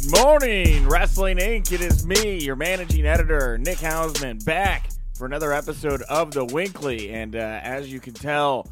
Good 0.00 0.12
morning, 0.12 0.88
Wrestling 0.88 1.36
Inc. 1.36 1.72
It 1.72 1.82
is 1.82 2.06
me, 2.06 2.38
your 2.38 2.56
managing 2.56 3.04
editor, 3.04 3.58
Nick 3.58 3.78
Hausman, 3.78 4.42
back 4.46 4.88
for 5.14 5.26
another 5.26 5.52
episode 5.52 6.00
of 6.02 6.30
The 6.32 6.44
Winkley. 6.44 7.10
And 7.10 7.36
uh, 7.36 7.60
as 7.62 7.92
you 7.92 8.00
can 8.00 8.14
tell, 8.14 8.66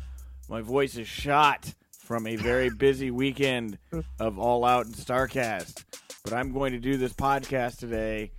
my 0.49 0.63
voice 0.63 0.97
is 0.97 1.07
shot 1.07 1.75
from 1.99 2.27
a 2.27 2.37
very 2.37 2.71
busy 2.71 3.11
weekend 3.11 3.77
of 4.19 4.39
All 4.39 4.65
Out 4.65 4.87
and 4.87 4.95
StarCast. 4.95 5.85
But 6.25 6.33
I'm 6.33 6.51
going 6.53 6.73
to 6.73 6.79
do 6.79 6.97
this 6.97 7.13
podcast 7.13 7.79
today 7.79 8.31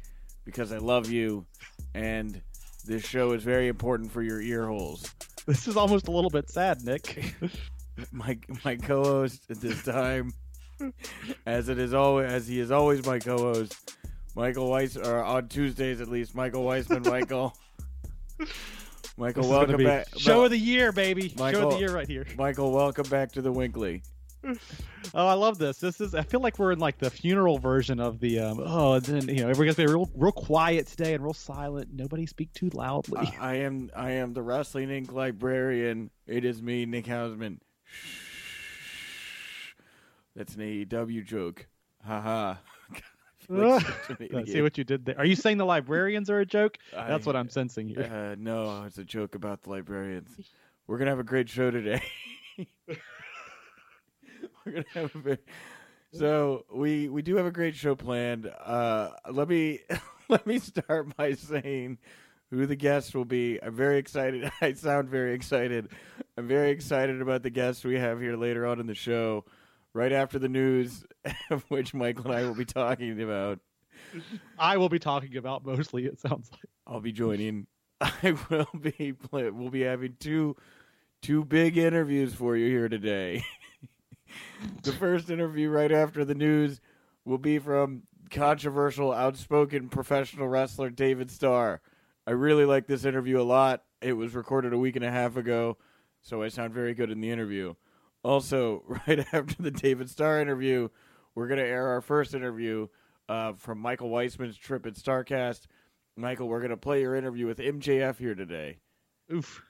because 0.44 0.72
I 0.72 0.78
love 0.78 1.12
you, 1.12 1.46
and 1.94 2.42
this 2.86 3.06
show 3.06 3.34
is 3.34 3.44
very 3.44 3.68
important 3.68 4.12
for 4.12 4.24
your 4.24 4.42
ear 4.42 4.66
holes. 4.66 5.14
This 5.46 5.68
is 5.68 5.78
almost 5.78 6.08
a 6.08 6.12
little 6.12 6.32
bit 6.32 6.50
sad, 6.50 6.84
Nick. 6.84 7.36
my 8.12 8.40
my 8.66 8.78
co-host 8.78 9.42
at 9.52 9.62
this 9.62 9.84
time, 9.84 10.32
as 11.46 11.70
it 11.70 11.80
is 11.80 11.94
always 11.94 12.32
as 12.32 12.48
he 12.48 12.60
is 12.60 12.72
always 12.72 13.06
my 13.06 13.20
co-host, 13.20 13.96
Michael 14.36 14.70
Weiss, 14.70 14.98
or 14.98 15.24
on 15.24 15.48
Tuesdays 15.48 16.02
at 16.02 16.08
least, 16.08 16.36
Michael 16.36 16.64
Weissman. 16.64 17.04
Michael, 17.04 17.56
Michael, 19.18 19.44
This 19.44 19.52
welcome 19.52 19.84
back. 19.84 20.08
Show 20.18 20.46
of 20.46 20.52
the 20.52 20.58
year, 20.58 20.92
baby. 20.92 21.30
Show 21.30 21.68
of 21.68 21.74
the 21.74 21.80
year 21.80 21.92
right 21.92 22.08
here. 22.08 22.26
Michael, 22.38 22.72
welcome 22.72 23.08
back 23.10 23.32
to 23.34 23.42
the 23.42 23.52
Winkley. 23.52 24.04
Oh, 25.16 25.26
I 25.26 25.34
love 25.34 25.58
this. 25.58 25.80
This 25.80 26.02
is. 26.02 26.14
I 26.14 26.22
feel 26.22 26.40
like 26.40 26.60
we're 26.60 26.72
in 26.72 26.78
like 26.78 27.00
the 27.00 27.10
funeral 27.10 27.58
version 27.58 28.00
of 28.00 28.20
the. 28.20 28.40
Um, 28.40 28.60
oh, 28.64 28.94
and 28.94 29.04
then 29.04 29.28
you 29.28 29.42
know 29.44 29.50
everybody's 29.50 29.76
gonna 29.76 29.88
be 29.88 29.94
real, 29.94 30.10
real 30.14 30.32
quiet 30.32 30.86
today 30.86 31.16
and 31.16 31.24
real 31.24 31.34
silent. 31.34 31.90
Nobody 31.92 32.28
speak 32.28 32.54
too 32.54 32.70
loudly. 32.74 33.34
I, 33.40 33.54
I 33.54 33.54
am 33.56 33.90
I 33.96 34.12
am 34.12 34.34
the 34.34 34.44
Wrestling 34.44 34.90
Inc 34.90 35.12
librarian. 35.12 36.12
It 36.28 36.46
is 36.46 36.62
me, 36.62 36.86
Nick 36.86 37.06
Hausman. 37.06 37.60
That's 40.40 40.56
an 40.56 40.62
AEW 40.62 41.26
joke. 41.26 41.68
Haha. 42.02 42.56
I 42.94 42.96
feel 43.46 43.72
like 43.72 44.34
I 44.34 44.46
see 44.46 44.62
what 44.62 44.78
you 44.78 44.86
did 44.86 45.04
there. 45.04 45.18
Are 45.18 45.26
you 45.26 45.36
saying 45.36 45.58
the 45.58 45.66
librarians 45.66 46.30
are 46.30 46.40
a 46.40 46.46
joke? 46.46 46.78
That's 46.94 47.28
I- 47.28 47.30
what 47.30 47.36
I'm 47.36 47.50
sensing 47.50 47.90
here. 47.90 48.04
Uh, 48.04 48.36
no, 48.40 48.84
it's 48.86 48.98
a 48.98 49.04
joke 49.04 49.36
about 49.36 49.64
the 49.64 49.72
librarians. 49.72 50.30
We're 50.88 50.98
gonna 50.98 51.10
have 51.10 51.20
a 51.20 51.26
great 51.26 51.50
show 51.50 51.72
today. 51.72 52.02
We're 52.88 54.72
gonna 54.72 54.86
have 54.94 55.14
a 55.14 55.20
very... 55.20 55.38
so 56.14 56.64
we 56.74 57.10
we 57.10 57.22
do 57.22 57.36
have 57.36 57.46
a 57.46 57.52
great 57.52 57.76
show 57.76 57.96
planned. 57.96 58.50
Uh, 58.64 59.10
let 59.30 59.50
me 59.50 59.82
let 60.30 60.48
me 60.48 60.60
start 60.60 61.18
by 61.18 61.34
saying 61.34 61.98
who 62.50 62.66
the 62.66 62.78
guests 62.78 63.14
will 63.14 63.26
be. 63.26 63.60
I'm 63.62 63.76
very 63.76 63.98
excited. 63.98 64.50
I 64.62 64.72
sound 64.72 65.10
very 65.10 65.34
excited. 65.34 65.90
I'm 66.38 66.48
very 66.48 66.72
excited 66.72 67.22
about 67.22 67.44
the 67.44 67.50
guests 67.50 67.84
we 67.84 68.00
have 68.00 68.22
here 68.22 68.38
later 68.38 68.66
on 68.66 68.80
in 68.80 68.88
the 68.88 68.96
show. 68.96 69.44
Right 69.94 70.12
after 70.12 70.38
the 70.40 70.50
news, 70.50 71.04
of 71.50 71.64
which 71.70 71.94
Michael 71.94 72.32
and 72.32 72.36
I 72.36 72.44
will 72.44 72.56
be 72.56 72.66
talking 72.66 73.22
about. 73.22 73.60
I 74.58 74.78
will 74.78 74.90
be 74.90 75.00
talking 75.00 75.36
about 75.38 75.66
mostly. 75.66 76.06
It 76.06 76.20
sounds 76.20 76.50
like. 76.52 76.70
I'll 76.88 77.02
be 77.02 77.12
joining. 77.12 77.68
I 78.02 78.36
will 78.50 78.68
be 78.80 79.14
play, 79.14 79.50
we'll 79.50 79.70
be 79.70 79.82
having 79.82 80.16
two 80.20 80.56
two 81.22 81.44
big 81.44 81.78
interviews 81.78 82.34
for 82.34 82.56
you 82.56 82.68
here 82.70 82.88
today. 82.88 83.44
the 84.84 84.94
first 84.94 85.30
interview 85.30 85.70
right 85.70 85.92
after 85.92 86.24
the 86.24 86.36
news 86.36 86.80
will 87.26 87.38
be 87.38 87.60
from 87.60 88.04
controversial 88.32 89.12
outspoken 89.12 89.90
professional 89.90 90.48
wrestler 90.48 90.90
David 90.90 91.30
Starr. 91.30 91.82
I 92.26 92.32
really 92.32 92.66
like 92.66 92.88
this 92.88 93.06
interview 93.06 93.42
a 93.42 93.44
lot. 93.44 93.84
It 94.02 94.14
was 94.14 94.36
recorded 94.36 94.72
a 94.72 94.78
week 94.78 94.96
and 94.96 95.04
a 95.04 95.12
half 95.12 95.36
ago, 95.36 95.78
so 96.22 96.42
I 96.42 96.48
sound 96.48 96.74
very 96.74 96.94
good 96.94 97.12
in 97.12 97.22
the 97.22 97.32
interview. 97.32 97.74
Also, 98.24 98.84
right 99.08 99.26
after 99.34 99.62
the 99.62 99.72
David 99.72 100.10
Starr 100.10 100.42
interview, 100.42 100.90
we're 101.36 101.48
going 101.48 101.60
to 101.60 101.66
air 101.66 101.88
our 101.88 102.02
first 102.02 102.34
interview 102.34 102.88
uh, 103.28 103.54
from 103.54 103.80
Michael 103.80 104.10
Weissman's 104.10 104.58
trip 104.58 104.86
at 104.86 104.96
Starcast. 104.96 105.68
Michael, 106.16 106.48
we're 106.48 106.60
going 106.60 106.72
to 106.72 106.78
play 106.78 107.02
your 107.02 107.16
interview 107.16 107.46
with 107.48 107.60
MJF 107.60 108.18
here 108.18 108.36
today. 108.36 108.80
Oof. 109.32 109.64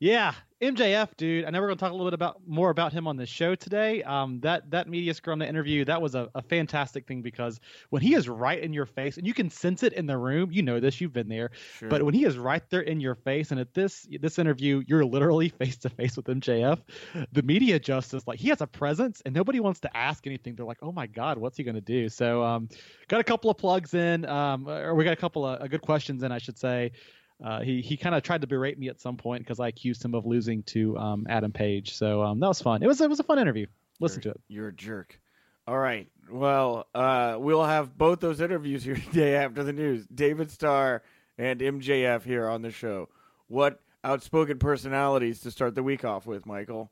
Yeah, 0.00 0.34
MJF, 0.60 1.16
dude. 1.16 1.44
I 1.44 1.50
know 1.50 1.60
we're 1.60 1.68
going 1.68 1.78
to 1.78 1.80
talk 1.80 1.92
a 1.92 1.94
little 1.94 2.08
bit 2.08 2.14
about 2.14 2.40
more 2.46 2.70
about 2.70 2.92
him 2.92 3.06
on 3.06 3.16
the 3.16 3.26
show 3.26 3.54
today. 3.54 4.02
Um, 4.02 4.40
that 4.40 4.70
that 4.70 4.88
media 4.88 5.14
scrum, 5.14 5.38
the 5.38 5.48
interview, 5.48 5.84
that 5.84 6.02
was 6.02 6.14
a, 6.14 6.28
a 6.34 6.42
fantastic 6.42 7.06
thing 7.06 7.22
because 7.22 7.60
when 7.90 8.02
he 8.02 8.14
is 8.14 8.28
right 8.28 8.60
in 8.60 8.72
your 8.72 8.86
face, 8.86 9.18
and 9.18 9.26
you 9.26 9.34
can 9.34 9.50
sense 9.50 9.82
it 9.82 9.92
in 9.92 10.06
the 10.06 10.16
room. 10.16 10.50
You 10.50 10.62
know 10.62 10.80
this, 10.80 11.00
you've 11.00 11.12
been 11.12 11.28
there. 11.28 11.50
Sure. 11.78 11.88
But 11.88 12.02
when 12.02 12.12
he 12.12 12.24
is 12.24 12.36
right 12.36 12.62
there 12.70 12.80
in 12.80 13.00
your 13.00 13.14
face, 13.14 13.50
and 13.50 13.60
at 13.60 13.72
this 13.72 14.06
this 14.20 14.38
interview, 14.38 14.82
you're 14.86 15.04
literally 15.04 15.48
face 15.50 15.76
to 15.78 15.90
face 15.90 16.16
with 16.16 16.26
MJF. 16.26 16.80
The 17.32 17.42
media 17.42 17.78
justice, 17.78 18.26
like 18.26 18.38
he 18.38 18.48
has 18.48 18.60
a 18.60 18.66
presence, 18.66 19.22
and 19.24 19.34
nobody 19.34 19.60
wants 19.60 19.80
to 19.80 19.96
ask 19.96 20.26
anything. 20.26 20.56
They're 20.56 20.66
like, 20.66 20.82
"Oh 20.82 20.92
my 20.92 21.06
God, 21.06 21.38
what's 21.38 21.56
he 21.56 21.62
going 21.62 21.76
to 21.76 21.80
do?" 21.80 22.08
So, 22.08 22.42
um, 22.42 22.68
got 23.08 23.20
a 23.20 23.24
couple 23.24 23.50
of 23.50 23.58
plugs 23.58 23.94
in, 23.94 24.24
um, 24.26 24.68
or 24.68 24.94
we 24.94 25.04
got 25.04 25.12
a 25.12 25.16
couple 25.16 25.46
of 25.46 25.62
uh, 25.62 25.66
good 25.68 25.82
questions 25.82 26.22
in, 26.22 26.32
I 26.32 26.38
should 26.38 26.58
say. 26.58 26.92
Uh, 27.42 27.60
he 27.60 27.80
he 27.80 27.96
kind 27.96 28.14
of 28.14 28.22
tried 28.22 28.40
to 28.42 28.46
berate 28.46 28.78
me 28.78 28.88
at 28.88 29.00
some 29.00 29.16
point 29.16 29.42
because 29.42 29.60
I 29.60 29.68
accused 29.68 30.04
him 30.04 30.14
of 30.14 30.24
losing 30.26 30.62
to 30.64 30.96
um, 30.98 31.26
Adam 31.28 31.52
Page. 31.52 31.94
So 31.94 32.22
um, 32.22 32.40
that 32.40 32.48
was 32.48 32.60
fun. 32.62 32.82
It 32.82 32.86
was 32.86 33.00
it 33.00 33.10
was 33.10 33.20
a 33.20 33.24
fun 33.24 33.38
interview. 33.38 33.66
Listen 34.00 34.20
to 34.22 34.28
You're- 34.28 34.34
it. 34.34 34.40
You're 34.54 34.68
a 34.68 34.72
jerk. 34.72 35.20
All 35.66 35.78
right. 35.78 36.08
Well, 36.30 36.86
uh, 36.94 37.36
we'll 37.38 37.64
have 37.64 37.96
both 37.96 38.20
those 38.20 38.40
interviews 38.40 38.84
here 38.84 38.96
today 39.12 39.36
after 39.36 39.64
the 39.64 39.72
news. 39.72 40.06
David 40.06 40.50
Starr 40.50 41.02
and 41.38 41.58
MJF 41.60 42.22
here 42.22 42.46
on 42.48 42.60
the 42.62 42.70
show. 42.70 43.08
What 43.48 43.80
outspoken 44.04 44.58
personalities 44.58 45.40
to 45.40 45.50
start 45.50 45.74
the 45.74 45.82
week 45.82 46.04
off 46.04 46.26
with, 46.26 46.44
Michael? 46.46 46.90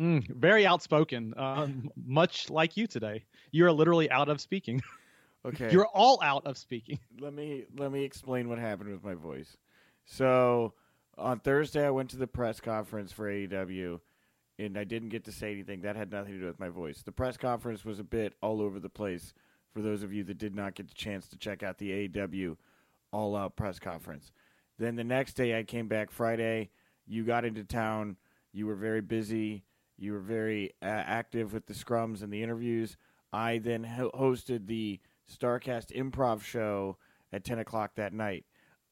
Mm, 0.00 0.28
very 0.34 0.66
outspoken, 0.66 1.32
um, 1.38 1.90
much 2.06 2.50
like 2.50 2.76
you 2.76 2.86
today. 2.86 3.24
You 3.50 3.66
are 3.66 3.72
literally 3.72 4.10
out 4.10 4.28
of 4.28 4.40
speaking. 4.40 4.82
Okay. 5.44 5.70
You're 5.70 5.86
all 5.86 6.18
out 6.24 6.44
of 6.44 6.58
speaking. 6.58 6.98
let 7.20 7.32
me 7.32 7.66
let 7.78 7.92
me 7.92 8.02
explain 8.02 8.48
what 8.48 8.58
happened 8.58 8.90
with 8.90 9.04
my 9.04 9.14
voice. 9.14 9.56
So 10.06 10.72
on 11.18 11.40
Thursday, 11.40 11.84
I 11.84 11.90
went 11.90 12.10
to 12.10 12.16
the 12.16 12.26
press 12.26 12.60
conference 12.60 13.12
for 13.12 13.30
AEW, 13.30 14.00
and 14.58 14.78
I 14.78 14.84
didn't 14.84 15.10
get 15.10 15.24
to 15.24 15.32
say 15.32 15.52
anything. 15.52 15.82
That 15.82 15.96
had 15.96 16.10
nothing 16.10 16.34
to 16.34 16.40
do 16.40 16.46
with 16.46 16.60
my 16.60 16.68
voice. 16.68 17.02
The 17.02 17.12
press 17.12 17.36
conference 17.36 17.84
was 17.84 17.98
a 17.98 18.04
bit 18.04 18.34
all 18.40 18.62
over 18.62 18.78
the 18.78 18.88
place. 18.88 19.34
For 19.74 19.82
those 19.82 20.02
of 20.02 20.12
you 20.12 20.24
that 20.24 20.38
did 20.38 20.54
not 20.54 20.74
get 20.74 20.88
the 20.88 20.94
chance 20.94 21.28
to 21.28 21.36
check 21.36 21.62
out 21.62 21.76
the 21.76 22.08
AEW 22.08 22.56
All 23.12 23.36
Out 23.36 23.56
press 23.56 23.78
conference, 23.78 24.30
then 24.78 24.96
the 24.96 25.04
next 25.04 25.34
day 25.34 25.58
I 25.58 25.64
came 25.64 25.88
back 25.88 26.10
Friday. 26.10 26.70
You 27.06 27.24
got 27.24 27.44
into 27.44 27.64
town. 27.64 28.16
You 28.52 28.66
were 28.66 28.74
very 28.74 29.02
busy. 29.02 29.64
You 29.98 30.12
were 30.12 30.20
very 30.20 30.72
uh, 30.80 30.86
active 30.86 31.52
with 31.52 31.66
the 31.66 31.74
scrums 31.74 32.22
and 32.22 32.32
the 32.32 32.42
interviews. 32.42 32.96
I 33.32 33.58
then 33.58 33.84
ho- 33.84 34.10
hosted 34.14 34.66
the 34.66 35.00
Starcast 35.30 35.92
Improv 35.94 36.42
show 36.42 36.96
at 37.32 37.44
ten 37.44 37.58
o'clock 37.58 37.96
that 37.96 38.12
night. 38.12 38.44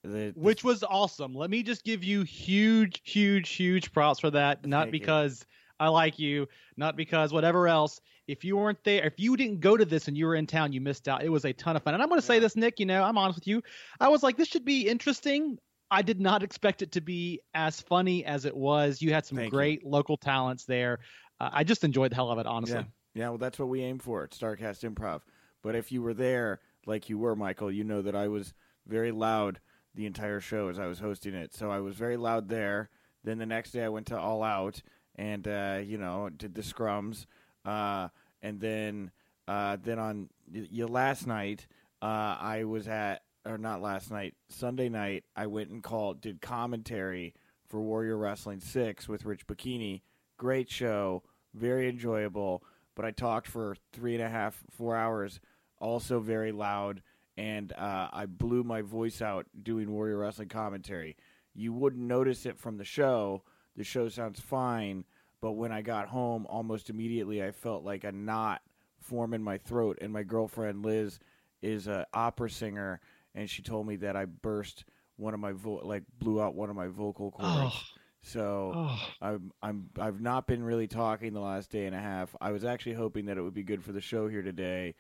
The, 0.04 0.32
the- 0.32 0.40
which 0.40 0.62
was 0.62 0.84
awesome. 0.84 1.34
Let 1.34 1.50
me 1.50 1.62
just 1.62 1.84
give 1.84 2.04
you 2.04 2.22
huge, 2.22 3.00
huge, 3.04 3.50
huge 3.50 3.92
props 3.92 4.20
for 4.20 4.30
that. 4.30 4.64
Not 4.66 4.84
Thank 4.84 4.94
you. 4.94 5.00
because 5.00 5.44
I 5.80 5.88
like 5.88 6.18
you, 6.18 6.46
not 6.76 6.96
because 6.96 7.32
whatever 7.32 7.66
else. 7.68 8.00
If 8.26 8.42
you 8.42 8.56
weren't 8.56 8.82
there, 8.84 9.04
if 9.06 9.14
you 9.18 9.36
didn't 9.36 9.60
go 9.60 9.76
to 9.76 9.84
this 9.84 10.08
and 10.08 10.16
you 10.16 10.24
were 10.26 10.34
in 10.34 10.46
town, 10.46 10.72
you 10.72 10.80
missed 10.80 11.08
out. 11.08 11.22
It 11.22 11.28
was 11.28 11.44
a 11.44 11.52
ton 11.52 11.76
of 11.76 11.82
fun. 11.82 11.92
And 11.92 12.02
I'm 12.02 12.08
going 12.08 12.20
to 12.20 12.26
say 12.26 12.38
this, 12.38 12.56
Nick. 12.56 12.80
You 12.80 12.86
know, 12.86 13.02
I'm 13.02 13.18
honest 13.18 13.36
with 13.38 13.46
you. 13.46 13.62
I 14.00 14.08
was 14.08 14.22
like, 14.22 14.38
this 14.38 14.48
should 14.48 14.64
be 14.64 14.88
interesting. 14.88 15.58
I 15.90 16.00
did 16.00 16.20
not 16.20 16.42
expect 16.42 16.80
it 16.80 16.92
to 16.92 17.02
be 17.02 17.40
as 17.52 17.82
funny 17.82 18.24
as 18.24 18.46
it 18.46 18.56
was. 18.56 19.02
You 19.02 19.12
had 19.12 19.26
some 19.26 19.36
Thank 19.36 19.48
you. 19.52 19.58
great 19.58 19.84
local 19.84 20.16
talents 20.16 20.64
there. 20.64 21.00
Uh, 21.38 21.50
I 21.52 21.64
just 21.64 21.84
enjoyed 21.84 22.12
the 22.12 22.14
hell 22.14 22.30
of 22.30 22.38
it, 22.38 22.46
honestly. 22.46 22.76
yeah, 22.76 22.84
yeah. 23.14 23.28
Well, 23.28 23.38
that's 23.38 23.58
what 23.58 23.68
we 23.68 23.82
aim 23.82 23.98
for 23.98 24.24
at 24.24 24.30
Starcast 24.30 24.90
Improv. 24.90 25.20
But 25.62 25.74
if 25.74 25.92
you 25.92 26.00
were 26.00 26.14
there, 26.14 26.60
like 26.86 27.10
you 27.10 27.18
were, 27.18 27.36
Michael, 27.36 27.70
you 27.70 27.84
know 27.84 28.00
that 28.00 28.16
I 28.16 28.28
was 28.28 28.54
very 28.86 29.12
loud 29.12 29.60
the 29.94 30.06
entire 30.06 30.40
show 30.40 30.68
as 30.68 30.78
I 30.78 30.86
was 30.86 30.98
hosting 30.98 31.34
it. 31.34 31.54
So 31.54 31.70
I 31.70 31.80
was 31.80 31.94
very 31.94 32.16
loud 32.16 32.48
there. 32.48 32.88
Then 33.22 33.38
the 33.38 33.46
next 33.46 33.70
day 33.72 33.84
I 33.84 33.88
went 33.88 34.06
to 34.08 34.18
All 34.18 34.42
Out 34.42 34.82
and 35.16 35.46
uh, 35.46 35.78
you 35.84 35.98
know 35.98 36.28
did 36.36 36.54
the 36.54 36.62
scrums, 36.62 37.26
uh, 37.64 38.08
and 38.42 38.60
then 38.60 39.10
uh, 39.48 39.76
then 39.82 39.98
on 39.98 40.28
y- 40.52 40.68
y- 40.72 40.84
last 40.84 41.26
night 41.26 41.66
uh, 42.02 42.36
I 42.40 42.64
was 42.64 42.88
at 42.88 43.22
or 43.46 43.58
not 43.58 43.80
last 43.82 44.10
night 44.10 44.34
Sunday 44.48 44.88
night 44.88 45.24
I 45.36 45.46
went 45.46 45.70
and 45.70 45.82
called 45.82 46.20
did 46.20 46.40
commentary 46.40 47.34
for 47.68 47.80
Warrior 47.80 48.16
Wrestling 48.16 48.60
Six 48.60 49.08
with 49.08 49.24
Rich 49.24 49.46
Bocchini. 49.46 50.02
Great 50.36 50.70
show, 50.70 51.22
very 51.54 51.88
enjoyable. 51.88 52.62
But 52.96 53.04
I 53.04 53.10
talked 53.10 53.48
for 53.48 53.76
three 53.92 54.14
and 54.14 54.22
a 54.22 54.28
half, 54.28 54.62
four 54.70 54.94
hours, 54.96 55.40
also 55.80 56.20
very 56.20 56.52
loud, 56.52 57.02
and 57.36 57.72
uh, 57.72 58.08
I 58.12 58.26
blew 58.26 58.62
my 58.64 58.82
voice 58.82 59.20
out 59.22 59.46
doing 59.62 59.90
Warrior 59.90 60.18
Wrestling 60.18 60.48
commentary. 60.48 61.16
You 61.54 61.72
wouldn't 61.72 62.02
notice 62.02 62.46
it 62.46 62.58
from 62.58 62.76
the 62.78 62.84
show. 62.84 63.42
The 63.76 63.84
show 63.84 64.08
sounds 64.08 64.40
fine, 64.40 65.04
but 65.40 65.52
when 65.52 65.72
I 65.72 65.82
got 65.82 66.08
home, 66.08 66.46
almost 66.48 66.90
immediately 66.90 67.42
I 67.42 67.50
felt 67.50 67.84
like 67.84 68.04
a 68.04 68.12
knot 68.12 68.62
form 69.00 69.34
in 69.34 69.42
my 69.42 69.58
throat. 69.58 69.98
And 70.00 70.12
my 70.12 70.22
girlfriend 70.22 70.84
Liz 70.84 71.18
is 71.62 71.86
an 71.86 72.04
opera 72.14 72.50
singer, 72.50 73.00
and 73.34 73.48
she 73.50 73.62
told 73.62 73.86
me 73.86 73.96
that 73.96 74.16
I 74.16 74.26
burst 74.26 74.84
one 75.16 75.34
of 75.34 75.40
my 75.40 75.52
vo- 75.52 75.80
like 75.84 76.04
blew 76.18 76.40
out 76.42 76.54
one 76.54 76.70
of 76.70 76.76
my 76.76 76.88
vocal 76.88 77.30
cords. 77.30 77.74
Oh, 77.74 77.80
So 78.22 78.72
oh. 78.74 79.08
I'm 79.20 79.52
I'm 79.62 79.90
I've 79.98 80.20
not 80.20 80.46
been 80.46 80.62
really 80.62 80.86
talking 80.88 81.34
the 81.34 81.40
last 81.40 81.70
day 81.70 81.86
and 81.86 81.94
a 81.94 82.00
half. 82.00 82.34
I 82.40 82.52
was 82.52 82.64
actually 82.64 82.94
hoping 82.94 83.26
that 83.26 83.36
it 83.36 83.42
would 83.42 83.54
be 83.54 83.62
good 83.62 83.84
for 83.84 83.92
the 83.92 84.00
show 84.00 84.28
here 84.28 84.42
today. 84.42 84.94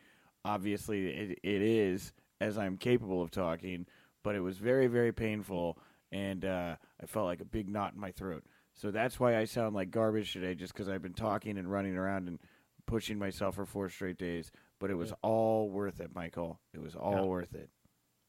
obviously, 0.44 1.06
it, 1.08 1.38
it 1.42 1.62
is 1.62 2.12
as 2.40 2.58
I'm 2.58 2.76
capable 2.76 3.22
of 3.22 3.30
talking, 3.30 3.86
but 4.22 4.34
it 4.34 4.40
was 4.40 4.58
very, 4.58 4.86
very 4.86 5.12
painful, 5.12 5.78
and 6.12 6.44
uh, 6.44 6.76
I 7.02 7.06
felt 7.06 7.26
like 7.26 7.40
a 7.40 7.44
big 7.46 7.68
knot 7.68 7.94
in 7.94 8.00
my 8.00 8.10
throat. 8.10 8.44
So 8.74 8.90
that's 8.90 9.20
why 9.20 9.36
I 9.36 9.44
sound 9.44 9.74
like 9.74 9.90
garbage 9.90 10.32
today, 10.32 10.54
just 10.54 10.72
because 10.72 10.88
I've 10.88 11.02
been 11.02 11.14
talking 11.14 11.58
and 11.58 11.70
running 11.70 11.96
around 11.96 12.26
and 12.28 12.38
pushing 12.86 13.18
myself 13.18 13.54
for 13.54 13.64
four 13.66 13.88
straight 13.88 14.18
days. 14.18 14.50
But 14.80 14.90
it 14.90 14.94
was 14.94 15.10
Yeah. 15.10 15.16
all 15.22 15.70
worth 15.70 16.00
it, 16.00 16.14
Michael. 16.14 16.60
It 16.72 16.80
was 16.80 16.96
all 16.96 17.12
Yeah. 17.12 17.24
worth 17.26 17.54
it. 17.54 17.70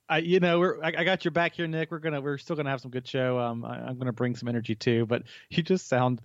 I, 0.07 0.19
you 0.19 0.39
know, 0.39 0.59
we're 0.59 0.83
I, 0.83 0.93
I 0.97 1.03
got 1.03 1.25
your 1.25 1.31
back 1.31 1.55
here, 1.55 1.65
Nick. 1.65 1.89
We're 1.89 1.99
gonna 1.99 2.21
we're 2.21 2.37
still 2.37 2.55
gonna 2.55 2.69
have 2.69 2.81
some 2.81 2.91
good 2.91 3.07
show. 3.07 3.39
Um, 3.39 3.65
I, 3.65 3.79
I'm 3.79 3.97
gonna 3.97 4.13
bring 4.13 4.35
some 4.35 4.47
energy 4.47 4.75
too, 4.75 5.05
but 5.07 5.23
you 5.49 5.63
just 5.63 5.87
sound 5.87 6.21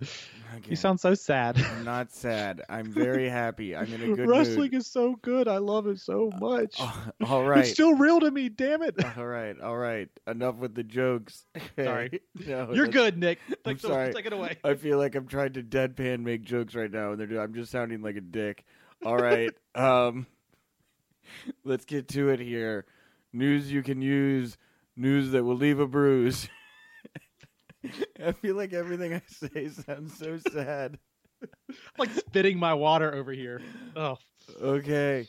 Again, 0.55 0.69
you 0.69 0.75
sound 0.75 0.99
so 0.99 1.15
sad. 1.15 1.57
I'm 1.57 1.83
not 1.83 2.11
sad. 2.11 2.61
I'm 2.69 2.91
very 2.91 3.27
happy. 3.27 3.75
I'm 3.75 3.91
in 3.91 4.01
a 4.11 4.15
good 4.15 4.27
Wrestling 4.27 4.71
mood. 4.71 4.75
is 4.75 4.87
so 4.87 5.15
good. 5.21 5.47
I 5.47 5.57
love 5.57 5.87
it 5.87 5.99
so 5.99 6.31
much. 6.39 6.75
Oh, 6.79 7.07
all 7.25 7.43
right. 7.43 7.59
It's 7.61 7.71
still 7.71 7.95
real 7.95 8.19
to 8.19 8.29
me. 8.29 8.49
Damn 8.49 8.83
it. 8.83 8.95
all 9.17 9.25
right. 9.25 9.59
All 9.59 9.77
right. 9.77 10.09
Enough 10.27 10.57
with 10.57 10.75
the 10.75 10.83
jokes. 10.83 11.45
Sorry. 11.75 12.21
no, 12.47 12.73
You're 12.73 12.87
good, 12.87 13.17
Nick. 13.17 13.39
I'm 13.65 13.75
Take, 13.75 13.79
sorry. 13.79 14.13
take 14.13 14.25
it 14.25 14.33
away. 14.33 14.57
I 14.63 14.75
feel 14.75 14.97
like 14.99 15.15
I'm 15.15 15.27
trying 15.27 15.53
to 15.53 15.63
deadpan 15.63 16.19
make 16.19 16.43
jokes 16.43 16.75
right 16.75 16.91
now, 16.91 17.13
and 17.13 17.19
they're 17.19 17.41
I'm 17.41 17.53
just 17.53 17.71
sounding 17.71 18.01
like 18.01 18.15
a 18.15 18.21
dick. 18.21 18.63
All 19.03 19.17
right, 19.17 19.49
um, 19.75 20.27
let's 21.63 21.85
get 21.85 22.07
to 22.09 22.29
it 22.29 22.39
here. 22.39 22.85
News 23.33 23.71
you 23.71 23.81
can 23.81 24.01
use, 24.01 24.57
news 24.95 25.31
that 25.31 25.43
will 25.43 25.55
leave 25.55 25.79
a 25.79 25.87
bruise. 25.87 26.47
I 28.23 28.31
feel 28.33 28.55
like 28.55 28.73
everything 28.73 29.13
I 29.13 29.21
say 29.27 29.69
sounds 29.69 30.17
so 30.17 30.37
sad. 30.51 30.99
like 31.97 32.11
spitting 32.11 32.59
my 32.59 32.73
water 32.73 33.13
over 33.13 33.31
here. 33.31 33.61
Oh, 33.95 34.17
Okay, 34.61 35.27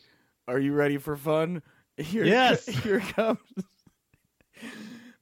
are 0.49 0.59
you 0.59 0.73
ready 0.73 0.99
for 0.99 1.17
fun? 1.17 1.63
Here, 1.97 2.25
Yes. 2.25 2.67
Here 2.67 3.01
comes. 3.01 3.39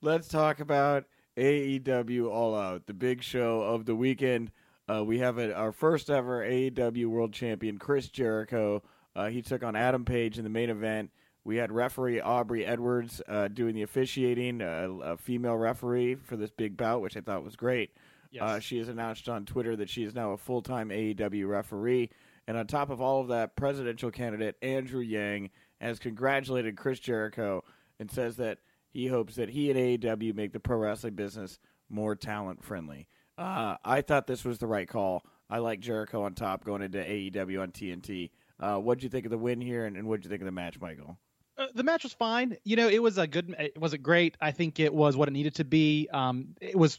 Let's 0.01 0.29
talk 0.29 0.61
about 0.61 1.05
AEW 1.37 2.31
All 2.31 2.55
Out, 2.57 2.87
the 2.87 2.95
big 2.95 3.23
show 3.23 3.61
of 3.61 3.85
the 3.85 3.95
weekend. 3.95 4.51
Uh, 4.89 5.05
we 5.05 5.19
have 5.19 5.39
a, 5.39 5.55
our 5.55 5.73
first 5.73 6.09
ever 6.11 6.41
AEW 6.45 7.07
World 7.07 7.33
Champion, 7.33 7.79
Chris 7.79 8.09
Jericho. 8.09 8.83
Uh, 9.15 9.29
he 9.29 9.43
took 9.43 9.63
on 9.63 9.77
Adam 9.77 10.05
Page 10.05 10.39
in 10.39 10.45
the 10.45 10.51
main 10.51 10.71
event. 10.71 11.11
We 11.45 11.57
had 11.57 11.73
referee 11.73 12.21
Aubrey 12.21 12.67
Edwards 12.67 13.23
uh, 13.27 13.49
doing 13.49 13.75
the 13.75 13.83
officiating, 13.83 14.61
uh, 14.61 14.89
a 15.03 15.17
female 15.17 15.57
referee 15.57 16.17
for 16.17 16.37
this 16.37 16.51
big 16.51 16.77
bout, 16.77 17.01
which 17.01 17.17
I 17.17 17.21
thought 17.21 17.43
was 17.43 17.57
great. 17.57 17.93
yes. 18.31 18.43
Uh, 18.43 18.61
she 18.61 18.79
has 18.79 18.89
announced 18.89 19.29
on 19.29 19.47
Twitter 19.47 19.75
that 19.77 19.89
she 19.89 20.05
is 20.05 20.15
now 20.15 20.33
a 20.33 20.37
full 20.37 20.63
time 20.63 20.91
AEW 20.91 21.49
referee. 21.49 22.11
And 22.47 22.57
on 22.57 22.67
top 22.67 22.91
of 22.91 23.01
all 23.01 23.21
of 23.21 23.29
that, 23.29 23.57
presidential 23.57 24.11
candidate 24.11 24.57
Andrew 24.61 25.01
Yang 25.01 25.51
has 25.81 25.99
congratulated 25.99 26.77
Chris 26.77 26.99
Jericho 27.01 27.65
and 27.99 28.11
says 28.11 28.37
that 28.37 28.59
he 28.91 29.07
hopes 29.07 29.37
that 29.37 29.51
he 29.51 29.71
and 29.71 29.79
AEW 29.79 30.35
make 30.35 30.53
the 30.53 30.61
pro 30.61 30.77
wrestling 30.79 31.15
business 31.15 31.59
more 31.89 32.17
talent 32.17 32.63
friendly. 32.63 33.09
Uh, 33.39 33.77
I 33.85 34.03
thought 34.03 34.27
this 34.27 34.45
was 34.45 34.59
the 34.59 34.67
right 34.67 34.89
call. 34.89 35.25
I 35.49 35.59
like 35.59 35.81
Jericho 35.81 36.23
on 36.23 36.35
top 36.35 36.65
going 36.65 36.83
into 36.83 36.99
AEW 36.99 37.63
on 37.63 37.73
TNT. 37.73 38.31
Uh, 38.59 38.77
what'd 38.77 39.03
you 39.03 39.09
think 39.09 39.25
of 39.25 39.31
the 39.31 39.39
win 39.39 39.61
here, 39.61 39.87
and, 39.87 39.97
and 39.97 40.07
what'd 40.07 40.25
you 40.25 40.29
think 40.31 40.43
of 40.43 40.47
the 40.47 40.53
match, 40.53 40.79
Michael? 40.81 41.19
Uh, 41.61 41.67
the 41.75 41.83
match 41.83 42.05
was 42.05 42.15
fine. 42.15 42.57
You 42.65 42.77
know, 42.77 42.89
it 42.89 43.03
was 43.03 43.19
a 43.19 43.27
good. 43.27 43.55
It 43.59 43.79
wasn't 43.79 44.03
great. 44.03 44.37
I 44.41 44.51
think 44.51 44.81
it 44.81 44.95
was 44.95 45.15
what 45.15 45.29
it 45.29 45.33
needed 45.33 45.57
to 45.57 45.65
be. 45.65 46.09
Um, 46.13 46.57
it 46.61 46.77
was. 46.77 46.99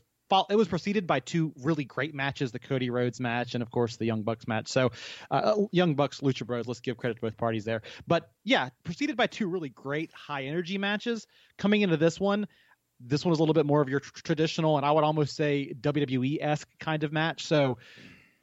It 0.49 0.55
was 0.55 0.69
preceded 0.69 1.07
by 1.07 1.19
two 1.19 1.51
really 1.61 1.83
great 1.83 2.13
matches: 2.13 2.51
the 2.53 2.59
Cody 2.59 2.89
Rhodes 2.89 3.19
match 3.19 3.53
and, 3.53 3.61
of 3.61 3.69
course, 3.69 3.97
the 3.97 4.05
Young 4.05 4.21
Bucks 4.21 4.47
match. 4.47 4.69
So, 4.69 4.91
uh, 5.29 5.55
Young 5.71 5.95
Bucks, 5.95 6.21
Lucha 6.21 6.45
Bros. 6.45 6.67
Let's 6.67 6.79
give 6.79 6.95
credit 6.95 7.15
to 7.15 7.21
both 7.21 7.35
parties 7.35 7.65
there. 7.65 7.81
But 8.07 8.31
yeah, 8.45 8.69
preceded 8.85 9.17
by 9.17 9.27
two 9.27 9.47
really 9.47 9.67
great 9.67 10.13
high 10.13 10.43
energy 10.43 10.77
matches. 10.77 11.27
Coming 11.57 11.81
into 11.81 11.97
this 11.97 12.17
one, 12.17 12.47
this 13.01 13.25
one 13.25 13.31
was 13.31 13.39
a 13.39 13.41
little 13.41 13.53
bit 13.53 13.65
more 13.65 13.81
of 13.81 13.89
your 13.89 13.99
tr- 13.99 14.21
traditional, 14.23 14.77
and 14.77 14.85
I 14.85 14.91
would 14.93 15.03
almost 15.03 15.35
say 15.35 15.73
WWE 15.81 16.37
esque 16.39 16.69
kind 16.79 17.03
of 17.03 17.11
match. 17.11 17.45
So, 17.45 17.77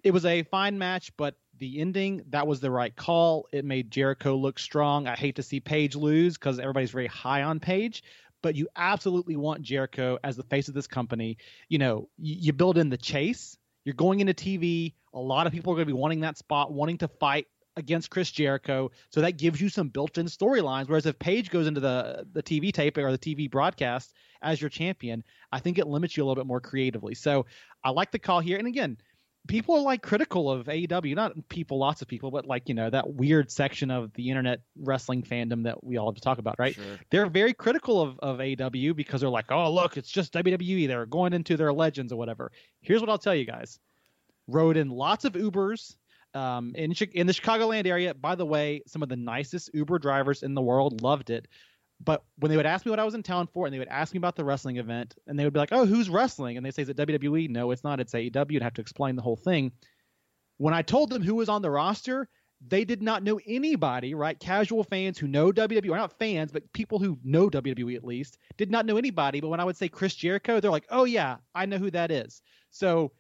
it 0.05 0.11
was 0.11 0.27
a 0.27 0.43
fine 0.43 0.79
match, 0.79 1.13
but 1.17 1.37
the 1.59 1.81
ending 1.81 2.23
that 2.31 2.47
was 2.47 2.61
the 2.61 2.71
right 2.71 2.95
call. 2.95 3.49
It 3.53 3.65
made 3.65 3.91
Jericho 3.91 4.37
look 4.37 4.59
strong. 4.59 5.07
I 5.07 5.17
hate 5.17 5.37
to 5.37 5.43
see 5.43 5.61
Page 5.61 5.95
lose 5.95 6.37
because 6.37 6.59
everybody's 6.59 6.91
very 6.91 7.07
high 7.07 7.43
on 7.43 7.61
Page, 7.61 8.03
but 8.43 8.55
you 8.55 8.69
absolutely 8.77 9.37
want 9.37 9.63
Jericho 9.63 10.19
as 10.25 10.37
the 10.37 10.43
face 10.45 10.69
of 10.69 10.75
this 10.75 10.87
company. 10.87 11.39
You 11.69 11.79
know, 11.79 12.09
you, 12.19 12.37
you 12.39 12.53
build 12.53 12.79
in 12.79 12.91
the 12.91 12.97
chase. 12.97 13.57
You're 13.85 13.95
going 13.95 14.21
into 14.21 14.35
TV. 14.35 14.95
A 15.15 15.21
lot 15.21 15.47
of 15.47 15.53
people 15.53 15.73
are 15.73 15.77
going 15.77 15.87
to 15.87 15.95
be 15.95 15.99
wanting 15.99 16.21
that 16.21 16.39
spot, 16.39 16.73
wanting 16.73 16.99
to 16.99 17.09
fight 17.09 17.47
against 17.79 18.11
Chris 18.11 18.31
Jericho. 18.31 18.91
So 19.11 19.21
that 19.21 19.39
gives 19.39 19.61
you 19.61 19.69
some 19.69 19.89
built-in 19.89 20.27
storylines. 20.27 20.89
Whereas 20.89 21.07
if 21.07 21.19
Page 21.19 21.51
goes 21.51 21.67
into 21.67 21.81
the 21.81 22.27
the 22.33 22.43
TV 22.43 22.73
taping 22.73 23.05
or 23.05 23.13
the 23.13 23.19
TV 23.19 23.51
broadcast 23.51 24.15
as 24.43 24.61
your 24.61 24.69
champion, 24.69 25.25
I 25.53 25.61
think 25.61 25.79
it 25.79 25.87
limits 25.87 26.17
you 26.17 26.23
a 26.23 26.27
little 26.27 26.43
bit 26.43 26.47
more 26.47 26.61
creatively. 26.61 27.15
So 27.15 27.47
I 27.85 27.91
like 27.91 28.11
the 28.11 28.19
call 28.19 28.41
here. 28.41 28.59
And 28.59 28.67
again, 28.67 28.99
people 29.49 29.75
are 29.75 29.81
like 29.81 30.03
critical 30.03 30.51
of 30.51 30.67
AEW, 30.67 31.17
not 31.17 31.33
people, 31.49 31.79
lots 31.79 32.03
of 32.03 32.07
people, 32.07 32.31
but 32.31 32.47
like, 32.47 32.69
you 32.69 32.75
know, 32.75 32.89
that 32.89 33.15
weird 33.15 33.51
section 33.51 33.91
of 33.91 34.13
the 34.15 34.29
internet 34.29 34.61
wrestling 34.79 35.23
fandom 35.23 35.65
that 35.65 35.83
we 35.83 35.97
all 35.97 36.07
have 36.07 36.15
to 36.15 36.21
talk 36.21 36.39
about, 36.39 36.57
right? 36.59 36.75
Sure. 36.75 36.85
They're 37.11 37.27
very 37.27 37.55
critical 37.55 38.01
of, 38.01 38.19
of 38.21 38.39
AEW 38.39 38.95
because 38.95 39.23
they're 39.23 39.31
like, 39.31 39.51
oh, 39.51 39.73
look, 39.73 39.97
it's 39.97 40.11
just 40.11 40.33
WWE. 40.35 40.87
They're 40.87 41.07
going 41.07 41.33
into 41.33 41.57
their 41.57 41.73
legends 41.73 42.13
or 42.13 42.17
whatever. 42.17 42.53
Here's 42.83 43.01
what 43.01 43.11
I'll 43.11 43.19
tell 43.19 43.35
you 43.35 43.47
guys 43.47 43.81
rode 44.47 44.77
in 44.77 44.89
lots 44.89 45.25
of 45.25 45.33
Ubers. 45.33 45.97
Um, 46.35 46.73
in, 46.75 46.93
in 47.15 47.27
the 47.27 47.33
Chicagoland 47.33 47.87
area, 47.87 48.13
by 48.13 48.35
the 48.35 48.45
way, 48.45 48.83
some 48.87 49.03
of 49.03 49.09
the 49.09 49.17
nicest 49.17 49.71
Uber 49.73 49.99
drivers 49.99 50.43
in 50.43 50.55
the 50.55 50.61
world 50.61 51.01
loved 51.01 51.31
it. 51.31 51.49
But 52.01 52.25
when 52.37 52.51
they 52.51 52.57
would 52.57 52.67
ask 52.67 52.87
me 52.87 52.91
what 52.91 53.01
I 53.01 53.05
was 53.05 53.15
in 53.15 53.23
town 53.23 53.49
for, 53.49 53.67
and 53.67 53.75
they 53.75 53.79
would 53.79 53.89
ask 53.89 54.15
me 54.15 54.19
about 54.19 54.37
the 54.37 54.45
wrestling 54.45 54.77
event, 54.77 55.17
and 55.27 55.39
they 55.39 55.45
would 55.45 55.53
be 55.53 55.59
like, 55.59 55.73
"Oh, 55.73 55.85
who's 55.85 56.09
wrestling?" 56.09 56.57
and 56.57 56.65
they 56.65 56.71
say, 56.71 56.83
"Is 56.83 56.89
it 56.89 56.97
WWE?" 56.97 57.49
No, 57.49 57.71
it's 57.71 57.85
not. 57.85 58.01
It's 58.01 58.15
AEW. 58.15 58.53
You'd 58.53 58.63
have 58.63 58.75
to 58.75 58.81
explain 58.81 59.17
the 59.17 59.23
whole 59.23 59.37
thing. 59.37 59.73
When 60.59 60.75
I 60.75 60.83
told 60.83 61.11
them 61.11 61.23
who 61.23 61.35
was 61.35 61.49
on 61.49 61.63
the 61.63 61.71
roster, 61.71 62.29
they 62.61 62.85
did 62.85 63.03
not 63.03 63.23
know 63.23 63.41
anybody. 63.47 64.15
Right? 64.15 64.39
Casual 64.39 64.85
fans 64.85 65.19
who 65.19 65.27
know 65.27 65.51
WWE, 65.51 65.91
or 65.91 65.97
not 65.97 66.19
fans, 66.19 66.53
but 66.53 66.73
people 66.73 66.99
who 67.01 67.19
know 67.25 67.51
WWE 67.51 67.97
at 67.97 68.05
least, 68.05 68.39
did 68.57 68.71
not 68.71 68.87
know 68.87 68.97
anybody. 68.97 69.41
But 69.41 69.49
when 69.49 69.61
I 69.61 69.65
would 69.65 69.77
say 69.77 69.89
Chris 69.89 70.15
Jericho, 70.15 70.61
they're 70.61 70.71
like, 70.71 70.87
"Oh 70.91 71.05
yeah, 71.05 71.39
I 71.55 71.67
know 71.67 71.79
who 71.79 71.91
that 71.91 72.11
is." 72.13 72.43
So 72.71 73.13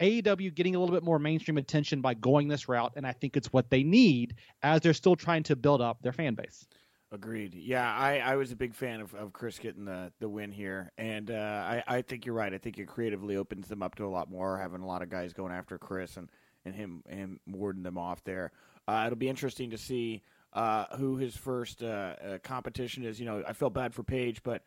AEW 0.00 0.54
getting 0.54 0.76
a 0.76 0.80
little 0.80 0.94
bit 0.94 1.04
more 1.04 1.18
mainstream 1.18 1.58
attention 1.58 2.00
by 2.00 2.14
going 2.14 2.48
this 2.48 2.68
route, 2.68 2.92
and 2.96 3.06
I 3.06 3.12
think 3.12 3.36
it's 3.36 3.52
what 3.52 3.70
they 3.70 3.82
need 3.82 4.36
as 4.62 4.80
they're 4.80 4.94
still 4.94 5.16
trying 5.16 5.42
to 5.44 5.56
build 5.56 5.82
up 5.82 6.00
their 6.00 6.12
fan 6.12 6.34
base. 6.34 6.66
Agreed. 7.12 7.54
Yeah, 7.54 7.92
I, 7.92 8.18
I 8.18 8.36
was 8.36 8.52
a 8.52 8.56
big 8.56 8.72
fan 8.72 9.00
of, 9.00 9.12
of 9.14 9.32
Chris 9.32 9.58
getting 9.58 9.84
the, 9.84 10.12
the 10.20 10.28
win 10.28 10.52
here, 10.52 10.92
and 10.96 11.28
uh, 11.28 11.34
I, 11.34 11.82
I 11.88 12.02
think 12.02 12.24
you're 12.24 12.36
right. 12.36 12.54
I 12.54 12.58
think 12.58 12.78
it 12.78 12.86
creatively 12.86 13.36
opens 13.36 13.66
them 13.66 13.82
up 13.82 13.96
to 13.96 14.04
a 14.04 14.08
lot 14.08 14.30
more, 14.30 14.56
having 14.58 14.80
a 14.80 14.86
lot 14.86 15.02
of 15.02 15.08
guys 15.08 15.32
going 15.32 15.52
after 15.52 15.76
Chris 15.76 16.16
and, 16.16 16.28
and 16.64 16.72
him 16.72 17.02
him 17.08 17.40
warding 17.48 17.82
them 17.82 17.98
off 17.98 18.22
there. 18.22 18.52
Uh, 18.86 19.02
it'll 19.06 19.18
be 19.18 19.28
interesting 19.28 19.70
to 19.70 19.78
see 19.78 20.22
uh, 20.52 20.84
who 20.98 21.16
his 21.16 21.36
first 21.36 21.82
uh, 21.82 21.86
uh, 22.24 22.38
competition 22.44 23.04
is. 23.04 23.18
You 23.18 23.26
know, 23.26 23.42
I 23.46 23.54
felt 23.54 23.74
bad 23.74 23.92
for 23.92 24.04
Page, 24.04 24.44
but 24.44 24.62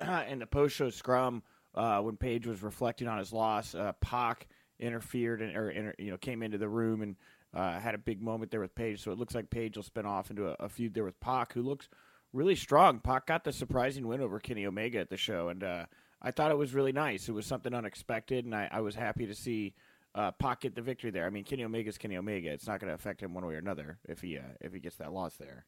in 0.28 0.40
the 0.40 0.46
post 0.46 0.74
show 0.74 0.90
scrum, 0.90 1.44
uh, 1.76 2.00
when 2.00 2.16
Page 2.16 2.44
was 2.44 2.60
reflecting 2.64 3.06
on 3.06 3.18
his 3.18 3.32
loss, 3.32 3.72
uh, 3.72 3.92
Pac 4.00 4.48
interfered 4.80 5.40
and 5.40 5.56
or 5.56 5.94
you 5.98 6.10
know 6.10 6.16
came 6.16 6.42
into 6.42 6.58
the 6.58 6.68
room 6.68 7.02
and 7.02 7.14
uh, 7.54 7.78
had 7.78 7.94
a 7.94 7.98
big 7.98 8.20
moment 8.20 8.50
there 8.50 8.60
with 8.60 8.74
Page. 8.74 9.02
So 9.02 9.12
it 9.12 9.18
looks 9.18 9.34
like 9.34 9.50
Page 9.50 9.76
will 9.76 9.84
spin 9.84 10.06
off 10.06 10.30
into 10.30 10.48
a, 10.48 10.56
a 10.60 10.68
feud 10.68 10.94
there 10.94 11.04
with 11.04 11.18
Pac, 11.20 11.52
who 11.52 11.62
looks 11.62 11.88
really 12.32 12.56
strong. 12.56 12.98
Pac 12.98 13.26
got 13.26 13.44
the 13.44 13.52
surprising 13.52 14.06
win 14.06 14.20
over 14.20 14.40
Kenny 14.40 14.66
Omega 14.66 14.98
at 14.98 15.10
the 15.10 15.16
show, 15.16 15.48
and 15.48 15.62
uh, 15.62 15.86
I 16.20 16.30
thought 16.30 16.50
it 16.50 16.58
was 16.58 16.74
really 16.74 16.92
nice. 16.92 17.28
It 17.28 17.32
was 17.32 17.46
something 17.46 17.74
unexpected, 17.74 18.44
and 18.44 18.54
I, 18.54 18.68
I 18.70 18.80
was 18.80 18.94
happy 18.94 19.26
to 19.26 19.34
see 19.34 19.74
uh, 20.14 20.32
Pac 20.32 20.62
get 20.62 20.74
the 20.74 20.82
victory 20.82 21.10
there. 21.10 21.26
I 21.26 21.30
mean, 21.30 21.44
Kenny 21.44 21.64
Omega's 21.64 21.98
Kenny 21.98 22.16
Omega. 22.16 22.50
It's 22.50 22.66
not 22.66 22.80
going 22.80 22.88
to 22.88 22.94
affect 22.94 23.22
him 23.22 23.34
one 23.34 23.46
way 23.46 23.54
or 23.54 23.58
another 23.58 23.98
if 24.08 24.20
he 24.20 24.38
uh, 24.38 24.42
if 24.60 24.72
he 24.72 24.80
gets 24.80 24.96
that 24.96 25.12
loss 25.12 25.36
there. 25.36 25.64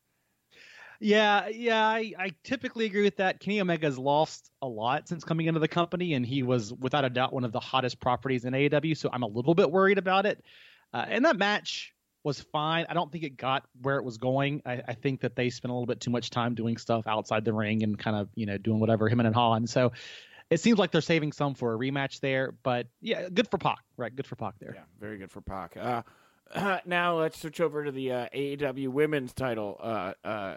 Yeah, 0.98 1.48
yeah, 1.48 1.86
I, 1.86 2.12
I 2.18 2.30
typically 2.42 2.86
agree 2.86 3.02
with 3.02 3.18
that. 3.18 3.38
Kenny 3.38 3.60
Omega's 3.60 3.98
lost 3.98 4.50
a 4.62 4.66
lot 4.66 5.08
since 5.08 5.24
coming 5.24 5.46
into 5.46 5.60
the 5.60 5.68
company, 5.68 6.14
and 6.14 6.24
he 6.24 6.42
was 6.42 6.72
without 6.72 7.04
a 7.04 7.10
doubt 7.10 7.34
one 7.34 7.44
of 7.44 7.52
the 7.52 7.60
hottest 7.60 8.00
properties 8.00 8.44
in 8.44 8.54
AEW. 8.54 8.96
So 8.96 9.10
I'm 9.12 9.22
a 9.22 9.26
little 9.26 9.54
bit 9.54 9.70
worried 9.70 9.98
about 9.98 10.24
it. 10.24 10.42
Uh, 10.96 11.04
and 11.10 11.26
that 11.26 11.36
match 11.36 11.92
was 12.24 12.40
fine. 12.40 12.86
I 12.88 12.94
don't 12.94 13.12
think 13.12 13.22
it 13.22 13.36
got 13.36 13.64
where 13.82 13.98
it 13.98 14.04
was 14.04 14.16
going. 14.16 14.62
I, 14.64 14.82
I 14.88 14.94
think 14.94 15.20
that 15.20 15.36
they 15.36 15.50
spent 15.50 15.70
a 15.70 15.74
little 15.74 15.86
bit 15.86 16.00
too 16.00 16.10
much 16.10 16.30
time 16.30 16.54
doing 16.54 16.78
stuff 16.78 17.06
outside 17.06 17.44
the 17.44 17.52
ring 17.52 17.82
and 17.82 17.98
kind 17.98 18.16
of 18.16 18.30
you 18.34 18.46
know 18.46 18.56
doing 18.56 18.80
whatever 18.80 19.06
him 19.06 19.20
and 19.20 19.34
Han. 19.34 19.66
So 19.66 19.92
it 20.48 20.58
seems 20.60 20.78
like 20.78 20.90
they're 20.90 21.02
saving 21.02 21.32
some 21.32 21.54
for 21.54 21.74
a 21.74 21.76
rematch 21.76 22.20
there. 22.20 22.52
But 22.62 22.86
yeah, 23.02 23.28
good 23.28 23.46
for 23.48 23.58
Pac, 23.58 23.80
right? 23.98 24.14
Good 24.14 24.26
for 24.26 24.36
Pac 24.36 24.54
there. 24.58 24.72
Yeah, 24.74 24.84
very 24.98 25.18
good 25.18 25.30
for 25.30 25.42
Pac. 25.42 25.76
Uh, 25.76 26.02
now 26.86 27.20
let's 27.20 27.38
switch 27.38 27.60
over 27.60 27.84
to 27.84 27.92
the 27.92 28.12
uh, 28.12 28.28
AEW 28.34 28.88
Women's 28.88 29.34
Title 29.34 29.76
uh, 29.78 30.14
uh, 30.24 30.56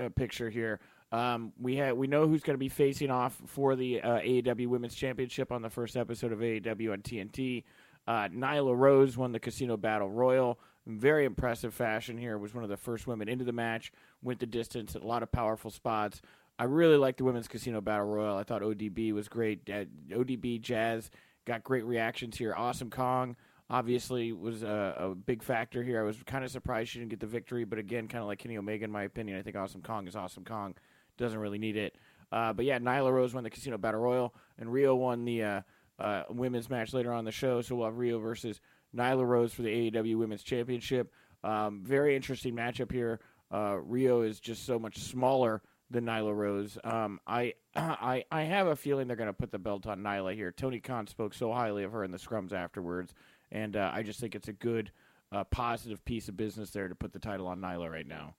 uh, 0.00 0.08
picture 0.16 0.48
here. 0.48 0.80
Um, 1.12 1.52
we 1.60 1.76
have 1.76 1.98
we 1.98 2.06
know 2.06 2.26
who's 2.26 2.42
going 2.42 2.54
to 2.54 2.58
be 2.58 2.70
facing 2.70 3.10
off 3.10 3.38
for 3.46 3.76
the 3.76 4.00
AEW 4.02 4.66
Women's 4.66 4.94
Championship 4.94 5.52
on 5.52 5.60
the 5.60 5.70
first 5.70 5.94
episode 5.94 6.32
of 6.32 6.38
AEW 6.38 6.92
on 6.92 7.02
TNT. 7.02 7.64
Uh, 8.06 8.28
Nyla 8.28 8.76
Rose 8.76 9.16
won 9.16 9.32
the 9.32 9.40
Casino 9.40 9.76
Battle 9.76 10.10
Royal. 10.10 10.58
very 10.86 11.24
impressive 11.24 11.72
fashion 11.72 12.18
here. 12.18 12.36
Was 12.38 12.54
one 12.54 12.64
of 12.64 12.70
the 12.70 12.76
first 12.76 13.06
women 13.06 13.28
into 13.28 13.44
the 13.44 13.52
match, 13.52 13.92
went 14.22 14.40
the 14.40 14.46
distance, 14.46 14.94
a 14.94 14.98
lot 14.98 15.22
of 15.22 15.32
powerful 15.32 15.70
spots. 15.70 16.20
I 16.58 16.64
really 16.64 16.96
liked 16.96 17.18
the 17.18 17.24
women's 17.24 17.48
casino 17.48 17.80
battle 17.80 18.06
royal. 18.06 18.36
I 18.36 18.44
thought 18.44 18.62
ODB 18.62 19.12
was 19.12 19.28
great. 19.28 19.68
Uh, 19.68 19.86
ODB 20.10 20.60
Jazz 20.60 21.10
got 21.44 21.64
great 21.64 21.84
reactions 21.84 22.38
here. 22.38 22.54
Awesome 22.56 22.90
Kong 22.90 23.36
obviously 23.70 24.32
was 24.32 24.62
a, 24.62 24.94
a, 24.98 25.14
big 25.14 25.42
factor 25.42 25.82
here. 25.82 26.00
I 26.00 26.04
was 26.04 26.16
kind 26.26 26.44
of 26.44 26.50
surprised 26.50 26.90
she 26.90 26.98
didn't 26.98 27.10
get 27.10 27.20
the 27.20 27.26
victory, 27.26 27.64
but 27.64 27.78
again, 27.78 28.08
kind 28.08 28.22
of 28.22 28.28
like 28.28 28.38
Kenny 28.38 28.56
Omega, 28.56 28.84
in 28.84 28.90
my 28.90 29.04
opinion, 29.04 29.38
I 29.38 29.42
think 29.42 29.56
Awesome 29.56 29.82
Kong 29.82 30.06
is 30.06 30.14
Awesome 30.14 30.44
Kong. 30.44 30.74
Doesn't 31.16 31.38
really 31.38 31.58
need 31.58 31.76
it. 31.76 31.96
Uh, 32.30 32.52
but 32.52 32.64
yeah, 32.64 32.78
Nyla 32.78 33.12
Rose 33.12 33.34
won 33.34 33.44
the 33.44 33.50
Casino 33.50 33.78
Battle 33.78 34.00
Royal, 34.00 34.34
and 34.58 34.72
Rio 34.72 34.94
won 34.94 35.24
the 35.24 35.42
uh, 35.42 35.60
uh, 35.98 36.24
women's 36.30 36.70
match 36.70 36.92
later 36.92 37.12
on 37.12 37.24
the 37.24 37.32
show. 37.32 37.60
So 37.62 37.76
we'll 37.76 37.86
have 37.86 37.98
Rio 37.98 38.18
versus 38.18 38.60
Nyla 38.96 39.26
Rose 39.26 39.52
for 39.52 39.62
the 39.62 39.90
AEW 39.90 40.16
Women's 40.16 40.42
Championship. 40.42 41.12
Um, 41.42 41.82
very 41.84 42.16
interesting 42.16 42.54
matchup 42.54 42.90
here. 42.90 43.20
Uh, 43.52 43.78
Rio 43.82 44.22
is 44.22 44.40
just 44.40 44.64
so 44.64 44.78
much 44.78 44.98
smaller 44.98 45.62
than 45.90 46.06
Nyla 46.06 46.34
Rose. 46.34 46.78
Um, 46.84 47.20
I, 47.26 47.54
I, 47.76 48.24
I 48.30 48.42
have 48.42 48.66
a 48.66 48.76
feeling 48.76 49.06
they're 49.06 49.16
going 49.16 49.28
to 49.28 49.32
put 49.32 49.52
the 49.52 49.58
belt 49.58 49.86
on 49.86 50.00
Nyla 50.00 50.34
here. 50.34 50.52
Tony 50.52 50.80
Khan 50.80 51.06
spoke 51.06 51.34
so 51.34 51.52
highly 51.52 51.84
of 51.84 51.92
her 51.92 52.04
in 52.04 52.10
the 52.10 52.18
scrums 52.18 52.52
afterwards, 52.52 53.14
and 53.52 53.76
uh, 53.76 53.90
I 53.92 54.02
just 54.02 54.20
think 54.20 54.34
it's 54.34 54.48
a 54.48 54.52
good, 54.52 54.90
uh, 55.32 55.44
positive 55.44 56.04
piece 56.04 56.28
of 56.28 56.36
business 56.36 56.70
there 56.70 56.88
to 56.88 56.94
put 56.94 57.12
the 57.12 57.18
title 57.18 57.46
on 57.46 57.60
Nyla 57.60 57.90
right 57.90 58.06
now. 58.06 58.34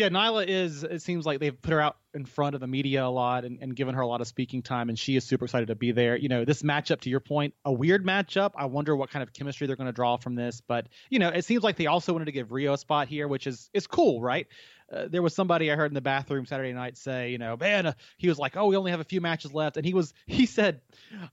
Yeah, 0.00 0.08
Nyla 0.08 0.46
is. 0.48 0.82
It 0.82 1.02
seems 1.02 1.26
like 1.26 1.40
they've 1.40 1.60
put 1.60 1.74
her 1.74 1.80
out 1.82 1.98
in 2.14 2.24
front 2.24 2.54
of 2.54 2.62
the 2.62 2.66
media 2.66 3.04
a 3.04 3.12
lot 3.12 3.44
and, 3.44 3.58
and 3.60 3.76
given 3.76 3.94
her 3.94 4.00
a 4.00 4.06
lot 4.06 4.22
of 4.22 4.26
speaking 4.26 4.62
time, 4.62 4.88
and 4.88 4.98
she 4.98 5.14
is 5.14 5.24
super 5.24 5.44
excited 5.44 5.68
to 5.68 5.74
be 5.74 5.92
there. 5.92 6.16
You 6.16 6.30
know, 6.30 6.46
this 6.46 6.62
matchup, 6.62 7.02
to 7.02 7.10
your 7.10 7.20
point, 7.20 7.52
a 7.66 7.72
weird 7.72 8.02
matchup. 8.02 8.52
I 8.56 8.64
wonder 8.64 8.96
what 8.96 9.10
kind 9.10 9.22
of 9.22 9.34
chemistry 9.34 9.66
they're 9.66 9.76
going 9.76 9.88
to 9.88 9.92
draw 9.92 10.16
from 10.16 10.36
this. 10.36 10.62
But 10.66 10.86
you 11.10 11.18
know, 11.18 11.28
it 11.28 11.44
seems 11.44 11.62
like 11.62 11.76
they 11.76 11.84
also 11.84 12.14
wanted 12.14 12.24
to 12.24 12.32
give 12.32 12.50
Rio 12.50 12.72
a 12.72 12.78
spot 12.78 13.08
here, 13.08 13.28
which 13.28 13.46
is 13.46 13.68
is 13.74 13.86
cool, 13.86 14.22
right? 14.22 14.46
Uh, 14.92 15.06
there 15.08 15.22
was 15.22 15.34
somebody 15.34 15.70
I 15.70 15.76
heard 15.76 15.90
in 15.90 15.94
the 15.94 16.00
bathroom 16.00 16.46
Saturday 16.46 16.72
night 16.72 16.96
say, 16.96 17.30
you 17.30 17.38
know, 17.38 17.56
man, 17.56 17.86
uh, 17.86 17.92
he 18.16 18.28
was 18.28 18.38
like, 18.38 18.56
oh, 18.56 18.66
we 18.66 18.76
only 18.76 18.90
have 18.90 19.00
a 19.00 19.04
few 19.04 19.20
matches 19.20 19.54
left, 19.54 19.76
and 19.76 19.86
he 19.86 19.94
was 19.94 20.12
he 20.26 20.46
said, 20.46 20.80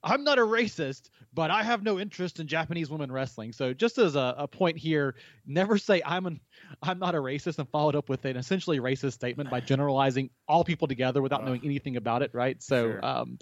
I'm 0.03 0.23
not 0.23 0.37
a 0.37 0.43
racist, 0.43 1.09
but 1.33 1.51
I 1.51 1.63
have 1.63 1.83
no 1.83 1.99
interest 1.99 2.39
in 2.39 2.47
Japanese 2.47 2.89
women 2.89 3.11
wrestling. 3.11 3.53
So 3.53 3.73
just 3.73 3.97
as 3.97 4.15
a, 4.15 4.35
a 4.37 4.47
point 4.47 4.77
here, 4.77 5.15
never 5.45 5.77
say 5.77 6.01
I'm 6.05 6.25
an 6.25 6.39
I'm 6.81 6.99
not 6.99 7.15
a 7.15 7.19
racist 7.19 7.59
and 7.59 7.67
followed 7.69 7.95
up 7.95 8.09
with 8.09 8.25
an 8.25 8.37
essentially 8.37 8.79
racist 8.79 9.13
statement 9.13 9.49
by 9.49 9.59
generalizing 9.59 10.29
all 10.47 10.63
people 10.63 10.87
together 10.87 11.21
without 11.21 11.43
knowing 11.43 11.61
anything 11.63 11.97
about 11.97 12.21
it, 12.21 12.31
right? 12.33 12.61
So. 12.61 12.91
Sure. 12.91 13.05
Um, 13.05 13.39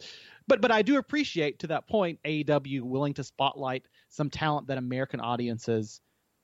but 0.48 0.62
but 0.62 0.72
I 0.72 0.84
do 0.84 0.98
appreciate 0.98 1.60
to 1.60 1.68
that 1.68 1.88
point 1.88 2.20
AEW 2.24 2.82
willing 2.82 3.16
to 3.16 3.24
spotlight 3.24 3.88
some 4.10 4.30
talent 4.30 4.68
that 4.68 4.78
American 4.78 5.20
audiences 5.20 6.02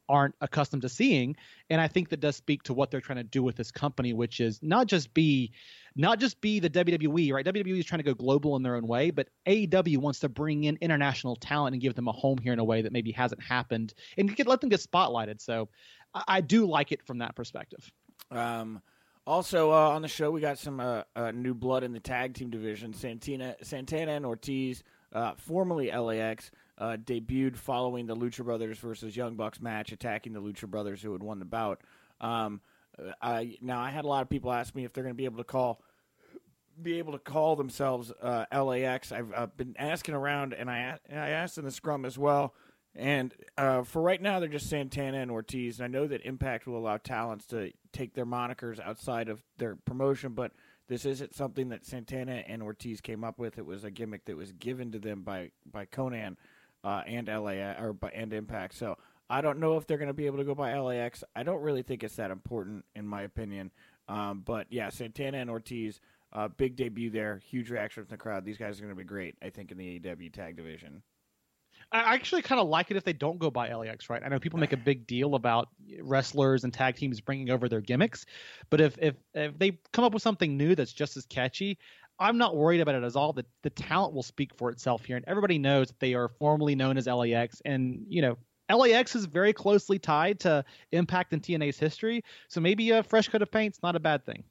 aren't 0.09 0.35
accustomed 0.41 0.81
to 0.81 0.89
seeing. 0.89 1.35
And 1.69 1.79
i 1.79 1.87
think 1.87 2.09
that 2.09 2.19
does 2.19 2.35
speak 2.35 2.63
to 2.63 2.73
what 2.73 2.91
they're 2.91 3.01
trying 3.01 3.17
to 3.17 3.23
do 3.23 3.43
with 3.43 3.55
this 3.55 3.71
company 3.71 4.13
which 4.13 4.39
is 4.39 4.59
not 4.61 4.87
just 4.87 5.13
be 5.13 5.51
not 5.95 6.19
just 6.19 6.39
be 6.41 6.59
the 6.59 6.69
wwe 6.69 7.31
right? 7.31 7.45
Wwe 7.45 7.79
is 7.79 7.85
trying 7.85 7.99
to 7.99 8.03
go 8.03 8.13
global 8.13 8.55
in 8.55 8.63
their 8.63 8.75
own 8.75 8.87
way 8.87 9.11
but 9.11 9.29
aew 9.47 9.97
wants 9.97 10.19
to 10.19 10.29
bring 10.29 10.65
in 10.65 10.77
international 10.81 11.35
talent 11.35 11.73
and 11.73 11.81
give 11.81 11.95
them 11.95 12.07
a 12.07 12.11
home 12.11 12.37
here 12.37 12.53
in 12.53 12.59
a 12.59 12.63
way 12.63 12.81
that 12.81 12.91
maybe 12.91 13.11
hasn't 13.11 13.41
happened 13.41 13.93
and 14.17 14.35
get, 14.35 14.47
let 14.47 14.61
them 14.61 14.69
get 14.69 14.79
spotlighted. 14.79 15.41
So 15.41 15.69
I, 16.13 16.23
I 16.27 16.41
do 16.41 16.65
like 16.65 16.91
it 16.91 17.03
from 17.05 17.19
that 17.19 17.35
perspective. 17.35 17.91
Um 18.29 18.81
also 19.27 19.71
uh, 19.71 19.89
on 19.89 20.01
the 20.01 20.07
show, 20.07 20.31
we 20.31 20.41
got 20.41 20.57
some 20.57 20.79
uh, 20.79 21.03
uh, 21.15 21.31
new 21.31 21.53
blood 21.53 21.83
in 21.83 21.93
the 21.93 21.99
tag 21.99 22.33
team 22.33 22.49
division. 22.49 22.93
Santina, 22.93 23.55
Santana 23.61 24.13
and 24.13 24.25
Ortiz, 24.25 24.83
uh, 25.13 25.33
formerly 25.37 25.91
LAX, 25.91 26.51
uh, 26.81 26.97
debuted 26.97 27.55
following 27.55 28.07
the 28.07 28.15
Lucha 28.15 28.43
Brothers 28.43 28.79
versus 28.79 29.15
Young 29.15 29.35
Bucks 29.35 29.61
match, 29.61 29.91
attacking 29.91 30.33
the 30.33 30.41
Lucha 30.41 30.67
Brothers 30.67 31.01
who 31.01 31.11
had 31.13 31.21
won 31.21 31.37
the 31.37 31.45
bout. 31.45 31.81
Um, 32.19 32.59
I, 33.21 33.57
now 33.61 33.79
I 33.79 33.91
had 33.91 34.03
a 34.03 34.07
lot 34.07 34.23
of 34.23 34.29
people 34.29 34.51
ask 34.51 34.73
me 34.73 34.83
if 34.83 34.91
they're 34.91 35.03
going 35.03 35.13
to 35.13 35.17
be 35.17 35.25
able 35.25 35.37
to 35.37 35.43
call 35.43 35.81
be 36.81 36.97
able 36.97 37.11
to 37.11 37.19
call 37.19 37.55
themselves 37.55 38.11
uh, 38.21 38.45
LAX. 38.51 39.11
I've 39.11 39.55
been 39.55 39.75
asking 39.77 40.15
around, 40.15 40.53
and 40.53 40.71
I 40.71 40.97
I 41.11 41.29
asked 41.29 41.59
in 41.59 41.65
the 41.65 41.71
scrum 41.71 42.03
as 42.03 42.17
well. 42.17 42.55
And 42.95 43.33
uh, 43.57 43.83
for 43.83 44.01
right 44.01 44.21
now, 44.21 44.39
they're 44.39 44.49
just 44.49 44.69
Santana 44.69 45.19
and 45.19 45.29
Ortiz. 45.29 45.79
And 45.79 45.85
I 45.85 45.87
know 45.87 46.07
that 46.07 46.25
Impact 46.25 46.65
will 46.65 46.77
allow 46.77 46.97
talents 46.97 47.45
to 47.47 47.71
take 47.93 48.15
their 48.15 48.25
monikers 48.25 48.79
outside 48.79 49.29
of 49.29 49.43
their 49.57 49.75
promotion, 49.75 50.33
but 50.33 50.51
this 50.89 51.05
isn't 51.05 51.33
something 51.35 51.69
that 51.69 51.85
Santana 51.85 52.43
and 52.47 52.61
Ortiz 52.63 52.99
came 52.99 53.23
up 53.23 53.37
with. 53.37 53.57
It 53.57 53.65
was 53.65 53.83
a 53.83 53.91
gimmick 53.91 54.25
that 54.25 54.35
was 54.35 54.51
given 54.53 54.91
to 54.93 54.99
them 54.99 55.21
by 55.21 55.51
by 55.71 55.85
Konnan 55.85 56.35
uh, 56.83 57.03
and 57.05 57.27
LA 57.27 57.51
or 57.79 57.95
and 58.13 58.33
Impact. 58.33 58.75
So 58.75 58.97
I 59.29 59.41
don't 59.41 59.59
know 59.59 59.77
if 59.77 59.87
they're 59.87 59.97
going 59.97 60.07
to 60.07 60.13
be 60.13 60.25
able 60.25 60.37
to 60.37 60.43
go 60.43 60.55
by 60.55 60.77
LAX. 60.77 61.23
I 61.35 61.43
don't 61.43 61.61
really 61.61 61.83
think 61.83 62.03
it's 62.03 62.17
that 62.17 62.31
important, 62.31 62.85
in 62.95 63.07
my 63.07 63.21
opinion. 63.23 63.71
Um, 64.07 64.41
but 64.45 64.67
yeah, 64.69 64.89
Santana 64.89 65.37
and 65.37 65.49
Ortiz, 65.49 66.01
uh, 66.33 66.49
big 66.49 66.75
debut 66.75 67.09
there, 67.09 67.39
huge 67.45 67.69
reaction 67.69 68.03
from 68.03 68.09
the 68.09 68.17
crowd. 68.17 68.43
These 68.43 68.57
guys 68.57 68.77
are 68.77 68.83
going 68.83 68.93
to 68.93 68.97
be 68.97 69.05
great, 69.05 69.35
I 69.41 69.49
think, 69.49 69.71
in 69.71 69.77
the 69.77 69.99
AEW 69.99 70.33
tag 70.33 70.57
division. 70.57 71.01
I 71.93 72.13
actually 72.15 72.41
kind 72.41 72.61
of 72.61 72.69
like 72.69 72.89
it 72.89 72.97
if 72.97 73.03
they 73.03 73.13
don't 73.13 73.37
go 73.37 73.51
by 73.51 73.73
LAX, 73.73 74.09
right? 74.09 74.21
I 74.23 74.29
know 74.29 74.39
people 74.39 74.59
make 74.59 74.71
a 74.71 74.77
big 74.77 75.07
deal 75.07 75.35
about 75.35 75.67
wrestlers 75.99 76.63
and 76.63 76.73
tag 76.73 76.95
teams 76.95 77.19
bringing 77.19 77.49
over 77.49 77.67
their 77.67 77.81
gimmicks, 77.81 78.25
but 78.69 78.79
if 78.79 78.97
if 78.97 79.15
if 79.33 79.57
they 79.59 79.77
come 79.91 80.05
up 80.05 80.13
with 80.13 80.23
something 80.23 80.55
new 80.55 80.73
that's 80.73 80.93
just 80.93 81.17
as 81.17 81.25
catchy, 81.25 81.77
I'm 82.21 82.37
not 82.37 82.55
worried 82.55 82.81
about 82.81 82.95
it 82.95 83.03
at 83.03 83.15
all. 83.15 83.33
The 83.33 83.45
the 83.63 83.71
talent 83.71 84.13
will 84.13 84.23
speak 84.23 84.51
for 84.55 84.69
itself 84.69 85.03
here, 85.03 85.17
and 85.17 85.25
everybody 85.27 85.57
knows 85.57 85.87
that 85.87 85.99
they 85.99 86.13
are 86.13 86.29
formally 86.29 86.75
known 86.75 86.97
as 86.97 87.07
LAX, 87.07 87.61
and 87.65 88.05
you 88.07 88.21
know 88.21 88.37
LAX 88.69 89.15
is 89.15 89.25
very 89.25 89.53
closely 89.53 89.99
tied 89.99 90.39
to 90.41 90.63
Impact 90.91 91.33
and 91.33 91.41
TNA's 91.41 91.79
history, 91.79 92.23
so 92.47 92.61
maybe 92.61 92.91
a 92.91 93.03
fresh 93.03 93.27
coat 93.27 93.41
of 93.41 93.51
paint's 93.51 93.81
not 93.83 93.95
a 93.95 93.99
bad 93.99 94.25
thing. 94.25 94.43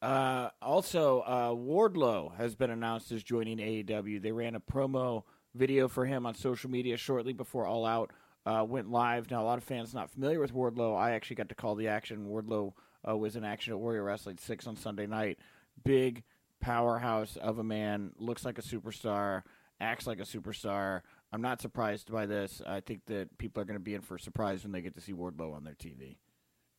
Uh, 0.00 0.48
also, 0.62 1.20
uh, 1.20 1.50
Wardlow 1.50 2.34
has 2.36 2.54
been 2.54 2.70
announced 2.70 3.12
as 3.12 3.22
joining 3.22 3.58
AEW. 3.58 4.22
They 4.22 4.32
ran 4.32 4.54
a 4.54 4.60
promo 4.60 5.24
video 5.54 5.88
for 5.88 6.06
him 6.06 6.24
on 6.24 6.34
social 6.34 6.70
media 6.70 6.96
shortly 6.96 7.32
before 7.32 7.66
All 7.66 7.84
Out 7.84 8.12
uh, 8.46 8.64
went 8.66 8.90
live. 8.90 9.30
Now, 9.30 9.42
a 9.42 9.44
lot 9.44 9.58
of 9.58 9.64
fans 9.64 9.92
not 9.92 10.10
familiar 10.10 10.40
with 10.40 10.54
Wardlow. 10.54 10.96
I 10.96 11.12
actually 11.12 11.36
got 11.36 11.50
to 11.50 11.54
call 11.54 11.74
the 11.74 11.88
action. 11.88 12.28
Wardlow 12.28 12.72
uh, 13.06 13.16
was 13.16 13.36
in 13.36 13.44
action 13.44 13.72
at 13.74 13.78
Warrior 13.78 14.04
Wrestling 14.04 14.38
6 14.38 14.66
on 14.66 14.76
Sunday 14.76 15.06
night. 15.06 15.38
Big, 15.84 16.22
powerhouse 16.60 17.36
of 17.36 17.58
a 17.58 17.64
man, 17.64 18.12
looks 18.18 18.44
like 18.44 18.58
a 18.58 18.62
superstar, 18.62 19.42
acts 19.80 20.06
like 20.06 20.20
a 20.20 20.24
superstar. 20.24 21.02
I'm 21.32 21.42
not 21.42 21.60
surprised 21.60 22.10
by 22.12 22.26
this. 22.26 22.60
I 22.66 22.80
think 22.80 23.06
that 23.06 23.36
people 23.38 23.62
are 23.62 23.64
going 23.64 23.78
to 23.78 23.84
be 23.84 23.94
in 23.94 24.00
for 24.00 24.16
a 24.16 24.20
surprise 24.20 24.62
when 24.62 24.72
they 24.72 24.80
get 24.80 24.94
to 24.94 25.00
see 25.00 25.12
Wardlow 25.12 25.54
on 25.54 25.64
their 25.64 25.74
TV. 25.74 26.16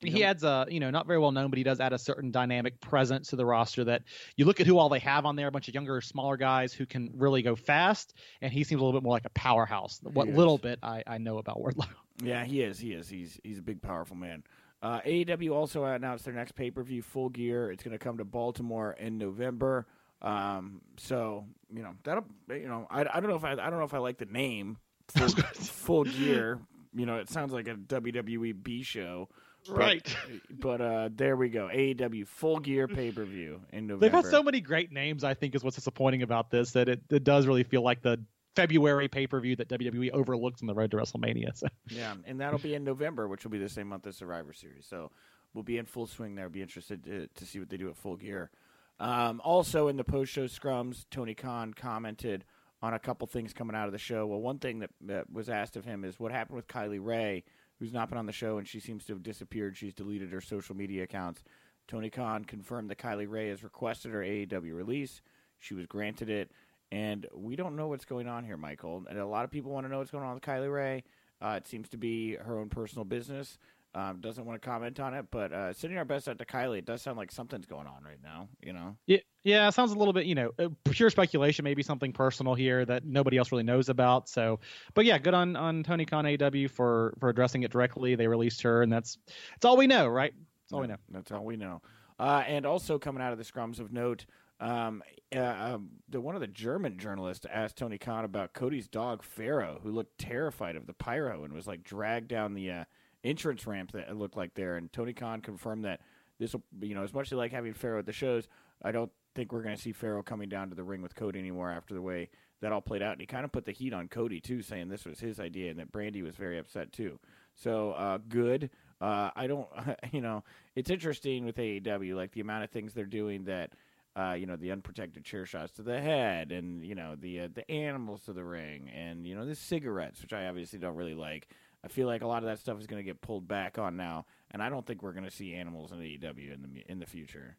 You 0.02 0.12
he 0.12 0.24
adds 0.24 0.44
a, 0.44 0.66
you 0.68 0.80
know, 0.80 0.90
not 0.90 1.06
very 1.06 1.20
well 1.20 1.32
known, 1.32 1.52
but 1.52 1.58
he 1.58 1.64
does 1.64 1.80
add 1.80 1.94
a 1.94 2.00
certain 2.00 2.32
dynamic 2.32 2.82
presence 2.82 3.30
to 3.30 3.36
the 3.36 3.46
roster 3.46 3.84
that 3.84 4.02
you 4.36 4.46
look 4.46 4.60
at 4.60 4.66
who 4.66 4.80
all 4.80 4.90
they 4.90 5.00
have 5.00 5.26
on 5.28 5.36
there, 5.36 5.48
a 5.48 5.52
bunch 5.52 5.68
of 5.68 5.76
younger, 5.76 6.02
smaller 6.02 6.38
guys 6.38 6.74
who 6.74 6.88
can 6.88 7.12
really 7.18 7.44
go 7.44 7.56
fast, 7.56 8.16
and 8.42 8.52
he 8.52 8.64
seems 8.64 8.82
a 8.82 8.84
little 8.84 9.00
bit 9.00 9.04
more 9.04 9.14
like 9.14 9.26
a 9.26 9.30
powerhouse. 9.30 10.00
What 10.02 10.28
little 10.28 10.58
bit 10.58 10.80
I, 10.82 11.04
I 11.06 11.18
know 11.20 11.38
about 11.38 11.58
Wardlow. 11.58 11.88
Yeah, 12.24 12.44
he 12.44 12.62
is. 12.62 12.78
He 12.78 12.94
is. 12.94 13.10
He's 13.10 13.40
he's 13.44 13.60
a 13.60 13.64
big, 13.64 13.82
powerful 13.82 14.16
man. 14.16 14.44
Uh, 14.82 15.00
AEW 15.02 15.52
also 15.52 15.84
announced 15.84 16.26
their 16.26 16.34
next 16.34 16.54
pay 16.54 16.72
per 16.72 16.84
view, 16.84 17.02
Full 17.02 17.30
Gear. 17.30 17.72
It's 17.72 17.84
going 17.84 17.92
to 17.92 18.04
come 18.04 18.18
to 18.18 18.26
Baltimore 18.26 18.96
in 19.00 19.18
November. 19.18 19.86
Um, 20.22 20.82
so 20.98 21.46
you 21.74 21.82
know 21.82 21.94
that'll 22.04 22.26
you 22.50 22.68
know 22.68 22.88
I, 22.90 23.02
I 23.02 23.20
don't 23.20 23.30
know 23.30 23.36
if 23.36 23.44
I 23.44 23.54
I 23.54 23.70
don't 23.70 23.80
know 23.80 23.86
if 23.86 23.94
I 23.94 23.98
like 23.98 24.20
the 24.20 24.26
name 24.26 24.78
Full, 25.16 25.30
full 25.54 26.04
Gear. 26.04 26.60
You 26.94 27.06
know, 27.06 27.18
it 27.18 27.30
sounds 27.30 27.54
like 27.54 27.68
a 27.68 27.76
WWE 27.76 28.62
B 28.62 28.84
show. 28.84 29.30
But, 29.68 29.78
right. 29.78 30.18
But 30.50 30.82
uh, 30.82 31.10
there 31.16 31.36
we 31.36 31.50
go. 31.50 31.70
AEW 31.72 32.28
Full 32.28 32.60
Gear 32.60 32.88
pay 32.88 33.12
per 33.12 33.24
view 33.24 33.62
in 33.72 33.88
November. 33.88 34.06
They've 34.06 34.24
had 34.24 34.32
so 34.32 34.42
many 34.42 34.60
great 34.62 34.92
names. 34.92 35.24
I 35.24 35.34
think 35.34 35.56
is 35.56 35.64
what's 35.64 35.76
disappointing 35.76 36.24
about 36.24 36.50
this 36.50 36.72
that 36.72 36.90
it, 36.90 37.02
it 37.10 37.24
does 37.24 37.46
really 37.48 37.64
feel 37.64 37.82
like 37.82 38.02
the 38.02 38.24
February 38.56 39.08
pay 39.08 39.28
per 39.28 39.40
view 39.40 39.56
that 39.56 39.70
WWE 39.70 40.12
overlooked 40.12 40.62
on 40.62 40.68
the 40.68 40.74
road 40.74 40.92
to 40.92 40.98
WrestleMania. 40.98 41.56
So. 41.56 41.68
Yeah, 41.90 42.16
and 42.26 42.40
that'll 42.40 42.60
be 42.60 42.74
in 42.74 42.84
November, 42.84 43.28
which 43.28 43.44
will 43.44 43.52
be 43.52 43.58
the 43.58 43.70
same 43.70 43.88
month 43.88 44.08
as 44.08 44.18
Survivor 44.18 44.54
Series. 44.54 44.86
So 44.86 45.12
we'll 45.54 45.64
be 45.64 45.78
in 45.78 45.86
full 45.86 46.08
swing 46.08 46.36
there. 46.36 46.50
Be 46.50 46.62
interested 46.62 47.04
to, 47.06 47.28
to 47.28 47.46
see 47.46 47.60
what 47.60 47.70
they 47.70 47.78
do 47.78 47.90
at 47.90 47.98
Full 47.98 48.18
Gear. 48.18 48.52
Um, 49.00 49.42
also, 49.44 49.88
in 49.88 49.98
the 49.98 50.04
post 50.04 50.32
show 50.32 50.46
scrums, 50.46 51.06
Tony 51.10 51.34
Khan 51.34 51.74
commented 51.74 52.46
on 52.82 52.94
a 52.94 53.00
couple 53.00 53.28
things 53.28 53.54
coming 53.54 53.76
out 53.76 53.88
of 53.88 53.92
the 53.92 53.98
show. 53.98 54.26
Well, 54.28 54.42
one 54.42 54.60
thing 54.60 54.80
that, 54.80 54.92
that 55.02 55.32
was 55.32 55.50
asked 55.50 55.76
of 55.76 55.86
him 55.86 56.04
is 56.04 56.20
what 56.20 56.32
happened 56.32 56.56
with 56.56 56.68
Kylie 56.68 57.04
Rae, 57.04 57.44
who's 57.80 57.94
not 57.94 58.10
been 58.10 58.18
on 58.18 58.26
the 58.26 58.32
show 58.32 58.58
and 58.58 58.68
she 58.68 58.80
seems 58.80 59.06
to 59.06 59.14
have 59.14 59.24
disappeared. 59.24 59.78
She's 59.78 59.94
deleted 59.94 60.32
her 60.32 60.42
social 60.42 60.76
media 60.76 61.04
accounts. 61.04 61.44
Tony 61.88 62.10
Khan 62.10 62.46
confirmed 62.46 62.90
that 62.90 62.98
Kylie 62.98 63.30
Rae 63.30 63.50
has 63.50 63.64
requested 63.64 64.12
her 64.12 64.22
AEW 64.22 64.76
release. 64.76 65.22
She 65.60 65.74
was 65.74 65.86
granted 65.86 66.30
it. 66.30 66.52
And 66.92 67.26
we 67.34 67.56
don't 67.56 67.76
know 67.76 67.88
what's 67.88 68.06
going 68.06 68.28
on 68.28 68.44
here, 68.44 68.58
Michael. 68.58 69.06
And 69.10 69.18
a 69.18 69.26
lot 69.26 69.46
of 69.46 69.52
people 69.52 69.72
want 69.72 69.86
to 69.86 69.92
know 69.92 70.00
what's 70.00 70.12
going 70.12 70.26
on 70.26 70.34
with 70.34 70.44
Kylie 70.44 70.72
Rae. 70.72 71.04
Uh, 71.42 71.56
it 71.58 71.68
seems 71.68 71.90
to 71.90 71.98
be 71.98 72.36
her 72.36 72.60
own 72.60 72.70
personal 72.70 73.06
business. 73.06 73.58
Um, 73.94 74.22
doesn't 74.22 74.46
want 74.46 74.62
to 74.62 74.66
comment 74.66 75.02
on 75.02 75.14
it, 75.14 75.26
but 75.32 75.52
uh, 75.52 75.74
sending 75.74 75.98
our 75.98 76.06
best 76.06 76.30
out 76.30 76.38
to 76.38 76.46
Kylie. 76.46 76.78
It 76.78 76.86
does 76.86 77.02
sound 77.02 77.18
like 77.18 77.30
something's 77.30 77.66
going 77.66 77.88
on 77.88 78.04
right 78.06 78.20
now. 78.24 78.48
You 78.62 78.72
know. 78.72 78.96
Yeah, 79.06 79.18
yeah. 79.44 79.68
It 79.68 79.74
sounds 79.74 79.92
a 79.92 79.96
little 79.96 80.14
bit, 80.14 80.26
you 80.26 80.36
know, 80.36 80.52
uh, 80.60 80.70
pure 80.86 81.10
speculation. 81.10 81.64
Maybe 81.64 81.84
something 81.84 82.14
personal 82.14 82.56
here 82.56 82.86
that 82.86 83.04
nobody 83.04 83.38
else 83.38 83.52
really 83.52 83.64
knows 83.64 83.90
about. 83.90 84.30
So, 84.30 84.62
but 84.94 85.04
yeah, 85.04 85.18
good 85.18 85.34
on 85.34 85.58
on 85.58 85.84
Tony 85.84 86.06
Khan 86.06 86.26
AW 86.26 86.68
for 86.70 87.16
for 87.20 87.28
addressing 87.28 87.64
it 87.64 87.72
directly. 87.72 88.16
They 88.16 88.28
released 88.28 88.62
her, 88.62 88.82
and 88.82 88.92
that's 88.92 89.18
that's 89.52 89.66
all 89.66 89.76
we 89.76 89.88
know, 89.88 90.08
right? 90.08 90.34
That's 90.64 90.74
all 90.74 90.82
we 90.82 90.88
know. 90.88 90.98
That's 91.10 91.32
all 91.34 91.44
we 91.44 91.58
know. 91.58 91.82
Uh, 92.18 92.44
and 92.48 92.66
also 92.66 92.98
coming 92.98 93.22
out 93.22 93.34
of 93.34 93.40
the 93.40 93.44
scrums 93.44 93.80
of 93.80 93.92
note, 93.92 94.26
um, 94.62 95.04
uh, 95.36 95.40
um, 95.42 95.90
the 96.08 96.22
one 96.22 96.36
of 96.36 96.42
the 96.42 96.48
German 96.48 96.98
journalists 96.98 97.46
asked 97.52 97.78
Tony 97.78 97.98
Khan 97.98 98.24
about 98.24 98.54
Cody's 98.54 98.88
dog 98.88 99.24
Pharaoh, 99.24 99.80
who 99.84 99.92
looked 99.92 100.18
terrified 100.18 100.76
of 100.76 100.88
the 100.88 100.94
pyro 100.94 101.44
and 101.44 101.54
was 101.54 101.68
like 101.68 101.84
dragged 101.84 102.28
down 102.28 102.54
the 102.54 102.72
uh, 102.72 102.84
entrance 103.24 103.66
ramp 103.66 103.92
that 103.92 104.10
it 104.10 104.16
looked 104.16 104.38
like 104.38 104.54
there. 104.54 104.78
And 104.78 104.92
Tony 104.92 105.14
Khan 105.14 105.42
confirmed 105.42 105.86
that 105.86 106.02
this 106.40 106.54
will, 106.54 106.64
you 106.82 106.96
know, 106.96 107.04
as 107.04 107.14
much 107.14 107.28
as 107.28 107.30
they 107.32 107.36
like 107.36 107.52
having 107.52 107.74
Pharaoh 107.74 108.00
at 108.00 108.06
the 108.06 108.14
shows, 108.14 108.48
I 108.84 108.92
don't 108.92 109.12
think 109.36 109.52
we're 109.52 109.64
going 109.64 109.76
to 109.76 109.82
see 109.82 109.94
Pharaoh 109.94 110.24
coming 110.24 110.50
down 110.50 110.70
to 110.70 110.76
the 110.76 110.84
ring 110.84 111.02
with 111.02 111.16
Cody 111.16 111.40
anymore 111.40 111.72
after 111.72 111.94
the 111.94 112.02
way 112.02 112.30
that 112.62 112.72
all 112.72 112.82
played 112.82 113.02
out. 113.02 113.14
And 113.14 113.22
he 113.22 113.28
kind 113.28 113.46
of 113.46 113.52
put 113.52 113.66
the 113.66 113.72
heat 113.72 113.94
on 113.94 114.08
Cody 114.08 114.40
too, 114.40 114.62
saying 114.62 114.90
this 114.90 115.06
was 115.06 115.20
his 115.20 115.40
idea 115.40 115.72
and 115.72 115.80
that 115.80 115.92
Brandy 115.92 116.22
was 116.22 116.36
very 116.36 116.58
upset 116.58 116.92
too. 116.92 117.20
So 117.56 117.92
uh, 117.92 118.20
good. 118.28 118.70
Uh, 119.00 119.32
I 119.36 119.48
don't, 119.48 119.68
you 120.12 120.22
know, 120.22 120.44
it's 120.76 120.90
interesting 120.90 121.46
with 121.46 121.58
AEW, 121.58 122.16
like 122.16 122.32
the 122.32 122.42
amount 122.42 122.64
of 122.64 122.70
things 122.70 122.94
they're 122.94 123.06
doing 123.06 123.46
that, 123.46 123.72
uh, 124.16 124.34
you 124.34 124.46
know, 124.46 124.56
the 124.56 124.72
unprotected 124.72 125.24
chair 125.24 125.46
shots 125.46 125.74
to 125.74 125.84
the 125.84 126.00
head, 126.00 126.52
and 126.52 126.86
you 126.86 126.96
know 126.96 127.16
the 127.18 127.42
uh, 127.42 127.48
the 127.54 127.70
animals 127.72 128.24
to 128.24 128.34
the 128.34 128.44
ring, 128.44 128.90
and 128.90 129.26
you 129.26 129.36
know 129.36 129.46
the 129.46 129.56
cigarettes, 129.56 130.22
which 130.22 130.34
I 130.34 130.48
obviously 130.48 130.80
don't 130.80 130.96
really 130.96 131.16
like. 131.16 131.48
I 131.84 131.88
feel 131.88 132.08
like 132.08 132.22
a 132.22 132.28
lot 132.28 132.44
of 132.44 132.50
that 132.50 132.60
stuff 132.60 132.80
is 132.80 132.88
going 132.88 133.00
to 133.00 133.06
get 133.06 133.22
pulled 133.22 133.48
back 133.48 133.78
on 133.80 133.96
now, 133.98 134.26
and 134.52 134.62
I 134.62 134.70
don't 134.70 134.86
think 134.86 135.02
we're 135.02 135.14
going 135.14 135.26
to 135.26 135.32
see 135.32 135.56
animals 135.56 135.92
in 135.92 136.00
the 136.00 136.18
AEW 136.18 136.54
in 136.54 136.62
the 136.62 136.92
in 136.92 137.00
the 137.00 137.06
future. 137.06 137.58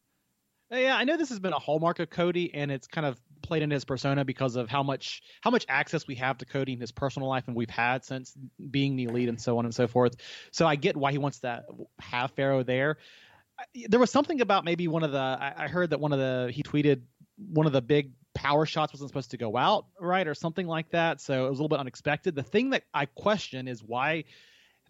Yeah, 0.70 0.96
I 0.96 1.04
know 1.04 1.18
this 1.18 1.28
has 1.28 1.38
been 1.38 1.52
a 1.52 1.58
hallmark 1.58 1.98
of 1.98 2.08
Cody, 2.08 2.54
and 2.54 2.70
it's 2.70 2.86
kind 2.86 3.06
of 3.06 3.20
played 3.42 3.62
into 3.62 3.74
his 3.74 3.84
persona 3.84 4.24
because 4.24 4.56
of 4.56 4.70
how 4.70 4.82
much 4.82 5.22
how 5.42 5.50
much 5.50 5.66
access 5.68 6.06
we 6.06 6.14
have 6.14 6.38
to 6.38 6.46
Cody 6.46 6.72
in 6.72 6.80
his 6.80 6.92
personal 6.92 7.28
life, 7.28 7.44
and 7.46 7.56
we've 7.56 7.68
had 7.68 8.04
since 8.04 8.34
being 8.70 8.96
the 8.96 9.04
elite, 9.04 9.28
and 9.28 9.40
so 9.40 9.58
on 9.58 9.64
and 9.64 9.74
so 9.74 9.86
forth. 9.86 10.16
So 10.50 10.66
I 10.66 10.76
get 10.76 10.96
why 10.96 11.12
he 11.12 11.18
wants 11.18 11.40
to 11.40 11.62
have 11.98 12.30
Pharaoh 12.32 12.62
there. 12.62 12.98
There 13.88 14.00
was 14.00 14.10
something 14.10 14.40
about 14.40 14.64
maybe 14.64 14.88
one 14.88 15.02
of 15.02 15.12
the 15.12 15.18
I 15.18 15.68
heard 15.68 15.90
that 15.90 16.00
one 16.00 16.12
of 16.12 16.18
the 16.18 16.50
he 16.52 16.62
tweeted 16.62 17.02
one 17.36 17.66
of 17.66 17.72
the 17.72 17.82
big 17.82 18.12
power 18.34 18.66
shots 18.66 18.92
wasn't 18.92 19.10
supposed 19.10 19.32
to 19.32 19.36
go 19.36 19.56
out 19.56 19.86
right 20.00 20.26
or 20.26 20.34
something 20.34 20.66
like 20.66 20.90
that. 20.90 21.20
So 21.20 21.46
it 21.46 21.50
was 21.50 21.58
a 21.58 21.62
little 21.62 21.68
bit 21.68 21.80
unexpected. 21.80 22.34
The 22.34 22.42
thing 22.42 22.70
that 22.70 22.84
I 22.94 23.06
question 23.06 23.68
is 23.68 23.82
why 23.82 24.24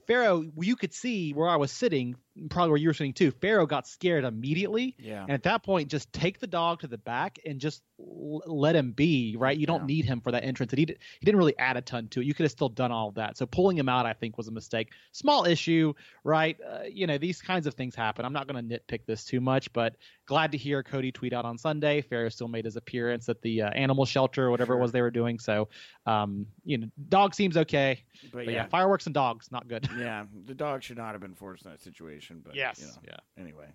Pharaoh, 0.06 0.44
you 0.58 0.76
could 0.76 0.92
see 0.92 1.32
where 1.32 1.48
I 1.48 1.56
was 1.56 1.70
sitting, 1.70 2.16
probably 2.50 2.70
where 2.70 2.78
you 2.78 2.88
were 2.88 2.94
sitting 2.94 3.12
too. 3.12 3.30
Pharaoh 3.30 3.66
got 3.66 3.86
scared 3.86 4.24
immediately. 4.24 4.94
Yeah. 4.98 5.22
And 5.22 5.32
at 5.32 5.42
that 5.42 5.62
point, 5.62 5.90
just 5.90 6.12
take 6.12 6.40
the 6.40 6.46
dog 6.46 6.80
to 6.80 6.86
the 6.86 6.98
back 6.98 7.38
and 7.44 7.60
just 7.60 7.82
l- 8.00 8.42
let 8.46 8.74
him 8.74 8.92
be, 8.92 9.36
right? 9.38 9.56
You 9.56 9.66
don't 9.66 9.82
Yeah. 9.82 9.94
need 9.94 10.04
him 10.06 10.20
for 10.20 10.32
that 10.32 10.42
entrance. 10.44 10.72
And 10.72 10.78
he, 10.78 10.86
d- 10.86 10.96
he 11.20 11.24
didn't 11.26 11.38
really 11.38 11.58
add 11.58 11.76
a 11.76 11.82
ton 11.82 12.08
to 12.08 12.20
it. 12.20 12.26
You 12.26 12.32
could 12.34 12.44
have 12.44 12.50
still 12.52 12.68
done 12.70 12.90
all 12.90 13.08
of 13.08 13.14
that. 13.16 13.36
So 13.36 13.44
pulling 13.46 13.76
him 13.76 13.88
out, 13.88 14.06
I 14.06 14.12
think, 14.14 14.38
was 14.38 14.48
a 14.48 14.50
mistake. 14.50 14.92
Small 15.12 15.44
issue, 15.44 15.92
right? 16.24 16.56
Uh, 16.66 16.84
you 16.90 17.06
know, 17.06 17.18
these 17.18 17.42
kinds 17.42 17.66
of 17.66 17.74
things 17.74 17.94
happen. 17.94 18.24
I'm 18.24 18.32
not 18.32 18.48
going 18.48 18.66
to 18.68 18.78
nitpick 18.78 19.04
this 19.06 19.24
too 19.24 19.40
much, 19.40 19.72
but 19.72 19.96
glad 20.26 20.52
to 20.52 20.58
hear 20.58 20.82
Cody 20.82 21.12
tweet 21.12 21.32
out 21.34 21.44
on 21.44 21.58
Sunday. 21.58 22.00
Pharaoh 22.00 22.30
still 22.30 22.48
made 22.48 22.64
his 22.64 22.76
appearance 22.76 23.28
at 23.28 23.42
the 23.42 23.62
uh, 23.62 23.70
animal 23.70 24.04
shelter 24.06 24.46
or 24.46 24.50
whatever 24.50 24.72
Sure. 24.72 24.78
it 24.78 24.82
was 24.82 24.92
they 24.92 25.02
were 25.02 25.10
doing. 25.10 25.38
So, 25.38 25.68
um, 26.06 26.46
you 26.64 26.78
know, 26.78 26.86
dog 27.10 27.34
seems 27.34 27.56
okay. 27.58 28.02
But, 28.22 28.32
But 28.32 28.44
yeah, 28.46 28.50
yeah, 28.52 28.66
fireworks 28.68 29.06
and 29.06 29.14
dogs, 29.14 29.50
not 29.52 29.68
good. 29.68 29.88
yeah, 29.98 30.24
the 30.46 30.54
dog 30.54 30.82
should 30.82 30.96
not 30.96 31.12
have 31.12 31.20
been 31.20 31.34
forced 31.34 31.64
in 31.66 31.72
that 31.72 31.80
situation. 31.82 32.21
But 32.44 32.54
Yes. 32.54 32.80
you 32.80 32.86
know, 32.86 32.92
Yeah. 33.06 33.42
Anyway. 33.42 33.66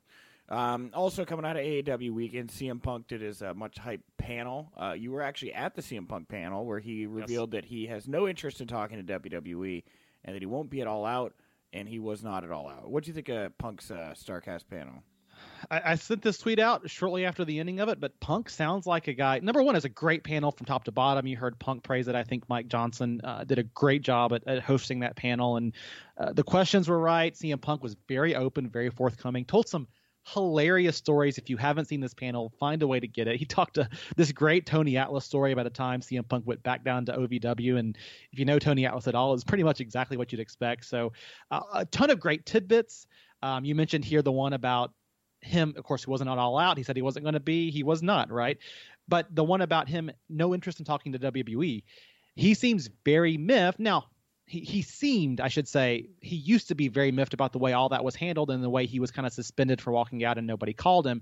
Um, 0.49 0.91
also 0.93 1.25
coming 1.25 1.45
out 1.45 1.57
of 1.57 1.63
AAW 1.63 2.11
weekend, 2.11 2.49
CM 2.49 2.81
Punk 2.81 3.07
did 3.07 3.19
his 3.19 3.41
uh, 3.41 3.53
much 3.53 3.77
hype 3.77 4.01
panel. 4.17 4.71
Uh, 4.77 4.93
you 4.97 5.11
were 5.11 5.21
actually 5.21 5.53
at 5.53 5.75
the 5.75 5.81
CM 5.81 6.07
Punk 6.07 6.29
panel 6.29 6.65
where 6.65 6.79
he 6.79 7.05
revealed 7.05 7.51
that 7.51 7.65
he 7.65 7.87
has 7.87 8.07
no 8.07 8.27
interest 8.29 8.61
in 8.61 8.67
talking 8.67 9.05
to 9.05 9.19
WWE 9.19 9.83
and 10.23 10.35
that 10.35 10.41
he 10.41 10.45
won't 10.45 10.69
be 10.69 10.79
at 10.79 10.87
All 10.87 11.05
Out, 11.05 11.33
and 11.73 11.87
he 11.89 11.99
was 11.99 12.23
not 12.23 12.45
at 12.45 12.51
All 12.51 12.69
Out. 12.69 12.89
What 12.89 13.03
do 13.03 13.09
you 13.09 13.13
think 13.13 13.27
of 13.29 13.57
Punk's 13.57 13.91
uh, 13.91 14.13
Starcast 14.17 14.69
panel? 14.69 15.03
I, 15.69 15.81
I 15.91 15.95
sent 15.95 16.21
this 16.21 16.37
tweet 16.37 16.59
out 16.59 16.89
shortly 16.89 17.25
after 17.25 17.45
the 17.45 17.59
ending 17.59 17.79
of 17.79 17.89
it, 17.89 17.99
but 17.99 18.19
Punk 18.19 18.49
sounds 18.49 18.85
like 18.85 19.07
a 19.07 19.13
guy. 19.13 19.39
Number 19.39 19.63
one, 19.63 19.75
is 19.75 19.85
a 19.85 19.89
great 19.89 20.23
panel 20.23 20.51
from 20.51 20.65
top 20.65 20.85
to 20.85 20.91
bottom. 20.91 21.27
You 21.27 21.37
heard 21.37 21.57
Punk 21.59 21.83
praise 21.83 22.07
it. 22.07 22.15
I 22.15 22.23
think 22.23 22.47
Mike 22.49 22.67
Johnson 22.67 23.21
uh, 23.23 23.43
did 23.43 23.59
a 23.59 23.63
great 23.63 24.01
job 24.01 24.33
at, 24.33 24.47
at 24.47 24.63
hosting 24.63 25.01
that 25.01 25.15
panel, 25.15 25.57
and 25.57 25.73
uh, 26.17 26.33
the 26.33 26.43
questions 26.43 26.87
were 26.87 26.99
right. 26.99 27.33
CM 27.33 27.61
Punk 27.61 27.83
was 27.83 27.95
very 28.07 28.35
open, 28.35 28.69
very 28.69 28.89
forthcoming, 28.89 29.45
told 29.45 29.67
some 29.67 29.87
hilarious 30.33 30.97
stories. 30.97 31.37
If 31.37 31.49
you 31.49 31.57
haven't 31.57 31.85
seen 31.85 32.01
this 32.01 32.13
panel, 32.13 32.51
find 32.59 32.81
a 32.81 32.87
way 32.87 32.99
to 32.99 33.07
get 33.07 33.27
it. 33.27 33.37
He 33.37 33.45
talked 33.45 33.75
to 33.75 33.89
this 34.15 34.31
great 34.31 34.65
Tony 34.65 34.97
Atlas 34.97 35.25
story 35.25 35.51
about 35.51 35.67
a 35.67 35.71
time 35.71 36.01
CM 36.01 36.27
Punk 36.27 36.45
went 36.45 36.63
back 36.63 36.83
down 36.83 37.05
to 37.05 37.13
OVW, 37.13 37.77
and 37.77 37.97
if 38.31 38.39
you 38.39 38.45
know 38.45 38.59
Tony 38.59 38.85
Atlas 38.85 39.07
at 39.07 39.15
all, 39.15 39.33
it's 39.33 39.43
pretty 39.43 39.63
much 39.63 39.79
exactly 39.79 40.17
what 40.17 40.31
you'd 40.31 40.41
expect. 40.41 40.85
So, 40.85 41.13
uh, 41.51 41.61
a 41.73 41.85
ton 41.85 42.09
of 42.09 42.19
great 42.19 42.45
tidbits. 42.45 43.07
Um, 43.41 43.65
you 43.65 43.75
mentioned 43.75 44.03
here 44.03 44.21
the 44.21 44.31
one 44.31 44.53
about 44.53 44.91
him, 45.41 45.73
of 45.77 45.83
course, 45.83 46.03
he 46.03 46.09
wasn't 46.09 46.29
on 46.29 46.39
all 46.39 46.57
out. 46.57 46.77
He 46.77 46.83
said 46.83 46.95
he 46.95 47.01
wasn't 47.01 47.23
going 47.23 47.33
to 47.33 47.39
be. 47.39 47.71
He 47.71 47.83
was 47.83 48.01
not, 48.01 48.31
right? 48.31 48.57
But 49.07 49.33
the 49.33 49.43
one 49.43 49.61
about 49.61 49.87
him, 49.87 50.11
no 50.29 50.53
interest 50.53 50.79
in 50.79 50.85
talking 50.85 51.13
to 51.13 51.19
WWE, 51.19 51.83
he 52.35 52.53
seems 52.53 52.89
very 53.05 53.37
miffed. 53.37 53.79
Now, 53.79 54.05
he, 54.45 54.59
he 54.59 54.81
seemed, 54.81 55.41
I 55.41 55.47
should 55.47 55.67
say, 55.67 56.09
he 56.21 56.35
used 56.35 56.69
to 56.69 56.75
be 56.75 56.87
very 56.87 57.11
miffed 57.11 57.33
about 57.33 57.51
the 57.51 57.59
way 57.59 57.73
all 57.73 57.89
that 57.89 58.03
was 58.03 58.15
handled 58.15 58.49
and 58.49 58.63
the 58.63 58.69
way 58.69 58.85
he 58.85 58.99
was 58.99 59.11
kind 59.11 59.25
of 59.25 59.33
suspended 59.33 59.81
for 59.81 59.91
walking 59.91 60.23
out 60.23 60.37
and 60.37 60.47
nobody 60.47 60.73
called 60.73 61.05
him. 61.05 61.21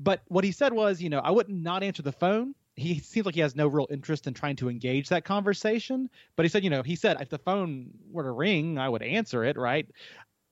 But 0.00 0.22
what 0.28 0.44
he 0.44 0.52
said 0.52 0.72
was, 0.72 1.02
you 1.02 1.10
know, 1.10 1.18
I 1.18 1.30
wouldn't 1.30 1.62
not 1.62 1.82
answer 1.82 2.02
the 2.02 2.12
phone. 2.12 2.54
He 2.76 3.00
seems 3.00 3.26
like 3.26 3.34
he 3.34 3.40
has 3.40 3.56
no 3.56 3.66
real 3.66 3.88
interest 3.90 4.28
in 4.28 4.34
trying 4.34 4.56
to 4.56 4.68
engage 4.68 5.08
that 5.08 5.24
conversation. 5.24 6.08
But 6.36 6.44
he 6.44 6.48
said, 6.48 6.62
you 6.62 6.70
know, 6.70 6.82
he 6.82 6.94
said 6.94 7.20
if 7.20 7.28
the 7.28 7.38
phone 7.38 7.90
were 8.10 8.22
to 8.22 8.30
ring, 8.30 8.78
I 8.78 8.88
would 8.88 9.02
answer 9.02 9.44
it, 9.44 9.56
right? 9.56 9.88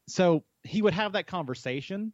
So 0.08 0.42
he 0.64 0.82
would 0.82 0.94
have 0.94 1.12
that 1.12 1.28
conversation 1.28 2.12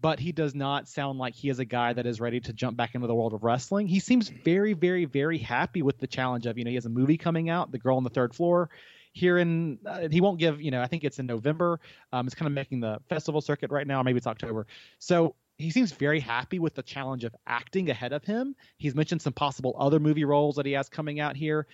but 0.00 0.18
he 0.18 0.32
does 0.32 0.54
not 0.54 0.88
sound 0.88 1.18
like 1.18 1.34
he 1.34 1.48
is 1.48 1.58
a 1.58 1.64
guy 1.64 1.92
that 1.92 2.06
is 2.06 2.20
ready 2.20 2.40
to 2.40 2.52
jump 2.52 2.76
back 2.76 2.94
into 2.94 3.06
the 3.06 3.14
world 3.14 3.34
of 3.34 3.42
wrestling. 3.42 3.86
He 3.86 4.00
seems 4.00 4.28
very, 4.28 4.72
very, 4.72 5.04
very 5.04 5.38
happy 5.38 5.82
with 5.82 5.98
the 5.98 6.06
challenge 6.06 6.46
of, 6.46 6.56
you 6.56 6.64
know, 6.64 6.70
he 6.70 6.76
has 6.76 6.86
a 6.86 6.90
movie 6.90 7.16
coming 7.16 7.50
out, 7.50 7.72
The 7.72 7.78
Girl 7.78 7.96
on 7.96 8.04
the 8.04 8.10
Third 8.10 8.34
Floor. 8.34 8.70
Here 9.12 9.38
in, 9.38 9.78
uh, 9.84 10.08
he 10.08 10.20
won't 10.20 10.38
give, 10.38 10.62
you 10.62 10.70
know, 10.70 10.80
I 10.80 10.86
think 10.86 11.02
it's 11.02 11.18
in 11.18 11.26
November. 11.26 11.80
Um, 12.12 12.26
it's 12.26 12.34
kind 12.34 12.46
of 12.46 12.52
making 12.52 12.80
the 12.80 13.00
festival 13.08 13.40
circuit 13.40 13.70
right 13.70 13.86
now. 13.86 14.02
Maybe 14.02 14.18
it's 14.18 14.26
October. 14.26 14.66
So 15.00 15.34
he 15.58 15.70
seems 15.70 15.90
very 15.92 16.20
happy 16.20 16.58
with 16.58 16.74
the 16.74 16.82
challenge 16.82 17.24
of 17.24 17.34
acting 17.46 17.90
ahead 17.90 18.12
of 18.12 18.24
him. 18.24 18.54
He's 18.78 18.94
mentioned 18.94 19.20
some 19.20 19.32
possible 19.32 19.74
other 19.78 19.98
movie 19.98 20.24
roles 20.24 20.56
that 20.56 20.64
he 20.64 20.72
has 20.72 20.88
coming 20.88 21.18
out 21.18 21.36
here. 21.36 21.66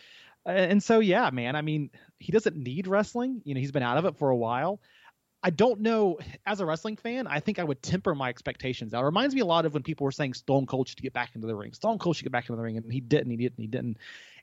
And 0.47 0.83
so, 0.83 1.01
yeah, 1.01 1.29
man, 1.31 1.57
I 1.57 1.63
mean, 1.63 1.91
he 2.19 2.33
doesn't 2.33 2.57
need 2.57 2.87
wrestling. 2.87 3.43
You 3.45 3.55
know, 3.55 3.61
he's 3.61 3.73
been 3.73 3.83
out 3.83 3.99
of 3.99 4.05
it 4.07 4.17
for 4.17 4.31
a 4.31 4.37
while. 4.37 4.81
I 5.47 5.51
don't 5.51 5.81
know. 5.81 6.19
As 6.47 6.61
a 6.61 6.67
wrestling 6.67 6.97
fan, 6.97 7.27
I 7.27 7.41
think 7.41 7.59
I 7.59 7.65
would 7.65 7.83
temper 7.83 8.15
my 8.15 8.29
expectations. 8.29 8.93
That 8.93 9.05
reminds 9.05 9.35
me 9.35 9.41
a 9.41 9.47
lot 9.47 9.65
of 9.65 9.73
when 9.73 9.83
people 9.83 10.05
were 10.05 10.13
saying 10.13 10.35
Stone 10.35 10.67
Cold 10.67 10.89
should 10.89 11.01
get 11.01 11.13
back 11.13 11.31
into 11.35 11.47
the 11.47 11.55
ring. 11.55 11.73
Stone 11.73 11.99
Cold 11.99 12.17
should 12.17 12.25
get 12.25 12.33
back 12.33 12.45
into 12.45 12.57
the 12.57 12.63
ring, 12.63 12.77
and 12.77 12.93
he 12.93 13.01
didn't. 13.01 13.31
He 13.31 13.37
didn't. 13.37 13.59
He 13.59 13.67
didn't. 13.67 13.99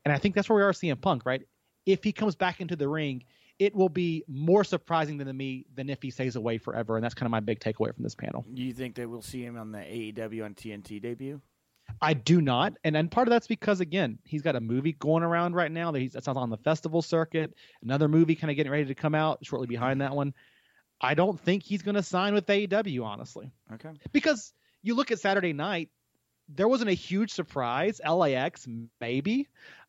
And 0.06 0.14
I 0.14 0.18
think 0.18 0.34
that's 0.34 0.50
where 0.50 0.58
we 0.58 0.64
are 0.64 0.74
seeing 0.74 0.96
Punk, 0.96 1.26
right? 1.26 1.42
If 1.86 2.04
he 2.04 2.14
comes 2.14 2.36
back 2.36 2.62
into 2.62 2.76
the 2.76 2.88
ring, 2.88 3.26
it 3.60 3.76
will 3.76 3.90
be 3.90 4.24
more 4.28 4.64
surprising 4.64 5.18
than 5.18 5.28
to 5.28 5.34
me 5.34 5.66
than 5.76 5.90
if 5.90 6.02
he 6.02 6.10
stays 6.10 6.38
away 6.38 6.58
forever. 6.58 6.96
And 6.96 7.04
that's 7.04 7.14
kind 7.14 7.28
of 7.28 7.32
my 7.32 7.42
big 7.42 7.60
takeaway 7.60 7.94
from 7.94 8.04
this 8.04 8.16
panel. 8.16 8.46
You 8.54 8.74
think 8.74 8.96
that 8.96 9.10
we'll 9.10 9.22
see 9.22 9.44
him 9.44 9.58
on 9.58 9.72
the 9.72 9.80
AEW 9.80 10.46
on 10.46 10.56
TNT 10.56 11.02
debut? 11.02 11.42
I 12.02 12.14
do 12.14 12.42
not, 12.42 12.74
and 12.86 12.96
and 12.96 13.12
part 13.12 13.28
of 13.28 13.32
that's 13.32 13.46
because 13.46 13.82
again 13.82 14.18
he's 14.24 14.42
got 14.42 14.56
a 14.56 14.62
movie 14.62 14.94
going 14.94 15.22
around 15.22 15.54
right 15.54 15.72
now 15.72 15.92
that 15.92 16.00
he's 16.00 16.14
that's 16.14 16.28
on 16.30 16.50
the 16.50 16.58
festival 16.58 17.02
circuit. 17.02 17.54
Another 17.84 18.08
movie 18.08 18.36
kind 18.36 18.50
of 18.50 18.58
getting 18.58 18.72
ready 18.72 18.86
to 18.86 18.96
come 18.96 19.14
out 19.14 19.46
shortly 19.46 19.68
behind 19.68 20.02
that 20.02 20.16
one. 20.16 20.34
I 21.02 21.14
don't 21.16 21.40
think 21.40 21.64
he's 21.64 21.82
going 21.82 21.96
to 21.96 22.04
sign 22.04 22.34
with 22.34 22.46
AEW, 22.48 23.04
honestly, 23.04 23.52
Okay. 23.74 23.92
because 24.12 24.54
you 24.82 24.96
look 24.96 25.12
at 25.12 25.20
Saturday 25.20 25.54
night, 25.54 25.90
there 26.50 26.68
wasn't 26.68 26.90
a 26.90 26.94
huge 26.94 27.32
surprise. 27.32 28.00
LAX 28.08 28.68
maybe, 29.02 29.48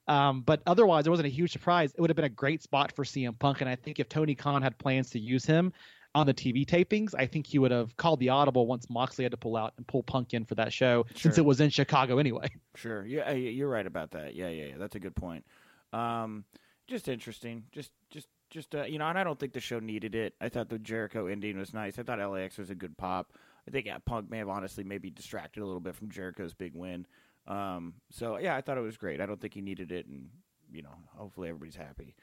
um, 0.08 0.42
but 0.42 0.62
otherwise 0.66 1.04
there 1.04 1.10
wasn't 1.10 1.26
a 1.26 1.30
huge 1.30 1.52
surprise. 1.52 1.92
It 1.94 2.00
would 2.00 2.10
have 2.10 2.16
been 2.16 2.24
a 2.24 2.28
great 2.28 2.62
spot 2.62 2.92
for 2.92 3.04
CM 3.04 3.38
Punk, 3.38 3.60
and 3.60 3.68
I 3.70 3.76
think 3.76 3.98
if 4.00 4.08
Tony 4.08 4.34
Khan 4.34 4.62
had 4.62 4.78
plans 4.78 5.10
to 5.10 5.18
use 5.18 5.44
him 5.44 5.72
on 6.16 6.26
the 6.26 6.34
TV 6.34 6.64
tapings, 6.64 7.12
I 7.18 7.26
think 7.26 7.46
he 7.46 7.58
would 7.58 7.72
have 7.72 7.96
called 7.96 8.20
the 8.20 8.28
audible 8.28 8.68
once 8.68 8.88
Moxley 8.88 9.24
had 9.24 9.32
to 9.32 9.36
pull 9.36 9.56
out 9.56 9.72
and 9.76 9.86
pull 9.86 10.04
Punk 10.04 10.32
in 10.32 10.44
for 10.44 10.54
that 10.54 10.72
show, 10.72 11.06
since 11.16 11.38
it 11.38 11.44
was 11.44 11.60
in 11.60 11.70
Chicago 11.70 12.18
anyway. 12.18 12.48
Sure. 12.76 13.04
Yeah, 13.06 13.30
you're 13.32 13.68
right 13.68 13.86
about 13.86 14.10
that. 14.12 14.34
Yeah, 14.34 14.48
yeah, 14.48 14.64
yeah. 14.66 14.74
That's 14.78 14.96
a 14.96 15.00
good 15.00 15.14
point. 15.14 15.44
Um, 15.92 16.44
just 16.88 17.06
interesting. 17.08 17.64
Just, 17.72 17.90
just, 18.10 18.26
just. 18.54 18.74
Uh, 18.74 18.84
you 18.84 18.98
know, 18.98 19.06
and 19.06 19.18
I 19.18 19.24
don't 19.24 19.38
think 19.38 19.52
the 19.52 19.60
show 19.60 19.80
needed 19.80 20.14
it. 20.14 20.34
I 20.40 20.48
thought 20.48 20.70
the 20.70 20.78
Jericho 20.78 21.26
ending 21.26 21.58
was 21.58 21.74
nice. 21.74 21.98
I 21.98 22.02
thought 22.04 22.18
LAX 22.18 22.56
was 22.56 22.70
a 22.70 22.74
good 22.74 22.96
pop. 22.96 23.32
I 23.68 23.70
think 23.70 23.86
yeah, 23.86 23.98
Punk 23.98 24.30
may 24.30 24.38
have 24.38 24.48
honestly 24.48 24.84
maybe 24.84 25.10
distracted 25.10 25.62
a 25.62 25.66
little 25.66 25.80
bit 25.80 25.96
from 25.96 26.10
Jericho's 26.10 26.54
big 26.54 26.74
win. 26.74 27.06
Um, 27.46 27.94
so 28.10 28.38
yeah, 28.38 28.56
I 28.56 28.62
thought 28.62 28.78
it 28.78 28.82
was 28.82 28.96
great. 28.96 29.20
I 29.20 29.26
don't 29.26 29.40
think 29.40 29.54
he 29.54 29.60
needed 29.60 29.92
it, 29.92 30.06
and 30.06 30.28
you 30.72 30.82
know, 30.82 30.94
hopefully 31.16 31.48
everybody's 31.48 31.76
happy. 31.76 32.14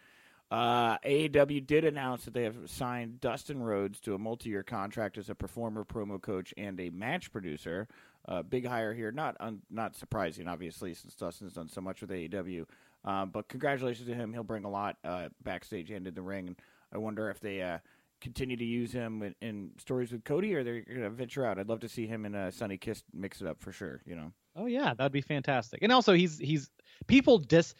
Uh, 0.50 0.98
AEW 1.06 1.66
did 1.66 1.86
announce 1.86 2.26
that 2.26 2.34
they 2.34 2.44
have 2.44 2.58
signed 2.70 3.22
Dustin 3.22 3.64
Rhodes 3.64 4.02
to 4.02 4.16
a 4.16 4.18
multi-year 4.18 4.64
contract 4.64 5.18
as 5.18 5.30
a 5.30 5.36
performer, 5.36 5.86
promo 5.86 6.22
coach, 6.22 6.54
and 6.58 6.78
a 6.80 6.90
match 6.90 7.32
producer. 7.32 7.88
Uh, 8.28 8.44
big 8.44 8.68
hire 8.68 8.94
here, 8.94 9.12
not 9.12 9.38
un- 9.40 9.62
not 9.72 9.96
surprising, 9.96 10.48
obviously, 10.48 10.94
since 10.94 11.16
Dustin's 11.16 11.54
done 11.54 11.70
so 11.70 11.82
much 11.82 12.02
with 12.02 12.12
AEW. 12.12 12.66
Um, 13.04 13.32
but 13.32 13.48
congratulations 13.48 14.08
to 14.08 14.14
him; 14.14 14.34
he'll 14.34 14.44
bring 14.44 14.64
a 14.64 14.70
lot 14.70 14.98
uh, 15.04 15.30
backstage 15.44 15.92
and 15.92 16.06
in 16.06 16.14
the 16.14 16.22
ring. 16.22 16.48
And 16.48 16.56
I 16.94 16.98
wonder 16.98 17.30
if 17.30 17.40
they 17.40 17.62
uh, 17.62 17.80
continue 18.20 18.56
to 18.56 18.66
use 18.66 18.92
him 18.92 19.24
in, 19.24 19.36
in, 19.42 19.72
stories 19.80 20.12
with 20.12 20.24
Cody, 20.24 20.54
or 20.54 20.64
they're 20.64 20.82
going 20.82 21.02
to 21.02 21.10
venture 21.10 21.46
out. 21.46 21.58
I'd 21.58 21.70
love 21.70 21.80
to 21.82 21.90
see 21.90 22.06
him 22.06 22.26
and 22.26 22.36
uh, 22.36 22.52
Sonny 22.52 22.78
Kiss 22.78 23.04
mix 23.14 23.42
it 23.42 23.48
up 23.48 23.60
for 23.60 23.72
sure. 23.72 24.02
You 24.06 24.16
know. 24.16 24.32
Oh 24.56 24.66
yeah, 24.68 24.94
that'd 24.94 25.12
be 25.12 25.22
fantastic. 25.22 25.80
And 25.82 25.92
also, 25.92 26.14
he's 26.14 26.38
he's 26.38 26.70
people 27.08 27.40
dis 27.40 27.74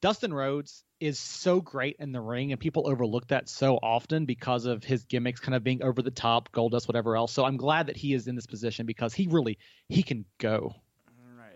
Dustin 0.00 0.34
Rhodes 0.34 0.82
is 0.98 1.18
so 1.18 1.60
great 1.60 1.96
in 2.00 2.10
the 2.12 2.20
ring, 2.20 2.50
and 2.50 2.60
people 2.60 2.88
overlook 2.88 3.28
that 3.28 3.48
so 3.48 3.76
often 3.76 4.24
because 4.24 4.66
of 4.66 4.82
his 4.82 5.04
gimmicks 5.04 5.40
kind 5.40 5.54
of 5.54 5.62
being 5.62 5.82
over 5.82 6.02
the 6.02 6.10
top, 6.10 6.50
Goldust, 6.52 6.88
whatever 6.88 7.16
else. 7.16 7.32
So 7.32 7.44
I'm 7.44 7.56
glad 7.56 7.86
that 7.86 7.96
he 7.96 8.12
is 8.12 8.26
in 8.26 8.34
this 8.34 8.46
position 8.46 8.84
because 8.84 9.14
he 9.14 9.28
really 9.28 9.58
he 9.88 10.02
can 10.02 10.24
go. 10.38 10.74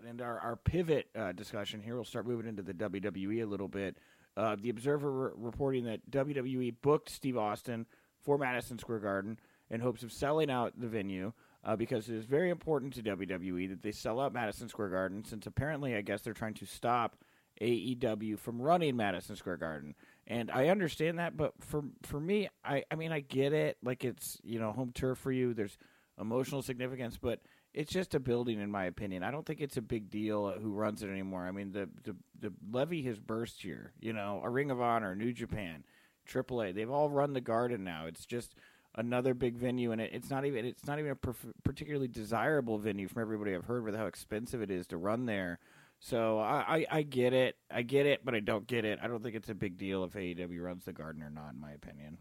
And 0.08 0.20
our 0.20 0.38
our 0.38 0.56
pivot 0.56 1.08
uh, 1.16 1.32
discussion 1.32 1.80
here. 1.80 1.94
We'll 1.94 2.04
start 2.04 2.26
moving 2.26 2.46
into 2.46 2.62
the 2.62 2.74
WWE 2.74 3.42
a 3.42 3.46
little 3.46 3.68
bit. 3.68 3.96
Uh, 4.36 4.56
the 4.60 4.70
Observer 4.70 5.10
re- 5.10 5.30
reporting 5.36 5.84
that 5.84 6.10
WWE 6.10 6.74
booked 6.82 7.10
Steve 7.10 7.36
Austin 7.36 7.86
for 8.22 8.38
Madison 8.38 8.78
Square 8.78 9.00
Garden 9.00 9.38
in 9.70 9.80
hopes 9.80 10.02
of 10.02 10.12
selling 10.12 10.50
out 10.50 10.72
the 10.78 10.88
venue. 10.88 11.32
Uh, 11.64 11.74
because 11.74 12.08
it 12.08 12.14
is 12.14 12.26
very 12.26 12.50
important 12.50 12.94
to 12.94 13.02
WWE 13.02 13.68
that 13.68 13.82
they 13.82 13.90
sell 13.90 14.20
out 14.20 14.32
Madison 14.32 14.68
Square 14.68 14.90
Garden, 14.90 15.24
since 15.24 15.48
apparently, 15.48 15.96
I 15.96 16.00
guess, 16.00 16.22
they're 16.22 16.32
trying 16.32 16.54
to 16.54 16.64
stop 16.64 17.16
AEW 17.60 18.38
from 18.38 18.60
running 18.60 18.96
Madison 18.96 19.34
Square 19.34 19.56
Garden. 19.56 19.96
And 20.26 20.50
I 20.50 20.68
understand 20.68 21.18
that, 21.18 21.36
but 21.36 21.54
for 21.60 21.82
for 22.02 22.20
me, 22.20 22.48
I, 22.64 22.84
I 22.90 22.96
mean 22.96 23.12
I 23.12 23.20
get 23.20 23.52
it. 23.52 23.78
Like 23.82 24.04
it's 24.04 24.38
you 24.44 24.58
know 24.58 24.72
home 24.72 24.92
turf 24.92 25.18
for 25.18 25.32
you. 25.32 25.54
There's 25.54 25.76
emotional 26.20 26.62
significance, 26.62 27.18
but 27.20 27.40
it's 27.76 27.92
just 27.92 28.14
a 28.14 28.20
building 28.20 28.58
in 28.58 28.70
my 28.70 28.86
opinion. 28.86 29.22
I 29.22 29.30
don't 29.30 29.44
think 29.44 29.60
it's 29.60 29.76
a 29.76 29.82
big 29.82 30.10
deal 30.10 30.50
who 30.50 30.72
runs 30.72 31.02
it 31.02 31.10
anymore. 31.10 31.46
I 31.46 31.52
mean 31.52 31.72
the 31.72 31.88
the, 32.04 32.16
the 32.40 32.52
levee 32.72 33.02
has 33.02 33.20
burst 33.20 33.62
here. 33.62 33.92
You 34.00 34.12
know, 34.12 34.40
a 34.42 34.50
Ring 34.50 34.70
of 34.70 34.80
Honor, 34.80 35.14
New 35.14 35.32
Japan, 35.32 35.84
AAA, 36.28 36.74
they've 36.74 36.90
all 36.90 37.10
run 37.10 37.34
the 37.34 37.40
Garden 37.40 37.84
now. 37.84 38.06
It's 38.06 38.26
just 38.26 38.54
another 38.96 39.34
big 39.34 39.56
venue, 39.56 39.92
and 39.92 40.00
it, 40.00 40.10
it's 40.12 40.30
not 40.30 40.46
even 40.46 40.64
it's 40.64 40.86
not 40.86 40.98
even 40.98 41.12
a 41.12 41.16
perf- 41.16 41.52
particularly 41.64 42.08
desirable 42.08 42.78
venue 42.78 43.08
from 43.08 43.22
everybody 43.22 43.54
I've 43.54 43.64
heard 43.64 43.84
with 43.84 43.94
how 43.94 44.06
expensive 44.06 44.62
it 44.62 44.70
is 44.70 44.86
to 44.88 44.96
run 44.96 45.26
there. 45.26 45.58
So 46.00 46.38
I, 46.38 46.56
I, 46.68 46.86
I, 46.98 47.02
get 47.02 47.32
it. 47.32 47.56
I 47.70 47.80
get 47.80 48.04
it, 48.04 48.22
but 48.22 48.34
I 48.34 48.40
don't 48.40 48.66
get 48.66 48.84
it. 48.84 48.98
I 49.02 49.08
don't 49.08 49.22
think 49.22 49.34
it's 49.34 49.48
a 49.48 49.54
big 49.54 49.78
deal 49.78 50.04
if 50.04 50.12
AEW 50.12 50.62
runs 50.62 50.84
the 50.84 50.92
Garden 50.92 51.22
or 51.22 51.30
not, 51.30 51.54
in 51.54 51.60
my 51.60 51.72
opinion. 51.72 52.18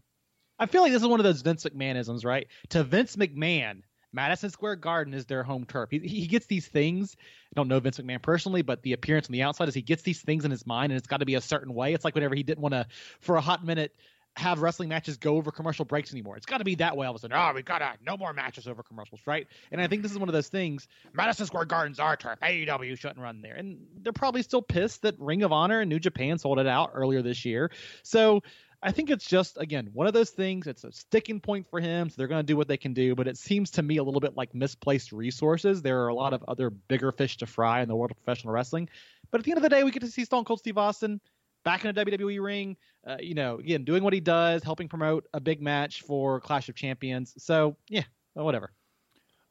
I 0.58 0.64
feel 0.64 0.80
like 0.80 0.92
this 0.92 1.02
is 1.02 1.08
one 1.08 1.20
of 1.20 1.24
those 1.24 1.42
Vince 1.42 1.64
McMahonisms, 1.64 2.24
right? 2.24 2.46
To 2.70 2.82
Vince 2.82 3.16
McMahon, 3.16 3.82
Madison 4.16 4.48
Square 4.48 4.76
Garden 4.76 5.12
is 5.12 5.26
their 5.26 5.42
home 5.42 5.66
turf. 5.66 5.90
He, 5.90 5.98
he 5.98 6.26
gets 6.26 6.46
these 6.46 6.66
things. 6.66 7.16
I 7.20 7.54
don't 7.54 7.68
know 7.68 7.78
Vince 7.78 7.98
McMahon 7.98 8.22
personally, 8.22 8.62
but 8.62 8.82
the 8.82 8.94
appearance 8.94 9.28
on 9.28 9.32
the 9.32 9.42
outside 9.42 9.68
is 9.68 9.74
he 9.74 9.82
gets 9.82 10.02
these 10.02 10.22
things 10.22 10.46
in 10.46 10.50
his 10.50 10.66
mind, 10.66 10.90
and 10.90 10.96
it's 10.96 11.06
got 11.06 11.18
to 11.18 11.26
be 11.26 11.34
a 11.34 11.40
certain 11.42 11.74
way. 11.74 11.92
It's 11.92 12.02
like 12.02 12.14
whenever 12.14 12.34
he 12.34 12.42
didn't 12.42 12.62
want 12.62 12.72
to, 12.72 12.86
for 13.20 13.36
a 13.36 13.42
hot 13.42 13.62
minute, 13.62 13.94
have 14.36 14.60
wrestling 14.60 14.88
matches 14.88 15.18
go 15.18 15.36
over 15.36 15.50
commercial 15.50 15.84
breaks 15.84 16.12
anymore. 16.12 16.36
It's 16.36 16.46
got 16.46 16.58
to 16.58 16.64
be 16.64 16.76
that 16.76 16.96
way 16.96 17.06
all 17.06 17.12
of 17.12 17.16
a 17.16 17.20
sudden. 17.20 17.36
Oh, 17.36 17.52
we 17.54 17.62
got 17.62 17.78
to 17.78 17.92
no 18.04 18.16
more 18.16 18.32
matches 18.32 18.66
over 18.66 18.82
commercials, 18.82 19.20
right? 19.26 19.46
And 19.70 19.80
I 19.80 19.86
think 19.86 20.02
this 20.02 20.12
is 20.12 20.18
one 20.18 20.30
of 20.30 20.34
those 20.34 20.48
things. 20.48 20.88
Madison 21.12 21.46
Square 21.46 21.66
Garden's 21.66 21.98
our 21.98 22.16
turf. 22.16 22.38
AEW 22.42 22.98
shouldn't 22.98 23.18
run 23.18 23.42
there, 23.42 23.54
and 23.54 23.78
they're 24.02 24.14
probably 24.14 24.42
still 24.42 24.62
pissed 24.62 25.02
that 25.02 25.18
Ring 25.18 25.42
of 25.42 25.52
Honor 25.52 25.80
and 25.80 25.90
New 25.90 25.98
Japan 25.98 26.38
sold 26.38 26.58
it 26.58 26.66
out 26.66 26.92
earlier 26.94 27.20
this 27.20 27.44
year. 27.44 27.70
So 28.02 28.42
I 28.82 28.92
think 28.92 29.10
it's 29.10 29.26
just 29.26 29.56
again 29.58 29.90
one 29.92 30.06
of 30.06 30.12
those 30.12 30.30
things. 30.30 30.66
It's 30.66 30.84
a 30.84 30.92
sticking 30.92 31.40
point 31.40 31.66
for 31.68 31.80
him, 31.80 32.08
so 32.08 32.14
they're 32.16 32.28
going 32.28 32.40
to 32.40 32.46
do 32.46 32.56
what 32.56 32.68
they 32.68 32.76
can 32.76 32.94
do. 32.94 33.14
But 33.14 33.28
it 33.28 33.36
seems 33.36 33.70
to 33.72 33.82
me 33.82 33.96
a 33.96 34.02
little 34.02 34.20
bit 34.20 34.36
like 34.36 34.54
misplaced 34.54 35.12
resources. 35.12 35.82
There 35.82 36.02
are 36.02 36.08
a 36.08 36.14
lot 36.14 36.32
of 36.32 36.44
other 36.48 36.70
bigger 36.70 37.12
fish 37.12 37.36
to 37.38 37.46
fry 37.46 37.82
in 37.82 37.88
the 37.88 37.96
world 37.96 38.10
of 38.10 38.16
professional 38.22 38.52
wrestling. 38.52 38.88
But 39.30 39.40
at 39.40 39.44
the 39.44 39.52
end 39.52 39.58
of 39.58 39.62
the 39.62 39.68
day, 39.68 39.82
we 39.84 39.90
get 39.90 40.00
to 40.00 40.10
see 40.10 40.24
Stone 40.24 40.44
Cold 40.44 40.60
Steve 40.60 40.78
Austin 40.78 41.20
back 41.64 41.84
in 41.84 41.90
a 41.90 42.04
WWE 42.04 42.42
ring. 42.42 42.76
Uh, 43.06 43.16
you 43.20 43.34
know, 43.34 43.58
again, 43.58 43.84
doing 43.84 44.02
what 44.02 44.12
he 44.12 44.20
does, 44.20 44.62
helping 44.62 44.88
promote 44.88 45.26
a 45.34 45.40
big 45.40 45.60
match 45.60 46.02
for 46.02 46.40
Clash 46.40 46.68
of 46.68 46.74
Champions. 46.74 47.34
So 47.38 47.76
yeah, 47.88 48.04
whatever. 48.34 48.72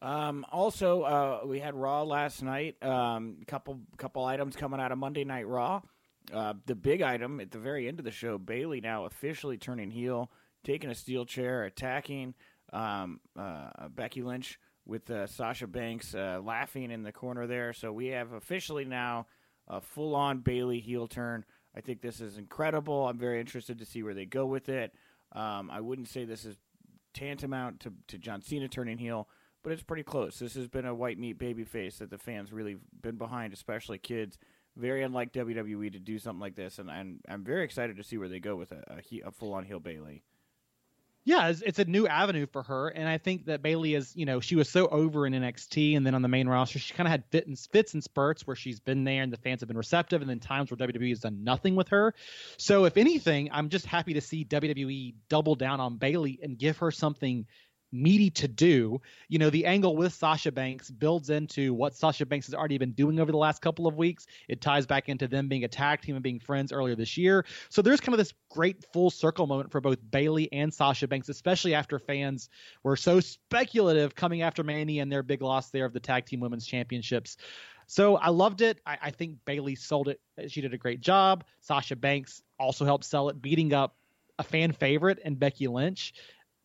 Um, 0.02 0.46
also, 0.52 1.02
uh, 1.02 1.40
we 1.46 1.60
had 1.60 1.74
Raw 1.74 2.04
last 2.04 2.44
night. 2.44 2.82
Um, 2.84 3.38
couple 3.48 3.80
couple 3.98 4.24
items 4.24 4.56
coming 4.56 4.80
out 4.80 4.92
of 4.92 4.98
Monday 4.98 5.24
Night 5.24 5.48
Raw. 5.48 5.82
Uh, 6.34 6.54
the 6.66 6.76
big 6.76 7.02
item 7.02 7.40
at 7.40 7.52
the 7.52 7.60
very 7.60 7.88
end 7.88 8.00
of 8.00 8.06
the 8.06 8.12
show: 8.12 8.38
Bayley 8.38 8.82
now 8.82 9.06
officially 9.06 9.58
turning 9.58 9.92
heel, 9.92 10.32
taking 10.64 10.90
a 10.90 10.96
steel 10.96 11.26
chair, 11.26 11.64
attacking 11.64 12.34
um, 12.74 13.20
uh, 13.38 13.88
Becky 13.90 14.22
Lynch 14.24 14.60
with 14.86 15.10
uh, 15.10 15.28
Sasha 15.28 15.68
Banks 15.68 16.14
uh, 16.14 16.40
laughing 16.44 16.92
in 16.92 17.04
the 17.04 17.12
corner 17.12 17.48
there. 17.48 17.74
So 17.74 17.92
we 17.92 18.08
have 18.08 18.34
officially 18.34 18.86
now 18.86 19.28
a 19.68 19.82
full-on 19.82 20.40
Bayley 20.40 20.80
heel 20.80 21.08
turn. 21.08 21.44
I 21.76 21.82
think 21.82 22.02
this 22.02 22.22
is 22.22 22.38
incredible. 22.38 23.08
I'm 23.08 23.18
very 23.18 23.40
interested 23.40 23.80
to 23.80 23.86
see 23.86 24.04
where 24.04 24.14
they 24.14 24.26
go 24.26 24.46
with 24.46 24.70
it. 24.70 24.94
Um, 25.32 25.70
I 25.72 25.82
wouldn't 25.82 26.08
say 26.08 26.24
this 26.24 26.46
is 26.46 26.58
tantamount 27.14 27.80
to, 27.82 27.94
to 28.10 28.18
John 28.18 28.42
Cena 28.42 28.68
turning 28.68 28.98
heel, 28.98 29.28
but 29.64 29.74
it's 29.74 29.84
pretty 29.84 30.04
close. 30.04 30.40
This 30.40 30.54
has 30.54 30.68
been 30.68 30.86
a 30.86 30.94
white 30.94 31.18
meat 31.18 31.38
baby 31.38 31.64
face 31.64 31.98
that 31.98 32.10
the 32.10 32.18
fans 32.18 32.54
really 32.54 32.78
been 33.02 33.18
behind, 33.18 33.54
especially 33.54 33.98
kids. 33.98 34.38
Very 34.78 35.04
unlike 35.04 35.32
WWE 35.32 35.94
to 35.94 36.00
do 36.00 36.20
something 36.20 36.42
like 36.42 36.56
this, 36.56 36.80
and 36.80 36.92
I'm, 36.92 37.20
I'm 37.30 37.44
very 37.44 37.64
excited 37.64 37.96
to 37.98 38.04
see 38.04 38.18
where 38.18 38.28
they 38.28 38.40
go 38.40 38.56
with 38.56 38.72
a, 38.74 38.84
a, 38.90 39.28
a 39.28 39.32
full 39.32 39.54
on 39.54 39.64
heel 39.64 39.80
Bayley. 39.80 40.22
yeah, 41.24 41.48
it's, 41.48 41.62
it's, 41.62 41.80
a 41.80 41.86
new 41.86 42.08
avenue 42.08 42.46
for 42.46 42.62
her, 42.64 42.90
and 42.90 43.08
I 43.08 43.18
think 43.18 43.46
that 43.46 43.62
Bayley 43.64 43.96
is, 43.96 44.14
you 44.16 44.26
know, 44.26 44.42
she 44.42 44.58
was 44.58 44.70
so 44.70 44.88
over 44.88 45.26
in 45.26 45.34
NXT, 45.34 45.96
and 45.96 46.06
then 46.06 46.14
on 46.14 46.22
the 46.22 46.28
main 46.28 46.50
roster, 46.50 46.78
she 46.78 46.94
kind 46.94 47.08
of 47.08 47.12
had 47.12 47.24
fit 47.32 47.48
and, 47.48 47.58
fits 47.58 47.94
and 47.94 48.04
spurts 48.04 48.46
where 48.46 48.56
she's 48.56 48.82
been 48.82 49.06
there, 49.06 49.24
and 49.24 49.32
the 49.32 49.38
fans 49.38 49.62
have 49.62 49.70
been 49.70 49.78
receptive, 49.78 50.22
and 50.22 50.30
then 50.30 50.42
times 50.42 50.70
where 50.70 50.78
WWE 50.78 51.10
has 51.10 51.22
done 51.22 51.44
nothing 51.44 51.76
with 51.76 51.88
her. 51.88 52.14
So, 52.58 52.84
if 52.84 52.98
anything, 52.98 53.50
I'm 53.54 53.70
just 53.70 53.86
happy 53.86 54.14
to 54.14 54.22
see 54.22 54.44
WWE 54.44 55.16
double 55.30 55.56
down 55.56 55.80
on 55.80 55.98
Bayley 55.98 56.38
and 56.44 56.58
give 56.58 56.78
her 56.80 56.92
something 56.92 57.48
meaty 57.96 58.30
to 58.30 58.48
do. 58.48 59.02
You 59.30 59.40
know, 59.40 59.50
the 59.50 59.66
angle 59.66 59.96
with 59.96 60.14
Sasha 60.14 60.52
Banks 60.52 60.90
builds 60.90 61.30
into 61.30 61.74
what 61.74 61.96
Sasha 61.96 62.26
Banks 62.26 62.46
has 62.48 62.54
already 62.54 62.78
been 62.78 62.92
doing 62.92 63.20
over 63.20 63.32
the 63.32 63.38
last 63.38 63.62
couple 63.62 63.88
of 63.88 63.96
weeks. 63.96 64.28
It 64.48 64.62
ties 64.62 64.86
back 64.86 65.10
into 65.10 65.28
them 65.28 65.48
being 65.48 65.64
a 65.64 65.68
tag 65.68 66.02
team 66.02 66.16
and 66.16 66.24
being 66.24 66.40
friends 66.40 66.72
earlier 66.72 66.96
this 66.96 67.18
year. 67.18 67.46
So 67.70 67.82
there's 67.82 68.00
kind 68.00 68.14
of 68.14 68.18
this 68.18 68.34
great 68.50 68.84
full 68.94 69.10
circle 69.10 69.48
moment 69.48 69.72
for 69.72 69.82
both 69.82 70.00
Bayley 70.12 70.52
and 70.52 70.74
Sasha 70.74 71.08
Banks, 71.08 71.30
especially 71.30 71.74
after 71.74 72.00
fans 72.00 72.50
were 72.84 72.98
so 72.98 73.20
speculative 73.20 74.16
coming 74.16 74.42
after 74.42 74.64
Manny 74.64 75.00
and 75.00 75.12
their 75.12 75.24
big 75.24 75.42
loss 75.42 75.70
there 75.72 75.86
of 75.86 75.94
the 75.94 76.00
tag 76.00 76.26
team 76.26 76.40
women's 76.40 76.66
championships. 76.66 77.38
So 77.88 78.16
I 78.18 78.30
loved 78.30 78.62
it. 78.62 78.82
I, 78.86 78.98
I 79.02 79.12
think 79.12 79.38
Bayley 79.46 79.76
sold 79.76 80.08
it. 80.08 80.20
She 80.48 80.62
did 80.62 80.74
a 80.74 80.78
great 80.78 81.02
job. 81.02 81.44
Sasha 81.62 81.96
Banks 81.96 82.42
also 82.60 82.86
helped 82.86 83.06
sell 83.06 83.30
it, 83.30 83.42
beating 83.42 83.74
up 83.74 83.96
a 84.40 84.44
fan 84.44 84.72
favorite 84.72 85.20
and 85.24 85.40
Becky 85.40 85.68
Lynch 85.68 86.14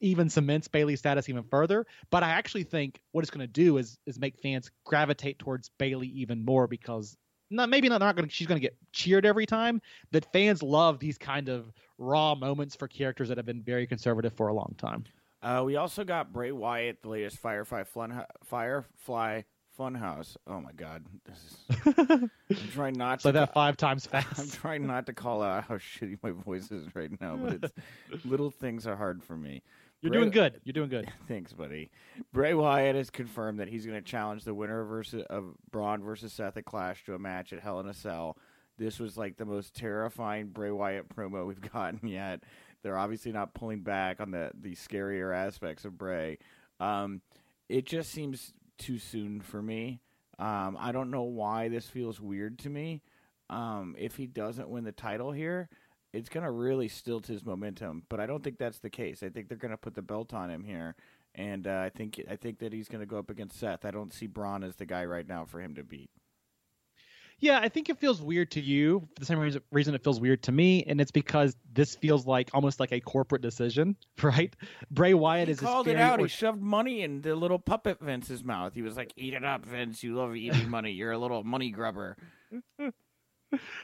even 0.00 0.28
cements 0.28 0.68
Bayley's 0.68 0.98
status 0.98 1.28
even 1.28 1.44
further. 1.44 1.86
But 2.10 2.22
I 2.22 2.30
actually 2.30 2.64
think 2.64 3.00
what 3.12 3.22
it's 3.22 3.30
going 3.30 3.46
to 3.46 3.52
do 3.52 3.78
is 3.78 3.98
is 4.06 4.18
make 4.18 4.38
fans 4.38 4.70
gravitate 4.84 5.38
towards 5.38 5.70
Bayley 5.78 6.08
even 6.08 6.44
more 6.44 6.66
because 6.66 7.16
not 7.50 7.68
maybe 7.68 7.88
not, 7.88 7.98
not 7.98 8.16
going 8.16 8.28
she's 8.28 8.46
going 8.46 8.60
to 8.60 8.66
get 8.66 8.76
cheered 8.92 9.26
every 9.26 9.46
time. 9.46 9.80
That 10.12 10.32
fans 10.32 10.62
love 10.62 10.98
these 10.98 11.18
kind 11.18 11.48
of 11.48 11.72
raw 11.98 12.34
moments 12.34 12.76
for 12.76 12.88
characters 12.88 13.28
that 13.28 13.36
have 13.36 13.46
been 13.46 13.62
very 13.62 13.86
conservative 13.86 14.32
for 14.34 14.48
a 14.48 14.54
long 14.54 14.74
time. 14.78 15.04
Uh, 15.42 15.62
we 15.64 15.76
also 15.76 16.04
got 16.04 16.32
Bray 16.32 16.52
Wyatt, 16.52 17.02
the 17.02 17.08
latest 17.08 17.38
Firefly 17.38 17.84
Fun 17.84 18.24
Firefly 18.44 19.42
Funhouse. 19.78 20.36
Oh 20.46 20.60
my 20.60 20.72
God, 20.72 21.04
is, 21.32 21.56
I'm 21.96 22.30
trying 22.72 22.94
not 22.94 23.20
to. 23.20 23.22
Say 23.24 23.30
that 23.32 23.54
five 23.54 23.78
times 23.78 24.06
fast. 24.10 24.38
I'm 24.38 24.50
trying 24.50 24.86
not 24.86 25.06
to 25.06 25.14
call 25.14 25.42
out 25.42 25.64
how 25.64 25.76
shitty 25.76 26.18
my 26.22 26.32
voice 26.32 26.70
is 26.70 26.94
right 26.94 27.10
now, 27.20 27.36
but 27.36 27.54
it's 27.62 28.24
little 28.26 28.50
things 28.50 28.86
are 28.86 28.96
hard 28.96 29.22
for 29.24 29.36
me. 29.36 29.62
You're 30.00 30.10
Bray, 30.10 30.20
doing 30.20 30.30
good. 30.30 30.60
You're 30.64 30.72
doing 30.72 30.88
good. 30.88 31.12
Thanks, 31.28 31.52
buddy. 31.52 31.90
Bray 32.32 32.54
Wyatt 32.54 32.96
has 32.96 33.10
confirmed 33.10 33.60
that 33.60 33.68
he's 33.68 33.84
going 33.84 34.02
to 34.02 34.08
challenge 34.08 34.44
the 34.44 34.54
winner 34.54 34.84
versus 34.84 35.24
of 35.28 35.54
Braun 35.70 36.02
versus 36.02 36.32
Seth 36.32 36.56
at 36.56 36.64
Clash 36.64 37.04
to 37.04 37.14
a 37.14 37.18
match 37.18 37.52
at 37.52 37.60
Hell 37.60 37.80
in 37.80 37.86
a 37.86 37.94
Cell. 37.94 38.38
This 38.78 38.98
was 38.98 39.18
like 39.18 39.36
the 39.36 39.44
most 39.44 39.74
terrifying 39.74 40.48
Bray 40.48 40.70
Wyatt 40.70 41.14
promo 41.14 41.46
we've 41.46 41.60
gotten 41.72 42.08
yet. 42.08 42.42
They're 42.82 42.98
obviously 42.98 43.32
not 43.32 43.52
pulling 43.52 43.80
back 43.80 44.20
on 44.20 44.30
the 44.30 44.50
the 44.58 44.74
scarier 44.74 45.36
aspects 45.36 45.84
of 45.84 45.98
Bray. 45.98 46.38
Um, 46.78 47.20
it 47.68 47.84
just 47.84 48.10
seems 48.10 48.54
too 48.78 48.98
soon 48.98 49.42
for 49.42 49.60
me. 49.60 50.00
Um, 50.38 50.78
I 50.80 50.92
don't 50.92 51.10
know 51.10 51.24
why 51.24 51.68
this 51.68 51.86
feels 51.86 52.18
weird 52.18 52.58
to 52.60 52.70
me. 52.70 53.02
Um, 53.50 53.94
if 53.98 54.16
he 54.16 54.26
doesn't 54.26 54.70
win 54.70 54.84
the 54.84 54.92
title 54.92 55.32
here, 55.32 55.68
it's 56.12 56.28
going 56.28 56.44
to 56.44 56.50
really 56.50 56.88
stilt 56.88 57.26
his 57.26 57.44
momentum. 57.44 58.04
But 58.08 58.20
I 58.20 58.26
don't 58.26 58.42
think 58.42 58.58
that's 58.58 58.78
the 58.78 58.90
case. 58.90 59.22
I 59.22 59.28
think 59.28 59.48
they're 59.48 59.56
going 59.58 59.70
to 59.70 59.76
put 59.76 59.94
the 59.94 60.02
belt 60.02 60.34
on 60.34 60.50
him 60.50 60.64
here, 60.64 60.94
and 61.34 61.66
uh, 61.66 61.82
I 61.84 61.90
think 61.90 62.20
I 62.30 62.36
think 62.36 62.58
that 62.60 62.72
he's 62.72 62.88
going 62.88 63.00
to 63.00 63.06
go 63.06 63.18
up 63.18 63.30
against 63.30 63.58
Seth. 63.58 63.84
I 63.84 63.90
don't 63.90 64.12
see 64.12 64.26
Braun 64.26 64.64
as 64.64 64.76
the 64.76 64.86
guy 64.86 65.04
right 65.04 65.26
now 65.28 65.44
for 65.44 65.60
him 65.60 65.74
to 65.76 65.82
beat. 65.84 66.10
Yeah, 67.42 67.58
I 67.58 67.70
think 67.70 67.88
it 67.88 67.96
feels 67.98 68.20
weird 68.20 68.50
to 68.50 68.60
you 68.60 69.00
for 69.14 69.20
the 69.20 69.24
same 69.24 69.38
reason, 69.38 69.62
reason 69.72 69.94
it 69.94 70.04
feels 70.04 70.20
weird 70.20 70.42
to 70.42 70.52
me, 70.52 70.84
and 70.86 71.00
it's 71.00 71.10
because 71.10 71.56
this 71.72 71.96
feels 71.96 72.26
like 72.26 72.50
almost 72.52 72.78
like 72.80 72.92
a 72.92 73.00
corporate 73.00 73.40
decision, 73.40 73.96
right? 74.22 74.54
Bray 74.90 75.14
Wyatt 75.14 75.48
he 75.48 75.52
is 75.52 75.60
called 75.60 75.88
it 75.88 75.96
out. 75.96 76.18
or- 76.20 76.24
He 76.24 76.28
shoved 76.28 76.60
money 76.60 77.00
in 77.00 77.22
the 77.22 77.34
little 77.34 77.58
puppet 77.58 77.98
Vince's 77.98 78.44
mouth. 78.44 78.74
He 78.74 78.82
was 78.82 78.94
like, 78.94 79.14
"Eat 79.16 79.32
it 79.32 79.42
up, 79.42 79.64
Vince. 79.64 80.02
You 80.02 80.16
love 80.16 80.36
eating 80.36 80.68
money. 80.68 80.92
You're 80.92 81.12
a 81.12 81.18
little 81.18 81.42
money 81.42 81.70
grubber." 81.70 82.18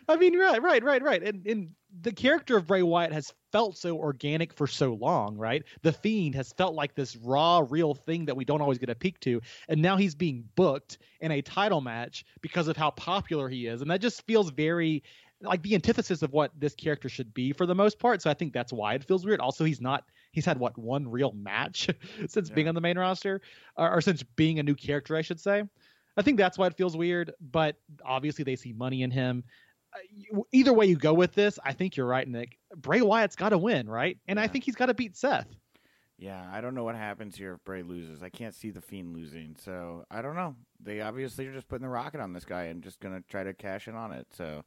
I 0.08 0.16
mean, 0.16 0.38
right, 0.38 0.62
right, 0.62 0.82
right, 0.84 1.02
right. 1.02 1.22
And, 1.22 1.46
and 1.46 1.70
the 2.02 2.12
character 2.12 2.56
of 2.56 2.66
Bray 2.66 2.82
Wyatt 2.82 3.12
has 3.12 3.32
felt 3.52 3.76
so 3.76 3.96
organic 3.96 4.52
for 4.52 4.66
so 4.66 4.94
long, 4.94 5.36
right? 5.36 5.64
The 5.82 5.92
Fiend 5.92 6.34
has 6.34 6.52
felt 6.52 6.74
like 6.74 6.94
this 6.94 7.16
raw, 7.16 7.64
real 7.68 7.94
thing 7.94 8.26
that 8.26 8.36
we 8.36 8.44
don't 8.44 8.60
always 8.60 8.78
get 8.78 8.90
a 8.90 8.94
peek 8.94 9.18
to. 9.20 9.40
And 9.68 9.80
now 9.82 9.96
he's 9.96 10.14
being 10.14 10.44
booked 10.56 10.98
in 11.20 11.30
a 11.30 11.42
title 11.42 11.80
match 11.80 12.24
because 12.40 12.68
of 12.68 12.76
how 12.76 12.90
popular 12.90 13.48
he 13.48 13.66
is. 13.66 13.82
And 13.82 13.90
that 13.90 14.00
just 14.00 14.26
feels 14.26 14.50
very 14.50 15.02
like 15.42 15.62
the 15.62 15.74
antithesis 15.74 16.22
of 16.22 16.32
what 16.32 16.50
this 16.58 16.74
character 16.74 17.08
should 17.08 17.34
be 17.34 17.52
for 17.52 17.66
the 17.66 17.74
most 17.74 17.98
part. 17.98 18.22
So 18.22 18.30
I 18.30 18.34
think 18.34 18.52
that's 18.52 18.72
why 18.72 18.94
it 18.94 19.04
feels 19.04 19.24
weird. 19.24 19.40
Also, 19.40 19.64
he's 19.64 19.80
not. 19.80 20.04
He's 20.32 20.44
had 20.44 20.58
what 20.58 20.76
one 20.76 21.08
real 21.08 21.32
match 21.32 21.88
since 22.28 22.50
being 22.50 22.68
on 22.68 22.74
the 22.74 22.80
main 22.80 22.98
roster, 22.98 23.40
or, 23.76 23.96
or 23.96 24.00
since 24.00 24.22
being 24.22 24.58
a 24.58 24.62
new 24.62 24.74
character, 24.74 25.16
I 25.16 25.22
should 25.22 25.40
say. 25.40 25.62
I 26.16 26.22
think 26.22 26.38
that's 26.38 26.56
why 26.56 26.66
it 26.66 26.76
feels 26.76 26.96
weird. 26.96 27.32
But 27.40 27.76
obviously, 28.04 28.44
they 28.44 28.56
see 28.56 28.72
money 28.72 29.02
in 29.02 29.10
him. 29.10 29.44
Uh, 29.96 30.42
Either 30.52 30.72
way 30.72 30.86
you 30.86 30.96
go 30.96 31.14
with 31.14 31.34
this, 31.34 31.58
I 31.64 31.72
think 31.72 31.96
you're 31.96 32.06
right, 32.06 32.26
Nick. 32.26 32.58
Bray 32.76 33.00
Wyatt's 33.00 33.36
got 33.36 33.50
to 33.50 33.58
win, 33.58 33.88
right? 33.88 34.18
And 34.28 34.38
I 34.38 34.46
think 34.46 34.64
he's 34.64 34.74
got 34.76 34.86
to 34.86 34.94
beat 34.94 35.16
Seth. 35.16 35.48
Yeah, 36.18 36.42
I 36.50 36.60
don't 36.62 36.74
know 36.74 36.84
what 36.84 36.94
happens 36.94 37.36
here 37.36 37.54
if 37.54 37.64
Bray 37.64 37.82
loses. 37.82 38.22
I 38.22 38.30
can't 38.30 38.54
see 38.54 38.70
the 38.70 38.80
Fiend 38.80 39.14
losing, 39.14 39.54
so 39.62 40.06
I 40.10 40.22
don't 40.22 40.34
know. 40.34 40.54
They 40.80 41.02
obviously 41.02 41.46
are 41.46 41.52
just 41.52 41.68
putting 41.68 41.82
the 41.82 41.90
rocket 41.90 42.20
on 42.20 42.32
this 42.32 42.46
guy 42.46 42.64
and 42.64 42.82
just 42.82 43.00
gonna 43.00 43.22
try 43.28 43.44
to 43.44 43.52
cash 43.52 43.86
in 43.86 43.94
on 43.94 44.12
it. 44.12 44.26
So, 44.32 44.62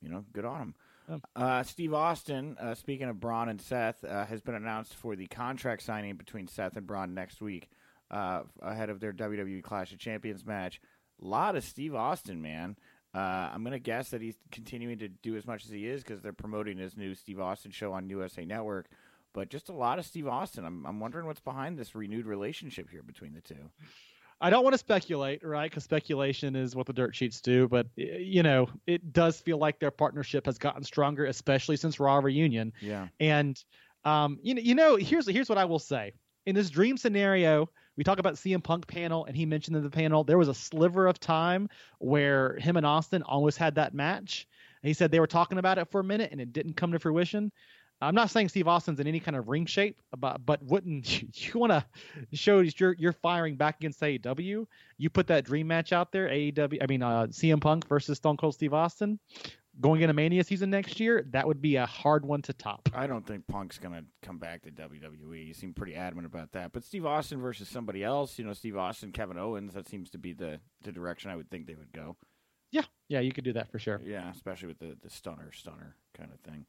you 0.00 0.08
know, 0.08 0.24
good 0.32 0.46
on 0.46 0.60
him. 0.60 0.74
Yeah. 1.08 1.16
Uh, 1.36 1.62
Steve 1.62 1.92
Austin, 1.92 2.56
uh, 2.58 2.74
speaking 2.74 3.08
of 3.08 3.20
Braun 3.20 3.50
and 3.50 3.60
Seth, 3.60 4.02
uh, 4.02 4.24
has 4.24 4.40
been 4.40 4.54
announced 4.54 4.94
for 4.94 5.14
the 5.14 5.26
contract 5.26 5.82
signing 5.82 6.16
between 6.16 6.48
Seth 6.48 6.76
and 6.76 6.86
Braun 6.86 7.12
next 7.14 7.42
week, 7.42 7.68
uh, 8.10 8.42
ahead 8.62 8.88
of 8.88 9.00
their 9.00 9.12
WWE 9.12 9.62
Clash 9.62 9.92
of 9.92 9.98
Champions 9.98 10.46
match. 10.46 10.80
A 11.22 11.26
lot 11.26 11.56
of 11.56 11.64
Steve 11.64 11.94
Austin, 11.94 12.40
man. 12.40 12.76
Uh, 13.14 13.50
I'm 13.52 13.64
gonna 13.64 13.78
guess 13.78 14.10
that 14.10 14.20
he's 14.20 14.36
continuing 14.50 14.98
to 14.98 15.08
do 15.08 15.36
as 15.36 15.46
much 15.46 15.64
as 15.64 15.70
he 15.70 15.86
is 15.86 16.02
because 16.02 16.20
they're 16.20 16.32
promoting 16.32 16.78
his 16.78 16.96
new 16.96 17.14
Steve 17.14 17.40
Austin 17.40 17.70
show 17.70 17.92
on 17.92 18.08
USA 18.10 18.44
Network 18.44 18.88
but 19.34 19.50
just 19.50 19.68
a 19.68 19.72
lot 19.72 19.98
of 19.98 20.06
Steve 20.06 20.26
Austin. 20.26 20.64
I'm 20.64 20.84
I'm 20.86 21.00
wondering 21.00 21.26
what's 21.26 21.40
behind 21.40 21.78
this 21.78 21.94
renewed 21.94 22.26
relationship 22.26 22.90
here 22.90 23.02
between 23.02 23.34
the 23.34 23.40
two. 23.40 23.70
I 24.40 24.50
don't 24.50 24.62
want 24.62 24.74
to 24.74 24.78
speculate, 24.78 25.44
right? 25.44 25.68
Because 25.70 25.84
speculation 25.84 26.54
is 26.54 26.76
what 26.76 26.86
the 26.86 26.92
dirt 26.92 27.14
sheets 27.14 27.40
do. 27.40 27.68
But 27.68 27.86
you 27.96 28.42
know, 28.42 28.68
it 28.86 29.12
does 29.12 29.40
feel 29.40 29.58
like 29.58 29.80
their 29.80 29.90
partnership 29.90 30.46
has 30.46 30.58
gotten 30.58 30.84
stronger, 30.84 31.26
especially 31.26 31.76
since 31.76 31.98
Raw 31.98 32.18
reunion. 32.18 32.72
Yeah, 32.80 33.08
And 33.20 33.62
um, 34.04 34.38
you 34.42 34.54
know, 34.54 34.60
you 34.60 34.74
know, 34.74 34.96
here's 34.96 35.28
here's 35.28 35.48
what 35.48 35.58
I 35.58 35.64
will 35.64 35.78
say. 35.78 36.12
In 36.46 36.54
this 36.54 36.70
dream 36.70 36.96
scenario, 36.96 37.68
we 37.98 38.04
talk 38.04 38.20
about 38.20 38.34
CM 38.34 38.62
Punk 38.62 38.86
panel, 38.86 39.24
and 39.24 39.36
he 39.36 39.44
mentioned 39.44 39.76
in 39.76 39.82
the 39.82 39.90
panel 39.90 40.22
there 40.22 40.38
was 40.38 40.46
a 40.46 40.54
sliver 40.54 41.08
of 41.08 41.18
time 41.18 41.68
where 41.98 42.56
him 42.60 42.76
and 42.76 42.86
Austin 42.86 43.24
almost 43.24 43.58
had 43.58 43.74
that 43.74 43.92
match. 43.92 44.46
And 44.82 44.88
he 44.88 44.94
said 44.94 45.10
they 45.10 45.18
were 45.18 45.26
talking 45.26 45.58
about 45.58 45.78
it 45.78 45.90
for 45.90 45.98
a 45.98 46.04
minute, 46.04 46.30
and 46.30 46.40
it 46.40 46.52
didn't 46.52 46.74
come 46.74 46.92
to 46.92 47.00
fruition. 47.00 47.50
I'm 48.00 48.14
not 48.14 48.30
saying 48.30 48.50
Steve 48.50 48.68
Austin's 48.68 49.00
in 49.00 49.08
any 49.08 49.18
kind 49.18 49.36
of 49.36 49.48
ring 49.48 49.66
shape, 49.66 50.00
but 50.16 50.46
but 50.46 50.62
wouldn't 50.62 51.22
you, 51.22 51.28
you 51.32 51.58
want 51.58 51.72
to 51.72 51.84
show 52.32 52.60
you're 52.60 52.94
you're 52.96 53.12
firing 53.12 53.56
back 53.56 53.78
against 53.80 54.00
AEW? 54.00 54.66
You 54.96 55.10
put 55.10 55.26
that 55.26 55.44
dream 55.44 55.66
match 55.66 55.92
out 55.92 56.12
there, 56.12 56.28
AEW. 56.28 56.78
I 56.80 56.86
mean, 56.86 57.02
uh, 57.02 57.26
CM 57.30 57.60
Punk 57.60 57.88
versus 57.88 58.18
Stone 58.18 58.36
Cold 58.36 58.54
Steve 58.54 58.74
Austin, 58.74 59.18
going 59.80 60.00
into 60.00 60.14
Mania 60.14 60.44
season 60.44 60.70
next 60.70 60.98
year. 61.00 61.24
That 61.30 61.46
would 61.46 61.60
be 61.60 61.76
a 61.76 61.86
hard 61.86 62.24
one 62.24 62.42
to 62.42 62.52
top. 62.52 62.88
I 62.94 63.06
don't 63.06 63.26
think 63.26 63.46
Punk's 63.46 63.78
gonna 63.78 64.04
come 64.22 64.38
back 64.38 64.62
to 64.62 64.70
WWE. 64.70 65.46
He 65.46 65.52
seemed 65.52 65.76
pretty 65.76 65.94
adamant 65.94 66.26
about 66.26 66.52
that. 66.52 66.72
But 66.72 66.84
Steve 66.84 67.06
Austin 67.06 67.40
versus 67.40 67.68
somebody 67.68 68.02
else, 68.02 68.38
you 68.38 68.44
know, 68.44 68.52
Steve 68.52 68.76
Austin, 68.76 69.12
Kevin 69.12 69.38
Owens, 69.38 69.74
that 69.74 69.88
seems 69.88 70.10
to 70.10 70.18
be 70.18 70.32
the 70.32 70.60
the 70.82 70.92
direction 70.92 71.30
I 71.30 71.36
would 71.36 71.50
think 71.50 71.66
they 71.66 71.74
would 71.74 71.92
go. 71.92 72.16
Yeah, 72.70 72.84
yeah, 73.08 73.20
you 73.20 73.32
could 73.32 73.44
do 73.44 73.54
that 73.54 73.70
for 73.70 73.78
sure. 73.78 74.00
Yeah, 74.04 74.30
especially 74.30 74.68
with 74.68 74.78
the 74.78 74.96
the 75.02 75.10
stunner 75.10 75.52
stunner 75.52 75.96
kind 76.16 76.30
of 76.32 76.40
thing. 76.40 76.66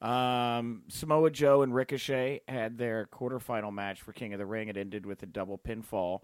Um, 0.00 0.82
Samoa 0.88 1.30
Joe 1.30 1.62
and 1.62 1.74
Ricochet 1.74 2.42
had 2.48 2.76
their 2.76 3.06
quarterfinal 3.06 3.72
match 3.72 4.02
for 4.02 4.12
King 4.12 4.34
of 4.34 4.38
the 4.38 4.46
Ring. 4.46 4.68
It 4.68 4.76
ended 4.76 5.06
with 5.06 5.22
a 5.22 5.26
double 5.26 5.56
pinfall, 5.58 6.20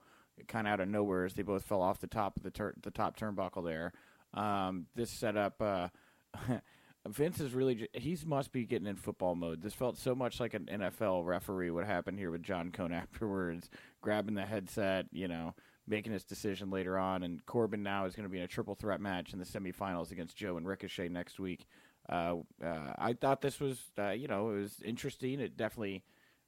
kind 0.47 0.67
of 0.67 0.75
out 0.75 0.81
of 0.81 0.89
nowhere 0.89 1.25
as 1.25 1.33
they 1.35 1.43
both 1.43 1.65
fell 1.65 1.81
off 1.81 2.01
the 2.01 2.07
top 2.07 2.37
of 2.37 2.43
the 2.43 2.51
tur- 2.51 2.75
the 2.83 2.91
top 2.91 3.19
turnbuckle 3.19 3.65
there. 3.65 3.93
Um, 4.35 4.87
this 4.95 5.11
set 5.11 5.37
up. 5.37 5.61
Uh, 5.61 5.89
Vince 7.09 7.41
is 7.41 7.53
really 7.53 7.89
he's 7.95 8.25
must 8.25 8.53
be 8.53 8.65
getting 8.65 8.87
in 8.87 8.97
football 8.97 9.35
mode. 9.35 9.61
This 9.61 9.75
felt 9.75 9.99
so 9.99 10.15
much 10.15 10.39
like 10.39 10.55
an 10.55 10.69
NFL 10.73 11.27
referee. 11.27 11.71
What 11.71 11.85
happened 11.85 12.19
here 12.19 12.31
with 12.31 12.43
John 12.43 12.71
Cone 12.71 12.93
afterwards, 12.93 13.69
grabbing 14.01 14.35
the 14.35 14.47
headset, 14.47 15.07
you 15.11 15.29
know, 15.29 15.55
making 15.87 16.13
his 16.13 16.25
decision 16.25 16.71
later 16.71 16.97
on. 16.97 17.23
And 17.23 17.45
Corbin 17.45 17.83
now 17.83 18.05
is 18.05 18.15
going 18.15 18.29
to 18.29 18.31
be 18.31 18.39
in 18.39 18.45
a 18.45 18.49
triple 18.49 18.75
threat 18.75 19.01
match 19.01 19.33
in 19.33 19.39
the 19.39 19.45
semifinals 19.45 20.13
against 20.13 20.37
Joe 20.37 20.57
and 20.57 20.67
Ricochet 20.67 21.09
next 21.09 21.41
week. 21.41 21.67
Uh, 22.09 22.37
uh, 22.65 22.93
I 22.99 23.15
thought 23.15 23.41
this 23.41 23.61
was, 23.61 23.91
uh, 23.99 24.11
you 24.11 24.29
know, 24.29 24.51
it 24.51 24.61
was 24.61 24.81
interesting. 24.85 25.41
It 25.41 25.57
definitely 25.57 26.05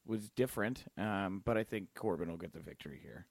was 0.07 0.29
different, 0.31 0.85
um, 0.99 1.43
but 1.45 1.57
I 1.57 1.65
think 1.65 1.95
Corbin 1.95 2.29
will 2.29 2.37
get 2.37 2.53
the 2.53 2.61
victory 2.61 3.01
here. 3.03 3.27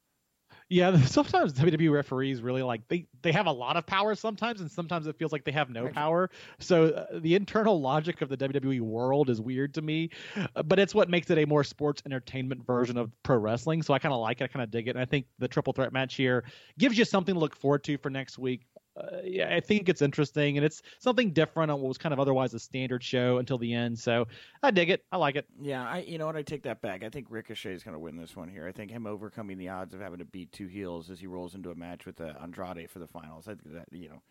Yeah, 0.74 1.00
sometimes 1.06 1.54
WWE 1.54 1.92
referees 1.92 2.42
really 2.42 2.64
like 2.64 2.88
they 2.88 3.06
they 3.22 3.32
have 3.32 3.46
a 3.46 3.52
lot 3.52 3.78
of 3.78 3.86
power 3.86 4.16
sometimes, 4.16 4.60
and 4.60 4.72
sometimes 4.72 5.06
it 5.06 5.16
feels 5.20 5.32
like 5.32 5.46
they 5.46 5.52
have 5.52 5.70
no 5.70 5.88
power. 5.88 6.32
So 6.58 6.88
uh, 6.88 7.20
the 7.20 7.36
internal 7.36 7.80
logic 7.80 8.24
of 8.24 8.30
the 8.30 8.38
WWE 8.38 8.82
world 8.82 9.30
is 9.30 9.40
weird 9.40 9.76
to 9.76 9.84
me, 9.84 10.10
uh, 10.56 10.64
but 10.64 10.80
it's 10.80 10.96
what 10.96 11.10
makes 11.10 11.30
it 11.30 11.38
a 11.38 11.46
more 11.46 11.64
sports 11.64 12.02
entertainment 12.08 12.66
version 12.66 12.98
of 12.98 13.12
pro 13.22 13.38
wrestling. 13.38 13.84
So 13.84 13.94
I 13.94 14.00
kind 14.00 14.14
of 14.14 14.20
like 14.20 14.42
it, 14.42 14.46
I 14.46 14.48
kind 14.48 14.64
of 14.64 14.72
dig 14.72 14.88
it, 14.88 14.92
and 14.92 15.00
I 15.00 15.06
think 15.06 15.28
the 15.38 15.48
triple 15.48 15.74
threat 15.74 15.94
match 15.94 16.16
here 16.16 16.44
gives 16.80 16.98
you 16.98 17.06
something 17.06 17.36
to 17.36 17.40
look 17.40 17.56
forward 17.56 17.84
to 17.84 17.98
for 18.00 18.10
next 18.10 18.40
week. 18.40 18.62
Uh, 18.96 19.18
yeah, 19.24 19.56
I 19.56 19.60
think 19.60 19.90
it's 19.90 20.04
interesting, 20.04 20.58
and 20.58 20.66
it's 20.66 20.84
something 21.00 21.32
different 21.32 21.72
on 21.72 21.82
what 21.82 21.88
was 21.88 21.98
kind 21.98 22.14
of 22.14 22.20
otherwise 22.20 22.54
a 22.54 22.60
standard 22.60 23.04
show 23.04 23.40
until 23.40 23.58
the 23.58 23.74
end. 23.74 23.98
So 23.98 24.28
I 24.62 24.70
dig 24.70 24.92
it, 24.92 25.04
I 25.12 25.18
like 25.18 25.36
it. 25.36 25.48
Yeah, 25.60 25.84
I 25.84 26.00
you 26.00 26.20
know 26.20 26.28
what 26.28 26.36
I 26.36 26.44
take 26.44 26.64
that 26.64 26.82
back. 26.82 27.04
I 27.04 27.10
think 27.10 27.28
Ricochet 27.30 27.74
is 27.74 27.84
going 27.84 27.96
to 27.96 28.00
win 28.00 28.18
this 28.18 28.36
one 28.36 28.50
here. 28.50 28.68
I 28.68 28.72
think 28.72 28.92
him 28.92 29.08
overcoming 29.08 29.58
the 29.58 29.70
odds 29.70 29.96
of 29.96 30.00
having 30.00 30.20
to 30.20 30.26
beat 30.26 30.52
two 30.52 30.68
heels 30.68 31.10
as 31.10 31.20
he 31.20 31.26
rolls 31.26 31.56
into 31.56 31.72
a 31.72 31.76
match 31.76 32.06
with 32.06 32.22
uh, 32.22 32.34
Andrade 32.42 32.92
for 32.92 33.00
the 33.00 33.08
finals. 33.08 33.48
I 33.48 33.56
think 33.56 33.74
that 33.74 33.88
you 33.92 34.10
know 34.10 34.22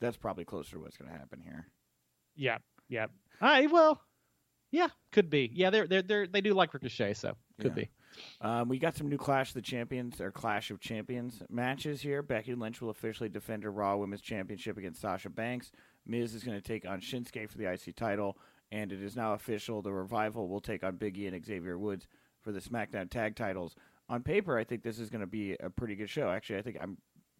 that's 0.00 0.18
probably 0.18 0.44
closer 0.44 0.72
to 0.72 0.80
what's 0.80 0.98
going 0.98 1.10
to 1.10 1.18
happen 1.18 1.40
here. 1.40 1.66
Yeah, 2.36 2.58
yeah. 2.88 3.06
I 3.40 3.66
well, 3.68 4.02
yeah, 4.70 4.88
could 5.12 5.30
be. 5.30 5.50
Yeah, 5.54 5.70
they're 5.70 5.86
they're 5.86 6.02
they 6.02 6.26
they 6.26 6.40
do 6.42 6.52
like 6.52 6.74
Ricochet, 6.74 7.14
so 7.14 7.34
could 7.58 7.74
Yeah. 7.74 7.84
be. 7.84 7.90
Um, 8.40 8.68
we 8.68 8.78
got 8.78 8.96
some 8.96 9.08
new 9.08 9.16
Clash 9.16 9.48
of 9.48 9.54
the 9.54 9.62
Champions 9.62 10.20
or 10.20 10.30
Clash 10.30 10.70
of 10.70 10.80
Champions 10.80 11.42
matches 11.48 12.00
here. 12.00 12.22
Becky 12.22 12.54
Lynch 12.54 12.80
will 12.80 12.90
officially 12.90 13.28
defend 13.28 13.64
her 13.64 13.70
Raw 13.70 13.96
Women's 13.96 14.22
Championship 14.22 14.76
against 14.76 15.00
Sasha 15.00 15.30
Banks. 15.30 15.72
Miz 16.06 16.34
is 16.34 16.44
going 16.44 16.60
to 16.60 16.66
take 16.66 16.86
on 16.86 17.00
Shinsuke 17.00 17.48
for 17.48 17.58
the 17.58 17.70
IC 17.70 17.94
title, 17.96 18.38
and 18.72 18.92
it 18.92 19.02
is 19.02 19.16
now 19.16 19.34
official. 19.34 19.82
The 19.82 19.92
Revival 19.92 20.48
will 20.48 20.60
take 20.60 20.82
on 20.82 20.96
Big 20.96 21.18
E 21.18 21.26
and 21.26 21.44
Xavier 21.44 21.78
Woods 21.78 22.08
for 22.40 22.52
the 22.52 22.60
SmackDown 22.60 23.10
Tag 23.10 23.36
titles. 23.36 23.76
On 24.08 24.22
paper, 24.22 24.58
I 24.58 24.64
think 24.64 24.82
this 24.82 24.98
is 24.98 25.10
going 25.10 25.20
to 25.20 25.26
be 25.26 25.56
a 25.60 25.70
pretty 25.70 25.94
good 25.94 26.10
show. 26.10 26.30
Actually, 26.30 26.58
I 26.58 26.62
think 26.62 26.78
I'm 26.80 26.98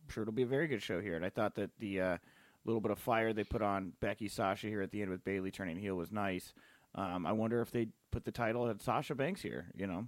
sure 0.08 0.22
it'll 0.22 0.32
be 0.32 0.42
a 0.42 0.46
very 0.46 0.68
good 0.68 0.82
show 0.82 1.00
here. 1.00 1.16
And 1.16 1.24
I 1.24 1.30
thought 1.30 1.54
that 1.56 1.70
the 1.78 2.00
uh, 2.00 2.16
little 2.64 2.80
bit 2.80 2.92
of 2.92 2.98
fire 2.98 3.32
they 3.32 3.44
put 3.44 3.62
on 3.62 3.92
Becky 4.00 4.28
Sasha 4.28 4.68
here 4.68 4.82
at 4.82 4.90
the 4.90 5.02
end 5.02 5.10
with 5.10 5.24
Bayley 5.24 5.50
turning 5.50 5.78
heel 5.78 5.96
was 5.96 6.12
nice. 6.12 6.52
Um, 6.94 7.26
I 7.26 7.32
wonder 7.32 7.60
if 7.60 7.70
they 7.70 7.88
put 8.10 8.24
the 8.24 8.32
title 8.32 8.68
at 8.68 8.82
Sasha 8.82 9.14
Banks 9.14 9.42
here. 9.42 9.66
You 9.76 9.86
know. 9.86 10.06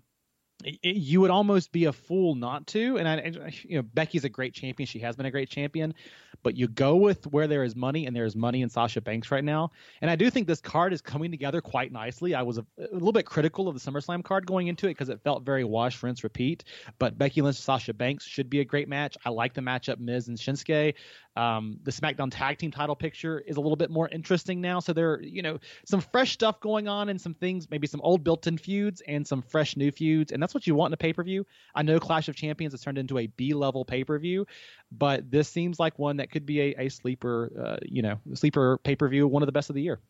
Y- 0.64 0.78
you 0.82 1.20
would 1.20 1.30
almost 1.30 1.72
be 1.72 1.86
a 1.86 1.92
fool 1.92 2.34
not 2.34 2.66
to. 2.68 2.98
And 2.98 3.08
I, 3.08 3.52
you 3.62 3.76
know, 3.76 3.82
Becky's 3.82 4.24
a 4.24 4.28
great 4.28 4.54
champion. 4.54 4.86
She 4.86 4.98
has 5.00 5.16
been 5.16 5.26
a 5.26 5.30
great 5.30 5.48
champion, 5.48 5.94
but 6.42 6.56
you 6.56 6.68
go 6.68 6.96
with 6.96 7.26
where 7.26 7.46
there 7.46 7.64
is 7.64 7.76
money, 7.76 8.06
and 8.06 8.14
there's 8.14 8.34
money 8.36 8.62
in 8.62 8.68
Sasha 8.68 9.00
Banks 9.00 9.30
right 9.30 9.44
now. 9.44 9.70
And 10.00 10.10
I 10.10 10.16
do 10.16 10.30
think 10.30 10.46
this 10.46 10.60
card 10.60 10.92
is 10.92 11.00
coming 11.00 11.30
together 11.30 11.60
quite 11.60 11.92
nicely. 11.92 12.34
I 12.34 12.42
was 12.42 12.58
a, 12.58 12.66
a 12.78 12.92
little 12.92 13.12
bit 13.12 13.26
critical 13.26 13.68
of 13.68 13.74
the 13.74 13.90
SummerSlam 13.90 14.24
card 14.24 14.46
going 14.46 14.68
into 14.68 14.86
it 14.86 14.90
because 14.90 15.08
it 15.08 15.20
felt 15.22 15.44
very 15.44 15.64
wash, 15.64 16.02
rinse, 16.02 16.24
repeat. 16.24 16.64
But 16.98 17.18
Becky 17.18 17.42
Lynch, 17.42 17.56
Sasha 17.56 17.94
Banks 17.94 18.24
should 18.24 18.50
be 18.50 18.60
a 18.60 18.64
great 18.64 18.88
match. 18.88 19.16
I 19.24 19.30
like 19.30 19.54
the 19.54 19.60
matchup, 19.60 19.98
Miz 19.98 20.28
and 20.28 20.38
Shinsuke. 20.38 20.94
Um, 21.34 21.78
the 21.82 21.90
SmackDown 21.90 22.28
Tag 22.30 22.58
Team 22.58 22.70
title 22.70 22.94
picture 22.94 23.40
is 23.40 23.56
a 23.56 23.60
little 23.60 23.76
bit 23.76 23.90
more 23.90 24.08
interesting 24.08 24.60
now. 24.60 24.80
So 24.80 24.92
there, 24.92 25.14
are, 25.14 25.22
you 25.22 25.42
know, 25.42 25.58
some 25.86 26.00
fresh 26.00 26.32
stuff 26.32 26.60
going 26.60 26.88
on 26.88 27.08
and 27.08 27.20
some 27.20 27.34
things, 27.34 27.70
maybe 27.70 27.86
some 27.86 28.00
old 28.02 28.22
built-in 28.22 28.58
feuds 28.58 29.02
and 29.08 29.26
some 29.26 29.40
fresh 29.40 29.76
new 29.76 29.90
feuds, 29.90 30.32
and 30.32 30.42
that's 30.42 30.52
what 30.52 30.66
you 30.66 30.74
want 30.74 30.90
in 30.90 30.94
a 30.94 30.98
pay-per-view. 30.98 31.46
I 31.74 31.82
know 31.82 31.98
Clash 31.98 32.28
of 32.28 32.36
Champions 32.36 32.74
has 32.74 32.82
turned 32.82 32.98
into 32.98 33.18
a 33.18 33.26
B-level 33.28 33.84
pay-per-view, 33.84 34.46
but 34.90 35.30
this 35.30 35.48
seems 35.48 35.80
like 35.80 35.98
one 35.98 36.18
that 36.18 36.30
could 36.30 36.44
be 36.44 36.60
a, 36.60 36.74
a 36.78 36.88
sleeper, 36.90 37.50
uh, 37.58 37.76
you 37.82 38.02
know, 38.02 38.18
sleeper 38.34 38.78
pay-per-view, 38.78 39.26
one 39.26 39.42
of 39.42 39.46
the 39.46 39.52
best 39.52 39.70
of 39.70 39.74
the 39.74 39.82
year. 39.82 40.00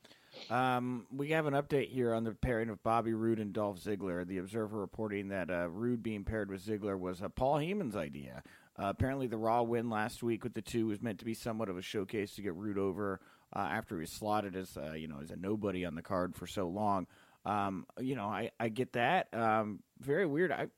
Um, 0.51 1.07
we 1.15 1.29
have 1.31 1.47
an 1.47 1.55
update 1.55 1.91
here 1.91 2.15
on 2.15 2.25
the 2.25 2.33
pairing 2.33 2.71
of 2.71 2.83
Bobby 2.83 3.13
Roode 3.13 3.39
and 3.39 3.53
Dolph 3.53 3.79
Ziggler. 3.79 4.27
The 4.27 4.39
Observer 4.39 4.79
reporting 4.79 5.29
that 5.29 5.51
uh, 5.51 5.69
Roode 5.69 6.03
being 6.03 6.25
paired 6.25 6.51
with 6.51 6.65
Ziggler 6.65 6.99
was 6.99 7.23
uh, 7.23 7.29
Paul 7.29 7.59
Heyman's 7.59 7.97
idea. 7.97 8.43
Uh, 8.79 8.87
apparently, 8.87 9.27
the 9.27 9.37
Raw 9.37 9.63
win 9.63 9.91
last 9.91 10.23
week 10.23 10.45
with 10.45 10.55
the 10.55 10.63
two 10.63 10.87
was 10.87 11.03
meant 11.03 11.19
to 11.19 11.25
be 11.25 11.35
somewhat 11.35 11.69
of 11.69 11.77
a 11.77 11.83
showcase 11.83 12.35
to 12.37 12.43
get 12.43 12.55
Roode 12.55 12.79
over 12.79 13.21
uh, 13.55 13.59
after 13.59 13.97
he 13.97 14.01
was 14.01 14.13
slotted 14.13 14.57
as 14.57 14.77
uh, 14.77 14.93
you 14.93 15.09
know 15.09 15.19
as 15.23 15.31
a 15.31 15.37
nobody 15.37 15.85
on 15.85 15.95
the 15.95 16.03
card 16.03 16.35
for 16.35 16.47
so 16.47 16.69
long. 16.69 17.07
Um, 17.45 17.87
you 18.01 18.15
know, 18.15 18.27
I, 18.27 18.51
I 18.59 18.69
get 18.69 18.93
that. 18.93 19.29
Um, 19.33 19.81
very 20.01 20.27
weird. 20.27 20.53
I 20.53 20.69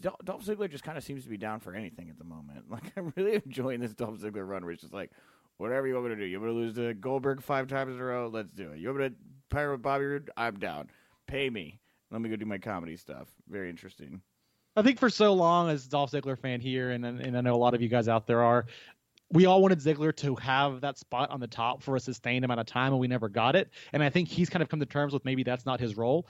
Dolph 0.00 0.44
Ziggler 0.44 0.70
just 0.70 0.84
kind 0.84 0.96
of 0.96 1.04
seems 1.04 1.24
to 1.24 1.28
be 1.28 1.36
down 1.36 1.60
for 1.60 1.74
anything 1.74 2.08
at 2.08 2.18
the 2.18 2.24
moment. 2.24 2.64
Like 2.70 2.92
I'm 2.96 3.12
really 3.16 3.40
enjoying 3.44 3.80
this 3.80 3.94
Dolph 3.94 4.18
Ziggler 4.20 4.46
run, 4.46 4.64
where 4.64 4.72
it's 4.72 4.82
just 4.82 4.94
like, 4.94 5.10
whatever 5.58 5.86
you 5.86 5.94
want 5.94 6.06
me 6.06 6.14
to 6.14 6.20
do. 6.20 6.26
You 6.26 6.40
want 6.40 6.54
me 6.54 6.60
to 6.60 6.64
lose 6.64 6.74
to 6.76 6.94
Goldberg 6.94 7.42
five 7.42 7.68
times 7.68 7.94
in 7.94 8.00
a 8.00 8.04
row? 8.04 8.28
Let's 8.32 8.52
do 8.52 8.72
it. 8.72 8.78
You 8.78 8.88
want 8.88 9.00
me 9.00 9.08
to 9.50 9.70
with 9.70 9.82
Bobby 9.82 10.04
Roode? 10.04 10.30
I'm 10.36 10.58
down. 10.58 10.90
Pay 11.26 11.50
me. 11.50 11.80
Let 12.10 12.20
me 12.20 12.28
go 12.28 12.36
do 12.36 12.46
my 12.46 12.58
comedy 12.58 12.96
stuff. 12.96 13.28
Very 13.48 13.70
interesting. 13.70 14.22
I 14.76 14.82
think 14.82 14.98
for 14.98 15.10
so 15.10 15.34
long 15.34 15.70
as 15.70 15.86
Dolph 15.86 16.10
Ziggler 16.10 16.38
fan 16.38 16.60
here, 16.60 16.90
and 16.90 17.04
and 17.04 17.36
I 17.36 17.40
know 17.40 17.54
a 17.54 17.56
lot 17.56 17.74
of 17.74 17.82
you 17.82 17.88
guys 17.88 18.08
out 18.08 18.26
there 18.26 18.42
are, 18.42 18.66
we 19.30 19.46
all 19.46 19.62
wanted 19.62 19.78
Ziggler 19.78 20.14
to 20.16 20.34
have 20.36 20.80
that 20.80 20.98
spot 20.98 21.30
on 21.30 21.40
the 21.40 21.46
top 21.46 21.82
for 21.82 21.96
a 21.96 22.00
sustained 22.00 22.44
amount 22.44 22.60
of 22.60 22.66
time, 22.66 22.92
and 22.92 23.00
we 23.00 23.08
never 23.08 23.28
got 23.28 23.56
it. 23.56 23.70
And 23.92 24.02
I 24.02 24.10
think 24.10 24.28
he's 24.28 24.50
kind 24.50 24.62
of 24.62 24.68
come 24.68 24.80
to 24.80 24.86
terms 24.86 25.12
with 25.12 25.24
maybe 25.24 25.42
that's 25.42 25.66
not 25.66 25.80
his 25.80 25.96
role. 25.96 26.26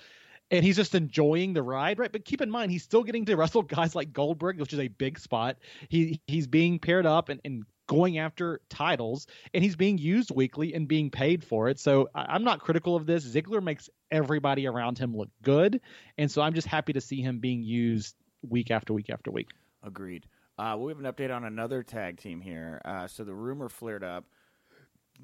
And 0.50 0.62
he's 0.62 0.76
just 0.76 0.94
enjoying 0.94 1.54
the 1.54 1.62
ride, 1.62 1.98
right? 1.98 2.12
But 2.12 2.26
keep 2.26 2.42
in 2.42 2.50
mind, 2.50 2.70
he's 2.70 2.82
still 2.82 3.02
getting 3.02 3.24
to 3.24 3.34
wrestle 3.34 3.62
guys 3.62 3.94
like 3.94 4.12
Goldberg, 4.12 4.60
which 4.60 4.74
is 4.74 4.78
a 4.78 4.88
big 4.88 5.18
spot. 5.18 5.56
He 5.88 6.20
he's 6.26 6.46
being 6.46 6.78
paired 6.78 7.06
up 7.06 7.30
and, 7.30 7.40
and 7.46 7.64
going 7.86 8.18
after 8.18 8.60
titles, 8.68 9.26
and 9.54 9.64
he's 9.64 9.76
being 9.76 9.96
used 9.96 10.30
weekly 10.30 10.74
and 10.74 10.86
being 10.86 11.10
paid 11.10 11.42
for 11.42 11.68
it. 11.68 11.78
So 11.78 12.10
I, 12.14 12.26
I'm 12.28 12.44
not 12.44 12.60
critical 12.60 12.94
of 12.94 13.06
this. 13.06 13.26
Ziggler 13.26 13.62
makes 13.62 13.88
everybody 14.10 14.66
around 14.66 14.98
him 14.98 15.16
look 15.16 15.30
good, 15.42 15.80
and 16.18 16.30
so 16.30 16.42
I'm 16.42 16.52
just 16.52 16.66
happy 16.66 16.92
to 16.92 17.00
see 17.00 17.22
him 17.22 17.38
being 17.38 17.62
used 17.62 18.14
week 18.48 18.70
after 18.70 18.92
week 18.92 19.10
after 19.10 19.30
week. 19.30 19.48
Agreed. 19.82 20.26
Uh, 20.56 20.76
we 20.78 20.92
have 20.92 20.98
an 20.98 21.10
update 21.10 21.34
on 21.34 21.44
another 21.44 21.82
tag 21.82 22.18
team 22.18 22.40
here. 22.40 22.80
Uh, 22.84 23.06
so 23.06 23.24
the 23.24 23.34
rumor 23.34 23.68
flared 23.68 24.04
up, 24.04 24.24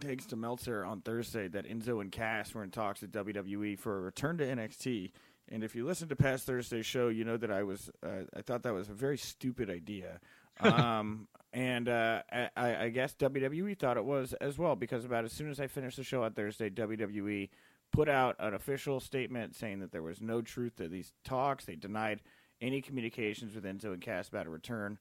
thanks 0.00 0.26
to 0.26 0.36
Meltzer 0.36 0.84
on 0.84 1.00
Thursday, 1.00 1.48
that 1.48 1.66
Enzo 1.66 2.00
and 2.00 2.10
Cass 2.10 2.52
were 2.52 2.64
in 2.64 2.70
talks 2.70 3.02
at 3.02 3.12
WWE 3.12 3.78
for 3.78 3.98
a 3.98 4.00
return 4.00 4.38
to 4.38 4.44
NXT. 4.44 5.12
And 5.48 5.64
if 5.64 5.74
you 5.74 5.86
listened 5.86 6.10
to 6.10 6.16
past 6.16 6.46
Thursday's 6.46 6.86
show, 6.86 7.08
you 7.08 7.24
know 7.24 7.36
that 7.36 7.50
I 7.50 7.62
was 7.62 7.90
uh, 8.04 8.24
I 8.36 8.42
thought 8.42 8.62
that 8.62 8.74
was 8.74 8.88
a 8.88 8.94
very 8.94 9.18
stupid 9.18 9.70
idea. 9.70 10.20
Um, 10.60 11.26
and 11.54 11.88
uh, 11.88 12.20
I, 12.30 12.76
I 12.84 12.88
guess 12.90 13.14
WWE 13.14 13.78
thought 13.78 13.96
it 13.96 14.04
was 14.04 14.34
as 14.34 14.58
well 14.58 14.76
because 14.76 15.06
about 15.06 15.24
as 15.24 15.32
soon 15.32 15.50
as 15.50 15.58
I 15.58 15.68
finished 15.68 15.96
the 15.96 16.04
show 16.04 16.22
on 16.22 16.34
Thursday, 16.34 16.68
WWE 16.68 17.48
put 17.92 18.10
out 18.10 18.36
an 18.38 18.52
official 18.52 19.00
statement 19.00 19.56
saying 19.56 19.80
that 19.80 19.90
there 19.90 20.02
was 20.02 20.20
no 20.20 20.42
truth 20.42 20.76
to 20.76 20.88
these 20.88 21.12
talks. 21.24 21.64
They 21.64 21.76
denied 21.76 22.20
any 22.60 22.80
communications 22.80 23.54
with 23.54 23.64
Enzo 23.64 23.92
and 23.92 24.00
Cass 24.02 24.28
about 24.28 24.46
a 24.46 24.50
return. 24.50 24.98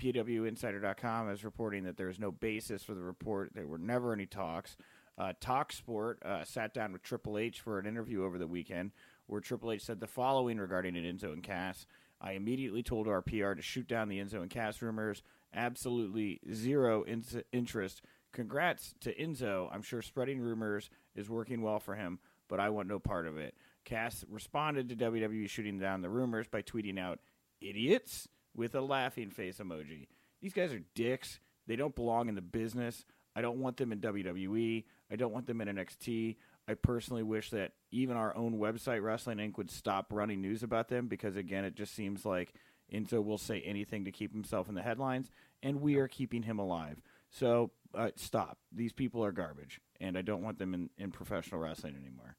PWInsider.com 0.00 1.30
is 1.30 1.44
reporting 1.44 1.84
that 1.84 1.96
there 1.96 2.08
is 2.08 2.18
no 2.18 2.30
basis 2.30 2.82
for 2.82 2.94
the 2.94 3.02
report. 3.02 3.50
There 3.54 3.66
were 3.66 3.78
never 3.78 4.12
any 4.12 4.26
talks. 4.26 4.76
Uh, 5.18 5.34
TalkSport 5.40 6.22
uh, 6.24 6.44
sat 6.44 6.72
down 6.72 6.92
with 6.92 7.02
Triple 7.02 7.36
H 7.36 7.60
for 7.60 7.78
an 7.78 7.86
interview 7.86 8.24
over 8.24 8.38
the 8.38 8.46
weekend 8.46 8.92
where 9.26 9.40
Triple 9.40 9.72
H 9.72 9.84
said 9.84 10.00
the 10.00 10.06
following 10.06 10.58
regarding 10.58 10.94
Enzo 10.94 11.32
and 11.32 11.42
Cass. 11.42 11.86
I 12.20 12.32
immediately 12.32 12.82
told 12.82 13.06
our 13.06 13.22
PR 13.22 13.52
to 13.52 13.62
shoot 13.62 13.86
down 13.86 14.08
the 14.08 14.18
Enzo 14.18 14.40
and 14.40 14.50
Cass 14.50 14.80
rumors. 14.80 15.22
Absolutely 15.54 16.40
zero 16.52 17.02
in- 17.02 17.24
interest. 17.52 18.02
Congrats 18.32 18.94
to 19.00 19.14
Enzo. 19.14 19.68
I'm 19.72 19.82
sure 19.82 20.02
spreading 20.02 20.40
rumors 20.40 20.90
is 21.14 21.28
working 21.28 21.62
well 21.62 21.80
for 21.80 21.94
him, 21.96 22.18
but 22.48 22.60
I 22.60 22.70
want 22.70 22.88
no 22.88 22.98
part 22.98 23.26
of 23.26 23.36
it. 23.36 23.54
Cass 23.90 24.24
responded 24.30 24.88
to 24.88 24.94
WWE 24.94 25.50
shooting 25.50 25.80
down 25.80 26.00
the 26.00 26.08
rumors 26.08 26.46
by 26.46 26.62
tweeting 26.62 26.96
out, 26.96 27.18
idiots, 27.60 28.28
with 28.54 28.76
a 28.76 28.80
laughing 28.80 29.30
face 29.30 29.58
emoji. 29.58 30.06
These 30.40 30.52
guys 30.52 30.72
are 30.72 30.82
dicks. 30.94 31.40
They 31.66 31.74
don't 31.74 31.96
belong 31.96 32.28
in 32.28 32.36
the 32.36 32.40
business. 32.40 33.04
I 33.34 33.40
don't 33.42 33.58
want 33.58 33.78
them 33.78 33.90
in 33.90 34.00
WWE. 34.00 34.84
I 35.10 35.16
don't 35.16 35.32
want 35.32 35.46
them 35.46 35.60
in 35.60 35.68
NXT. 35.68 36.36
I 36.68 36.74
personally 36.74 37.24
wish 37.24 37.50
that 37.50 37.72
even 37.90 38.16
our 38.16 38.36
own 38.36 38.60
website, 38.60 39.02
Wrestling 39.02 39.38
Inc., 39.38 39.58
would 39.58 39.72
stop 39.72 40.12
running 40.12 40.40
news 40.40 40.62
about 40.62 40.88
them 40.88 41.08
because, 41.08 41.34
again, 41.34 41.64
it 41.64 41.74
just 41.74 41.92
seems 41.92 42.24
like 42.24 42.54
Enzo 42.94 43.24
will 43.24 43.38
say 43.38 43.60
anything 43.60 44.04
to 44.04 44.12
keep 44.12 44.32
himself 44.32 44.68
in 44.68 44.76
the 44.76 44.82
headlines, 44.82 45.30
and 45.64 45.80
we 45.80 45.96
are 45.96 46.06
keeping 46.06 46.44
him 46.44 46.60
alive. 46.60 47.02
So 47.28 47.72
uh, 47.92 48.10
stop. 48.14 48.58
These 48.72 48.92
people 48.92 49.24
are 49.24 49.32
garbage, 49.32 49.80
and 50.00 50.16
I 50.16 50.22
don't 50.22 50.42
want 50.42 50.60
them 50.60 50.74
in, 50.74 50.90
in 50.96 51.10
professional 51.10 51.60
wrestling 51.60 51.96
anymore. 51.96 52.36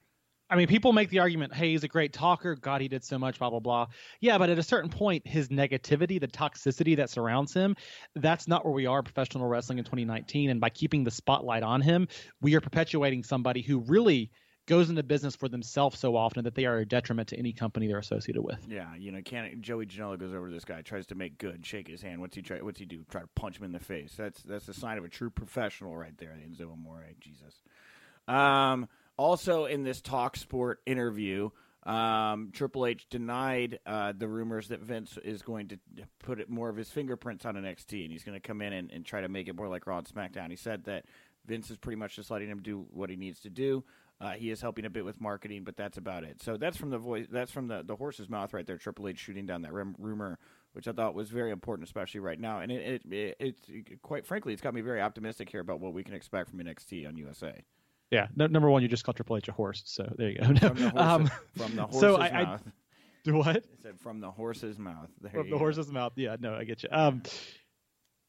I 0.51 0.57
mean, 0.57 0.67
people 0.67 0.91
make 0.91 1.09
the 1.09 1.19
argument, 1.19 1.53
hey, 1.53 1.71
he's 1.71 1.85
a 1.85 1.87
great 1.87 2.11
talker. 2.11 2.55
God, 2.55 2.81
he 2.81 2.89
did 2.89 3.05
so 3.05 3.17
much, 3.17 3.39
blah, 3.39 3.49
blah, 3.49 3.59
blah. 3.59 3.87
Yeah, 4.19 4.37
but 4.37 4.49
at 4.49 4.59
a 4.59 4.63
certain 4.63 4.89
point, 4.89 5.25
his 5.25 5.47
negativity, 5.47 6.19
the 6.19 6.27
toxicity 6.27 6.97
that 6.97 7.09
surrounds 7.09 7.53
him, 7.53 7.77
that's 8.15 8.49
not 8.49 8.65
where 8.65 8.73
we 8.73 8.85
are 8.85 9.01
professional 9.01 9.47
wrestling 9.47 9.77
in 9.77 9.85
2019. 9.85 10.49
And 10.49 10.59
by 10.59 10.69
keeping 10.69 11.05
the 11.05 11.11
spotlight 11.11 11.63
on 11.63 11.79
him, 11.79 12.09
we 12.41 12.55
are 12.55 12.61
perpetuating 12.61 13.23
somebody 13.23 13.61
who 13.61 13.79
really 13.79 14.29
goes 14.65 14.89
into 14.89 15.03
business 15.03 15.37
for 15.37 15.47
themselves 15.47 15.97
so 15.97 16.17
often 16.17 16.43
that 16.43 16.53
they 16.53 16.65
are 16.65 16.79
a 16.79 16.85
detriment 16.85 17.29
to 17.29 17.37
any 17.39 17.53
company 17.53 17.87
they're 17.87 17.97
associated 17.97 18.41
with. 18.41 18.59
Yeah, 18.67 18.93
you 18.97 19.13
know, 19.13 19.21
can 19.23 19.61
Joey 19.61 19.85
Janela 19.85 20.19
goes 20.19 20.33
over 20.33 20.49
to 20.49 20.53
this 20.53 20.65
guy, 20.65 20.81
tries 20.81 21.07
to 21.07 21.15
make 21.15 21.37
good, 21.37 21.65
shake 21.65 21.87
his 21.87 22.01
hand. 22.01 22.19
What's 22.19 22.35
he 22.35 22.41
try? 22.41 22.57
What's 22.61 22.79
he 22.79 22.85
do? 22.85 23.03
Try 23.09 23.21
to 23.21 23.27
punch 23.35 23.57
him 23.57 23.63
in 23.63 23.71
the 23.71 23.79
face. 23.79 24.13
That's 24.17 24.43
that's 24.43 24.67
a 24.67 24.73
sign 24.73 24.97
of 24.97 25.05
a 25.05 25.09
true 25.09 25.29
professional 25.29 25.95
right 25.95 26.17
there, 26.17 26.37
Enzo 26.45 26.71
Amore. 26.73 27.05
Jesus. 27.19 27.61
Um, 28.27 28.87
also, 29.21 29.65
in 29.65 29.83
this 29.83 30.01
Talk 30.01 30.35
Sport 30.35 30.81
interview, 30.87 31.51
um, 31.83 32.49
Triple 32.53 32.87
H 32.87 33.07
denied 33.07 33.79
uh, 33.85 34.13
the 34.17 34.27
rumors 34.27 34.69
that 34.69 34.79
Vince 34.79 35.15
is 35.23 35.43
going 35.43 35.67
to 35.67 35.77
put 36.17 36.49
more 36.49 36.69
of 36.69 36.75
his 36.75 36.89
fingerprints 36.89 37.45
on 37.45 37.53
NXT, 37.53 38.03
and 38.03 38.11
he's 38.11 38.23
going 38.23 38.39
to 38.39 38.47
come 38.47 38.63
in 38.63 38.73
and, 38.73 38.91
and 38.91 39.05
try 39.05 39.21
to 39.21 39.29
make 39.29 39.47
it 39.47 39.55
more 39.55 39.67
like 39.67 39.85
Raw 39.85 39.99
and 39.99 40.07
SmackDown. 40.07 40.49
He 40.49 40.55
said 40.55 40.85
that 40.85 41.05
Vince 41.45 41.69
is 41.69 41.77
pretty 41.77 41.97
much 41.97 42.15
just 42.15 42.31
letting 42.31 42.49
him 42.49 42.63
do 42.63 42.87
what 42.89 43.11
he 43.11 43.15
needs 43.15 43.39
to 43.41 43.51
do. 43.51 43.83
Uh, 44.19 44.31
he 44.31 44.49
is 44.49 44.59
helping 44.59 44.85
a 44.85 44.89
bit 44.89 45.05
with 45.05 45.21
marketing, 45.21 45.63
but 45.63 45.77
that's 45.77 45.99
about 45.99 46.23
it. 46.23 46.41
So 46.41 46.57
that's 46.57 46.77
from 46.77 46.89
the 46.89 46.97
voice. 46.97 47.27
That's 47.31 47.51
from 47.51 47.67
the, 47.67 47.83
the 47.83 47.95
horse's 47.95 48.27
mouth 48.27 48.55
right 48.55 48.65
there. 48.65 48.77
Triple 48.77 49.07
H 49.07 49.19
shooting 49.19 49.45
down 49.45 49.61
that 49.61 49.73
rumor, 49.73 50.39
which 50.73 50.87
I 50.87 50.93
thought 50.93 51.13
was 51.13 51.29
very 51.29 51.51
important, 51.51 51.87
especially 51.87 52.21
right 52.21 52.39
now. 52.39 52.59
And 52.59 52.71
it, 52.71 53.03
it, 53.05 53.13
it, 53.13 53.35
it's 53.39 54.01
quite 54.01 54.25
frankly, 54.25 54.53
it's 54.53 54.63
got 54.63 54.73
me 54.73 54.81
very 54.81 55.01
optimistic 55.01 55.49
here 55.49 55.61
about 55.61 55.79
what 55.79 55.93
we 55.93 56.03
can 56.03 56.15
expect 56.15 56.49
from 56.49 56.59
NXT 56.59 57.07
on 57.07 57.17
USA. 57.17 57.63
Yeah, 58.11 58.27
no, 58.35 58.47
number 58.47 58.69
one, 58.69 58.81
you 58.81 58.89
just 58.89 59.05
called 59.05 59.15
Triple 59.15 59.37
H 59.37 59.47
a 59.47 59.53
horse, 59.53 59.83
so 59.85 60.13
there 60.17 60.29
you 60.29 60.37
go. 60.37 60.45
from, 60.45 60.55
the 60.55 60.89
horse's, 60.89 60.93
um, 60.95 61.31
from 61.55 61.75
the 61.75 61.81
horse's 61.87 61.99
so 62.01 62.17
I, 62.17 62.43
mouth. 62.43 62.61
I, 62.65 62.71
do 63.23 63.35
what? 63.35 63.47
I 63.47 63.61
said 63.81 63.99
from 63.99 64.19
the 64.19 64.29
horse's 64.29 64.77
mouth. 64.77 65.09
There 65.21 65.31
from 65.31 65.45
the 65.45 65.51
go. 65.51 65.57
horse's 65.57 65.91
mouth. 65.91 66.13
Yeah, 66.17 66.35
no, 66.39 66.53
I 66.53 66.65
get 66.65 66.83
you. 66.83 66.89
Um, 66.91 67.23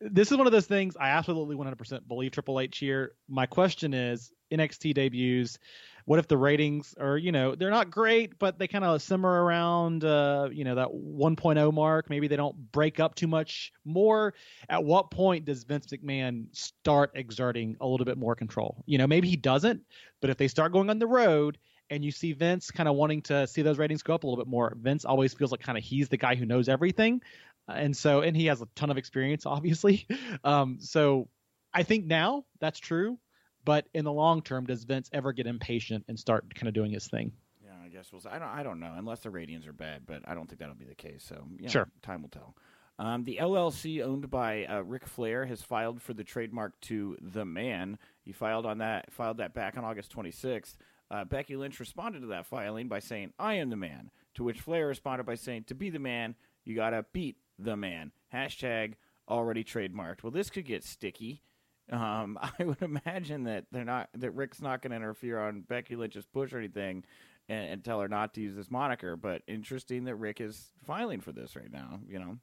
this 0.00 0.30
is 0.30 0.38
one 0.38 0.46
of 0.46 0.52
those 0.52 0.66
things 0.66 0.96
I 0.96 1.08
absolutely 1.10 1.56
100% 1.56 2.06
believe 2.06 2.30
Triple 2.30 2.60
H 2.60 2.78
here. 2.78 3.12
My 3.28 3.46
question 3.46 3.92
is 3.92 4.32
NXT 4.52 4.94
debuts. 4.94 5.58
What 6.04 6.18
if 6.18 6.28
the 6.28 6.36
ratings 6.36 6.94
are, 6.98 7.16
you 7.16 7.32
know, 7.32 7.54
they're 7.54 7.70
not 7.70 7.90
great, 7.90 8.38
but 8.38 8.58
they 8.58 8.68
kind 8.68 8.84
of 8.84 9.00
simmer 9.02 9.44
around, 9.44 10.04
uh, 10.04 10.48
you 10.52 10.64
know, 10.64 10.74
that 10.74 10.88
1.0 10.88 11.72
mark. 11.72 12.10
Maybe 12.10 12.28
they 12.28 12.36
don't 12.36 12.72
break 12.72 13.00
up 13.00 13.14
too 13.14 13.26
much 13.26 13.72
more. 13.84 14.34
At 14.68 14.84
what 14.84 15.10
point 15.10 15.44
does 15.44 15.64
Vince 15.64 15.86
McMahon 15.86 16.46
start 16.52 17.12
exerting 17.14 17.76
a 17.80 17.86
little 17.86 18.06
bit 18.06 18.18
more 18.18 18.34
control? 18.34 18.82
You 18.86 18.98
know, 18.98 19.06
maybe 19.06 19.28
he 19.28 19.36
doesn't, 19.36 19.82
but 20.20 20.30
if 20.30 20.36
they 20.36 20.48
start 20.48 20.72
going 20.72 20.90
on 20.90 20.98
the 20.98 21.06
road 21.06 21.58
and 21.90 22.04
you 22.04 22.10
see 22.10 22.32
Vince 22.32 22.70
kind 22.70 22.88
of 22.88 22.96
wanting 22.96 23.22
to 23.22 23.46
see 23.46 23.62
those 23.62 23.78
ratings 23.78 24.02
go 24.02 24.14
up 24.14 24.24
a 24.24 24.26
little 24.26 24.42
bit 24.42 24.50
more, 24.50 24.76
Vince 24.80 25.04
always 25.04 25.34
feels 25.34 25.52
like 25.52 25.60
kind 25.60 25.78
of 25.78 25.84
he's 25.84 26.08
the 26.08 26.16
guy 26.16 26.34
who 26.34 26.46
knows 26.46 26.68
everything. 26.68 27.22
And 27.68 27.96
so, 27.96 28.22
and 28.22 28.36
he 28.36 28.46
has 28.46 28.60
a 28.60 28.66
ton 28.74 28.90
of 28.90 28.98
experience, 28.98 29.46
obviously. 29.46 30.06
Um, 30.42 30.78
so 30.80 31.28
I 31.72 31.82
think 31.82 32.06
now 32.06 32.44
that's 32.60 32.78
true. 32.78 33.18
But 33.64 33.86
in 33.94 34.04
the 34.04 34.12
long 34.12 34.42
term, 34.42 34.66
does 34.66 34.84
Vince 34.84 35.08
ever 35.12 35.32
get 35.32 35.46
impatient 35.46 36.04
and 36.08 36.18
start 36.18 36.54
kind 36.54 36.68
of 36.68 36.74
doing 36.74 36.92
his 36.92 37.06
thing? 37.06 37.32
Yeah, 37.64 37.70
I 37.84 37.88
guess 37.88 38.12
we'll. 38.12 38.20
See. 38.20 38.28
I 38.28 38.38
don't. 38.38 38.48
I 38.48 38.62
don't 38.62 38.80
know. 38.80 38.92
Unless 38.96 39.20
the 39.20 39.30
ratings 39.30 39.66
are 39.66 39.72
bad, 39.72 40.02
but 40.06 40.22
I 40.26 40.34
don't 40.34 40.48
think 40.48 40.60
that'll 40.60 40.74
be 40.74 40.84
the 40.84 40.94
case. 40.94 41.24
So 41.26 41.44
know, 41.58 41.68
sure, 41.68 41.88
time 42.02 42.22
will 42.22 42.28
tell. 42.28 42.54
Um, 42.98 43.24
the 43.24 43.38
LLC 43.40 44.02
owned 44.02 44.30
by 44.30 44.64
uh, 44.66 44.80
Ric 44.80 45.06
Flair 45.06 45.46
has 45.46 45.62
filed 45.62 46.02
for 46.02 46.12
the 46.12 46.24
trademark 46.24 46.78
to 46.82 47.16
the 47.20 47.44
Man. 47.44 47.98
He 48.22 48.32
filed 48.32 48.66
on 48.66 48.78
that. 48.78 49.12
Filed 49.12 49.38
that 49.38 49.54
back 49.54 49.78
on 49.78 49.84
August 49.84 50.14
26th. 50.14 50.76
Uh, 51.10 51.24
Becky 51.24 51.56
Lynch 51.56 51.78
responded 51.80 52.20
to 52.20 52.26
that 52.28 52.46
filing 52.46 52.88
by 52.88 52.98
saying, 52.98 53.32
"I 53.38 53.54
am 53.54 53.70
the 53.70 53.76
man." 53.76 54.10
To 54.34 54.44
which 54.44 54.60
Flair 54.60 54.86
responded 54.86 55.24
by 55.24 55.34
saying, 55.34 55.64
"To 55.64 55.74
be 55.74 55.90
the 55.90 55.98
man, 55.98 56.34
you 56.64 56.74
gotta 56.74 57.04
beat 57.12 57.36
the 57.58 57.76
man." 57.76 58.12
Hashtag 58.32 58.94
already 59.28 59.62
trademarked. 59.64 60.22
Well, 60.22 60.30
this 60.30 60.50
could 60.50 60.64
get 60.64 60.84
sticky. 60.84 61.42
Um, 61.90 62.38
I 62.58 62.64
would 62.64 62.82
imagine 62.82 63.44
that 63.44 63.64
they're 63.72 63.84
not 63.84 64.08
that 64.14 64.32
Ric's 64.32 64.60
not 64.60 64.82
going 64.82 64.90
to 64.90 64.96
interfere 64.96 65.38
on 65.38 65.62
Becky 65.62 65.96
Lynch's 65.96 66.26
push 66.26 66.52
or 66.52 66.58
anything, 66.58 67.04
and, 67.48 67.70
and, 67.70 67.84
tell 67.84 68.00
her 68.00 68.08
not 68.08 68.34
to 68.34 68.40
use 68.40 68.54
this 68.54 68.70
moniker. 68.70 69.16
But 69.16 69.42
interesting 69.46 70.04
that 70.04 70.16
Ric 70.16 70.40
is 70.40 70.72
filing 70.86 71.20
for 71.20 71.32
this 71.32 71.56
right 71.56 71.72
now. 71.72 72.00
You 72.08 72.18
know. 72.18 72.38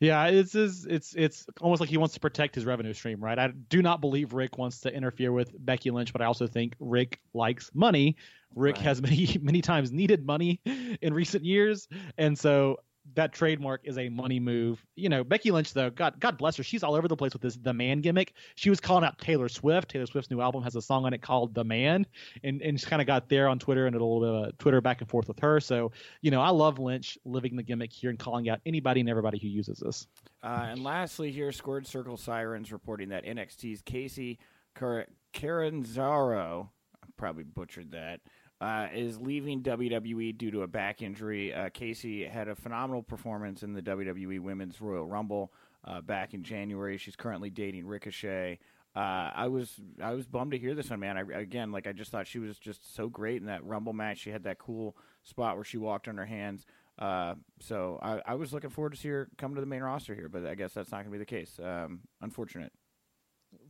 Yeah, 0.00 0.26
it's 0.26 0.54
it's 0.54 1.14
it's 1.14 1.46
almost 1.60 1.80
like 1.80 1.88
he 1.88 1.96
wants 1.96 2.14
to 2.14 2.20
protect 2.20 2.54
his 2.54 2.64
revenue 2.64 2.92
stream, 2.92 3.22
right? 3.22 3.38
I 3.38 3.48
do 3.48 3.80
not 3.80 4.00
believe 4.00 4.32
Ric 4.32 4.58
wants 4.58 4.80
to 4.80 4.94
interfere 4.94 5.32
with 5.32 5.52
Becky 5.58 5.90
Lynch, 5.90 6.12
but 6.12 6.20
I 6.20 6.26
also 6.26 6.46
think 6.46 6.74
Ric 6.80 7.20
likes 7.32 7.70
money. 7.74 8.16
Ric 8.54 8.76
right. 8.76 8.84
has 8.84 9.00
many 9.02 9.38
many 9.40 9.62
times 9.62 9.92
needed 9.92 10.26
money 10.26 10.60
in 11.00 11.14
recent 11.14 11.44
years, 11.44 11.88
and 12.18 12.38
so 12.38 12.78
that 13.14 13.32
trademark 13.32 13.82
is 13.84 13.98
a 13.98 14.08
money 14.08 14.40
move. 14.40 14.84
You 14.96 15.08
know, 15.08 15.22
Becky 15.22 15.50
Lynch 15.50 15.72
though, 15.72 15.90
God 15.90 16.18
God 16.18 16.38
bless 16.38 16.56
her, 16.56 16.62
she's 16.62 16.82
all 16.82 16.94
over 16.94 17.06
the 17.06 17.16
place 17.16 17.32
with 17.32 17.42
this 17.42 17.56
the 17.56 17.72
man 17.72 18.00
gimmick. 18.00 18.32
She 18.54 18.70
was 18.70 18.80
calling 18.80 19.04
out 19.04 19.18
Taylor 19.18 19.48
Swift. 19.48 19.90
Taylor 19.90 20.06
Swift's 20.06 20.30
new 20.30 20.40
album 20.40 20.62
has 20.62 20.74
a 20.74 20.82
song 20.82 21.04
on 21.04 21.12
it 21.12 21.20
called 21.22 21.54
The 21.54 21.64
Man, 21.64 22.06
and 22.42 22.62
and 22.62 22.80
she 22.80 22.86
kind 22.86 23.02
of 23.02 23.06
got 23.06 23.28
there 23.28 23.48
on 23.48 23.58
Twitter 23.58 23.86
and 23.86 23.94
a 23.94 23.98
little 23.98 24.20
bit 24.20 24.48
of 24.48 24.58
Twitter 24.58 24.80
back 24.80 25.00
and 25.00 25.10
forth 25.10 25.28
with 25.28 25.38
her. 25.40 25.60
So 25.60 25.92
you 26.22 26.30
know, 26.30 26.40
I 26.40 26.50
love 26.50 26.78
Lynch 26.78 27.18
living 27.24 27.56
the 27.56 27.62
gimmick 27.62 27.92
here 27.92 28.10
and 28.10 28.18
calling 28.18 28.48
out 28.48 28.60
anybody 28.64 29.00
and 29.00 29.08
everybody 29.08 29.38
who 29.38 29.48
uses 29.48 29.78
this. 29.78 30.06
Uh, 30.42 30.68
and 30.70 30.82
lastly, 30.82 31.30
here, 31.30 31.52
Squared 31.52 31.86
Circle 31.86 32.16
Sirens 32.16 32.72
reporting 32.72 33.10
that 33.10 33.24
NXT's 33.24 33.82
Kacy 33.82 34.38
Car- 34.74 35.06
Catanzaro, 35.32 36.70
I 37.02 37.06
probably 37.16 37.44
butchered 37.44 37.92
that, 37.92 38.20
uh, 38.64 38.88
is 38.94 39.20
leaving 39.20 39.62
WWE 39.62 40.38
due 40.38 40.50
to 40.50 40.62
a 40.62 40.66
back 40.66 41.02
injury. 41.02 41.52
Uh, 41.52 41.68
Kacy 41.68 42.28
had 42.28 42.48
a 42.48 42.54
phenomenal 42.54 43.02
performance 43.02 43.62
in 43.62 43.74
the 43.74 43.82
WWE 43.82 44.40
Women's 44.40 44.80
Royal 44.80 45.06
Rumble 45.06 45.52
uh, 45.84 46.00
back 46.00 46.32
in 46.32 46.42
January. 46.42 46.96
She's 46.96 47.14
currently 47.14 47.50
dating 47.50 47.86
Ricochet. 47.86 48.58
Uh, 48.96 49.30
I 49.34 49.48
was 49.48 49.78
I 50.00 50.14
was 50.14 50.26
bummed 50.26 50.52
to 50.52 50.58
hear 50.58 50.74
this 50.74 50.88
one, 50.88 51.00
man. 51.00 51.18
I, 51.18 51.40
again, 51.40 51.72
like 51.72 51.86
I 51.86 51.92
just 51.92 52.10
thought 52.10 52.26
she 52.26 52.38
was 52.38 52.58
just 52.58 52.94
so 52.94 53.06
great 53.06 53.42
in 53.42 53.48
that 53.48 53.62
Rumble 53.66 53.92
match. 53.92 54.20
She 54.20 54.30
had 54.30 54.44
that 54.44 54.56
cool 54.56 54.96
spot 55.24 55.56
where 55.56 55.64
she 55.64 55.76
walked 55.76 56.08
on 56.08 56.16
her 56.16 56.24
hands. 56.24 56.64
Uh, 56.98 57.34
so 57.60 57.98
I, 58.00 58.22
I, 58.24 58.34
was 58.36 58.54
looking 58.54 58.70
forward 58.70 58.92
to 58.92 58.96
see 58.96 59.08
her 59.08 59.28
come 59.36 59.56
to 59.56 59.60
the 59.60 59.66
main 59.66 59.82
roster 59.82 60.14
here, 60.14 60.28
but 60.28 60.46
I 60.46 60.54
guess 60.54 60.72
that's 60.72 60.92
not 60.92 60.98
going 60.98 61.06
to 61.06 61.10
be 61.10 61.18
the 61.18 61.24
case. 61.26 61.58
Um, 61.60 62.02
unfortunate 62.22 62.72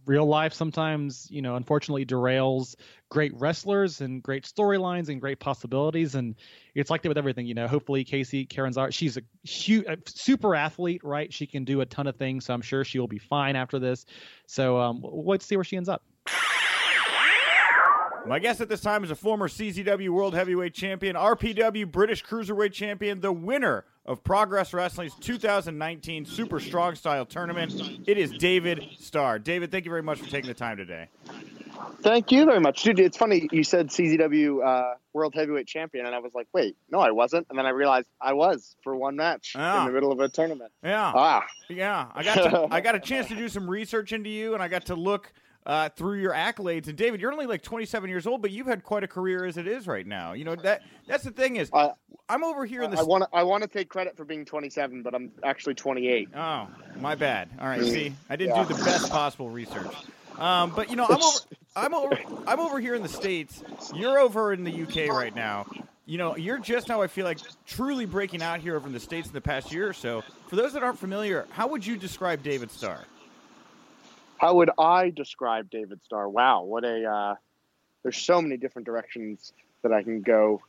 real 0.07 0.27
life 0.27 0.53
sometimes, 0.53 1.27
you 1.31 1.43
know, 1.43 1.57
unfortunately 1.57 2.05
derails 2.05 2.75
great 3.11 3.33
wrestlers 3.37 4.01
and 4.01 4.23
great 4.23 4.45
storylines 4.45 5.09
and 5.09 5.21
great 5.21 5.39
possibilities. 5.39 6.15
And 6.15 6.35
it's 6.75 6.91
like 6.91 7.03
that 7.03 7.09
with 7.09 7.19
everything, 7.19 7.47
you 7.47 7.55
know. 7.55 7.69
Hopefully, 7.69 8.05
Kacy 8.05 8.49
Catanzaro, 8.49 8.91
she's 8.91 9.17
a, 9.17 9.23
huge, 9.43 9.87
super 10.07 10.55
athlete, 10.55 11.03
right? 11.05 11.33
She 11.33 11.47
can 11.47 11.65
do 11.65 11.81
a 11.81 11.87
ton 11.87 12.07
of 12.07 12.17
things, 12.17 12.47
so 12.47 12.55
I'm 12.55 12.63
sure 12.63 12.85
she 12.85 12.99
will 12.99 13.09
be 13.09 13.19
fine 13.19 13.57
after 13.57 13.79
this. 13.79 14.05
So 14.47 14.79
um, 14.79 15.03
let's 15.03 15.47
see 15.47 15.57
where 15.57 15.65
she 15.65 15.77
ends 15.77 15.89
up. 15.89 16.03
My 18.27 18.39
guest 18.39 18.63
at 18.63 18.71
this 18.71 18.81
time 18.81 19.05
is 19.05 19.11
a 19.11 19.15
former 19.15 19.49
CZW 19.49 20.09
World 20.09 20.35
Heavyweight 20.35 20.73
Champion, 20.73 21.15
RPW 21.15 21.91
British 21.91 22.25
Cruiserweight 22.25 22.73
Champion, 22.73 23.21
the 23.21 23.33
winner 23.33 23.85
of 24.07 24.23
Progress 24.23 24.75
Wrestling's 24.75 25.15
2019 25.17 26.27
Super 26.27 26.61
Strong 26.61 26.97
Style 26.97 27.25
Tournament. 27.25 27.75
It 28.07 28.19
is 28.19 28.31
David 28.33 28.85
Starr. 28.99 29.39
David, 29.39 29.71
thank 29.71 29.85
you 29.85 29.91
very 29.91 30.03
much 30.03 30.19
for 30.19 30.29
taking 30.29 30.49
the 30.49 30.55
time 30.55 30.77
today. 30.77 31.09
Thank 32.03 32.31
you 32.31 32.45
very 32.45 32.61
much, 32.61 32.83
dude. 32.83 33.01
It's 33.01 33.17
funny 33.17 33.49
you 33.51 33.65
said 33.65 33.89
CZW 33.89 34.65
uh, 34.65 34.95
World 35.13 35.35
Heavyweight 35.35 35.67
Champion, 35.67 36.07
and 36.07 36.15
I 36.15 36.19
was 36.19 36.35
like, 36.35 36.47
wait, 36.53 36.77
no, 36.91 37.01
I 37.01 37.11
wasn't, 37.11 37.47
and 37.49 37.59
then 37.59 37.67
I 37.67 37.71
realized 37.71 38.09
I 38.21 38.35
was 38.35 38.77
for 38.83 38.95
one 38.95 39.17
match 39.17 39.55
yeah. 39.55 39.81
in 39.81 39.87
the 39.87 39.93
middle 39.93 40.13
of 40.13 40.21
a 40.21 40.29
tournament. 40.29 40.71
Yeah, 40.83 41.13
ah, 41.15 41.45
yeah. 41.69 42.09
I 42.15 42.23
got 42.23 42.35
to, 42.35 42.69
I 42.75 42.81
got 42.81 42.95
a 42.95 43.01
chance 43.01 43.29
to 43.29 43.35
do 43.35 43.49
some 43.49 43.69
research 43.69 44.13
into 44.13 44.29
you, 44.29 44.55
and 44.55 44.63
I 44.63 44.69
got 44.69 44.87
to 44.87 44.95
look 44.95 45.33
uh, 45.67 45.89
through 45.91 46.21
your 46.21 46.33
accolades. 46.33 46.89
And 46.89 46.97
David, 46.97 47.21
you're 47.21 47.33
only 47.33 47.47
like 47.47 47.63
27 47.63 48.09
years 48.11 48.27
old, 48.27 48.43
but 48.43 48.51
you've 48.51 48.67
had 48.67 48.85
quite 48.85 49.05
a 49.05 49.09
career 49.09 49.45
as 49.45 49.57
it 49.57 49.67
is 49.67 49.87
right 49.87 50.07
now. 50.07 50.33
You 50.33 50.45
know 50.45 50.57
that 50.57 50.83
that's 51.07 51.25
the 51.25 51.31
thing 51.31 51.57
is, 51.57 51.71
uh, 51.73 51.91
I'm 52.29 52.45
over 52.45 52.65
here 52.65 52.83
in 52.83 52.91
the. 52.91 52.99
I 52.99 53.03
want 53.03 53.25
to 53.25 53.29
I 53.33 53.43
want 53.43 53.63
to 53.63 53.69
take 53.69 53.89
credit 53.89 54.17
for 54.17 54.25
being 54.25 54.45
27, 54.45 55.03
but 55.03 55.15
I'm 55.15 55.33
actually 55.43 55.75
28. 55.75 56.29
Oh, 56.35 56.69
my 56.99 57.15
bad. 57.15 57.51
All 57.61 57.67
right, 57.67 57.83
see, 57.83 58.13
I 58.29 58.37
didn't 58.37 58.57
yeah. 58.57 58.65
do 58.65 58.75
the 58.75 58.85
best 58.85 59.11
possible 59.11 59.51
research. 59.51 59.95
Um, 60.39 60.73
but 60.75 60.91
you 60.91 60.97
know, 60.97 61.07
I'm 61.07 61.23
over, 61.23 61.39
I'm 61.77 61.95
over, 61.95 62.19
I'm 62.47 62.61
over 62.61 62.81
here 62.81 62.95
in 62.95 63.03
the 63.03 63.09
states. 63.09 63.63
You're 63.95 64.19
over 64.19 64.53
in 64.53 64.65
the 64.65 64.83
UK 64.83 65.09
right 65.09 65.35
now. 65.35 65.67
You 66.07 66.19
know, 66.19 66.37
you're 66.37 66.59
just 66.59 66.89
now. 66.89 67.01
I 67.01 67.07
feel 67.07 67.25
like 67.25 67.39
truly 67.67 68.05
breaking 68.05 68.43
out 68.43 68.61
here 68.61 68.77
over 68.77 68.87
in 68.87 68.93
the 68.93 69.01
states 69.01 69.29
in 69.29 69.33
the 69.33 69.41
past 69.41 69.73
year 69.73 69.89
or 69.89 69.95
so. 69.95 70.23
For 70.49 70.57
those 70.57 70.75
that 70.75 70.83
aren't 70.83 70.99
familiar, 70.99 71.47
how 71.51 71.69
would 71.69 71.87
you 71.87 71.97
describe 71.97 72.43
David 72.43 72.71
Starr? 72.71 73.05
How 74.45 74.53
would 74.57 74.71
I 74.79 75.09
describe 75.09 75.71
David 75.71 76.01
Starr? 76.05 76.29
Wow, 76.29 76.65
what 76.65 76.85
a 76.85 77.03
uh, 77.07 77.35
there's 78.03 78.19
so 78.19 78.43
many 78.43 78.59
different 78.59 78.85
directions 78.85 79.55
that 79.83 79.91
I 79.91 80.03
can 80.03 80.21
go 80.21 80.61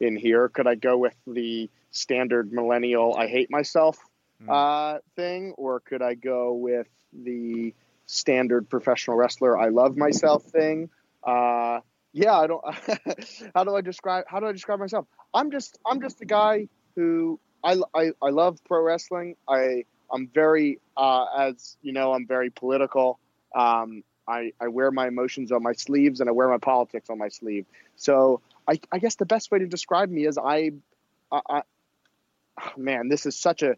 in 0.00 0.16
here. 0.16 0.48
Could 0.48 0.66
I 0.66 0.74
go 0.74 0.98
with 0.98 1.14
the 1.24 1.70
standard 1.92 2.52
millennial 2.52 3.14
I 3.14 3.28
hate 3.28 3.48
myself 3.48 3.96
mm. 4.42 4.48
uh, 4.50 4.98
thing, 5.14 5.54
or 5.56 5.78
could 5.78 6.02
I 6.02 6.14
go 6.14 6.54
with 6.54 6.88
the 7.12 7.72
standard 8.06 8.68
professional 8.68 9.16
wrestler 9.16 9.56
I 9.56 9.68
love 9.68 9.96
myself 9.96 10.42
thing? 10.42 10.90
Uh, 11.22 11.78
yeah, 12.12 12.36
I 12.36 12.48
don't. 12.48 12.64
how 13.54 13.62
do 13.62 13.76
I 13.76 13.82
describe? 13.82 14.24
How 14.26 14.40
do 14.40 14.46
I 14.46 14.52
describe 14.52 14.80
myself? 14.80 15.06
I'm 15.32 15.52
just 15.52 15.78
I'm 15.86 16.00
just 16.00 16.20
a 16.22 16.26
guy 16.26 16.66
who 16.96 17.38
I, 17.62 17.76
I, 17.94 18.10
I 18.20 18.30
love 18.30 18.58
pro 18.64 18.82
wrestling. 18.82 19.36
I 19.48 19.84
I'm 20.12 20.28
very, 20.28 20.78
uh, 20.96 21.24
as 21.38 21.76
you 21.82 21.92
know, 21.92 22.12
I'm 22.12 22.26
very 22.26 22.50
political. 22.50 23.18
Um, 23.54 24.04
I, 24.28 24.52
I 24.60 24.68
wear 24.68 24.90
my 24.90 25.08
emotions 25.08 25.50
on 25.50 25.62
my 25.62 25.72
sleeves 25.72 26.20
and 26.20 26.28
I 26.28 26.32
wear 26.32 26.48
my 26.48 26.58
politics 26.58 27.10
on 27.10 27.18
my 27.18 27.28
sleeve. 27.28 27.66
So 27.96 28.40
I, 28.68 28.80
I 28.90 28.98
guess 28.98 29.16
the 29.16 29.26
best 29.26 29.50
way 29.50 29.58
to 29.58 29.66
describe 29.66 30.10
me 30.10 30.26
is 30.26 30.38
I, 30.38 30.72
I, 31.30 31.40
I 31.48 31.62
oh 32.60 32.72
man, 32.76 33.08
this 33.08 33.26
is 33.26 33.36
such 33.36 33.62
a 33.62 33.76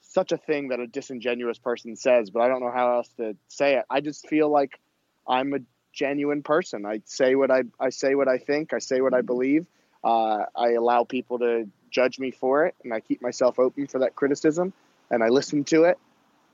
such 0.00 0.32
a 0.32 0.38
thing 0.38 0.68
that 0.68 0.80
a 0.80 0.86
disingenuous 0.86 1.58
person 1.58 1.94
says, 1.94 2.30
but 2.30 2.40
I 2.40 2.48
don't 2.48 2.60
know 2.60 2.70
how 2.70 2.96
else 2.96 3.08
to 3.18 3.36
say 3.48 3.76
it. 3.76 3.84
I 3.90 4.00
just 4.00 4.26
feel 4.26 4.48
like 4.48 4.80
I'm 5.26 5.52
a 5.52 5.58
genuine 5.92 6.42
person. 6.42 6.86
I 6.86 7.02
say 7.04 7.34
what 7.34 7.50
I 7.50 7.62
I 7.80 7.90
say 7.90 8.14
what 8.14 8.28
I 8.28 8.38
think. 8.38 8.72
I 8.72 8.78
say 8.78 9.00
what 9.00 9.14
I 9.14 9.22
believe. 9.22 9.66
Uh, 10.02 10.44
I 10.54 10.72
allow 10.72 11.04
people 11.04 11.38
to 11.40 11.68
judge 11.90 12.18
me 12.18 12.30
for 12.30 12.66
it, 12.66 12.74
and 12.84 12.92
I 12.92 13.00
keep 13.00 13.20
myself 13.22 13.58
open 13.58 13.86
for 13.86 14.00
that 14.00 14.14
criticism 14.14 14.72
and 15.10 15.22
I 15.22 15.28
listened 15.28 15.66
to 15.68 15.84
it. 15.84 15.98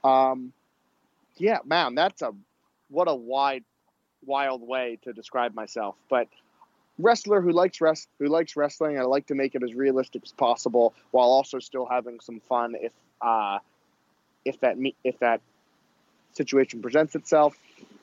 Um, 0.03 0.53
yeah, 1.37 1.59
man, 1.65 1.95
that's 1.95 2.23
a 2.23 2.33
what 2.89 3.09
a 3.09 3.15
wide, 3.15 3.65
wild 4.25 4.67
way 4.67 4.99
to 5.03 5.13
describe 5.13 5.55
myself. 5.55 5.97
But 6.09 6.29
wrestler 6.99 7.41
who 7.41 7.51
likes 7.51 7.81
rest 7.81 8.09
who 8.19 8.27
likes 8.27 8.57
wrestling, 8.57 8.99
I 8.99 9.03
like 9.03 9.27
to 9.29 9.35
make 9.35 9.55
it 9.55 9.63
as 9.63 9.75
realistic 9.75 10.23
as 10.25 10.33
possible 10.33 10.95
while 11.11 11.29
also 11.29 11.59
still 11.59 11.87
having 11.87 12.21
some 12.21 12.41
fun 12.41 12.75
if 12.81 12.93
uh, 13.21 13.59
if 14.45 14.61
that 14.61 14.77
if 15.03 15.19
that 15.21 15.41
situation 16.33 16.83
presents 16.83 17.15
itself. 17.15 17.57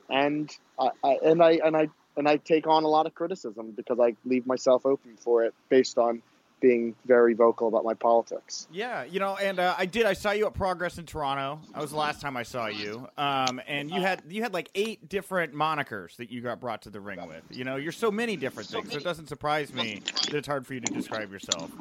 And 0.09 0.53
I 0.77 1.17
and 1.23 1.41
I 1.41 1.51
and 1.63 1.77
I 1.77 1.89
and 2.17 2.27
I 2.27 2.37
take 2.37 2.67
on 2.67 2.83
a 2.83 2.87
lot 2.87 3.05
of 3.05 3.13
criticism 3.13 3.71
because 3.71 3.99
I 3.99 4.15
leave 4.25 4.45
myself 4.45 4.85
open 4.85 5.15
for 5.17 5.45
it 5.45 5.53
based 5.69 5.97
on 5.97 6.21
being 6.61 6.95
very 7.05 7.33
vocal 7.33 7.67
about 7.67 7.83
my 7.83 7.93
politics. 7.93 8.67
Yeah, 8.71 9.03
you 9.03 9.19
know, 9.19 9.35
and 9.35 9.59
uh, 9.59 9.75
I 9.77 9.85
did. 9.85 10.05
I 10.05 10.13
saw 10.13 10.31
you 10.31 10.45
at 10.45 10.53
Progress 10.53 10.97
in 10.97 11.05
Toronto. 11.05 11.59
That 11.73 11.81
was 11.81 11.91
the 11.91 11.97
last 11.97 12.21
time 12.21 12.37
I 12.37 12.43
saw 12.43 12.67
you. 12.67 13.07
Um, 13.17 13.59
and 13.67 13.89
you 13.91 13.99
had 13.99 14.21
you 14.29 14.43
had 14.43 14.53
like 14.53 14.69
eight 14.75 15.09
different 15.09 15.53
monikers 15.53 16.15
that 16.17 16.31
you 16.31 16.41
got 16.41 16.61
brought 16.61 16.83
to 16.83 16.89
the 16.89 17.01
ring 17.01 17.19
with. 17.27 17.43
You 17.49 17.65
know, 17.65 17.75
you're 17.75 17.91
so 17.91 18.11
many 18.11 18.37
different 18.37 18.69
things. 18.69 18.91
So 18.91 18.97
it 18.97 19.03
doesn't 19.03 19.27
surprise 19.27 19.73
me 19.73 20.01
that 20.05 20.35
it's 20.35 20.47
hard 20.47 20.65
for 20.65 20.73
you 20.73 20.79
to 20.79 20.93
describe 20.93 21.31
yourself. 21.31 21.71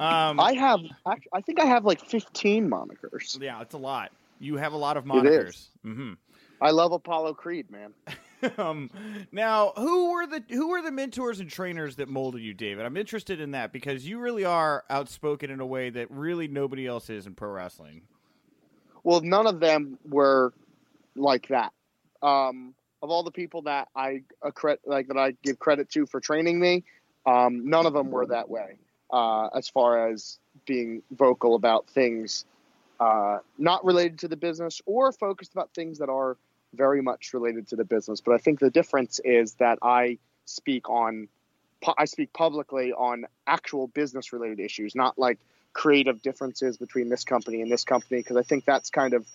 Um, 0.00 0.40
I 0.40 0.54
have, 0.54 0.80
I 1.04 1.40
think 1.42 1.60
I 1.60 1.66
have 1.66 1.84
like 1.84 2.00
15 2.00 2.68
monikers. 2.68 3.40
Yeah, 3.40 3.60
it's 3.60 3.74
a 3.74 3.78
lot. 3.78 4.10
You 4.40 4.56
have 4.56 4.72
a 4.72 4.78
lot 4.78 4.96
of 4.96 5.04
monikers. 5.04 5.66
Mm-hmm. 5.84 6.14
I 6.60 6.70
love 6.70 6.92
Apollo 6.92 7.34
Creed, 7.34 7.70
man. 7.70 7.92
um, 8.58 8.90
now, 9.32 9.72
who 9.76 10.12
were 10.12 10.26
the 10.26 10.42
who 10.48 10.68
were 10.68 10.82
the 10.82 10.92
mentors 10.92 11.40
and 11.40 11.50
trainers 11.50 11.96
that 11.96 12.08
molded 12.08 12.42
you, 12.42 12.54
David? 12.54 12.84
I'm 12.84 12.96
interested 12.96 13.40
in 13.40 13.52
that 13.52 13.72
because 13.72 14.06
you 14.06 14.18
really 14.18 14.44
are 14.44 14.84
outspoken 14.90 15.50
in 15.50 15.60
a 15.60 15.66
way 15.66 15.90
that 15.90 16.10
really 16.10 16.48
nobody 16.48 16.86
else 16.86 17.10
is 17.10 17.26
in 17.26 17.34
pro 17.34 17.50
wrestling. 17.50 18.02
Well, 19.02 19.20
none 19.22 19.46
of 19.46 19.60
them 19.60 19.98
were 20.08 20.52
like 21.16 21.48
that. 21.48 21.72
Um, 22.22 22.74
of 23.02 23.10
all 23.10 23.22
the 23.22 23.30
people 23.30 23.62
that 23.62 23.88
I 23.96 24.22
like 24.84 25.08
that 25.08 25.16
I 25.16 25.32
give 25.42 25.58
credit 25.58 25.90
to 25.90 26.06
for 26.06 26.20
training 26.20 26.60
me, 26.60 26.84
um, 27.26 27.68
none 27.68 27.86
of 27.86 27.92
them 27.92 28.10
were 28.10 28.26
that 28.26 28.48
way. 28.48 28.78
Uh, 29.12 29.48
as 29.56 29.68
far 29.68 30.08
as 30.08 30.38
being 30.66 31.02
vocal 31.10 31.56
about 31.56 31.88
things 31.88 32.44
uh, 33.00 33.38
not 33.58 33.84
related 33.84 34.18
to 34.18 34.28
the 34.28 34.36
business 34.36 34.80
or 34.86 35.10
focused 35.10 35.52
about 35.52 35.72
things 35.74 35.98
that 35.98 36.08
are 36.08 36.36
very 36.74 37.02
much 37.02 37.32
related 37.34 37.68
to 37.68 37.76
the 37.76 37.84
business. 37.84 38.20
But 38.20 38.34
I 38.34 38.38
think 38.38 38.60
the 38.60 38.70
difference 38.70 39.20
is 39.24 39.54
that 39.54 39.78
I 39.82 40.18
speak 40.44 40.88
on, 40.88 41.28
I 41.98 42.04
speak 42.04 42.32
publicly 42.32 42.92
on 42.92 43.26
actual 43.46 43.88
business 43.88 44.32
related 44.32 44.60
issues, 44.60 44.94
not 44.94 45.18
like 45.18 45.38
creative 45.72 46.22
differences 46.22 46.76
between 46.76 47.08
this 47.08 47.24
company 47.24 47.62
and 47.62 47.70
this 47.70 47.84
company, 47.84 48.20
because 48.20 48.36
I 48.36 48.42
think 48.42 48.64
that's 48.64 48.90
kind 48.90 49.14
of, 49.14 49.26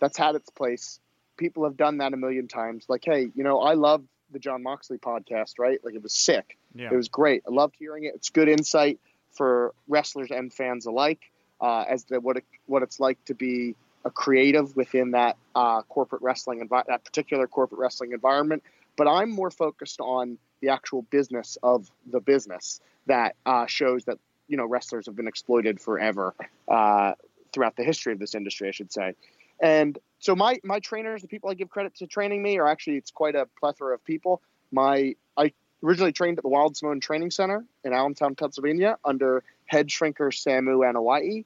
that's 0.00 0.18
had 0.18 0.34
its 0.34 0.50
place. 0.50 1.00
People 1.36 1.64
have 1.64 1.76
done 1.76 1.98
that 1.98 2.12
a 2.12 2.16
million 2.16 2.48
times. 2.48 2.86
Like, 2.88 3.04
hey, 3.04 3.30
you 3.34 3.44
know, 3.44 3.60
I 3.60 3.74
love 3.74 4.04
the 4.30 4.38
Jon 4.38 4.62
Moxley 4.62 4.98
podcast, 4.98 5.58
right? 5.58 5.78
Like 5.84 5.94
it 5.94 6.02
was 6.02 6.14
sick. 6.14 6.56
Yeah. 6.74 6.88
It 6.92 6.96
was 6.96 7.08
great. 7.08 7.42
I 7.46 7.52
loved 7.52 7.74
hearing 7.78 8.04
it. 8.04 8.14
It's 8.14 8.30
good 8.30 8.48
insight 8.48 8.98
for 9.32 9.74
wrestlers 9.88 10.30
and 10.30 10.52
fans 10.52 10.86
alike 10.86 11.20
uh, 11.60 11.84
as 11.88 12.04
to 12.04 12.18
what 12.18 12.38
it, 12.38 12.44
what 12.66 12.82
it's 12.82 12.98
like 12.98 13.24
to 13.26 13.34
be 13.34 13.76
a 14.04 14.10
creative 14.10 14.76
within 14.76 15.12
that 15.12 15.36
uh, 15.54 15.82
corporate 15.82 16.22
wrestling 16.22 16.66
envi- 16.66 16.86
that 16.86 17.04
particular 17.04 17.46
corporate 17.46 17.80
wrestling 17.80 18.12
environment. 18.12 18.62
But 18.96 19.08
I'm 19.08 19.30
more 19.30 19.50
focused 19.50 20.00
on 20.00 20.38
the 20.60 20.68
actual 20.68 21.02
business 21.02 21.58
of 21.62 21.90
the 22.10 22.20
business 22.20 22.80
that 23.06 23.36
uh, 23.44 23.66
shows 23.66 24.04
that 24.04 24.18
you 24.48 24.56
know 24.56 24.66
wrestlers 24.66 25.06
have 25.06 25.16
been 25.16 25.28
exploited 25.28 25.80
forever 25.80 26.34
uh, 26.68 27.12
throughout 27.52 27.76
the 27.76 27.84
history 27.84 28.12
of 28.12 28.18
this 28.18 28.34
industry, 28.34 28.68
I 28.68 28.72
should 28.72 28.92
say. 28.92 29.14
And 29.60 29.98
so 30.18 30.34
my 30.34 30.58
my 30.64 30.80
trainers, 30.80 31.22
the 31.22 31.28
people 31.28 31.50
I 31.50 31.54
give 31.54 31.70
credit 31.70 31.94
to 31.96 32.06
training 32.06 32.42
me, 32.42 32.58
are 32.58 32.66
actually 32.66 32.96
it's 32.96 33.10
quite 33.10 33.34
a 33.34 33.46
plethora 33.58 33.94
of 33.94 34.04
people. 34.04 34.42
My 34.70 35.14
I 35.36 35.52
originally 35.82 36.12
trained 36.12 36.38
at 36.38 36.42
the 36.42 36.48
Wild 36.48 36.76
Samoan 36.76 37.00
Training 37.00 37.30
Center 37.30 37.64
in 37.84 37.92
Allentown, 37.92 38.34
Pennsylvania, 38.34 38.98
under 39.04 39.42
head 39.66 39.88
shrinker 39.88 40.30
Samu 40.32 40.80
Anoa'i. 40.80 41.44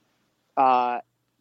Uh, 0.57 1.01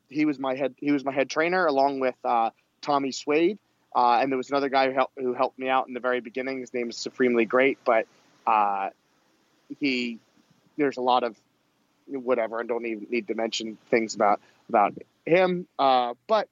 he 0.10 0.26
was 0.26 0.40
my 0.40 0.56
head 0.56 0.76
he 0.78 0.92
was 0.92 1.04
my 1.04 1.12
head 1.12 1.30
trainer 1.30 1.66
along 1.66 2.00
with 2.00 2.16
uh, 2.24 2.50
Tommy 2.82 3.12
Suede. 3.12 3.60
Uh, 3.96 4.20
and 4.22 4.32
there 4.32 4.38
was 4.38 4.50
another 4.50 4.70
guy 4.70 4.88
who 4.88 4.94
helped, 4.94 5.14
who 5.18 5.34
helped 5.34 5.58
me 5.58 5.70
out 5.70 5.88
in 5.88 5.94
the 5.94 6.00
very 6.00 6.20
beginning. 6.20 6.60
His 6.60 6.74
name 6.74 6.90
is 6.90 6.98
Supremely 6.98 7.46
Great, 7.46 7.80
but 7.84 8.06
uh, 8.46 8.90
he 9.80 10.20
there's 10.78 10.98
a 10.98 11.02
lot 11.02 11.24
of 11.24 11.36
whatever. 12.08 12.60
I 12.60 12.64
don't 12.64 12.86
even 12.86 13.08
need 13.10 13.28
to 13.28 13.36
mention 13.36 13.78
things 13.90 14.16
about 14.16 14.40
about 14.70 14.94
him. 15.26 15.68
Uh, 15.80 16.14
but 16.28 16.48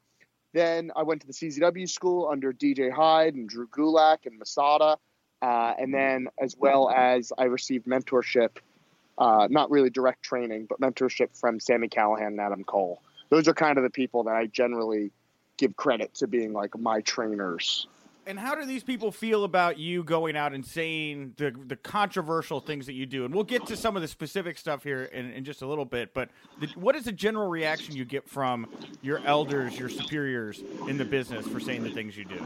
then 0.53 0.91
I 0.95 1.03
went 1.03 1.21
to 1.21 1.27
the 1.27 1.33
CZW 1.33 1.89
school 1.89 2.29
under 2.31 2.53
DJ 2.53 2.91
Hyde 2.91 3.35
and 3.35 3.47
Drew 3.47 3.67
Gulak 3.67 4.25
and 4.25 4.39
Masada, 4.39 4.97
uh, 5.41 5.73
and 5.77 5.93
then 5.93 6.29
as 6.39 6.55
well 6.57 6.89
as 6.89 7.31
I 7.37 7.45
received 7.45 7.85
mentorship, 7.85 8.57
uh, 9.17 9.47
not 9.49 9.69
really 9.69 9.89
direct 9.89 10.23
training, 10.23 10.67
but 10.67 10.79
mentorship 10.79 11.37
from 11.37 11.59
Sami 11.59 11.89
Callihan 11.89 12.27
and 12.27 12.39
Adam 12.39 12.63
Cole. 12.63 13.01
Those 13.29 13.47
are 13.47 13.53
kind 13.53 13.77
of 13.77 13.83
the 13.83 13.89
people 13.89 14.23
that 14.23 14.35
I 14.35 14.47
generally 14.47 15.11
give 15.57 15.75
credit 15.75 16.13
to 16.15 16.27
being 16.27 16.53
like 16.53 16.77
my 16.77 17.01
trainers. 17.01 17.87
And 18.27 18.39
how 18.39 18.55
do 18.55 18.65
these 18.65 18.83
people 18.83 19.11
feel 19.11 19.43
about 19.43 19.77
you 19.77 20.03
going 20.03 20.35
out 20.35 20.53
and 20.53 20.65
saying 20.65 21.33
the 21.37 21.51
the 21.67 21.75
controversial 21.75 22.59
things 22.59 22.87
that 22.87 22.93
you 22.93 23.05
do? 23.05 23.23
And 23.23 23.33
we'll 23.33 23.43
get 23.43 23.67
to 23.67 23.77
some 23.77 23.95
of 23.95 24.01
the 24.01 24.07
specific 24.07 24.57
stuff 24.57 24.83
here 24.83 25.03
in, 25.03 25.31
in 25.31 25.43
just 25.43 25.61
a 25.61 25.67
little 25.67 25.85
bit. 25.85 26.13
But 26.13 26.29
the, 26.59 26.67
what 26.75 26.95
is 26.95 27.05
the 27.05 27.11
general 27.11 27.47
reaction 27.47 27.95
you 27.95 28.03
get 28.03 28.27
from 28.27 28.67
your 29.03 29.19
elders, 29.25 29.77
your 29.77 29.89
superiors 29.89 30.63
in 30.87 30.97
the 30.97 31.05
business 31.05 31.47
for 31.47 31.59
saying 31.59 31.83
the 31.83 31.91
things 31.91 32.17
you 32.17 32.25
do? 32.25 32.41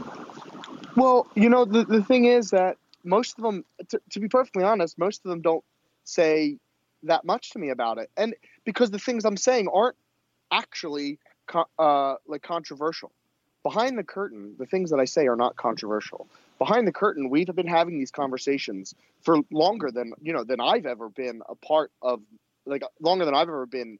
Well, 0.96 1.26
you 1.34 1.48
know, 1.48 1.64
the, 1.64 1.84
the 1.84 2.04
thing 2.04 2.26
is 2.26 2.50
that 2.50 2.76
most 3.02 3.38
of 3.38 3.44
them, 3.44 3.64
to, 3.88 4.00
to 4.10 4.20
be 4.20 4.28
perfectly 4.28 4.64
honest, 4.64 4.98
most 4.98 5.24
of 5.24 5.30
them 5.30 5.40
don't 5.40 5.64
say 6.04 6.58
that 7.04 7.24
much 7.24 7.52
to 7.52 7.58
me 7.58 7.70
about 7.70 7.96
it. 7.96 8.10
And 8.18 8.34
because 8.64 8.90
the 8.90 8.98
things 8.98 9.24
I'm 9.24 9.38
saying 9.38 9.68
aren't 9.72 9.96
actually 10.50 11.18
uh, 11.78 12.14
like 12.26 12.42
controversial. 12.42 13.12
Behind 13.62 13.98
the 13.98 14.04
curtain, 14.04 14.54
the 14.58 14.66
things 14.66 14.90
that 14.90 15.00
I 15.00 15.04
say 15.04 15.26
are 15.26 15.36
not 15.36 15.56
controversial. 15.56 16.26
Behind 16.58 16.86
the 16.86 16.92
curtain, 16.92 17.28
we've 17.28 17.46
been 17.46 17.66
having 17.66 17.98
these 17.98 18.10
conversations 18.10 18.94
for 19.22 19.40
longer 19.50 19.90
than 19.90 20.14
you 20.22 20.32
know 20.32 20.44
than 20.44 20.60
I've 20.60 20.86
ever 20.86 21.08
been 21.08 21.42
a 21.48 21.54
part 21.54 21.90
of, 22.00 22.22
like 22.64 22.82
longer 23.00 23.24
than 23.24 23.34
I've 23.34 23.48
ever 23.48 23.66
been, 23.66 23.98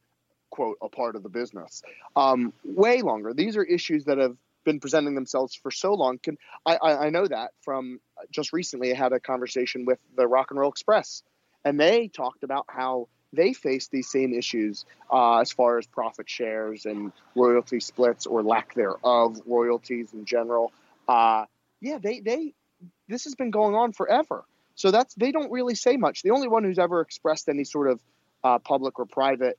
quote, 0.51 0.79
a 0.81 0.89
part 0.89 1.15
of 1.15 1.23
the 1.23 1.29
business. 1.29 1.83
Um, 2.17 2.53
way 2.65 3.03
longer. 3.03 3.35
These 3.35 3.57
are 3.57 3.65
issues 3.65 4.05
that 4.07 4.19
have 4.19 4.37
been 4.65 4.81
presenting 4.81 5.15
themselves 5.15 5.55
for 5.55 5.71
so 5.71 5.95
long. 5.95 6.19
Can 6.19 6.37
I, 6.65 6.77
I, 6.77 7.07
I 7.07 7.11
know 7.11 7.27
that 7.27 7.51
from 7.63 8.01
just 8.31 8.53
recently 8.53 8.93
I 8.93 8.97
had 8.97 9.13
a 9.13 9.21
conversation 9.21 9.85
with 9.85 9.99
the 10.17 10.27
Rock 10.27 10.51
and 10.51 10.61
Roll 10.61 10.71
Express, 10.71 11.23
and 11.65 11.79
they 11.79 12.09
talked 12.09 12.45
about 12.45 12.65
how 12.69 13.09
they 13.33 13.53
face 13.53 13.89
these 13.89 14.09
same 14.09 14.33
issues 14.33 14.85
uh, 15.13 15.39
as 15.39 15.53
far 15.53 15.79
as 15.79 15.87
profit 15.87 16.29
shares 16.29 16.87
and 16.87 17.13
royalty 17.35 17.81
splits 17.81 18.27
or 18.27 18.43
lack 18.43 18.75
thereof, 18.75 19.41
royalties 19.47 20.13
in 20.13 20.25
general. 20.25 20.73
Uh, 21.09 21.45
yeah, 21.81 21.99
they 21.99 22.21
they 22.21 22.55
this 23.09 23.25
has 23.25 23.35
been 23.35 23.51
going 23.51 23.75
on 23.75 23.93
forever. 23.93 24.45
So 24.75 24.91
that's 24.91 25.15
they 25.15 25.33
don't 25.33 25.51
really 25.51 25.75
say 25.75 25.97
much. 25.97 26.23
The 26.23 26.31
only 26.31 26.49
one 26.49 26.65
who's 26.65 26.79
ever 26.79 27.01
expressed 27.01 27.49
any 27.49 27.65
sort 27.65 27.91
of 27.91 28.01
uh, 28.43 28.59
public 28.59 28.99
or 28.99 29.07
private 29.07 29.59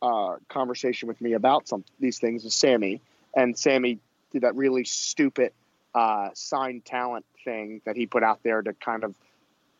uh, 0.00 0.36
conversation 0.48 1.08
with 1.08 1.20
me 1.20 1.32
about 1.32 1.68
some 1.68 1.84
these 1.98 2.18
things 2.18 2.44
is 2.44 2.54
Sami, 2.54 3.00
and 3.34 3.58
Sami 3.58 3.98
did 4.32 4.42
that 4.42 4.54
really 4.54 4.84
stupid 4.84 5.52
uh, 5.94 6.30
signed 6.34 6.84
talent 6.84 7.24
thing 7.44 7.80
that 7.84 7.96
he 7.96 8.06
put 8.06 8.22
out 8.22 8.40
there 8.42 8.62
to 8.62 8.72
kind 8.74 9.04
of 9.04 9.14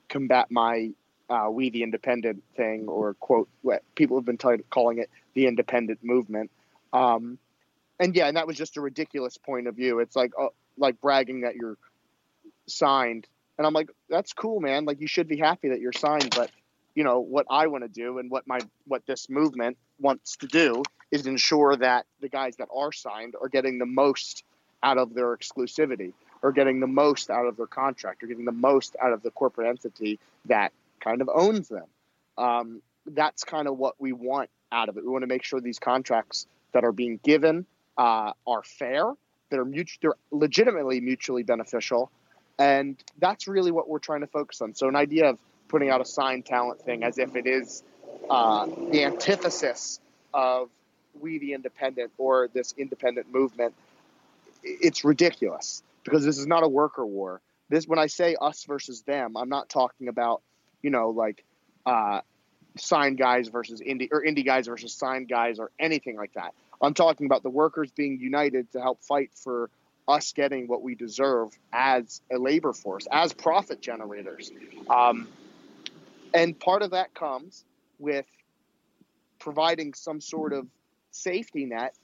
combat 0.09 0.51
my 0.51 0.91
uh, 1.31 1.49
we 1.51 1.71
the 1.71 1.83
independent 1.83 2.43
thing 2.57 2.89
or 2.89 3.15
quote 3.15 3.49
what 3.63 3.83
people 3.95 4.17
have 4.17 4.25
been 4.25 4.39
t- 4.39 4.63
calling 4.71 4.99
it 4.99 5.11
the 5.35 5.47
independent 5.47 6.01
movement. 6.03 6.51
Um, 6.93 7.39
and 7.99 8.15
yeah 8.15 8.27
and 8.27 8.37
that 8.37 8.47
was 8.47 8.57
just 8.57 8.77
a 8.77 8.81
ridiculous 8.81 9.39
point 9.39 9.67
of 9.67 9.77
view. 9.77 10.01
It's 10.01 10.17
like 10.17 10.33
uh, 10.41 10.49
like 10.77 11.01
bragging 11.01 11.43
that 11.43 11.55
you're 11.57 11.77
signed. 12.67 13.27
And 13.59 13.67
i'm 13.67 13.75
like 13.75 13.91
that's 14.09 14.33
cool 14.33 14.61
man. 14.61 14.85
Like 14.85 15.01
you 15.01 15.07
should 15.07 15.29
be 15.29 15.37
happy 15.37 15.69
that 15.69 15.81
you're 15.81 15.93
signed 15.93 16.35
but 16.35 16.51
you 16.95 17.05
know 17.05 17.21
what 17.21 17.47
i 17.51 17.67
want 17.67 17.85
to 17.85 17.89
do 17.89 18.19
and 18.19 18.31
what 18.31 18.47
my 18.47 18.61
what 18.87 19.05
this 19.07 19.29
movement 19.29 19.77
wants 19.99 20.37
to 20.37 20.47
do 20.47 20.83
is 21.11 21.27
ensure 21.27 21.77
that 21.77 22.07
the 22.21 22.29
guys 22.29 22.57
that 22.57 22.69
are 22.75 22.93
signed 22.93 23.35
are 23.41 23.49
getting 23.49 23.79
the 23.79 23.87
most 23.87 24.45
out 24.83 24.99
of 24.99 25.15
their 25.15 25.37
exclusivity 25.37 26.13
or 26.43 26.53
getting 26.53 26.81
the 26.81 26.87
most 26.87 27.31
out 27.31 27.47
of 27.47 27.57
their 27.57 27.67
contract 27.67 28.23
or 28.23 28.27
getting 28.27 28.45
the 28.45 28.53
most 28.53 28.97
out 29.01 29.13
of 29.13 29.23
the 29.23 29.31
corporate 29.31 29.69
entity 29.69 30.19
that 30.47 30.73
kind 31.03 31.21
of 31.21 31.29
owns 31.33 31.69
them. 31.69 31.87
Um, 32.39 32.83
that's 33.07 33.45
kind 33.45 33.69
of 33.69 33.77
what 33.77 33.95
we 33.99 34.13
want 34.13 34.51
out 34.71 34.89
of 34.89 34.97
it. 34.97 35.05
We 35.05 35.11
want 35.11 35.23
to 35.23 35.29
make 35.29 35.45
sure 35.45 35.61
these 35.61 35.79
contracts 35.79 36.47
that 36.73 36.85
are 36.85 36.93
being 36.93 37.19
given 37.23 37.67
uh, 37.99 38.33
are 38.47 38.63
fair, 38.63 39.13
that 39.51 39.59
are 39.59 39.65
mutual, 39.65 39.99
they're 40.01 40.39
legitimately 40.39 41.01
mutually 41.01 41.43
beneficial, 41.43 42.11
and 42.59 42.97
that's 43.19 43.49
really 43.49 43.71
what 43.71 43.89
we're 43.89 43.99
trying 43.99 44.21
to 44.21 44.27
focus 44.27 44.63
on. 44.63 44.75
So, 44.75 44.89
an 44.89 44.97
idea 44.97 45.29
of 45.31 45.39
putting 45.69 45.91
out 45.91 46.01
a 46.01 46.05
signed 46.05 46.47
talent 46.47 46.81
thing 46.81 47.03
as 47.03 47.19
if 47.19 47.37
it 47.37 47.47
is 47.47 47.83
uh, 48.31 48.67
the 48.67 49.05
antithesis 49.05 50.01
of 50.33 50.71
we 51.21 51.39
the 51.39 51.53
independent 51.53 52.13
or 52.17 52.49
this 52.53 52.75
independent 52.79 53.33
movement, 53.33 53.75
it's 54.63 55.05
ridiculous 55.05 55.83
because 56.05 56.25
this 56.25 56.39
is 56.39 56.47
not 56.47 56.63
a 56.63 56.69
worker 56.69 57.05
war. 57.05 57.41
This 57.69 57.87
when 57.87 57.99
I 57.99 58.07
say 58.07 58.37
us 58.41 58.65
versus 58.65 59.03
them, 59.03 59.37
I'm 59.37 59.49
not 59.49 59.69
talking 59.69 60.09
about 60.09 60.43
you 60.83 60.91
know, 60.91 61.11
like 61.11 61.45
uh, 61.87 62.21
signed 62.77 63.19
guys 63.19 63.49
versus 63.49 63.81
indie 63.81 64.09
or 64.11 64.23
indie 64.23 64.45
guys 64.45 64.67
versus 64.67 64.93
signed 64.93 65.29
guys 65.29 65.59
or 65.59 65.71
anything 65.79 66.17
like 66.17 66.35
that. 66.35 66.55
I'm 66.81 66.95
talking 66.95 67.27
about 67.27 67.43
the 67.43 67.51
workers 67.51 67.91
being 67.93 68.19
united 68.19 68.73
to 68.73 68.81
help 68.81 69.03
fight 69.03 69.31
for 69.35 69.71
us 70.09 70.33
getting 70.33 70.67
what 70.67 70.83
we 70.83 70.95
deserve 70.95 71.57
as 71.73 72.21
a 72.33 72.39
labor 72.39 72.73
force, 72.73 73.07
as 73.11 73.33
profit 73.33 73.81
generators. 73.81 74.51
Um, 74.91 75.29
and 76.35 76.59
part 76.59 76.83
of 76.83 76.91
that 76.91 77.15
comes 77.15 77.65
with 77.99 78.27
providing 79.39 79.95
some 79.95 80.21
sort 80.21 80.53
of 80.53 80.67
safety 81.13 81.67
net 81.67 81.95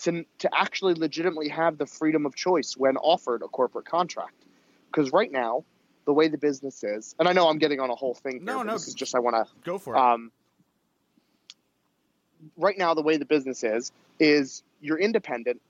to, 0.00 0.24
to 0.40 0.50
actually 0.52 0.94
legitimately 0.94 1.48
have 1.48 1.78
the 1.78 1.86
freedom 1.86 2.26
of 2.26 2.34
choice 2.34 2.76
when 2.76 2.96
offered 2.96 3.42
a 3.42 3.48
corporate 3.48 3.86
contract. 3.86 4.34
Because 4.86 5.12
right 5.12 5.30
now, 5.30 5.64
the 6.06 6.12
way 6.12 6.28
the 6.28 6.38
business 6.38 6.82
is, 6.84 7.14
and 7.18 7.28
I 7.28 7.32
know 7.32 7.48
I'm 7.48 7.58
getting 7.58 7.80
on 7.80 7.90
a 7.90 7.94
whole 7.94 8.14
thing. 8.14 8.34
Here, 8.34 8.42
no, 8.42 8.62
no, 8.62 8.72
this 8.72 8.88
is 8.88 8.94
just 8.94 9.14
I 9.14 9.20
want 9.20 9.36
to 9.36 9.52
go 9.64 9.78
for 9.78 9.94
it. 9.94 9.98
Um, 9.98 10.30
right 12.56 12.76
now, 12.76 12.94
the 12.94 13.02
way 13.02 13.16
the 13.16 13.24
business 13.24 13.64
is 13.64 13.92
is 14.18 14.62
you're 14.80 14.98
independent. 14.98 15.60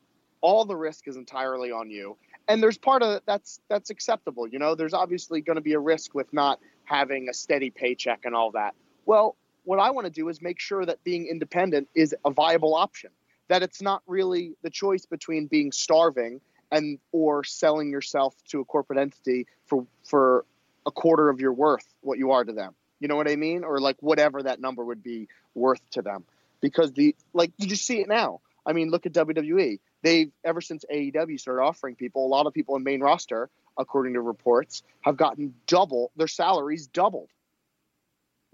All 0.40 0.64
the 0.64 0.76
risk 0.76 1.08
is 1.08 1.16
entirely 1.16 1.70
on 1.70 1.90
you, 1.90 2.16
and 2.48 2.62
there's 2.62 2.78
part 2.78 3.02
of 3.02 3.22
that's 3.26 3.60
that's 3.68 3.90
acceptable. 3.90 4.46
You 4.46 4.58
know, 4.58 4.74
there's 4.74 4.94
obviously 4.94 5.40
going 5.40 5.56
to 5.56 5.62
be 5.62 5.74
a 5.74 5.80
risk 5.80 6.14
with 6.14 6.32
not 6.32 6.60
having 6.84 7.28
a 7.28 7.34
steady 7.34 7.70
paycheck 7.70 8.20
and 8.24 8.34
all 8.34 8.50
that. 8.52 8.74
Well, 9.06 9.36
what 9.64 9.78
I 9.78 9.90
want 9.90 10.06
to 10.06 10.12
do 10.12 10.28
is 10.28 10.42
make 10.42 10.60
sure 10.60 10.84
that 10.84 11.02
being 11.04 11.26
independent 11.26 11.88
is 11.94 12.14
a 12.24 12.30
viable 12.30 12.74
option. 12.74 13.10
That 13.48 13.62
it's 13.62 13.82
not 13.82 14.02
really 14.06 14.54
the 14.62 14.70
choice 14.70 15.06
between 15.06 15.46
being 15.46 15.70
starving 15.70 16.40
and 16.70 16.98
or 17.12 17.44
selling 17.44 17.90
yourself 17.90 18.34
to 18.48 18.60
a 18.60 18.64
corporate 18.64 18.98
entity 18.98 19.46
for 19.66 19.86
for 20.04 20.44
a 20.86 20.90
quarter 20.90 21.28
of 21.28 21.40
your 21.40 21.52
worth 21.52 21.86
what 22.00 22.18
you 22.18 22.32
are 22.32 22.44
to 22.44 22.52
them. 22.52 22.74
You 23.00 23.08
know 23.08 23.16
what 23.16 23.30
i 23.30 23.36
mean? 23.36 23.64
Or 23.64 23.80
like 23.80 23.96
whatever 24.00 24.42
that 24.42 24.60
number 24.60 24.84
would 24.84 25.02
be 25.02 25.28
worth 25.54 25.80
to 25.90 26.02
them. 26.02 26.24
Because 26.60 26.92
the 26.92 27.14
like 27.32 27.52
you 27.58 27.66
just 27.66 27.84
see 27.84 28.00
it 28.00 28.08
now. 28.08 28.40
I 28.66 28.72
mean 28.72 28.90
look 28.90 29.06
at 29.06 29.12
wwe 29.12 29.78
they've 30.02 30.32
ever 30.44 30.60
since 30.60 30.84
aew 30.92 31.40
started 31.40 31.62
offering 31.62 31.96
people 31.96 32.26
a 32.26 32.28
lot 32.28 32.46
of 32.46 32.54
people 32.54 32.76
in 32.76 32.82
main 32.82 33.00
roster 33.00 33.50
according 33.76 34.14
to 34.14 34.20
reports 34.20 34.82
have 35.02 35.16
gotten 35.16 35.54
double 35.66 36.12
their 36.16 36.28
salaries 36.28 36.86
doubled 36.86 37.28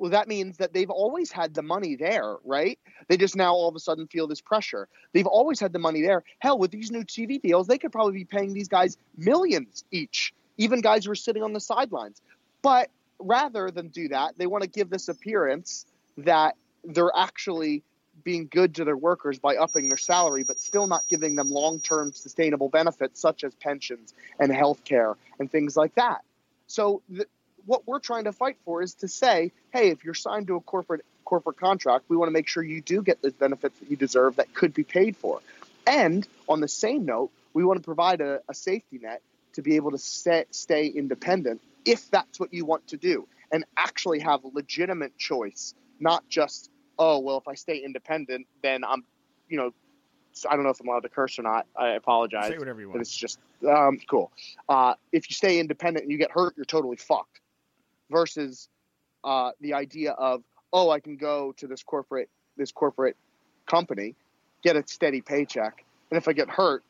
well, 0.01 0.11
that 0.11 0.29
means 0.29 0.57
that 0.57 0.73
they've 0.73 0.89
always 0.89 1.31
had 1.31 1.53
the 1.53 1.61
money 1.61 1.95
there, 1.95 2.37
right? 2.47 2.79
They 3.09 3.19
just 3.19 3.37
now 3.37 3.53
all 3.53 3.69
of 3.69 3.77
a 3.77 3.79
sudden 3.79 4.07
feel 4.07 4.27
this 4.27 4.41
pressure. 4.41 4.89
They've 5.13 5.27
always 5.27 5.61
had 5.61 5.75
the 5.75 5.79
money 5.79 6.01
there. 6.01 6.25
Hell, 6.39 6.59
with 6.59 6.71
these 6.71 6.91
new 6.91 7.05
TV 7.05 7.41
deals, 7.41 7.67
they 7.67 7.77
could 7.77 7.93
probably 7.93 8.15
be 8.15 8.25
paying 8.25 8.55
these 8.55 8.67
guys 8.67 8.97
millions 9.19 9.85
each, 9.91 10.33
even 10.57 10.81
guys 10.81 11.05
who 11.05 11.11
are 11.11 11.17
sitting 11.17 11.43
on 11.43 11.53
the 11.53 11.61
sidelines. 11.61 12.23
But 12.63 12.89
rather 13.19 13.71
than 13.71 13.89
do 13.89 14.09
that, 14.09 14.39
they 14.39 14.47
want 14.47 14.65
to 14.65 14.71
give 14.71 14.89
this 14.89 15.09
appearance 15.09 15.85
that 16.17 16.57
they're 16.83 17.13
actually 17.15 17.83
being 18.25 18.49
good 18.51 18.75
to 18.77 18.87
their 18.87 18.97
workers 18.97 19.39
by 19.39 19.57
upping 19.57 19.89
their 19.89 19.99
salary, 19.99 20.45
but 20.45 20.59
still 20.59 20.87
not 20.87 21.07
giving 21.09 21.35
them 21.35 21.51
long 21.51 21.79
term 21.79 22.15
sustainable 22.15 22.71
benefits 22.71 23.21
such 23.21 23.45
as 23.45 23.55
pensions 23.57 24.15
and 24.39 24.51
health 24.51 24.83
care 24.83 25.15
and 25.39 25.53
things 25.53 25.77
like 25.77 25.95
that. 25.97 26.23
So, 26.69 27.03
what 27.67 27.87
we're 27.87 28.01
trying 28.01 28.25
to 28.25 28.33
fight 28.33 28.57
for 28.65 28.83
is 28.83 28.95
to 28.95 29.09
say, 29.09 29.53
hey, 29.73 29.91
if 29.91 30.05
you're 30.05 30.15
signed 30.15 30.47
to 30.49 30.57
a 30.57 30.61
corporate 30.61 31.05
corporate 31.25 31.59
contract, 31.59 32.07
we 32.09 32.17
want 32.17 32.29
to 32.29 32.33
make 32.33 32.49
sure 32.49 32.63
you 32.63 32.81
do 32.81 33.03
get 33.03 33.23
the 33.23 33.31
benefits 33.31 33.79
that 33.79 33.89
you 33.89 33.97
deserve 33.97 34.37
that 34.37 34.53
could 34.53 34.75
be 34.75 34.83
paid 34.83 35.17
for. 35.17 35.41
And 35.87 36.27
on 36.49 36.61
the 36.61 36.69
same 36.69 37.05
note, 37.05 37.31
we 37.55 37.65
want 37.65 37.79
to 37.79 37.85
provide 37.85 38.21
a, 38.21 38.41
a 38.49 38.55
safety 38.55 38.99
net 39.01 39.23
to 39.53 39.63
be 39.63 39.77
able 39.77 39.93
to 39.93 39.99
stay, 39.99 40.45
stay 40.51 40.87
independent 40.87 41.61
if 41.85 42.11
that's 42.11 42.41
what 42.41 42.53
you 42.53 42.65
want 42.65 42.87
to 42.89 42.97
do 42.97 43.27
and 43.53 43.65
actually 43.77 44.21
have 44.21 44.41
legitimate 44.45 45.17
choice, 45.19 45.75
not 45.99 46.29
just, 46.29 46.71
oh, 46.99 47.19
well, 47.19 47.39
if 47.39 47.49
I 47.49 47.55
stay 47.55 47.79
independent, 47.79 48.47
then 48.63 48.85
I'm, 48.85 49.05
you 49.49 49.57
know, 49.57 49.73
I 50.49 50.55
don't 50.55 50.65
know 50.65 50.71
if 50.71 50.81
I'm 50.81 50.89
allowed 50.89 51.01
to 51.01 51.09
curse 51.09 51.39
or 51.39 51.43
not. 51.43 51.67
I 51.77 51.91
apologize. 51.91 52.49
Say 52.49 52.59
whatever 52.59 52.81
you 52.81 52.87
But 52.87 52.95
want. 52.95 53.03
it's 53.03 53.17
just 53.17 53.39
um, 53.69 53.99
cool. 54.09 54.31
Uh, 54.69 54.95
if 55.13 55.29
you 55.29 55.35
stay 55.35 55.59
independent 55.59 56.05
and 56.05 56.13
you 56.13 56.19
get 56.19 56.31
hurt, 56.31 56.55
you're 56.57 56.65
totally 56.65 56.97
fucked. 56.97 57.40
Versus 58.11 58.69
uh, 59.23 59.53
the 59.61 59.75
idea 59.75 60.13
of, 60.13 60.43
oh, 60.73 60.91
I 60.91 61.01
can 61.01 61.17
go 61.17 61.53
to 61.59 61.67
this 61.67 61.83
corporate 61.83 62.29
this 62.57 62.73
corporate 62.73 63.17
company, 63.67 64.15
get 64.63 64.77
a 64.77 64.83
steady 64.87 65.21
paycheck, 65.21 65.85
and 66.11 66.19
if 66.19 66.29
I 66.29 66.33
get 66.33 66.51
hurt, 66.51 66.83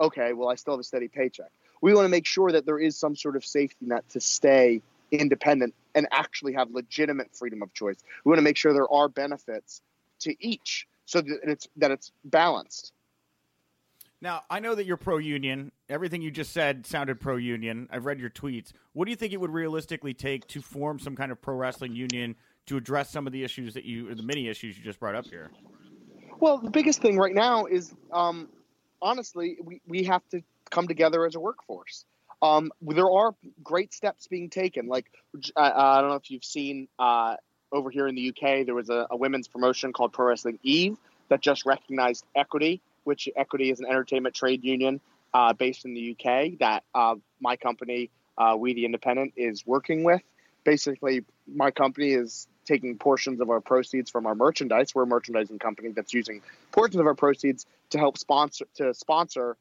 okay, 0.00 0.32
well, 0.32 0.48
I 0.48 0.56
still 0.56 0.74
have 0.74 0.80
a 0.80 0.84
steady 0.84 1.08
paycheck. 1.08 1.50
We 1.80 1.94
want 1.94 2.06
to 2.06 2.08
make 2.08 2.26
sure 2.26 2.50
that 2.52 2.64
there 2.64 2.78
is 2.78 2.96
some 2.96 3.14
sort 3.16 3.36
of 3.36 3.44
safety 3.44 3.86
net 3.86 4.08
to 4.10 4.20
stay 4.20 4.82
independent 5.10 5.74
and 5.94 6.08
actually 6.10 6.54
have 6.54 6.70
legitimate 6.70 7.34
freedom 7.34 7.62
of 7.62 7.72
choice. 7.74 7.96
We 8.24 8.30
want 8.30 8.38
to 8.38 8.42
make 8.42 8.56
sure 8.56 8.72
there 8.72 8.90
are 8.90 9.08
benefits 9.08 9.82
to 10.20 10.34
each, 10.44 10.86
so 11.04 11.20
that 11.20 11.40
it's 11.42 11.68
that 11.76 11.90
it's 11.90 12.12
balanced. 12.24 12.92
Now, 14.22 14.42
I 14.48 14.60
know 14.60 14.76
that 14.76 14.86
you're 14.86 14.96
pro 14.96 15.18
union. 15.18 15.72
Everything 15.88 16.22
you 16.22 16.30
just 16.30 16.52
said 16.52 16.86
sounded 16.86 17.18
pro 17.18 17.34
union. 17.34 17.88
I've 17.90 18.06
read 18.06 18.20
your 18.20 18.30
tweets. 18.30 18.72
What 18.92 19.06
do 19.06 19.10
you 19.10 19.16
think 19.16 19.32
it 19.32 19.40
would 19.40 19.50
realistically 19.50 20.14
take 20.14 20.46
to 20.48 20.62
form 20.62 21.00
some 21.00 21.16
kind 21.16 21.32
of 21.32 21.42
pro 21.42 21.56
wrestling 21.56 21.96
union 21.96 22.36
to 22.66 22.76
address 22.76 23.10
some 23.10 23.26
of 23.26 23.32
the 23.32 23.42
issues 23.42 23.74
that 23.74 23.84
you, 23.84 24.08
or 24.08 24.14
the 24.14 24.22
many 24.22 24.46
issues 24.46 24.78
you 24.78 24.84
just 24.84 25.00
brought 25.00 25.16
up 25.16 25.26
here? 25.26 25.50
Well, 26.38 26.58
the 26.58 26.70
biggest 26.70 27.02
thing 27.02 27.18
right 27.18 27.34
now 27.34 27.66
is, 27.66 27.92
um, 28.12 28.48
honestly, 29.02 29.58
we, 29.60 29.80
we 29.88 30.04
have 30.04 30.22
to 30.28 30.40
come 30.70 30.86
together 30.86 31.26
as 31.26 31.34
a 31.34 31.40
workforce. 31.40 32.04
Um, 32.40 32.70
there 32.80 33.10
are 33.10 33.34
great 33.64 33.92
steps 33.92 34.28
being 34.28 34.50
taken. 34.50 34.86
Like, 34.86 35.06
I, 35.56 35.72
I 35.72 36.00
don't 36.00 36.10
know 36.10 36.16
if 36.16 36.30
you've 36.30 36.44
seen 36.44 36.86
uh, 36.96 37.36
over 37.72 37.90
here 37.90 38.06
in 38.06 38.14
the 38.14 38.28
UK, 38.28 38.66
there 38.66 38.74
was 38.76 38.88
a, 38.88 39.08
a 39.10 39.16
women's 39.16 39.48
promotion 39.48 39.92
called 39.92 40.12
Pro 40.12 40.26
Wrestling 40.26 40.60
Eve 40.62 40.96
that 41.28 41.40
just 41.40 41.66
recognized 41.66 42.24
Equity, 42.36 42.80
which 43.04 43.28
Equity 43.36 43.70
is 43.70 43.80
an 43.80 43.86
entertainment 43.86 44.34
trade 44.34 44.64
union 44.64 45.00
uh, 45.34 45.52
based 45.52 45.84
in 45.84 45.94
the 45.94 46.10
UK 46.16 46.58
that 46.60 46.84
uh, 46.94 47.14
my 47.40 47.56
company, 47.56 48.10
uh, 48.38 48.56
We 48.58 48.74
the 48.74 48.84
Independent, 48.84 49.34
is 49.36 49.66
working 49.66 50.04
with. 50.04 50.22
Basically, 50.64 51.24
my 51.52 51.70
company 51.70 52.12
is 52.12 52.46
taking 52.64 52.96
portions 52.96 53.40
of 53.40 53.50
our 53.50 53.60
proceeds 53.60 54.10
from 54.10 54.26
our 54.26 54.34
merchandise. 54.34 54.94
We're 54.94 55.02
a 55.02 55.06
merchandising 55.06 55.58
company 55.58 55.90
that's 55.90 56.14
using 56.14 56.42
portions 56.70 57.00
of 57.00 57.06
our 57.06 57.14
proceeds 57.14 57.66
to 57.90 57.98
help 57.98 58.16
sponsor 58.18 58.66
to 58.76 58.94
sponsor 58.94 59.56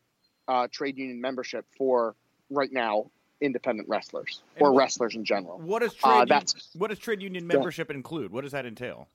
uh, 0.48 0.68
trade 0.72 0.98
union 0.98 1.20
membership 1.22 1.66
for 1.78 2.16
right 2.50 2.72
now 2.72 3.10
independent 3.40 3.90
wrestlers 3.90 4.44
And 4.56 4.62
or 4.68 4.72
what- 4.72 4.80
wrestlers 4.80 5.16
in 5.16 5.26
general. 5.26 5.58
What 5.58 5.80
does 5.80 5.96
Uh, 6.04 6.26
trade, 6.26 6.32
un- 6.32 6.44
what 6.78 6.90
does 6.90 7.00
trade 7.00 7.22
union 7.24 7.48
membership 7.48 7.90
include? 7.90 8.32
What 8.32 8.42
does 8.44 8.52
that 8.52 8.68
entail? 8.68 9.08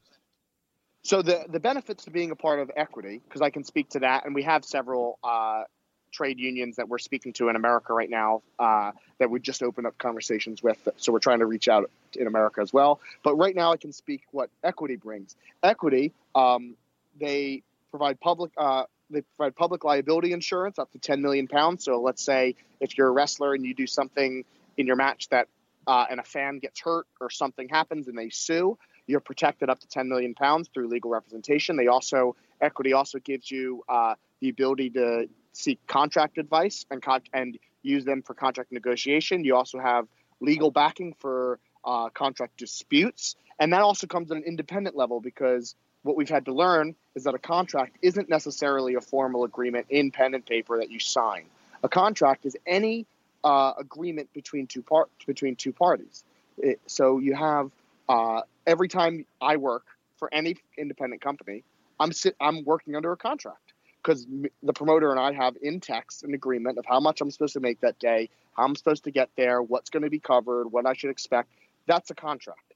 So 1.06 1.22
the 1.22 1.44
the 1.48 1.60
benefits 1.60 2.04
to 2.06 2.10
being 2.10 2.32
a 2.32 2.34
part 2.34 2.58
of 2.58 2.68
equity, 2.76 3.22
because 3.24 3.40
I 3.40 3.50
can 3.50 3.62
speak 3.62 3.90
to 3.90 4.00
that, 4.00 4.26
and 4.26 4.34
we 4.34 4.42
have 4.42 4.64
several 4.64 5.20
uh, 5.22 5.62
trade 6.10 6.40
unions 6.40 6.76
that 6.76 6.88
we're 6.88 6.98
speaking 6.98 7.32
to 7.34 7.48
in 7.48 7.54
America 7.54 7.92
right 7.92 8.10
now 8.10 8.42
uh, 8.58 8.90
that 9.20 9.30
we 9.30 9.38
just 9.38 9.62
opened 9.62 9.86
up 9.86 9.96
conversations 9.98 10.64
with. 10.64 10.88
So 10.96 11.12
we're 11.12 11.20
trying 11.20 11.38
to 11.38 11.46
reach 11.46 11.68
out 11.68 11.88
in 12.14 12.26
America 12.26 12.60
as 12.60 12.72
well. 12.72 12.98
But 13.22 13.36
right 13.36 13.54
now, 13.54 13.72
I 13.72 13.76
can 13.76 13.92
speak 13.92 14.22
what 14.32 14.50
equity 14.64 14.96
brings. 14.96 15.36
Equity, 15.62 16.12
um, 16.34 16.74
they 17.20 17.62
provide 17.92 18.18
public. 18.18 18.50
Uh, 18.56 18.82
they 19.08 19.22
provide 19.36 19.54
public 19.54 19.84
liability 19.84 20.32
insurance 20.32 20.80
up 20.80 20.90
to 20.90 20.98
10 20.98 21.22
million 21.22 21.46
pounds. 21.46 21.84
So 21.84 22.00
let's 22.00 22.24
say 22.24 22.56
if 22.80 22.98
you're 22.98 23.06
a 23.06 23.12
wrestler 23.12 23.54
and 23.54 23.64
you 23.64 23.74
do 23.74 23.86
something 23.86 24.44
in 24.76 24.88
your 24.88 24.96
match 24.96 25.28
that 25.28 25.46
uh, 25.86 26.06
and 26.10 26.18
a 26.18 26.24
fan 26.24 26.58
gets 26.58 26.80
hurt 26.80 27.06
or 27.20 27.30
something 27.30 27.68
happens 27.68 28.08
and 28.08 28.18
they 28.18 28.30
sue, 28.30 28.76
you're 29.06 29.20
protected 29.20 29.70
up 29.70 29.80
to 29.80 29.88
10 29.88 30.08
million 30.08 30.34
pounds 30.34 30.68
through 30.72 30.88
legal 30.88 31.10
representation. 31.10 31.76
They 31.76 31.86
also 31.86 32.36
equity 32.60 32.92
also 32.92 33.18
gives 33.18 33.50
you 33.50 33.84
uh, 33.88 34.14
the 34.40 34.48
ability 34.48 34.90
to 34.90 35.28
seek 35.52 35.84
contract 35.86 36.38
advice 36.38 36.84
and 36.90 37.02
con- 37.02 37.22
and 37.32 37.58
use 37.82 38.04
them 38.04 38.22
for 38.22 38.34
contract 38.34 38.72
negotiation. 38.72 39.44
You 39.44 39.56
also 39.56 39.78
have 39.78 40.06
legal 40.40 40.70
backing 40.70 41.14
for 41.18 41.58
uh, 41.84 42.08
contract 42.10 42.56
disputes, 42.56 43.36
and 43.58 43.72
that 43.72 43.80
also 43.80 44.06
comes 44.06 44.30
at 44.30 44.36
an 44.36 44.42
independent 44.42 44.96
level 44.96 45.20
because 45.20 45.74
what 46.02 46.16
we've 46.16 46.28
had 46.28 46.44
to 46.44 46.52
learn 46.52 46.94
is 47.14 47.24
that 47.24 47.34
a 47.34 47.38
contract 47.38 47.96
isn't 48.02 48.28
necessarily 48.28 48.94
a 48.94 49.00
formal 49.00 49.44
agreement 49.44 49.86
in 49.90 50.10
pen 50.10 50.34
and 50.34 50.44
paper 50.44 50.78
that 50.78 50.90
you 50.90 51.00
sign. 51.00 51.44
A 51.82 51.88
contract 51.88 52.46
is 52.46 52.56
any 52.66 53.06
uh, 53.44 53.72
agreement 53.78 54.32
between 54.32 54.66
two 54.66 54.82
part 54.82 55.08
between 55.26 55.56
two 55.56 55.72
parties. 55.72 56.24
It, 56.58 56.80
so 56.86 57.18
you 57.18 57.34
have 57.34 57.70
uh, 58.08 58.42
every 58.66 58.88
time 58.88 59.26
I 59.40 59.56
work 59.56 59.84
for 60.16 60.32
any 60.32 60.56
independent 60.78 61.20
company, 61.20 61.64
I'm 61.98 62.12
sit, 62.12 62.36
I'm 62.40 62.64
working 62.64 62.96
under 62.96 63.12
a 63.12 63.16
contract 63.16 63.72
because 64.02 64.26
the 64.62 64.72
promoter 64.72 65.10
and 65.10 65.18
I 65.18 65.32
have 65.32 65.56
in 65.60 65.80
text 65.80 66.22
an 66.22 66.34
agreement 66.34 66.78
of 66.78 66.86
how 66.86 67.00
much 67.00 67.20
I'm 67.20 67.30
supposed 67.30 67.54
to 67.54 67.60
make 67.60 67.80
that 67.80 67.98
day, 67.98 68.28
how 68.56 68.64
I'm 68.64 68.76
supposed 68.76 69.04
to 69.04 69.10
get 69.10 69.30
there, 69.36 69.60
what's 69.60 69.90
going 69.90 70.04
to 70.04 70.10
be 70.10 70.20
covered, 70.20 70.70
what 70.70 70.86
I 70.86 70.92
should 70.92 71.10
expect. 71.10 71.50
That's 71.86 72.10
a 72.10 72.14
contract. 72.14 72.74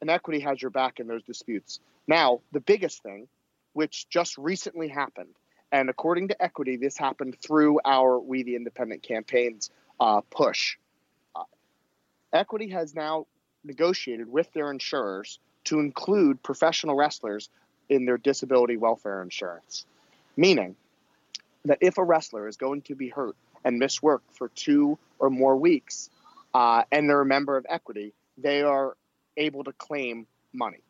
And 0.00 0.10
equity 0.10 0.40
has 0.40 0.62
your 0.62 0.70
back 0.70 1.00
in 1.00 1.06
those 1.06 1.22
disputes. 1.24 1.80
Now, 2.06 2.40
the 2.52 2.60
biggest 2.60 3.02
thing, 3.02 3.28
which 3.72 4.08
just 4.08 4.38
recently 4.38 4.88
happened, 4.88 5.34
and 5.72 5.88
according 5.88 6.28
to 6.28 6.42
equity, 6.42 6.76
this 6.76 6.96
happened 6.96 7.36
through 7.40 7.80
our 7.84 8.20
We 8.20 8.42
the 8.42 8.56
Independent 8.56 9.02
campaigns 9.02 9.70
uh, 9.98 10.20
push. 10.30 10.76
Uh, 11.34 11.44
equity 12.32 12.68
has 12.68 12.94
now 12.94 13.26
negotiated 13.64 14.30
with 14.30 14.52
their 14.52 14.70
insurers 14.70 15.38
to 15.64 15.80
include 15.80 16.42
professional 16.42 16.96
wrestlers 16.96 17.48
in 17.88 18.04
their 18.04 18.18
disability 18.18 18.76
welfare 18.76 19.22
insurance, 19.22 19.86
meaning 20.36 20.76
that 21.64 21.78
if 21.80 21.98
a 21.98 22.04
wrestler 22.04 22.48
is 22.48 22.56
going 22.56 22.82
to 22.82 22.94
be 22.94 23.08
hurt 23.08 23.36
and 23.64 23.78
miss 23.78 24.02
work 24.02 24.22
for 24.32 24.48
two 24.48 24.98
or 25.18 25.30
more 25.30 25.56
weeks, 25.56 26.10
uh, 26.54 26.82
and 26.90 27.08
they're 27.08 27.20
a 27.20 27.26
member 27.26 27.56
of 27.56 27.66
equity, 27.68 28.12
they 28.38 28.62
are 28.62 28.96
able 29.36 29.64
to 29.64 29.72
claim 29.72 30.26
money, 30.52 30.80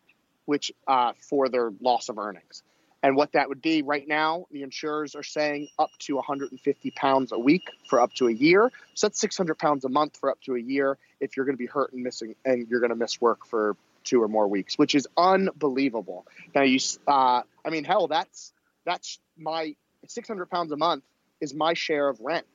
which 0.46 0.72
uh, 0.86 1.12
for 1.20 1.48
their 1.48 1.70
loss 1.80 2.08
of 2.08 2.18
earnings. 2.18 2.62
And 3.02 3.16
what 3.16 3.32
that 3.32 3.48
would 3.48 3.60
be 3.60 3.82
right 3.82 4.06
now, 4.06 4.46
the 4.52 4.62
insurers 4.62 5.14
are 5.14 5.24
saying 5.24 5.68
up 5.78 5.90
to 6.00 6.16
150 6.16 6.90
pounds 6.92 7.32
a 7.32 7.38
week 7.38 7.64
for 7.88 8.00
up 8.00 8.12
to 8.14 8.28
a 8.28 8.32
year. 8.32 8.70
So 8.94 9.08
that's 9.08 9.20
600 9.20 9.58
pounds 9.58 9.84
a 9.84 9.88
month 9.88 10.18
for 10.18 10.30
up 10.30 10.40
to 10.42 10.54
a 10.54 10.60
year 10.60 10.98
if 11.20 11.36
you're 11.36 11.44
going 11.44 11.56
to 11.56 11.58
be 11.58 11.66
hurt 11.66 11.92
and 11.92 12.02
missing, 12.02 12.36
and 12.44 12.68
you're 12.68 12.80
going 12.80 12.90
to 12.90 12.96
miss 12.96 13.20
work 13.20 13.46
for 13.46 13.76
two 14.04 14.22
or 14.22 14.28
more 14.28 14.46
weeks, 14.46 14.78
which 14.78 14.94
is 14.94 15.08
unbelievable. 15.16 16.26
Now 16.54 16.62
you, 16.62 16.78
uh, 17.08 17.42
I 17.64 17.70
mean, 17.70 17.84
hell, 17.84 18.06
that's 18.06 18.52
that's 18.84 19.18
my 19.36 19.74
600 20.06 20.46
pounds 20.50 20.72
a 20.72 20.76
month 20.76 21.04
is 21.40 21.54
my 21.54 21.74
share 21.74 22.08
of 22.08 22.20
rent. 22.20 22.46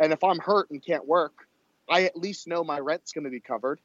And 0.00 0.12
if 0.12 0.22
I'm 0.24 0.38
hurt 0.38 0.70
and 0.70 0.84
can't 0.84 1.06
work, 1.06 1.32
I 1.88 2.04
at 2.04 2.16
least 2.16 2.46
know 2.46 2.64
my 2.64 2.78
rent's 2.78 3.12
going 3.12 3.24
to 3.24 3.30
be 3.30 3.40
covered 3.40 3.80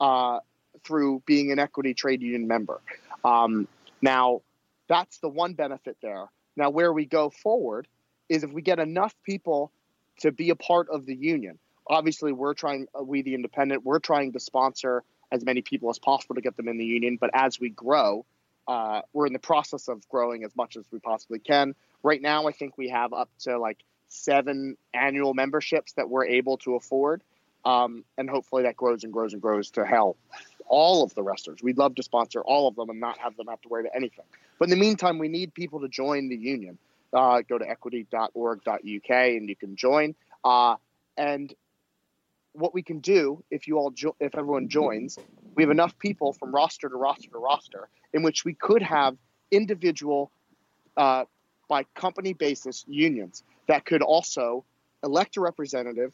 uh, 0.00 0.40
through 0.84 1.22
being 1.26 1.52
an 1.52 1.58
equity 1.58 1.94
trade 1.94 2.22
union 2.22 2.46
member. 2.46 2.80
Um, 3.24 3.66
now, 4.02 4.42
that's 4.90 5.18
the 5.18 5.28
one 5.28 5.54
benefit 5.54 5.96
there. 6.02 6.26
Now, 6.56 6.68
where 6.68 6.92
we 6.92 7.06
go 7.06 7.30
forward 7.30 7.86
is 8.28 8.42
if 8.42 8.52
we 8.52 8.60
get 8.60 8.80
enough 8.80 9.14
people 9.22 9.70
to 10.18 10.32
be 10.32 10.50
a 10.50 10.56
part 10.56 10.88
of 10.90 11.06
the 11.06 11.14
union. 11.14 11.58
Obviously, 11.86 12.32
we're 12.32 12.54
trying, 12.54 12.88
uh, 12.98 13.02
we 13.02 13.22
the 13.22 13.34
independent, 13.34 13.84
we're 13.84 14.00
trying 14.00 14.32
to 14.32 14.40
sponsor 14.40 15.04
as 15.30 15.44
many 15.44 15.62
people 15.62 15.90
as 15.90 15.98
possible 16.00 16.34
to 16.34 16.40
get 16.40 16.56
them 16.56 16.66
in 16.66 16.76
the 16.76 16.84
union. 16.84 17.18
But 17.20 17.30
as 17.34 17.60
we 17.60 17.70
grow, 17.70 18.26
uh, 18.66 19.02
we're 19.12 19.26
in 19.26 19.32
the 19.32 19.38
process 19.38 19.86
of 19.86 20.06
growing 20.08 20.42
as 20.42 20.54
much 20.56 20.76
as 20.76 20.84
we 20.90 20.98
possibly 20.98 21.38
can. 21.38 21.74
Right 22.02 22.20
now, 22.20 22.48
I 22.48 22.52
think 22.52 22.76
we 22.76 22.88
have 22.88 23.12
up 23.12 23.30
to 23.40 23.58
like 23.58 23.78
seven 24.08 24.76
annual 24.92 25.34
memberships 25.34 25.92
that 25.92 26.10
we're 26.10 26.26
able 26.26 26.58
to 26.58 26.74
afford. 26.74 27.22
Um, 27.64 28.04
and 28.18 28.28
hopefully 28.28 28.64
that 28.64 28.76
grows 28.76 29.04
and 29.04 29.12
grows 29.12 29.34
and 29.34 29.40
grows 29.40 29.70
to 29.72 29.84
hell. 29.84 30.16
All 30.66 31.04
of 31.04 31.14
the 31.14 31.22
wrestlers. 31.22 31.62
We'd 31.62 31.78
love 31.78 31.94
to 31.94 32.02
sponsor 32.02 32.40
all 32.40 32.66
of 32.66 32.74
them 32.74 32.90
and 32.90 32.98
not 32.98 33.18
have 33.18 33.36
them 33.36 33.46
have 33.46 33.60
to 33.62 33.68
worry 33.68 33.82
about 33.82 33.94
anything. 33.94 34.24
But 34.60 34.66
in 34.66 34.70
the 34.70 34.76
meantime, 34.76 35.18
we 35.18 35.28
need 35.28 35.54
people 35.54 35.80
to 35.80 35.88
join 35.88 36.28
the 36.28 36.36
union. 36.36 36.78
Uh, 37.12 37.40
go 37.48 37.58
to 37.58 37.68
equity.org.uk 37.68 39.10
and 39.10 39.48
you 39.48 39.56
can 39.56 39.74
join. 39.74 40.14
Uh, 40.44 40.76
and 41.16 41.52
what 42.52 42.74
we 42.74 42.82
can 42.82 43.00
do 43.00 43.42
if 43.50 43.66
you 43.66 43.78
all 43.78 43.90
jo- 43.90 44.14
if 44.20 44.36
everyone 44.36 44.68
joins, 44.68 45.18
we 45.56 45.62
have 45.62 45.70
enough 45.70 45.98
people 45.98 46.34
from 46.34 46.54
roster 46.54 46.88
to 46.88 46.94
roster 46.94 47.30
to 47.30 47.38
roster 47.38 47.88
in 48.12 48.22
which 48.22 48.44
we 48.44 48.52
could 48.52 48.82
have 48.82 49.16
individual, 49.50 50.30
uh, 50.96 51.24
by 51.68 51.84
company 51.94 52.34
basis 52.34 52.84
unions 52.86 53.42
that 53.66 53.86
could 53.86 54.02
also 54.02 54.64
elect 55.02 55.36
a 55.36 55.40
representative, 55.40 56.12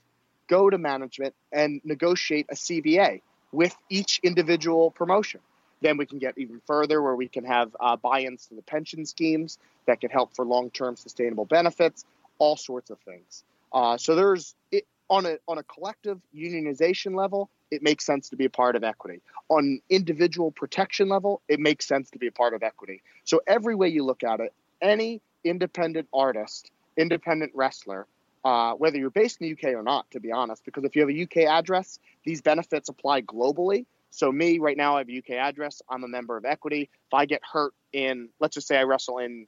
go 0.49 0.71
to 0.71 0.79
management, 0.79 1.35
and 1.53 1.81
negotiate 1.85 2.47
a 2.51 2.55
CBA 2.55 3.23
with 3.51 3.75
each 3.91 4.21
individual 4.23 4.91
promotion. 4.91 5.41
Then 5.81 5.97
we 5.97 6.07
can 6.07 6.19
get 6.19 6.39
even 6.39 6.61
further 6.67 7.03
where 7.03 7.15
we 7.15 7.29
can 7.29 7.45
have 7.45 7.77
uh, 7.81 7.97
buy 7.97 8.23
ins 8.23 8.47
to 8.47 8.55
the 8.55 8.63
pension 8.63 9.05
schemes 9.05 9.59
that 9.87 10.01
can 10.01 10.11
help 10.11 10.35
for 10.35 10.45
long 10.45 10.71
term 10.71 10.97
sustainable 10.97 11.45
benefits, 11.45 12.05
all 12.39 12.57
sorts 12.57 12.91
of 12.91 12.99
things. 13.01 13.45
Uh, 13.73 13.97
so 13.97 14.15
there's 14.15 14.55
it, 14.71 14.87
on 15.09 15.27
a 15.27 15.39
on 15.47 15.59
a 15.59 15.63
collective 15.63 16.21
unionization 16.35 17.15
level, 17.15 17.51
it 17.71 17.83
makes 17.83 18.05
sense 18.05 18.29
to 18.31 18.37
be 18.37 18.45
a 18.45 18.51
part 18.51 18.77
of 18.77 18.85
equity. 18.85 19.21
On 19.49 19.81
individual 19.91 20.51
protection 20.51 21.09
level, 21.09 21.41
it 21.49 21.61
makes 21.61 21.87
sense 21.87 22.11
to 22.11 22.19
be 22.19 22.27
a 22.27 22.33
part 22.33 22.55
of 22.55 22.63
equity. 22.63 23.03
So 23.25 23.41
every 23.47 23.75
way 23.75 23.89
you 23.89 24.05
look 24.05 24.25
at 24.25 24.41
it, 24.41 24.53
any 24.81 25.21
independent 25.45 26.09
artist, 26.13 26.71
independent 26.97 27.53
wrestler, 27.55 28.07
uh, 28.45 28.75
whether 28.75 28.97
you're 28.97 29.11
based 29.11 29.41
in 29.41 29.49
the 29.49 29.53
UK 29.53 29.75
or 29.75 29.83
not, 29.83 30.11
to 30.13 30.21
be 30.21 30.33
honest, 30.33 30.65
because 30.65 30.85
if 30.85 30.95
you 30.95 31.03
have 31.03 31.11
a 31.11 31.23
UK 31.23 31.49
address, 31.49 31.99
these 32.25 32.41
benefits 32.41 32.89
apply 32.89 33.23
globally. 33.23 33.87
So 34.17 34.33
me 34.33 34.59
right 34.59 34.79
now, 34.79 34.95
I 34.95 35.01
have 35.01 35.11
a 35.11 35.19
UK 35.19 35.33
address. 35.33 35.83
I'm 35.91 36.03
a 36.03 36.09
member 36.09 36.39
of 36.39 36.47
Equity. 36.47 36.89
If 37.07 37.13
I 37.13 37.27
get 37.27 37.43
hurt 37.45 37.75
in, 37.93 38.31
let's 38.41 38.55
just 38.55 38.67
say 38.67 38.79
I 38.79 38.85
wrestle 38.85 39.19
in 39.19 39.47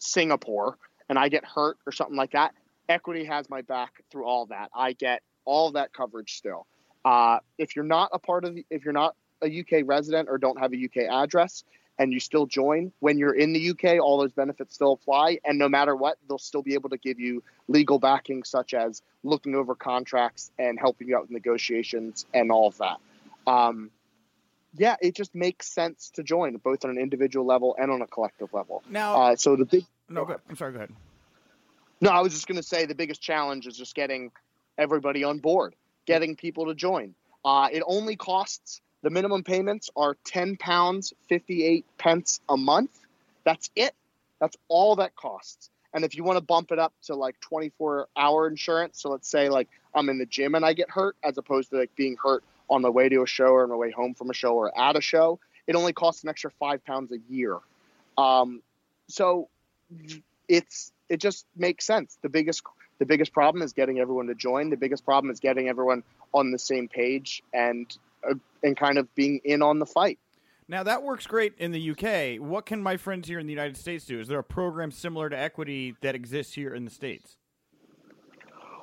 Singapore 0.00 0.78
and 1.08 1.16
I 1.16 1.28
get 1.28 1.44
hurt 1.44 1.78
or 1.86 1.92
something 1.92 2.16
like 2.16 2.32
that, 2.32 2.52
Equity 2.88 3.24
has 3.26 3.48
my 3.48 3.62
back 3.62 4.02
through 4.10 4.24
all 4.24 4.46
that. 4.46 4.70
I 4.74 4.94
get 4.94 5.22
all 5.44 5.70
that 5.72 5.92
coverage 5.92 6.34
still. 6.34 6.66
Uh, 7.04 7.38
if 7.56 7.76
you're 7.76 7.84
not 7.84 8.10
a 8.12 8.18
part 8.18 8.44
of, 8.44 8.56
the, 8.56 8.66
if 8.68 8.84
you're 8.84 8.92
not 8.92 9.14
a 9.42 9.60
UK 9.60 9.84
resident 9.86 10.28
or 10.28 10.38
don't 10.38 10.58
have 10.58 10.72
a 10.72 10.84
UK 10.84 11.08
address, 11.08 11.62
and 12.00 12.12
you 12.12 12.18
still 12.18 12.46
join 12.46 12.90
when 12.98 13.16
you're 13.16 13.34
in 13.34 13.52
the 13.52 13.70
UK, 13.70 14.02
all 14.02 14.18
those 14.18 14.32
benefits 14.32 14.74
still 14.74 14.92
apply. 14.92 15.38
And 15.44 15.56
no 15.56 15.68
matter 15.68 15.94
what, 15.94 16.18
they'll 16.26 16.38
still 16.38 16.62
be 16.62 16.74
able 16.74 16.88
to 16.88 16.98
give 16.98 17.20
you 17.20 17.44
legal 17.68 18.00
backing, 18.00 18.42
such 18.42 18.74
as 18.74 19.02
looking 19.22 19.54
over 19.54 19.76
contracts 19.76 20.50
and 20.58 20.80
helping 20.80 21.06
you 21.06 21.16
out 21.16 21.22
with 21.22 21.30
negotiations 21.30 22.26
and 22.34 22.50
all 22.50 22.66
of 22.66 22.78
that. 22.78 22.96
Um, 23.46 23.90
yeah, 24.74 24.96
it 25.00 25.14
just 25.14 25.34
makes 25.34 25.66
sense 25.66 26.10
to 26.14 26.22
join 26.22 26.56
both 26.56 26.84
on 26.84 26.90
an 26.90 26.98
individual 26.98 27.46
level 27.46 27.76
and 27.78 27.90
on 27.90 28.02
a 28.02 28.06
collective 28.06 28.52
level. 28.52 28.82
Now, 28.88 29.20
uh, 29.20 29.36
so 29.36 29.56
the 29.56 29.64
big 29.64 29.84
no, 30.08 30.24
go, 30.24 30.36
I'm 30.48 30.56
sorry. 30.56 30.72
Go 30.72 30.78
ahead. 30.78 30.92
No, 32.00 32.10
I 32.10 32.20
was 32.20 32.32
just 32.32 32.46
going 32.46 32.56
to 32.56 32.62
say 32.62 32.86
the 32.86 32.94
biggest 32.94 33.20
challenge 33.20 33.66
is 33.66 33.76
just 33.76 33.94
getting 33.94 34.32
everybody 34.78 35.24
on 35.24 35.38
board, 35.38 35.74
getting 36.06 36.34
people 36.36 36.66
to 36.66 36.74
join. 36.74 37.14
Uh, 37.44 37.68
it 37.70 37.82
only 37.86 38.16
costs 38.16 38.80
the 39.02 39.10
minimum 39.10 39.44
payments 39.44 39.90
are 39.96 40.16
ten 40.24 40.56
pounds 40.56 41.12
fifty 41.28 41.64
eight 41.64 41.84
pence 41.98 42.40
a 42.48 42.56
month. 42.56 42.90
That's 43.44 43.70
it. 43.74 43.94
That's 44.40 44.56
all 44.68 44.96
that 44.96 45.16
costs. 45.16 45.70
And 45.92 46.04
if 46.04 46.14
you 46.14 46.22
want 46.22 46.36
to 46.36 46.44
bump 46.44 46.70
it 46.70 46.78
up 46.78 46.92
to 47.06 47.16
like 47.16 47.38
24 47.40 48.08
hour 48.16 48.46
insurance, 48.46 49.02
so 49.02 49.10
let's 49.10 49.28
say 49.28 49.48
like 49.48 49.68
I'm 49.94 50.08
in 50.08 50.18
the 50.18 50.26
gym 50.26 50.54
and 50.54 50.64
I 50.64 50.72
get 50.72 50.88
hurt, 50.88 51.16
as 51.22 51.36
opposed 51.36 51.70
to 51.70 51.78
like 51.78 51.94
being 51.96 52.16
hurt 52.22 52.44
on 52.70 52.82
the 52.82 52.90
way 52.90 53.08
to 53.08 53.22
a 53.22 53.26
show 53.26 53.48
or 53.48 53.64
on 53.64 53.68
the 53.68 53.76
way 53.76 53.90
home 53.90 54.14
from 54.14 54.30
a 54.30 54.34
show 54.34 54.54
or 54.54 54.76
at 54.78 54.96
a 54.96 55.00
show, 55.00 55.40
it 55.66 55.74
only 55.74 55.92
costs 55.92 56.22
an 56.22 56.28
extra 56.28 56.50
five 56.58 56.84
pounds 56.84 57.12
a 57.12 57.18
year. 57.28 57.58
Um, 58.16 58.62
so 59.08 59.48
it's 60.48 60.92
it 61.08 61.20
just 61.20 61.46
makes 61.56 61.84
sense. 61.84 62.16
The 62.22 62.28
biggest 62.28 62.62
the 62.98 63.06
biggest 63.06 63.32
problem 63.32 63.62
is 63.62 63.72
getting 63.72 63.98
everyone 63.98 64.28
to 64.28 64.34
join. 64.34 64.70
The 64.70 64.76
biggest 64.76 65.04
problem 65.04 65.30
is 65.30 65.40
getting 65.40 65.68
everyone 65.68 66.02
on 66.32 66.52
the 66.52 66.58
same 66.58 66.88
page 66.88 67.42
and 67.52 67.86
uh, 68.28 68.34
and 68.62 68.76
kind 68.76 68.98
of 68.98 69.12
being 69.14 69.40
in 69.44 69.62
on 69.62 69.78
the 69.78 69.86
fight. 69.86 70.18
Now 70.68 70.84
that 70.84 71.02
works 71.02 71.26
great 71.26 71.54
in 71.58 71.72
the 71.72 71.90
UK. 71.90 72.40
What 72.40 72.66
can 72.66 72.80
my 72.80 72.96
friends 72.96 73.26
here 73.26 73.40
in 73.40 73.46
the 73.46 73.52
United 73.52 73.76
States 73.76 74.04
do? 74.04 74.20
Is 74.20 74.28
there 74.28 74.38
a 74.38 74.44
program 74.44 74.92
similar 74.92 75.28
to 75.28 75.36
Equity 75.36 75.96
that 76.00 76.14
exists 76.14 76.54
here 76.54 76.72
in 76.72 76.84
the 76.84 76.90
states? 76.90 77.36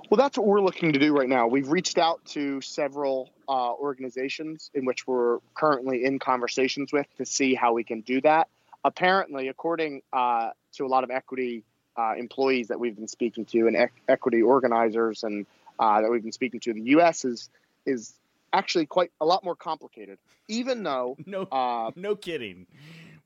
Well, 0.09 0.17
that's 0.17 0.37
what 0.37 0.47
we're 0.47 0.61
looking 0.61 0.93
to 0.93 0.99
do 0.99 1.13
right 1.13 1.27
now. 1.27 1.47
We've 1.47 1.67
reached 1.67 1.97
out 1.97 2.23
to 2.27 2.61
several 2.61 3.29
uh, 3.49 3.73
organizations 3.73 4.71
in 4.73 4.85
which 4.85 5.05
we're 5.05 5.39
currently 5.53 6.05
in 6.05 6.17
conversations 6.17 6.93
with 6.93 7.07
to 7.17 7.25
see 7.25 7.55
how 7.55 7.73
we 7.73 7.83
can 7.83 8.01
do 8.01 8.21
that. 8.21 8.47
Apparently, 8.85 9.49
according 9.49 10.01
uh, 10.13 10.51
to 10.73 10.85
a 10.85 10.87
lot 10.87 11.03
of 11.03 11.09
equity 11.11 11.63
uh, 11.97 12.13
employees 12.17 12.69
that 12.69 12.79
we've 12.79 12.95
been 12.95 13.09
speaking 13.09 13.43
to 13.45 13.67
and 13.67 13.75
e- 13.75 14.01
equity 14.07 14.41
organizers 14.41 15.23
and 15.23 15.45
uh, 15.77 15.99
that 16.01 16.09
we've 16.09 16.23
been 16.23 16.31
speaking 16.31 16.61
to, 16.61 16.73
the 16.73 16.83
U.S. 16.91 17.25
is 17.25 17.49
is 17.85 18.13
actually 18.53 18.85
quite 18.85 19.11
a 19.19 19.25
lot 19.25 19.43
more 19.43 19.55
complicated. 19.55 20.19
Even 20.47 20.83
though 20.83 21.17
no, 21.25 21.41
uh, 21.43 21.91
no 21.95 22.15
kidding. 22.15 22.65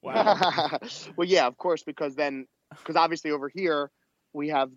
Wow. 0.04 0.80
well, 1.16 1.28
yeah, 1.28 1.46
of 1.46 1.60
course, 1.60 1.84
because 1.84 2.16
then 2.16 2.48
because 2.72 2.96
obviously 2.96 3.30
over 3.30 3.50
here 3.50 3.92
we 4.34 4.48
have 4.48 4.72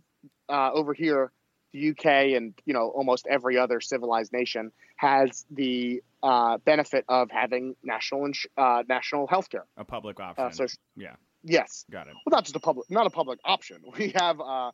uh, 0.51 0.71
over 0.71 0.93
here 0.93 1.33
the 1.75 1.91
UK 1.91 2.37
and 2.37 2.55
you 2.65 2.73
know 2.73 2.89
almost 2.91 3.27
every 3.29 3.59
other 3.59 3.81
civilized 3.81 4.33
nation 4.33 4.71
has 4.97 5.45
the 5.51 6.03
uh, 6.23 6.57
benefit 6.59 7.05
of 7.09 7.31
having 7.31 7.75
national 7.83 8.25
ins- 8.25 8.47
uh, 8.57 8.83
national 8.89 9.27
health 9.27 9.51
care. 9.51 9.67
A 9.77 9.85
public 9.85 10.21
option. 10.21 10.45
Uh, 10.45 10.51
so 10.51 10.67
yeah. 10.97 11.17
Yes. 11.43 11.85
Got 11.91 12.07
it. 12.07 12.15
Well, 12.25 12.31
not 12.31 12.45
just 12.45 12.57
a 12.57 12.61
public, 12.61 12.91
not 12.91 13.07
a 13.07 13.11
public 13.11 13.39
option. 13.45 13.83
We 13.99 14.15
have 14.17 14.41
uh, 14.41 14.71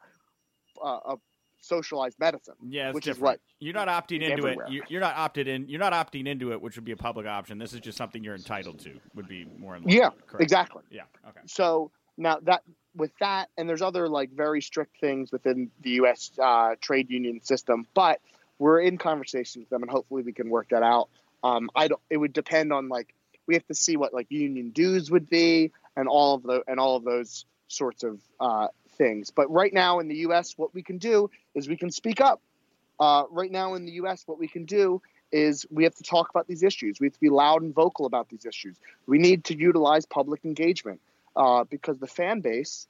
a 0.84 1.16
socialized 1.62 2.18
medicine. 2.20 2.54
Yeah, 2.68 2.92
which 2.92 3.04
different. 3.04 3.16
is 3.18 3.22
what 3.22 3.40
you're 3.58 3.74
not 3.74 3.88
opting 3.88 4.22
into 4.22 4.32
everywhere. 4.32 4.66
it. 4.70 4.84
You're 4.88 5.00
not 5.00 5.16
opted 5.16 5.48
in. 5.48 5.68
You're 5.68 5.80
not 5.80 5.92
opting 5.92 6.28
into 6.28 6.52
it, 6.52 6.60
which 6.62 6.76
would 6.76 6.84
be 6.84 6.92
a 6.92 6.96
public 6.96 7.26
option. 7.26 7.58
This 7.58 7.72
is 7.72 7.80
just 7.80 7.98
something 7.98 8.22
you're 8.22 8.36
entitled 8.36 8.78
to. 8.80 8.92
Would 9.14 9.26
be 9.28 9.46
more 9.58 9.74
in 9.76 9.82
line. 9.82 9.96
Yeah, 9.96 10.10
Correct. 10.26 10.42
exactly. 10.42 10.82
Yeah. 10.90 11.02
Okay. 11.28 11.40
So 11.46 11.90
now 12.16 12.38
that 12.42 12.62
with 12.94 13.12
that, 13.20 13.48
and 13.56 13.68
there's 13.68 13.82
other 13.82 14.08
like 14.08 14.30
very 14.30 14.60
strict 14.60 15.00
things 15.00 15.32
within 15.32 15.70
the 15.82 15.90
U.S. 15.90 16.30
Uh, 16.40 16.74
trade 16.80 17.10
union 17.10 17.42
system, 17.42 17.86
but 17.94 18.20
we're 18.58 18.80
in 18.80 18.98
conversation 18.98 19.62
with 19.62 19.70
them, 19.70 19.82
and 19.82 19.90
hopefully 19.90 20.22
we 20.22 20.32
can 20.32 20.50
work 20.50 20.68
that 20.70 20.82
out. 20.82 21.08
Um, 21.42 21.70
I 21.74 21.88
don't. 21.88 22.00
It 22.10 22.16
would 22.16 22.32
depend 22.32 22.72
on 22.72 22.88
like 22.88 23.14
we 23.46 23.54
have 23.54 23.66
to 23.66 23.74
see 23.74 23.96
what 23.96 24.12
like 24.12 24.26
union 24.30 24.70
dues 24.70 25.10
would 25.10 25.28
be, 25.28 25.72
and 25.96 26.08
all 26.08 26.34
of 26.34 26.42
the 26.42 26.62
and 26.66 26.78
all 26.78 26.96
of 26.96 27.04
those 27.04 27.44
sorts 27.68 28.02
of 28.02 28.20
uh, 28.40 28.68
things. 28.96 29.30
But 29.30 29.50
right 29.50 29.72
now 29.72 30.00
in 30.00 30.08
the 30.08 30.16
U.S., 30.16 30.54
what 30.56 30.74
we 30.74 30.82
can 30.82 30.98
do 30.98 31.30
is 31.54 31.68
we 31.68 31.76
can 31.76 31.90
speak 31.90 32.20
up. 32.20 32.42
Uh, 32.98 33.24
right 33.30 33.50
now 33.50 33.74
in 33.74 33.86
the 33.86 33.92
U.S., 33.92 34.24
what 34.26 34.38
we 34.38 34.46
can 34.46 34.66
do 34.66 35.00
is 35.32 35.64
we 35.70 35.84
have 35.84 35.94
to 35.94 36.02
talk 36.02 36.28
about 36.28 36.46
these 36.46 36.62
issues. 36.62 37.00
We 37.00 37.06
have 37.06 37.14
to 37.14 37.20
be 37.20 37.30
loud 37.30 37.62
and 37.62 37.74
vocal 37.74 38.04
about 38.04 38.28
these 38.28 38.44
issues. 38.44 38.76
We 39.06 39.18
need 39.18 39.44
to 39.44 39.56
utilize 39.56 40.04
public 40.04 40.44
engagement 40.44 41.00
uh, 41.36 41.64
because 41.64 41.98
the 41.98 42.06
fan 42.06 42.40
base 42.40 42.86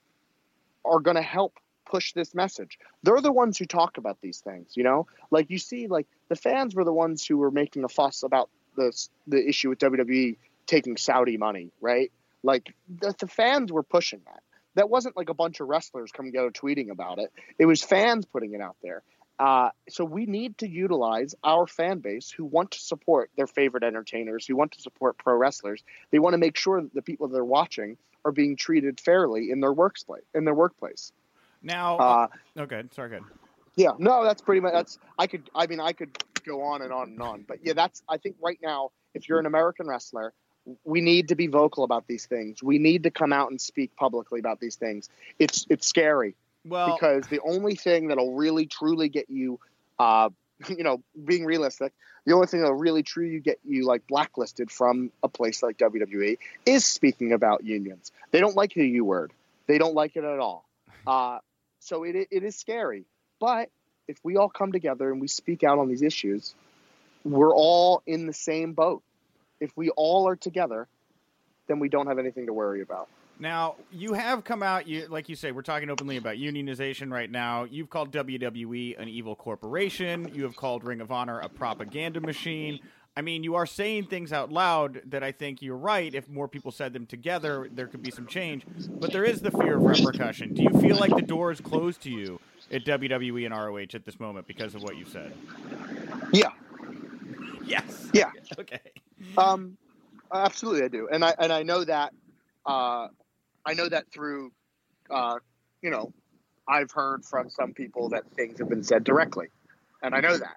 are 0.84 1.00
going 1.00 1.16
to 1.16 1.22
help 1.22 1.58
push 1.90 2.12
this 2.12 2.34
message. 2.34 2.78
They're 3.02 3.20
the 3.20 3.32
ones 3.32 3.58
who 3.58 3.66
talk 3.66 3.98
about 3.98 4.18
these 4.20 4.38
things, 4.38 4.72
you 4.76 4.84
know? 4.84 5.06
Like 5.30 5.50
you 5.50 5.58
see 5.58 5.88
like 5.88 6.06
the 6.28 6.36
fans 6.36 6.74
were 6.74 6.84
the 6.84 6.92
ones 6.92 7.26
who 7.26 7.36
were 7.36 7.50
making 7.50 7.84
a 7.84 7.88
fuss 7.88 8.22
about 8.22 8.48
the 8.76 8.92
the 9.26 9.48
issue 9.48 9.68
with 9.70 9.78
WWE 9.80 10.36
taking 10.66 10.96
Saudi 10.96 11.36
money, 11.36 11.72
right? 11.80 12.12
Like 12.42 12.72
the, 12.88 13.14
the 13.18 13.26
fans 13.26 13.72
were 13.72 13.82
pushing 13.82 14.20
that. 14.26 14.42
That 14.76 14.88
wasn't 14.88 15.16
like 15.16 15.28
a 15.28 15.34
bunch 15.34 15.58
of 15.60 15.68
wrestlers 15.68 16.12
coming 16.12 16.36
out 16.38 16.54
tweeting 16.54 16.90
about 16.90 17.18
it. 17.18 17.32
It 17.58 17.66
was 17.66 17.82
fans 17.82 18.24
putting 18.24 18.54
it 18.54 18.60
out 18.60 18.76
there. 18.82 19.02
Uh, 19.40 19.70
so 19.88 20.04
we 20.04 20.26
need 20.26 20.58
to 20.58 20.68
utilize 20.68 21.34
our 21.42 21.66
fan 21.66 21.98
base 21.98 22.30
who 22.30 22.44
want 22.44 22.72
to 22.72 22.78
support 22.78 23.30
their 23.36 23.46
favorite 23.46 23.82
entertainers, 23.82 24.46
who 24.46 24.54
want 24.54 24.72
to 24.72 24.82
support 24.82 25.16
pro 25.18 25.34
wrestlers. 25.34 25.82
They 26.10 26.18
want 26.18 26.34
to 26.34 26.38
make 26.38 26.56
sure 26.56 26.80
that 26.80 26.94
the 26.94 27.02
people 27.02 27.26
they're 27.26 27.42
watching 27.42 27.96
are 28.24 28.32
being 28.32 28.56
treated 28.56 29.00
fairly 29.00 29.50
in 29.50 29.60
their 29.60 29.72
workplace. 29.72 30.24
In 30.34 30.44
their 30.44 30.54
workplace. 30.54 31.12
Now, 31.62 31.98
Uh, 31.98 32.26
okay, 32.58 32.82
sorry, 32.92 33.10
good. 33.10 33.24
yeah, 33.76 33.92
no, 33.98 34.24
that's 34.24 34.42
pretty 34.42 34.60
much. 34.60 34.72
That's 34.72 34.98
I 35.18 35.26
could. 35.26 35.50
I 35.54 35.66
mean, 35.66 35.80
I 35.80 35.92
could 35.92 36.10
go 36.46 36.62
on 36.62 36.82
and 36.82 36.92
on 36.92 37.08
and 37.08 37.20
on. 37.20 37.44
But 37.46 37.58
yeah, 37.62 37.74
that's. 37.74 38.02
I 38.08 38.16
think 38.16 38.36
right 38.42 38.58
now, 38.62 38.90
if 39.14 39.28
you're 39.28 39.38
an 39.38 39.46
American 39.46 39.86
wrestler, 39.86 40.32
we 40.84 41.00
need 41.00 41.28
to 41.28 41.34
be 41.34 41.46
vocal 41.46 41.84
about 41.84 42.06
these 42.06 42.26
things. 42.26 42.62
We 42.62 42.78
need 42.78 43.02
to 43.04 43.10
come 43.10 43.32
out 43.32 43.50
and 43.50 43.60
speak 43.60 43.94
publicly 43.96 44.40
about 44.40 44.60
these 44.60 44.76
things. 44.76 45.08
It's 45.38 45.66
it's 45.68 45.86
scary 45.86 46.34
Well, 46.64 46.94
because 46.94 47.26
the 47.26 47.40
only 47.40 47.74
thing 47.74 48.08
that'll 48.08 48.34
really 48.34 48.66
truly 48.66 49.08
get 49.08 49.28
you, 49.28 49.58
uh, 49.98 50.30
you 50.68 50.84
know, 50.84 51.02
being 51.24 51.44
realistic, 51.44 51.92
the 52.26 52.34
only 52.34 52.46
thing 52.46 52.60
that'll 52.60 52.76
really 52.76 53.02
truly 53.02 53.40
get 53.40 53.58
you 53.64 53.86
like 53.86 54.06
blacklisted 54.06 54.70
from 54.70 55.10
a 55.22 55.28
place 55.28 55.62
like 55.62 55.78
WWE 55.78 56.38
is 56.66 56.84
speaking 56.84 57.32
about 57.32 57.64
unions. 57.64 58.12
They 58.30 58.40
don't 58.40 58.56
like 58.56 58.74
the 58.74 58.86
U 58.86 59.04
word. 59.04 59.32
They 59.66 59.78
don't 59.78 59.94
like 59.94 60.16
it 60.16 60.24
at 60.24 60.38
all. 60.38 60.66
Uh, 61.06 61.38
so 61.78 62.04
it 62.04 62.28
it 62.30 62.44
is 62.44 62.54
scary. 62.56 63.06
But 63.40 63.70
if 64.06 64.18
we 64.22 64.36
all 64.36 64.50
come 64.50 64.70
together 64.70 65.10
and 65.10 65.18
we 65.18 65.28
speak 65.28 65.64
out 65.64 65.78
on 65.78 65.88
these 65.88 66.02
issues, 66.02 66.54
we're 67.24 67.54
all 67.54 68.02
in 68.06 68.26
the 68.26 68.34
same 68.34 68.74
boat. 68.74 69.02
If 69.58 69.74
we 69.76 69.88
all 69.88 70.28
are 70.28 70.36
together, 70.36 70.88
then 71.68 71.78
we 71.78 71.88
don't 71.88 72.06
have 72.06 72.18
anything 72.18 72.46
to 72.46 72.52
worry 72.52 72.82
about. 72.82 73.08
Now 73.40 73.76
you 73.90 74.12
have 74.12 74.44
come 74.44 74.62
out. 74.62 74.86
You 74.86 75.06
like 75.08 75.28
you 75.28 75.34
say, 75.34 75.50
we're 75.50 75.62
talking 75.62 75.90
openly 75.90 76.18
about 76.18 76.36
unionization 76.36 77.10
right 77.10 77.30
now. 77.30 77.64
You've 77.64 77.88
called 77.90 78.12
WWE 78.12 79.00
an 79.00 79.08
evil 79.08 79.34
corporation. 79.34 80.30
You 80.34 80.42
have 80.44 80.54
called 80.56 80.84
Ring 80.84 81.00
of 81.00 81.10
Honor 81.10 81.40
a 81.40 81.48
propaganda 81.48 82.20
machine. 82.20 82.80
I 83.16 83.22
mean, 83.22 83.42
you 83.42 83.56
are 83.56 83.66
saying 83.66 84.06
things 84.06 84.32
out 84.32 84.52
loud 84.52 85.02
that 85.06 85.22
I 85.24 85.32
think 85.32 85.62
you're 85.62 85.76
right. 85.76 86.14
If 86.14 86.28
more 86.28 86.46
people 86.48 86.70
said 86.70 86.92
them 86.92 87.06
together, 87.06 87.68
there 87.72 87.86
could 87.88 88.02
be 88.02 88.10
some 88.10 88.26
change. 88.26 88.64
But 88.88 89.12
there 89.12 89.24
is 89.24 89.40
the 89.40 89.50
fear 89.50 89.78
of 89.78 89.82
repercussion. 89.82 90.54
Do 90.54 90.62
you 90.62 90.70
feel 90.80 90.96
like 90.96 91.14
the 91.14 91.22
door 91.22 91.50
is 91.50 91.60
closed 91.60 92.02
to 92.02 92.10
you 92.10 92.38
at 92.70 92.84
WWE 92.84 93.46
and 93.46 93.54
ROH 93.54 93.94
at 93.94 94.04
this 94.04 94.20
moment 94.20 94.46
because 94.46 94.74
of 94.74 94.82
what 94.82 94.96
you 94.96 95.04
said? 95.04 95.32
Yeah. 96.32 96.50
Yes. 97.64 98.08
Yeah. 98.12 98.30
Okay. 98.58 98.80
Um, 99.38 99.76
Absolutely, 100.32 100.84
I 100.84 100.88
do, 100.88 101.08
and 101.10 101.24
I 101.24 101.34
and 101.38 101.52
I 101.52 101.62
know 101.62 101.84
that. 101.84 102.12
Uh, 102.64 103.08
I 103.64 103.74
know 103.74 103.88
that 103.88 104.10
through, 104.12 104.52
uh, 105.10 105.36
you 105.82 105.90
know, 105.90 106.12
I've 106.68 106.90
heard 106.90 107.24
from 107.24 107.50
some 107.50 107.72
people 107.72 108.10
that 108.10 108.30
things 108.32 108.58
have 108.58 108.68
been 108.68 108.84
said 108.84 109.04
directly, 109.04 109.48
and 110.02 110.14
I 110.14 110.20
know 110.20 110.36
that. 110.36 110.56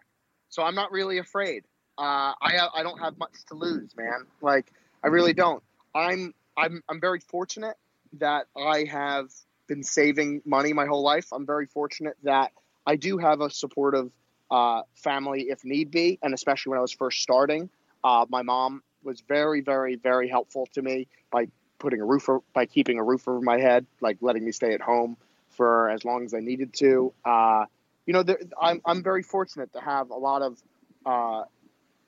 So 0.49 0.63
I'm 0.63 0.75
not 0.75 0.91
really 0.91 1.17
afraid. 1.17 1.63
Uh, 1.97 2.33
I 2.41 2.67
I 2.75 2.83
don't 2.83 2.99
have 2.99 3.17
much 3.17 3.33
to 3.49 3.55
lose, 3.55 3.95
man. 3.95 4.25
Like 4.41 4.71
I 5.03 5.07
really 5.07 5.33
don't. 5.33 5.63
I'm 5.95 6.33
I'm 6.57 6.83
I'm 6.89 6.99
very 7.01 7.19
fortunate 7.19 7.75
that 8.13 8.45
I 8.55 8.85
have 8.85 9.31
been 9.67 9.83
saving 9.83 10.41
money 10.45 10.73
my 10.73 10.85
whole 10.85 11.03
life. 11.03 11.27
I'm 11.33 11.45
very 11.45 11.65
fortunate 11.65 12.17
that 12.23 12.51
I 12.85 12.95
do 12.95 13.17
have 13.17 13.41
a 13.41 13.49
supportive 13.49 14.11
uh, 14.51 14.83
family 14.95 15.47
if 15.49 15.63
need 15.63 15.91
be, 15.91 16.19
and 16.21 16.33
especially 16.33 16.71
when 16.71 16.79
I 16.79 16.81
was 16.81 16.91
first 16.91 17.21
starting. 17.21 17.69
Uh, 18.03 18.25
my 18.29 18.43
mom 18.43 18.83
was 19.03 19.21
very, 19.21 19.61
very, 19.61 19.95
very 19.95 20.27
helpful 20.27 20.67
to 20.73 20.81
me 20.81 21.07
by 21.31 21.47
putting 21.83 21.99
a 21.99 22.05
roof 22.05 22.29
by 22.53 22.65
keeping 22.65 22.97
a 22.97 23.03
roof 23.03 23.27
over 23.27 23.41
my 23.41 23.59
head, 23.59 23.85
like 23.99 24.17
letting 24.21 24.45
me 24.45 24.53
stay 24.53 24.73
at 24.73 24.79
home 24.79 25.17
for 25.49 25.89
as 25.89 26.05
long 26.05 26.23
as 26.23 26.33
I 26.33 26.39
needed 26.39 26.73
to. 26.75 27.13
Uh, 27.25 27.65
you 28.05 28.13
know, 28.13 28.23
there, 28.23 28.39
I'm 28.59 28.81
I'm 28.85 29.03
very 29.03 29.21
fortunate 29.21 29.73
to 29.73 29.81
have 29.81 30.09
a 30.09 30.15
lot 30.15 30.41
of 30.41 30.57
uh, 31.05 31.43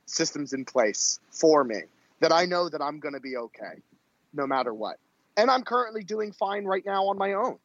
systems 0.05 0.53
in 0.53 0.63
place 0.63 1.19
for 1.30 1.63
me 1.63 1.82
that 2.21 2.32
I 2.32 2.45
know 2.45 2.69
that 2.69 2.82
I'm 2.82 2.99
going 2.99 3.15
to 3.15 3.19
be 3.19 3.36
okay, 3.36 3.82
no 4.34 4.47
matter 4.47 4.73
what. 4.73 4.97
And 5.36 5.51
I'm 5.51 5.63
currently 5.63 6.05
doing 6.05 6.32
fine 6.32 6.63
right 6.63 6.86
now 6.86 7.07
on 7.07 7.17
my 7.17 7.34
own. 7.34 7.59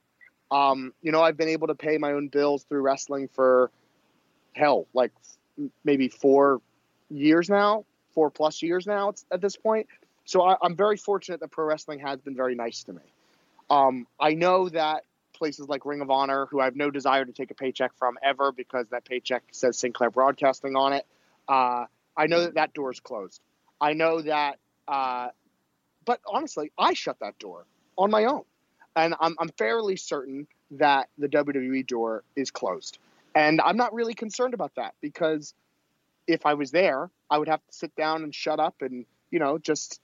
Um, 0.50 0.92
you 1.02 1.12
know, 1.12 1.22
I've 1.22 1.36
been 1.36 1.48
able 1.48 1.68
to 1.68 1.76
pay 1.76 1.96
my 1.96 2.12
own 2.12 2.26
bills 2.26 2.64
through 2.64 2.80
wrestling 2.80 3.28
for 3.28 3.70
hell, 4.52 4.88
like 4.92 5.12
maybe 5.84 6.08
four 6.08 6.60
years 7.08 7.48
now, 7.48 7.84
four 8.14 8.30
plus 8.30 8.62
years 8.62 8.84
now 8.84 9.12
at 9.30 9.40
this 9.40 9.56
point. 9.56 9.86
So 10.30 10.42
I, 10.42 10.56
am 10.64 10.76
very 10.76 10.96
fortunate 10.96 11.40
that 11.40 11.50
pro 11.50 11.64
wrestling 11.64 11.98
has 11.98 12.20
been 12.20 12.36
very 12.36 12.54
nice 12.54 12.84
to 12.84 12.92
me. 12.92 13.02
Um, 13.68 14.06
I 14.20 14.34
know 14.34 14.68
that 14.68 15.02
places 15.34 15.68
like 15.68 15.84
Ring 15.84 16.02
of 16.02 16.10
Honor, 16.12 16.46
who 16.46 16.60
I 16.60 16.66
have 16.66 16.76
no 16.76 16.88
desire 16.88 17.24
to 17.24 17.32
take 17.32 17.50
a 17.50 17.54
paycheck 17.54 17.90
from 17.98 18.16
ever 18.22 18.52
because 18.52 18.86
that 18.90 19.04
paycheck 19.04 19.42
says 19.50 19.76
Sinclair 19.76 20.08
Broadcasting 20.08 20.76
on 20.76 20.92
it, 20.92 21.04
uh, 21.48 21.86
I 22.16 22.28
know 22.28 22.42
that 22.42 22.54
that 22.54 22.74
door 22.74 22.92
is 22.92 23.00
closed. 23.00 23.42
I 23.80 23.94
know 23.94 24.22
that, 24.22 24.60
uh, 24.86 25.30
but 26.04 26.20
honestly, 26.28 26.70
I 26.78 26.94
shut 26.94 27.18
that 27.18 27.36
door 27.40 27.66
on 27.98 28.12
my 28.12 28.26
own. 28.26 28.44
And 28.94 29.16
I'm, 29.18 29.34
I'm 29.36 29.48
fairly 29.58 29.96
certain 29.96 30.46
that 30.70 31.08
the 31.18 31.26
WWE 31.26 31.84
door 31.88 32.22
is 32.36 32.52
closed. 32.52 32.98
And 33.34 33.60
I'm 33.60 33.76
not 33.76 33.92
really 33.94 34.14
concerned 34.14 34.54
about 34.54 34.76
that 34.76 34.94
because 35.00 35.54
if 36.28 36.46
I 36.46 36.54
was 36.54 36.70
there, 36.70 37.10
I 37.28 37.38
would 37.38 37.48
have 37.48 37.66
to 37.66 37.72
sit 37.72 37.96
down 37.96 38.22
and 38.22 38.32
shut 38.32 38.60
up 38.60 38.76
and, 38.80 39.06
you 39.32 39.40
know, 39.40 39.58
just 39.58 40.00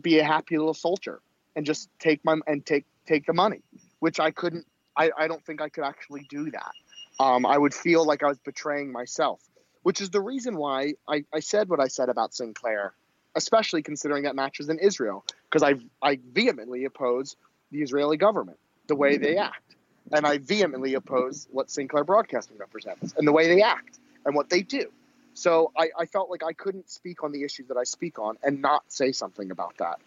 be 0.00 0.18
a 0.18 0.24
happy 0.24 0.58
little 0.58 0.74
soldier 0.74 1.20
and 1.54 1.64
just 1.66 1.88
take 1.98 2.24
my 2.24 2.38
and 2.46 2.64
take 2.64 2.84
take 3.06 3.26
the 3.26 3.32
money, 3.32 3.62
which 4.00 4.20
I 4.20 4.30
couldn't 4.30 4.66
I, 4.96 5.10
I 5.16 5.28
don't 5.28 5.44
think 5.44 5.60
I 5.60 5.68
could 5.68 5.84
actually 5.84 6.26
do 6.28 6.50
that. 6.50 6.72
Um, 7.18 7.46
I 7.46 7.56
would 7.56 7.74
feel 7.74 8.04
like 8.04 8.22
I 8.22 8.26
was 8.26 8.38
betraying 8.38 8.92
myself, 8.92 9.40
which 9.82 10.00
is 10.00 10.10
the 10.10 10.20
reason 10.20 10.56
why 10.56 10.94
I, 11.08 11.24
I 11.32 11.40
said 11.40 11.68
what 11.68 11.80
I 11.80 11.88
said 11.88 12.08
about 12.08 12.34
Sinclair, 12.34 12.92
especially 13.34 13.82
considering 13.82 14.24
that 14.24 14.34
match 14.34 14.58
was 14.58 14.68
in 14.68 14.78
Israel, 14.78 15.24
because 15.50 15.62
I 15.62 15.74
I 16.06 16.18
vehemently 16.32 16.84
oppose 16.84 17.36
the 17.70 17.82
Israeli 17.82 18.16
government, 18.16 18.58
the 18.86 18.96
way 18.96 19.16
they 19.16 19.36
act 19.36 19.76
and 20.12 20.26
I 20.26 20.38
vehemently 20.38 20.94
oppose 20.94 21.48
what 21.50 21.70
Sinclair 21.70 22.04
Broadcasting 22.04 22.58
represents 22.58 23.14
and 23.16 23.26
the 23.26 23.32
way 23.32 23.48
they 23.48 23.62
act 23.62 23.98
and 24.24 24.34
what 24.34 24.50
they 24.50 24.62
do. 24.62 24.90
So 25.36 25.70
I, 25.76 25.90
I, 25.98 26.06
felt 26.06 26.30
like 26.30 26.42
I 26.42 26.54
couldn't 26.54 26.88
speak 26.88 27.22
on 27.22 27.30
the 27.30 27.44
issues 27.44 27.68
that 27.68 27.76
I 27.76 27.84
speak 27.84 28.18
on 28.18 28.38
and 28.42 28.62
not 28.62 28.84
say 28.88 29.12
something 29.12 29.50
about 29.50 29.76
that. 29.78 30.00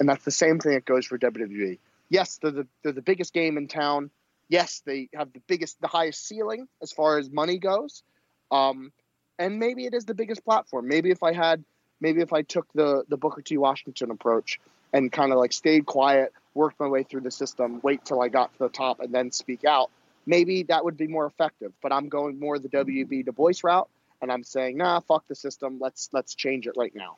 And 0.00 0.08
that's 0.08 0.24
the 0.24 0.30
same 0.30 0.60
thing 0.60 0.72
that 0.72 0.86
goes 0.86 1.04
for 1.04 1.18
WWE. 1.18 1.78
Yes, 2.08 2.38
they're 2.40 2.52
the, 2.52 2.66
they're 2.82 2.92
the 2.92 3.02
biggest 3.02 3.34
game 3.34 3.58
in 3.58 3.68
town. 3.68 4.10
Yes, 4.48 4.82
they 4.86 5.10
have 5.14 5.30
the 5.34 5.42
biggest, 5.46 5.78
the 5.82 5.88
highest 5.88 6.26
ceiling 6.26 6.68
as 6.80 6.90
far 6.90 7.18
as 7.18 7.30
money 7.30 7.58
goes. 7.58 8.02
Um, 8.50 8.92
and 9.38 9.58
maybe 9.58 9.84
it 9.84 9.92
is 9.92 10.06
the 10.06 10.14
biggest 10.14 10.42
platform. 10.42 10.88
Maybe 10.88 11.10
if 11.10 11.22
I 11.22 11.34
had, 11.34 11.62
maybe 12.00 12.22
if 12.22 12.32
I 12.32 12.40
took 12.40 12.66
the 12.72 13.04
the 13.08 13.18
Booker 13.18 13.42
T. 13.42 13.58
Washington 13.58 14.10
approach 14.10 14.58
and 14.94 15.12
kind 15.12 15.32
of 15.32 15.38
like 15.38 15.52
stayed 15.52 15.84
quiet, 15.84 16.32
worked 16.54 16.80
my 16.80 16.86
way 16.86 17.02
through 17.02 17.22
the 17.22 17.30
system, 17.30 17.80
wait 17.82 18.06
till 18.06 18.22
I 18.22 18.28
got 18.28 18.52
to 18.54 18.58
the 18.58 18.68
top, 18.70 19.00
and 19.00 19.12
then 19.12 19.32
speak 19.32 19.64
out. 19.64 19.90
Maybe 20.24 20.62
that 20.64 20.84
would 20.84 20.96
be 20.96 21.08
more 21.08 21.26
effective. 21.26 21.72
But 21.82 21.92
I'm 21.92 22.08
going 22.08 22.40
more 22.40 22.58
the 22.58 22.68
WB 22.70 23.26
Du 23.26 23.32
Bois 23.32 23.52
route, 23.62 23.88
and 24.22 24.30
I'm 24.30 24.44
saying, 24.44 24.76
nah, 24.76 25.00
fuck 25.00 25.26
the 25.26 25.34
system. 25.34 25.78
Let's 25.80 26.08
let's 26.12 26.34
change 26.34 26.66
it 26.66 26.74
right 26.76 26.94
now. 26.94 27.16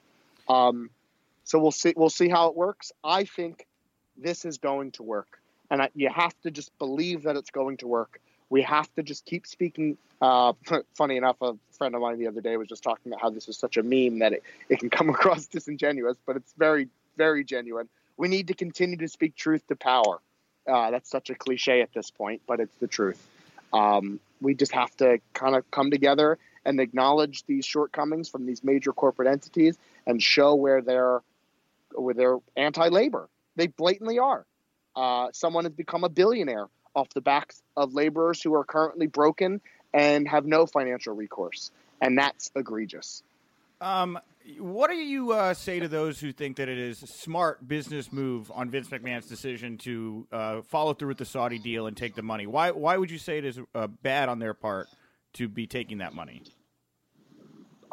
Um, 0.48 0.90
so 1.44 1.58
we'll 1.58 1.70
see 1.70 1.92
we'll 1.96 2.10
see 2.10 2.28
how 2.28 2.48
it 2.48 2.56
works. 2.56 2.90
I 3.04 3.24
think 3.24 3.66
this 4.16 4.44
is 4.44 4.58
going 4.58 4.92
to 4.92 5.02
work, 5.02 5.38
and 5.70 5.82
I, 5.82 5.90
you 5.94 6.08
have 6.08 6.34
to 6.42 6.50
just 6.50 6.76
believe 6.78 7.24
that 7.24 7.36
it's 7.36 7.50
going 7.50 7.76
to 7.78 7.86
work. 7.86 8.20
We 8.48 8.62
have 8.62 8.92
to 8.94 9.02
just 9.02 9.26
keep 9.26 9.46
speaking. 9.46 9.98
Uh, 10.20 10.54
funny 10.94 11.18
enough, 11.18 11.36
a 11.42 11.54
friend 11.72 11.94
of 11.94 12.00
mine 12.00 12.18
the 12.18 12.26
other 12.26 12.40
day 12.40 12.56
was 12.56 12.68
just 12.68 12.82
talking 12.82 13.12
about 13.12 13.20
how 13.20 13.30
this 13.30 13.48
is 13.48 13.58
such 13.58 13.76
a 13.76 13.82
meme 13.82 14.20
that 14.20 14.32
it, 14.32 14.42
it 14.70 14.80
can 14.80 14.90
come 14.98 15.10
across 15.10 15.46
disingenuous, 15.46 16.16
but 16.26 16.36
it's 16.36 16.52
very 16.56 16.88
very 17.16 17.44
genuine. 17.44 17.88
We 18.16 18.28
need 18.28 18.48
to 18.48 18.54
continue 18.54 18.96
to 18.96 19.08
speak 19.08 19.36
truth 19.36 19.66
to 19.68 19.76
power. 19.76 20.20
Uh, 20.66 20.90
that's 20.90 21.10
such 21.10 21.28
a 21.28 21.34
cliche 21.34 21.82
at 21.82 21.92
this 21.92 22.10
point, 22.10 22.40
but 22.46 22.58
it's 22.58 22.74
the 22.76 22.86
truth. 22.86 23.22
Um, 23.72 24.18
we 24.40 24.54
just 24.54 24.72
have 24.72 24.96
to 24.98 25.20
kind 25.34 25.56
of 25.56 25.68
come 25.70 25.90
together 25.90 26.38
and 26.64 26.80
acknowledge 26.80 27.44
these 27.46 27.64
shortcomings 27.64 28.28
from 28.28 28.46
these 28.46 28.64
major 28.64 28.92
corporate 28.92 29.28
entities 29.28 29.76
and 30.06 30.22
show 30.22 30.54
where 30.54 30.82
they're 30.82 31.20
where 31.94 32.14
they're 32.14 32.38
anti-labor. 32.56 33.28
They 33.56 33.68
blatantly 33.68 34.18
are. 34.18 34.44
Uh, 34.96 35.28
someone 35.32 35.64
has 35.64 35.72
become 35.72 36.04
a 36.04 36.08
billionaire 36.08 36.66
off 36.94 37.08
the 37.10 37.20
backs 37.20 37.62
of 37.76 37.94
laborers 37.94 38.42
who 38.42 38.54
are 38.54 38.64
currently 38.64 39.06
broken 39.06 39.60
and 39.92 40.28
have 40.28 40.44
no 40.44 40.66
financial 40.66 41.14
recourse, 41.14 41.70
and 42.00 42.18
that's 42.18 42.50
egregious. 42.56 43.22
Um, 43.80 44.18
what 44.58 44.90
do 44.90 44.96
you 44.96 45.32
uh, 45.32 45.54
say 45.54 45.80
to 45.80 45.88
those 45.88 46.20
who 46.20 46.32
think 46.32 46.56
that 46.56 46.68
it 46.68 46.78
is 46.78 47.02
a 47.02 47.06
smart 47.06 47.66
business 47.66 48.12
move 48.12 48.50
on 48.54 48.70
Vince 48.70 48.88
McMahon's 48.88 49.26
decision 49.26 49.78
to 49.78 50.26
uh, 50.30 50.62
follow 50.62 50.94
through 50.94 51.08
with 51.08 51.18
the 51.18 51.24
Saudi 51.24 51.58
deal 51.58 51.86
and 51.86 51.96
take 51.96 52.14
the 52.14 52.22
money? 52.22 52.46
Why 52.46 52.70
why 52.70 52.96
would 52.96 53.10
you 53.10 53.18
say 53.18 53.38
it 53.38 53.44
is 53.44 53.58
uh, 53.74 53.86
bad 53.86 54.28
on 54.28 54.38
their 54.38 54.54
part 54.54 54.88
to 55.34 55.48
be 55.48 55.66
taking 55.66 55.98
that 55.98 56.14
money? 56.14 56.42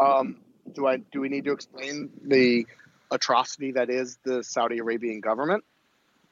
Um, 0.02 0.38
do 0.74 0.88
I 0.88 0.98
do 0.98 1.22
we 1.22 1.30
need 1.30 1.46
to 1.46 1.52
explain 1.52 2.10
the 2.24 2.66
atrocity 3.12 3.72
that 3.74 3.90
is 3.90 4.18
the 4.24 4.44
Saudi 4.44 4.80
Arabian 4.80 5.20
government? 5.20 5.64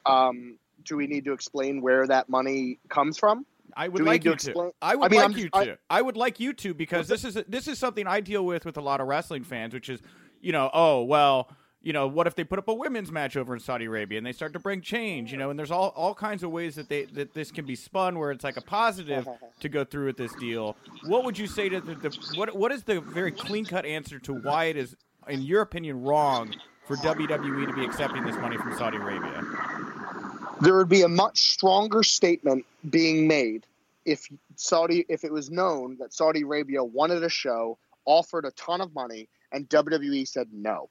Um, 0.06 0.56
do 0.84 0.96
we 0.96 1.06
need 1.06 1.24
to 1.26 1.32
explain 1.32 1.82
where 1.82 2.06
that 2.06 2.28
money 2.28 2.78
comes 2.88 3.18
from? 3.18 3.46
I 3.76 3.88
would 3.88 4.02
like 4.02 4.24
you 4.24 4.34
to. 4.34 4.52
to. 4.52 4.72
I 4.82 4.96
would 4.96 5.04
I 5.04 5.08
mean, 5.08 5.20
like 5.20 5.30
I'm, 5.30 5.38
you 5.38 5.48
to. 5.50 5.56
I, 5.90 5.98
I, 5.98 6.02
would 6.02 6.16
like 6.16 6.40
you 6.40 6.52
to 6.54 6.74
because 6.74 7.06
this 7.06 7.24
is 7.24 7.38
this 7.46 7.68
is 7.68 7.78
something 7.78 8.06
I 8.06 8.20
deal 8.20 8.44
with 8.44 8.64
with 8.64 8.76
a 8.76 8.80
lot 8.80 9.00
of 9.00 9.06
wrestling 9.06 9.44
fans, 9.44 9.74
which 9.74 9.88
is, 9.88 10.00
you 10.40 10.52
know, 10.52 10.70
oh 10.72 11.04
well, 11.04 11.48
you 11.82 11.92
know, 11.92 12.06
what 12.06 12.26
if 12.26 12.34
they 12.34 12.44
put 12.44 12.58
up 12.58 12.68
a 12.68 12.74
women's 12.74 13.10
match 13.10 13.36
over 13.36 13.54
in 13.54 13.60
Saudi 13.60 13.86
Arabia 13.86 14.18
and 14.18 14.26
they 14.26 14.32
start 14.32 14.52
to 14.52 14.58
bring 14.58 14.82
change, 14.82 15.32
you 15.32 15.38
know, 15.38 15.50
and 15.50 15.58
there's 15.58 15.70
all, 15.70 15.92
all 15.96 16.14
kinds 16.14 16.42
of 16.42 16.50
ways 16.50 16.74
that 16.74 16.88
they 16.88 17.04
that 17.06 17.32
this 17.32 17.50
can 17.50 17.64
be 17.64 17.74
spun 17.74 18.18
where 18.18 18.30
it's 18.30 18.44
like 18.44 18.56
a 18.56 18.62
positive 18.62 19.26
to 19.60 19.68
go 19.68 19.84
through 19.84 20.06
with 20.06 20.16
this 20.16 20.34
deal. 20.34 20.76
What 21.06 21.24
would 21.24 21.38
you 21.38 21.46
say 21.46 21.68
to 21.70 21.80
the, 21.80 21.94
the 21.94 22.32
what 22.36 22.54
what 22.56 22.72
is 22.72 22.84
the 22.84 23.00
very 23.00 23.32
clean 23.32 23.64
cut 23.64 23.86
answer 23.86 24.18
to 24.20 24.34
why 24.34 24.66
it 24.66 24.76
is, 24.76 24.94
in 25.28 25.42
your 25.42 25.62
opinion, 25.62 26.02
wrong 26.02 26.54
for 26.86 26.96
WWE 26.96 27.66
to 27.66 27.72
be 27.72 27.84
accepting 27.84 28.24
this 28.24 28.36
money 28.36 28.58
from 28.58 28.76
Saudi 28.76 28.98
Arabia? 28.98 29.42
there 30.60 30.76
would 30.76 30.88
be 30.88 31.02
a 31.02 31.08
much 31.08 31.38
stronger 31.38 32.02
statement 32.02 32.64
being 32.90 33.26
made 33.26 33.66
if 34.04 34.28
Saudi 34.56 35.04
if 35.08 35.24
it 35.24 35.32
was 35.32 35.50
known 35.50 35.96
that 35.98 36.12
Saudi 36.12 36.42
Arabia 36.42 36.84
wanted 36.84 37.24
a 37.24 37.28
show, 37.28 37.78
offered 38.04 38.44
a 38.44 38.50
ton 38.52 38.80
of 38.80 38.94
money, 38.94 39.28
and 39.52 39.68
WWE 39.68 40.26
said 40.28 40.48
no. 40.52 40.88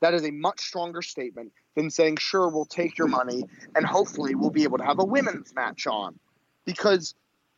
That 0.00 0.14
is 0.14 0.24
a 0.24 0.30
much 0.30 0.60
stronger 0.60 1.02
statement 1.02 1.52
than 1.76 1.90
saying, 1.90 2.16
sure, 2.16 2.48
we'll 2.48 2.64
take 2.64 2.98
your 2.98 3.08
money 3.08 3.44
and 3.74 3.84
hopefully 3.84 4.34
we'll 4.34 4.50
be 4.50 4.64
able 4.64 4.78
to 4.78 4.84
have 4.84 4.98
a 4.98 5.04
women's 5.04 5.54
match 5.54 5.86
on. 5.86 6.18
Because 6.64 7.14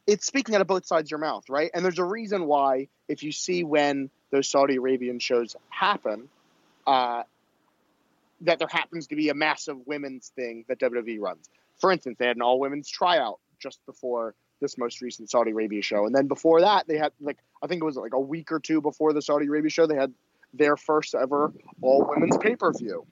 it's 0.06 0.26
speaking 0.26 0.54
out 0.54 0.60
of 0.60 0.66
both 0.66 0.86
sides 0.86 1.06
of 1.06 1.10
your 1.12 1.20
mouth, 1.20 1.48
right? 1.48 1.70
And 1.72 1.84
there's 1.84 1.98
a 1.98 2.04
reason 2.04 2.46
why, 2.46 2.88
if 3.08 3.22
you 3.22 3.32
see 3.32 3.62
when 3.62 4.10
those 4.30 4.48
Saudi 4.48 4.76
Arabian 4.76 5.18
shows 5.18 5.56
happen, 5.68 6.28
uh, 6.86 7.22
that 8.42 8.58
there 8.58 8.68
happens 8.68 9.06
to 9.08 9.16
be 9.16 9.28
a 9.28 9.34
massive 9.34 9.76
women's 9.86 10.28
thing 10.28 10.64
that 10.68 10.80
WWE 10.80 11.20
runs. 11.20 11.48
For 11.80 11.92
instance, 11.92 12.16
they 12.18 12.26
had 12.26 12.36
an 12.36 12.42
all 12.42 12.58
women's 12.58 12.88
tryout 12.88 13.38
just 13.60 13.84
before 13.86 14.34
this 14.60 14.78
most 14.78 15.00
recent 15.00 15.30
Saudi 15.30 15.50
Arabia 15.52 15.82
show, 15.82 16.06
and 16.06 16.14
then 16.14 16.26
before 16.28 16.60
that, 16.60 16.86
they 16.86 16.96
had 16.96 17.12
like 17.20 17.38
I 17.62 17.66
think 17.66 17.82
it 17.82 17.84
was 17.84 17.96
like 17.96 18.14
a 18.14 18.20
week 18.20 18.52
or 18.52 18.60
two 18.60 18.80
before 18.80 19.12
the 19.12 19.22
Saudi 19.22 19.46
Arabia 19.46 19.70
show, 19.70 19.86
they 19.86 19.96
had 19.96 20.12
their 20.54 20.76
first 20.76 21.14
ever 21.14 21.52
all 21.80 22.06
women's 22.08 22.36
pay 22.38 22.56
per 22.56 22.72
view. 22.72 23.06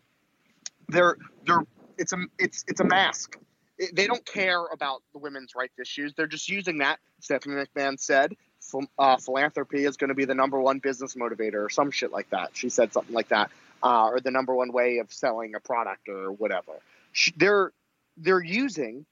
They're 0.88 1.16
they're 1.47 1.62
it's 1.99 2.12
a 2.12 2.18
it's 2.38 2.64
it's 2.68 2.80
a 2.80 2.84
mask. 2.84 3.36
It, 3.78 3.95
they 3.95 4.07
don't 4.07 4.24
care 4.26 4.64
about 4.72 5.03
the 5.12 5.18
women's 5.18 5.55
rights 5.55 5.78
issues. 5.78 6.12
They're 6.14 6.26
just 6.26 6.49
using 6.49 6.78
that. 6.78 6.99
Stephanie 7.20 7.55
McMahon 7.55 7.99
said 7.99 8.34
uh, 8.99 9.16
philanthropy 9.16 9.84
is 9.84 9.97
going 9.97 10.09
to 10.09 10.14
be 10.14 10.24
the 10.24 10.34
number 10.34 10.61
one 10.61 10.78
business 10.78 11.14
motivator 11.14 11.64
or 11.64 11.70
some 11.70 11.91
shit 11.91 12.12
like 12.12 12.28
that. 12.30 12.51
She 12.53 12.68
said 12.68 12.93
something 12.93 13.14
like 13.14 13.28
that 13.28 13.51
uh, 13.82 14.09
or 14.09 14.20
the 14.20 14.30
number 14.30 14.55
one 14.55 14.72
way 14.72 14.99
of 14.99 15.12
selling 15.12 15.55
a 15.55 15.61
product 15.61 16.09
or 16.09 16.32
whatever. 16.32 16.72
They're 17.36 17.72
they're 18.16 18.43
using 18.43 19.07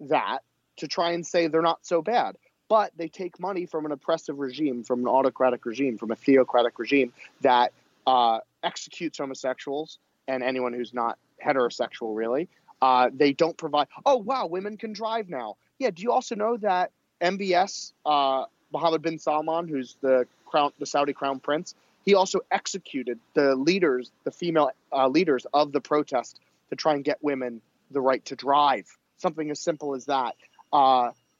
that 0.00 0.40
to 0.78 0.88
try 0.88 1.12
and 1.12 1.26
say 1.26 1.46
they're 1.46 1.62
not 1.62 1.84
so 1.86 2.02
bad. 2.02 2.36
But 2.68 2.92
they 2.96 3.08
take 3.08 3.38
money 3.38 3.66
from 3.66 3.86
an 3.86 3.92
oppressive 3.92 4.38
regime, 4.38 4.82
from 4.82 5.00
an 5.00 5.08
autocratic 5.08 5.64
regime, 5.66 5.98
from 5.98 6.10
a 6.10 6.16
theocratic 6.16 6.78
regime 6.78 7.12
that 7.42 7.72
uh, 8.06 8.40
executes 8.62 9.18
homosexuals 9.18 9.98
and 10.26 10.42
anyone 10.42 10.72
who's 10.72 10.92
not 10.92 11.18
heterosexual, 11.44 12.16
really. 12.16 12.48
Uh, 12.82 13.10
they 13.14 13.32
don't 13.32 13.56
provide. 13.56 13.88
Oh 14.04 14.16
wow, 14.16 14.46
women 14.46 14.76
can 14.76 14.92
drive 14.92 15.28
now. 15.28 15.56
Yeah. 15.78 15.90
Do 15.90 16.02
you 16.02 16.12
also 16.12 16.34
know 16.34 16.56
that 16.58 16.90
MBS 17.20 17.92
uh, 18.04 18.44
Mohammed 18.72 19.02
bin 19.02 19.18
Salman, 19.18 19.68
who's 19.68 19.96
the 20.00 20.26
crown, 20.44 20.72
the 20.78 20.86
Saudi 20.86 21.12
crown 21.12 21.40
prince, 21.40 21.74
he 22.04 22.14
also 22.14 22.40
executed 22.50 23.18
the 23.34 23.54
leaders, 23.54 24.10
the 24.24 24.30
female 24.30 24.70
uh, 24.92 25.08
leaders 25.08 25.46
of 25.52 25.72
the 25.72 25.80
protest 25.80 26.40
to 26.70 26.76
try 26.76 26.94
and 26.94 27.04
get 27.04 27.22
women 27.22 27.60
the 27.90 28.00
right 28.00 28.24
to 28.26 28.36
drive. 28.36 28.86
Something 29.16 29.50
as 29.50 29.60
simple 29.60 29.94
as 29.94 30.06
that. 30.06 30.34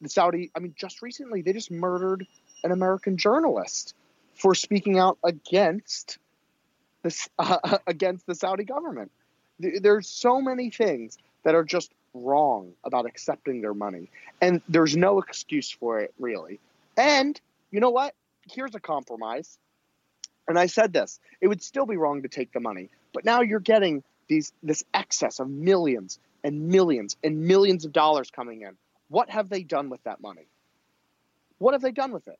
The 0.01 0.09
Saudi, 0.09 0.51
I 0.55 0.59
mean, 0.59 0.73
just 0.77 1.01
recently 1.01 1.41
they 1.41 1.53
just 1.53 1.71
murdered 1.71 2.27
an 2.63 2.71
American 2.71 3.17
journalist 3.17 3.95
for 4.35 4.53
speaking 4.53 4.99
out 4.99 5.17
against 5.23 6.19
this 7.03 7.29
uh, 7.39 7.77
against 7.87 8.25
the 8.27 8.35
Saudi 8.35 8.63
government. 8.63 9.11
There's 9.59 10.07
so 10.07 10.39
many 10.39 10.69
things 10.69 11.17
that 11.43 11.55
are 11.55 11.63
just 11.63 11.91
wrong 12.13 12.73
about 12.83 13.05
accepting 13.05 13.61
their 13.61 13.73
money, 13.73 14.09
and 14.39 14.61
there's 14.69 14.95
no 14.95 15.19
excuse 15.19 15.71
for 15.71 15.99
it 15.99 16.13
really. 16.19 16.59
And 16.95 17.39
you 17.71 17.79
know 17.79 17.89
what? 17.89 18.13
Here's 18.51 18.75
a 18.75 18.79
compromise. 18.79 19.57
And 20.47 20.57
I 20.59 20.67
said 20.67 20.93
this: 20.93 21.19
it 21.41 21.47
would 21.47 21.63
still 21.63 21.85
be 21.85 21.97
wrong 21.97 22.21
to 22.21 22.29
take 22.29 22.53
the 22.53 22.59
money, 22.59 22.89
but 23.13 23.25
now 23.25 23.41
you're 23.41 23.59
getting 23.59 24.03
these 24.27 24.53
this 24.61 24.83
excess 24.93 25.39
of 25.39 25.49
millions 25.49 26.19
and 26.43 26.67
millions 26.67 27.17
and 27.23 27.47
millions 27.47 27.85
of 27.85 27.91
dollars 27.91 28.29
coming 28.29 28.61
in. 28.61 28.77
What 29.09 29.29
have 29.29 29.49
they 29.49 29.63
done 29.63 29.89
with 29.89 30.03
that 30.03 30.21
money? 30.21 30.47
What 31.59 31.73
have 31.73 31.81
they 31.81 31.91
done 31.91 32.11
with 32.11 32.27
it? 32.27 32.39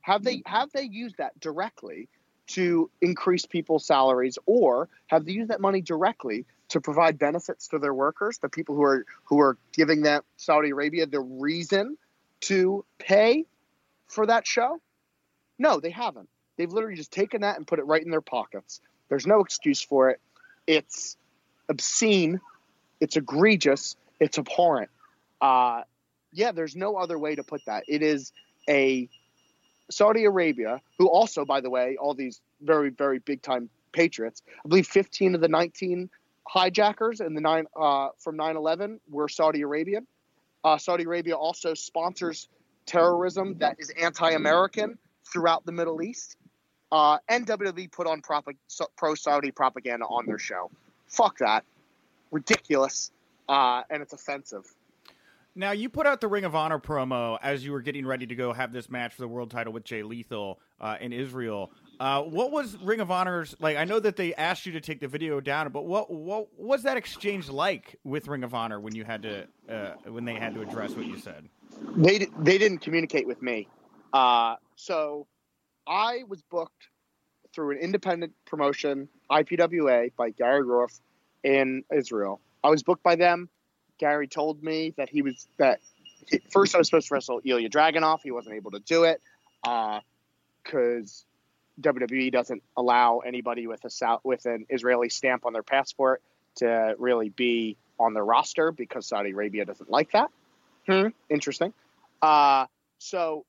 Have 0.00 0.22
they 0.22 0.42
have 0.46 0.70
they 0.72 0.84
used 0.84 1.18
that 1.18 1.38
directly 1.38 2.08
to 2.48 2.90
increase 3.02 3.44
people's 3.44 3.84
salaries 3.84 4.38
or 4.46 4.88
have 5.08 5.26
they 5.26 5.32
used 5.32 5.50
that 5.50 5.60
money 5.60 5.82
directly 5.82 6.46
to 6.68 6.80
provide 6.80 7.18
benefits 7.18 7.68
to 7.68 7.78
their 7.78 7.92
workers, 7.92 8.38
the 8.38 8.48
people 8.48 8.74
who 8.74 8.82
are 8.82 9.04
who 9.24 9.40
are 9.40 9.58
giving 9.72 10.02
that 10.02 10.24
Saudi 10.36 10.70
Arabia 10.70 11.06
the 11.06 11.20
reason 11.20 11.96
to 12.40 12.84
pay 12.98 13.44
for 14.06 14.26
that 14.26 14.46
show? 14.46 14.80
No, 15.58 15.80
they 15.80 15.90
haven't. 15.90 16.28
They've 16.56 16.70
literally 16.70 16.96
just 16.96 17.12
taken 17.12 17.42
that 17.42 17.56
and 17.56 17.66
put 17.66 17.78
it 17.78 17.86
right 17.86 18.02
in 18.02 18.10
their 18.10 18.20
pockets. 18.20 18.80
There's 19.08 19.26
no 19.26 19.40
excuse 19.40 19.82
for 19.82 20.10
it. 20.10 20.20
It's 20.66 21.16
obscene. 21.68 22.40
It's 23.00 23.16
egregious. 23.16 23.96
It's 24.20 24.38
abhorrent. 24.38 24.90
Uh, 25.40 25.82
yeah, 26.32 26.52
there's 26.52 26.76
no 26.76 26.96
other 26.96 27.18
way 27.18 27.34
to 27.34 27.42
put 27.42 27.64
that. 27.66 27.84
It 27.88 28.02
is 28.02 28.32
a 28.68 29.08
Saudi 29.90 30.24
Arabia, 30.24 30.80
who 30.98 31.08
also, 31.08 31.44
by 31.44 31.60
the 31.60 31.70
way, 31.70 31.96
all 31.96 32.14
these 32.14 32.40
very, 32.60 32.90
very 32.90 33.18
big 33.18 33.42
time 33.42 33.70
patriots. 33.92 34.42
I 34.64 34.68
believe 34.68 34.86
15 34.86 35.34
of 35.34 35.40
the 35.40 35.48
19 35.48 36.10
hijackers 36.46 37.20
in 37.20 37.34
the 37.34 37.40
nine 37.40 37.66
uh, 37.76 38.08
from 38.18 38.36
9/11 38.36 39.00
were 39.08 39.28
Saudi 39.28 39.62
Arabian. 39.62 40.06
Uh, 40.64 40.78
Saudi 40.78 41.04
Arabia 41.04 41.36
also 41.36 41.74
sponsors 41.74 42.48
terrorism 42.86 43.58
that 43.58 43.76
is 43.78 43.90
anti-American 43.90 44.98
throughout 45.30 45.64
the 45.64 45.72
Middle 45.72 46.02
East. 46.02 46.36
Uh, 46.90 47.18
and 47.28 47.46
WWE 47.46 47.92
put 47.92 48.06
on 48.06 48.22
pro 48.22 49.14
Saudi 49.14 49.50
propaganda 49.50 50.06
on 50.06 50.26
their 50.26 50.38
show. 50.38 50.70
Fuck 51.06 51.38
that. 51.38 51.64
Ridiculous. 52.30 53.10
Uh, 53.48 53.82
and 53.90 54.02
it's 54.02 54.12
offensive. 54.12 54.64
Now, 55.58 55.72
you 55.72 55.88
put 55.88 56.06
out 56.06 56.20
the 56.20 56.28
Ring 56.28 56.44
of 56.44 56.54
Honor 56.54 56.78
promo 56.78 57.36
as 57.42 57.64
you 57.64 57.72
were 57.72 57.80
getting 57.80 58.06
ready 58.06 58.28
to 58.28 58.34
go 58.36 58.52
have 58.52 58.72
this 58.72 58.88
match 58.88 59.14
for 59.14 59.22
the 59.22 59.28
world 59.28 59.50
title 59.50 59.72
with 59.72 59.82
Jay 59.82 60.04
Lethal 60.04 60.60
uh, 60.80 60.96
in 61.00 61.12
Israel. 61.12 61.72
Uh, 61.98 62.22
what 62.22 62.52
was 62.52 62.76
Ring 62.78 63.00
of 63.00 63.10
Honor's 63.10 63.56
like? 63.58 63.76
I 63.76 63.82
know 63.82 63.98
that 63.98 64.14
they 64.14 64.32
asked 64.36 64.66
you 64.66 64.72
to 64.74 64.80
take 64.80 65.00
the 65.00 65.08
video 65.08 65.40
down, 65.40 65.68
but 65.72 65.84
what 65.84 66.12
what 66.12 66.46
was 66.56 66.84
that 66.84 66.96
exchange 66.96 67.48
like 67.48 67.96
with 68.04 68.28
Ring 68.28 68.44
of 68.44 68.54
Honor 68.54 68.78
when 68.78 68.94
you 68.94 69.02
had 69.02 69.22
to 69.22 69.48
uh, 69.68 69.94
when 70.08 70.24
they 70.24 70.34
had 70.34 70.54
to 70.54 70.62
address 70.62 70.92
what 70.92 71.06
you 71.06 71.18
said? 71.18 71.48
They 71.96 72.28
they 72.38 72.56
didn't 72.56 72.78
communicate 72.78 73.26
with 73.26 73.42
me, 73.42 73.66
uh, 74.12 74.54
so 74.76 75.26
I 75.88 76.22
was 76.28 76.40
booked 76.40 76.86
through 77.52 77.72
an 77.72 77.78
independent 77.78 78.32
promotion, 78.46 79.08
IPWA, 79.28 80.12
by 80.16 80.30
Gary 80.30 80.62
Roof 80.62 81.00
in 81.42 81.82
Israel. 81.92 82.40
I 82.62 82.70
was 82.70 82.84
booked 82.84 83.02
by 83.02 83.16
them. 83.16 83.48
Gary 83.98 84.28
told 84.28 84.62
me 84.62 84.94
that 84.96 85.08
he 85.08 85.22
was 85.22 85.46
that 85.58 85.80
first 86.50 86.74
I 86.74 86.78
was 86.78 86.88
supposed 86.88 87.08
to 87.08 87.14
wrestle 87.14 87.40
Ilja 87.40 87.70
Dragunov. 87.70 88.20
He 88.22 88.30
wasn't 88.30 88.56
able 88.56 88.72
to 88.72 88.80
do 88.80 89.04
it 89.04 89.20
because 89.62 91.24
uh, 91.84 91.90
WWE 91.92 92.32
doesn't 92.32 92.62
allow 92.76 93.18
anybody 93.18 93.66
with 93.66 93.84
a 93.84 93.90
South, 93.90 94.20
with 94.24 94.46
an 94.46 94.66
Israeli 94.68 95.08
stamp 95.08 95.46
on 95.46 95.52
their 95.52 95.62
passport 95.62 96.22
to 96.56 96.94
really 96.98 97.28
be 97.28 97.76
on 97.98 98.14
their 98.14 98.24
roster 98.24 98.72
because 98.72 99.06
Saudi 99.06 99.30
Arabia 99.30 99.64
doesn't 99.64 99.90
like 99.90 100.12
that. 100.12 100.30
Hmm, 100.86 101.08
interesting. 101.28 101.72
Uh, 102.22 102.66
so, 102.98 103.44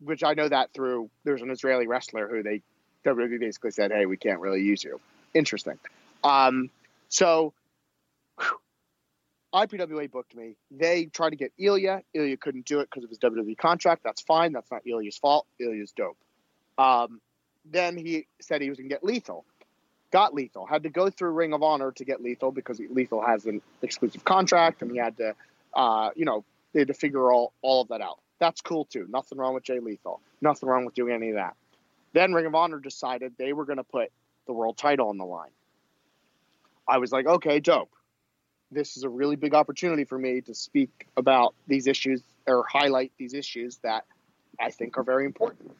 which 0.00 0.24
I 0.24 0.34
know 0.34 0.48
that 0.48 0.72
through 0.72 1.10
there's 1.24 1.42
an 1.42 1.50
Israeli 1.50 1.86
wrestler 1.86 2.28
who 2.28 2.42
they 2.42 2.62
WWE 3.04 3.38
basically 3.38 3.70
said, 3.70 3.92
"Hey, 3.92 4.06
we 4.06 4.16
can't 4.16 4.40
really 4.40 4.62
use 4.62 4.82
you." 4.82 5.00
Interesting. 5.34 5.78
Um, 6.24 6.70
so 7.08 7.52
whew, 8.38 8.60
IPWA 9.56 10.10
booked 10.10 10.36
me. 10.36 10.56
They 10.70 11.06
tried 11.06 11.30
to 11.30 11.36
get 11.36 11.50
Ilja. 11.58 12.02
Ilja 12.14 12.38
couldn't 12.38 12.66
do 12.66 12.80
it 12.80 12.90
because 12.90 13.04
of 13.04 13.10
his 13.10 13.18
WWE 13.18 13.56
contract. 13.56 14.02
That's 14.04 14.20
fine. 14.20 14.52
That's 14.52 14.70
not 14.70 14.84
Ilja's 14.84 15.16
fault. 15.16 15.46
Ilja's 15.58 15.92
dope. 15.92 16.18
Um, 16.76 17.22
then 17.64 17.96
he 17.96 18.26
said 18.40 18.60
he 18.60 18.68
was 18.68 18.76
going 18.76 18.90
to 18.90 18.94
get 18.94 19.02
Lethal. 19.02 19.46
Got 20.12 20.34
Lethal. 20.34 20.66
Had 20.66 20.82
to 20.82 20.90
go 20.90 21.08
through 21.08 21.30
Ring 21.30 21.54
of 21.54 21.62
Honor 21.62 21.90
to 21.92 22.04
get 22.04 22.22
Lethal 22.22 22.52
because 22.52 22.80
Lethal 22.90 23.22
has 23.22 23.46
an 23.46 23.62
exclusive 23.80 24.24
contract, 24.26 24.82
and 24.82 24.90
he 24.90 24.98
had 24.98 25.16
to, 25.16 25.34
uh, 25.72 26.10
you 26.14 26.26
know, 26.26 26.44
they 26.74 26.80
had 26.80 26.88
to 26.88 26.94
figure 26.94 27.32
all 27.32 27.54
all 27.62 27.80
of 27.80 27.88
that 27.88 28.02
out. 28.02 28.18
That's 28.38 28.60
cool 28.60 28.84
too. 28.84 29.06
Nothing 29.08 29.38
wrong 29.38 29.54
with 29.54 29.64
Jay 29.64 29.80
Lethal. 29.80 30.20
Nothing 30.42 30.68
wrong 30.68 30.84
with 30.84 30.94
doing 30.94 31.14
any 31.14 31.30
of 31.30 31.36
that. 31.36 31.56
Then 32.12 32.34
Ring 32.34 32.44
of 32.44 32.54
Honor 32.54 32.78
decided 32.78 33.32
they 33.38 33.54
were 33.54 33.64
going 33.64 33.78
to 33.78 33.84
put 33.84 34.12
the 34.46 34.52
world 34.52 34.76
title 34.76 35.08
on 35.08 35.16
the 35.16 35.24
line. 35.24 35.50
I 36.86 36.98
was 36.98 37.10
like, 37.10 37.26
okay, 37.26 37.58
dope 37.58 37.90
this 38.70 38.96
is 38.96 39.04
a 39.04 39.08
really 39.08 39.36
big 39.36 39.54
opportunity 39.54 40.04
for 40.04 40.18
me 40.18 40.40
to 40.42 40.54
speak 40.54 41.06
about 41.16 41.54
these 41.66 41.86
issues 41.86 42.22
or 42.46 42.64
highlight 42.68 43.12
these 43.18 43.34
issues 43.34 43.76
that 43.78 44.04
I 44.60 44.70
think 44.70 44.98
are 44.98 45.02
very 45.02 45.24
important. 45.24 45.72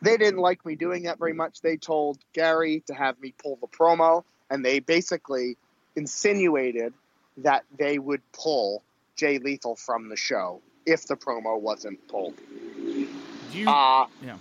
They 0.00 0.16
didn't 0.16 0.40
like 0.40 0.64
me 0.66 0.74
doing 0.74 1.04
that 1.04 1.18
very 1.18 1.32
much. 1.32 1.60
They 1.60 1.76
told 1.76 2.18
Gary 2.32 2.82
to 2.86 2.94
have 2.94 3.20
me 3.20 3.34
pull 3.40 3.56
the 3.60 3.68
promo, 3.68 4.24
and 4.50 4.64
they 4.64 4.80
basically 4.80 5.56
insinuated 5.94 6.92
that 7.38 7.64
they 7.78 7.98
would 7.98 8.20
pull 8.32 8.82
Jay 9.16 9.38
Lethal 9.38 9.76
from 9.76 10.08
the 10.08 10.16
show 10.16 10.60
if 10.86 11.06
the 11.06 11.16
promo 11.16 11.60
wasn't 11.60 12.06
pulled. 12.08 12.34
You, 13.52 13.68
uh, 13.68 14.06
yeah. 14.24 14.36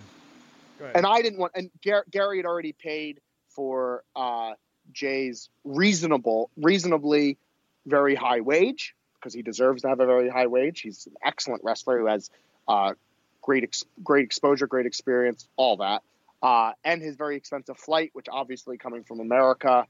And 0.95 1.05
I 1.05 1.21
didn't 1.21 1.37
want, 1.37 1.51
and 1.55 1.69
Gary 1.81 2.37
had 2.37 2.45
already 2.45 2.73
paid 2.73 3.19
for 3.49 4.03
uh, 4.15 4.53
Jay's 4.93 5.49
reasonable, 5.63 6.49
reasonably 6.57 7.37
very 7.85 8.15
high 8.15 8.41
wage 8.41 8.95
because 9.15 9.33
he 9.33 9.41
deserves 9.41 9.83
to 9.83 9.89
have 9.89 9.99
a 9.99 10.05
very 10.05 10.29
high 10.29 10.47
wage. 10.47 10.81
He's 10.81 11.05
an 11.07 11.13
excellent 11.23 11.63
wrestler 11.63 11.99
who 11.99 12.07
has 12.07 12.29
uh, 12.67 12.93
great, 13.41 13.63
ex- 13.63 13.85
great 14.03 14.25
exposure, 14.25 14.67
great 14.67 14.85
experience, 14.85 15.47
all 15.57 15.77
that, 15.77 16.01
uh, 16.41 16.73
and 16.83 17.01
his 17.01 17.15
very 17.15 17.35
expensive 17.35 17.77
flight, 17.77 18.11
which 18.13 18.27
obviously 18.31 18.77
coming 18.77 19.03
from 19.03 19.19
America 19.19 19.85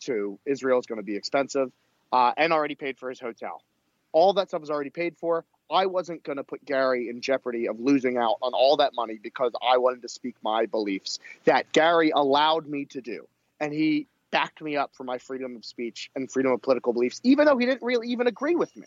to 0.00 0.38
Israel 0.44 0.78
is 0.78 0.86
going 0.86 0.98
to 0.98 1.04
be 1.04 1.16
expensive, 1.16 1.72
uh, 2.12 2.32
and 2.36 2.52
already 2.52 2.74
paid 2.74 2.98
for 2.98 3.08
his 3.08 3.20
hotel. 3.20 3.62
All 4.12 4.34
that 4.34 4.48
stuff 4.48 4.62
is 4.62 4.70
already 4.70 4.90
paid 4.90 5.16
for. 5.16 5.44
I 5.70 5.86
wasn't 5.86 6.22
going 6.22 6.36
to 6.36 6.44
put 6.44 6.64
Gary 6.64 7.08
in 7.08 7.20
jeopardy 7.20 7.66
of 7.66 7.80
losing 7.80 8.16
out 8.18 8.36
on 8.40 8.52
all 8.54 8.76
that 8.76 8.94
money 8.94 9.18
because 9.20 9.52
I 9.60 9.78
wanted 9.78 10.02
to 10.02 10.08
speak 10.08 10.36
my 10.42 10.66
beliefs 10.66 11.18
that 11.44 11.72
Gary 11.72 12.12
allowed 12.14 12.66
me 12.66 12.84
to 12.86 13.00
do. 13.00 13.26
And 13.58 13.72
he 13.72 14.06
backed 14.36 14.60
me 14.60 14.76
up 14.76 14.90
for 14.94 15.04
my 15.04 15.16
freedom 15.16 15.56
of 15.56 15.64
speech 15.64 16.10
and 16.14 16.30
freedom 16.30 16.52
of 16.52 16.60
political 16.60 16.92
beliefs, 16.92 17.22
even 17.24 17.46
though 17.46 17.56
he 17.56 17.64
didn't 17.64 17.82
really 17.82 18.08
even 18.08 18.26
agree 18.26 18.54
with 18.54 18.76
me. 18.76 18.86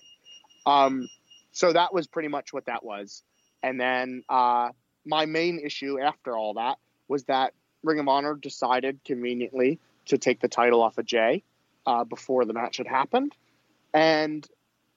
Um, 0.67 1.09
so 1.53 1.73
that 1.73 1.91
was 1.91 2.05
pretty 2.05 2.27
much 2.27 2.53
what 2.53 2.67
that 2.67 2.85
was. 2.85 3.23
And 3.63 3.81
then 3.81 4.23
uh, 4.29 4.69
my 5.07 5.25
main 5.25 5.59
issue 5.59 5.99
after 5.99 6.37
all 6.37 6.53
that 6.53 6.77
was 7.07 7.23
that 7.23 7.53
Ring 7.83 7.97
of 7.97 8.07
Honor 8.07 8.35
decided 8.35 8.99
conveniently 9.03 9.79
to 10.05 10.19
take 10.19 10.39
the 10.39 10.47
title 10.47 10.83
off 10.83 10.99
of 10.99 11.07
Jay 11.07 11.41
uh, 11.87 12.03
before 12.03 12.45
the 12.45 12.53
match 12.53 12.77
had 12.77 12.85
happened. 12.85 13.33
And 13.91 14.47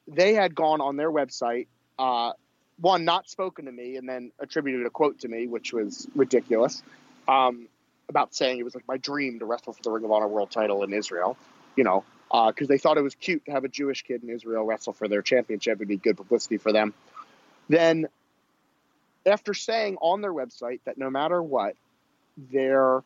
they 0.07 0.35
had 0.35 0.55
gone 0.55 0.83
on 0.83 0.97
their 0.97 1.11
website, 1.11 1.69
uh, 1.99 2.33
one, 2.79 3.07
not 3.07 3.27
spoken 3.27 3.65
to 3.65 3.73
me, 3.73 3.97
and 3.97 4.07
then 4.07 4.33
attributed 4.39 4.85
a 4.85 4.91
quote 4.91 5.21
to 5.21 5.29
me, 5.29 5.47
which 5.47 5.73
was 5.73 6.07
ridiculous. 6.15 6.83
Um, 7.27 7.69
about 8.09 8.35
saying 8.35 8.59
it 8.59 8.65
was 8.65 8.75
like 8.75 8.87
my 8.89 8.97
dream 8.97 9.39
to 9.39 9.45
wrestle 9.45 9.73
for 9.73 9.83
the 9.83 9.91
Ring 9.91 10.05
of 10.05 10.11
Honor 10.11 10.29
World 10.29 10.51
Title 10.51 10.83
in 10.83 10.93
Israel. 10.93 11.37
You 11.77 11.85
know, 11.85 12.05
because 12.31 12.67
uh, 12.67 12.69
they 12.69 12.79
thought 12.79 12.99
it 12.99 13.03
was 13.03 13.15
cute 13.15 13.45
to 13.47 13.53
have 13.53 13.65
a 13.65 13.69
Jewish 13.69 14.03
kid 14.03 14.23
in 14.23 14.29
Israel 14.29 14.65
wrestle 14.65 14.93
for 14.93 15.09
their 15.09 15.23
championship. 15.23 15.77
It'd 15.79 15.89
be 15.89 15.97
good 15.97 16.17
publicity 16.17 16.59
for 16.59 16.73
them. 16.73 16.93
Then, 17.69 18.09
after 19.25 19.55
saying 19.55 19.97
on 20.01 20.21
their 20.21 20.33
website 20.33 20.81
that 20.85 20.99
no 20.99 21.09
matter 21.09 21.43
what, 21.43 21.75
their 22.37 23.03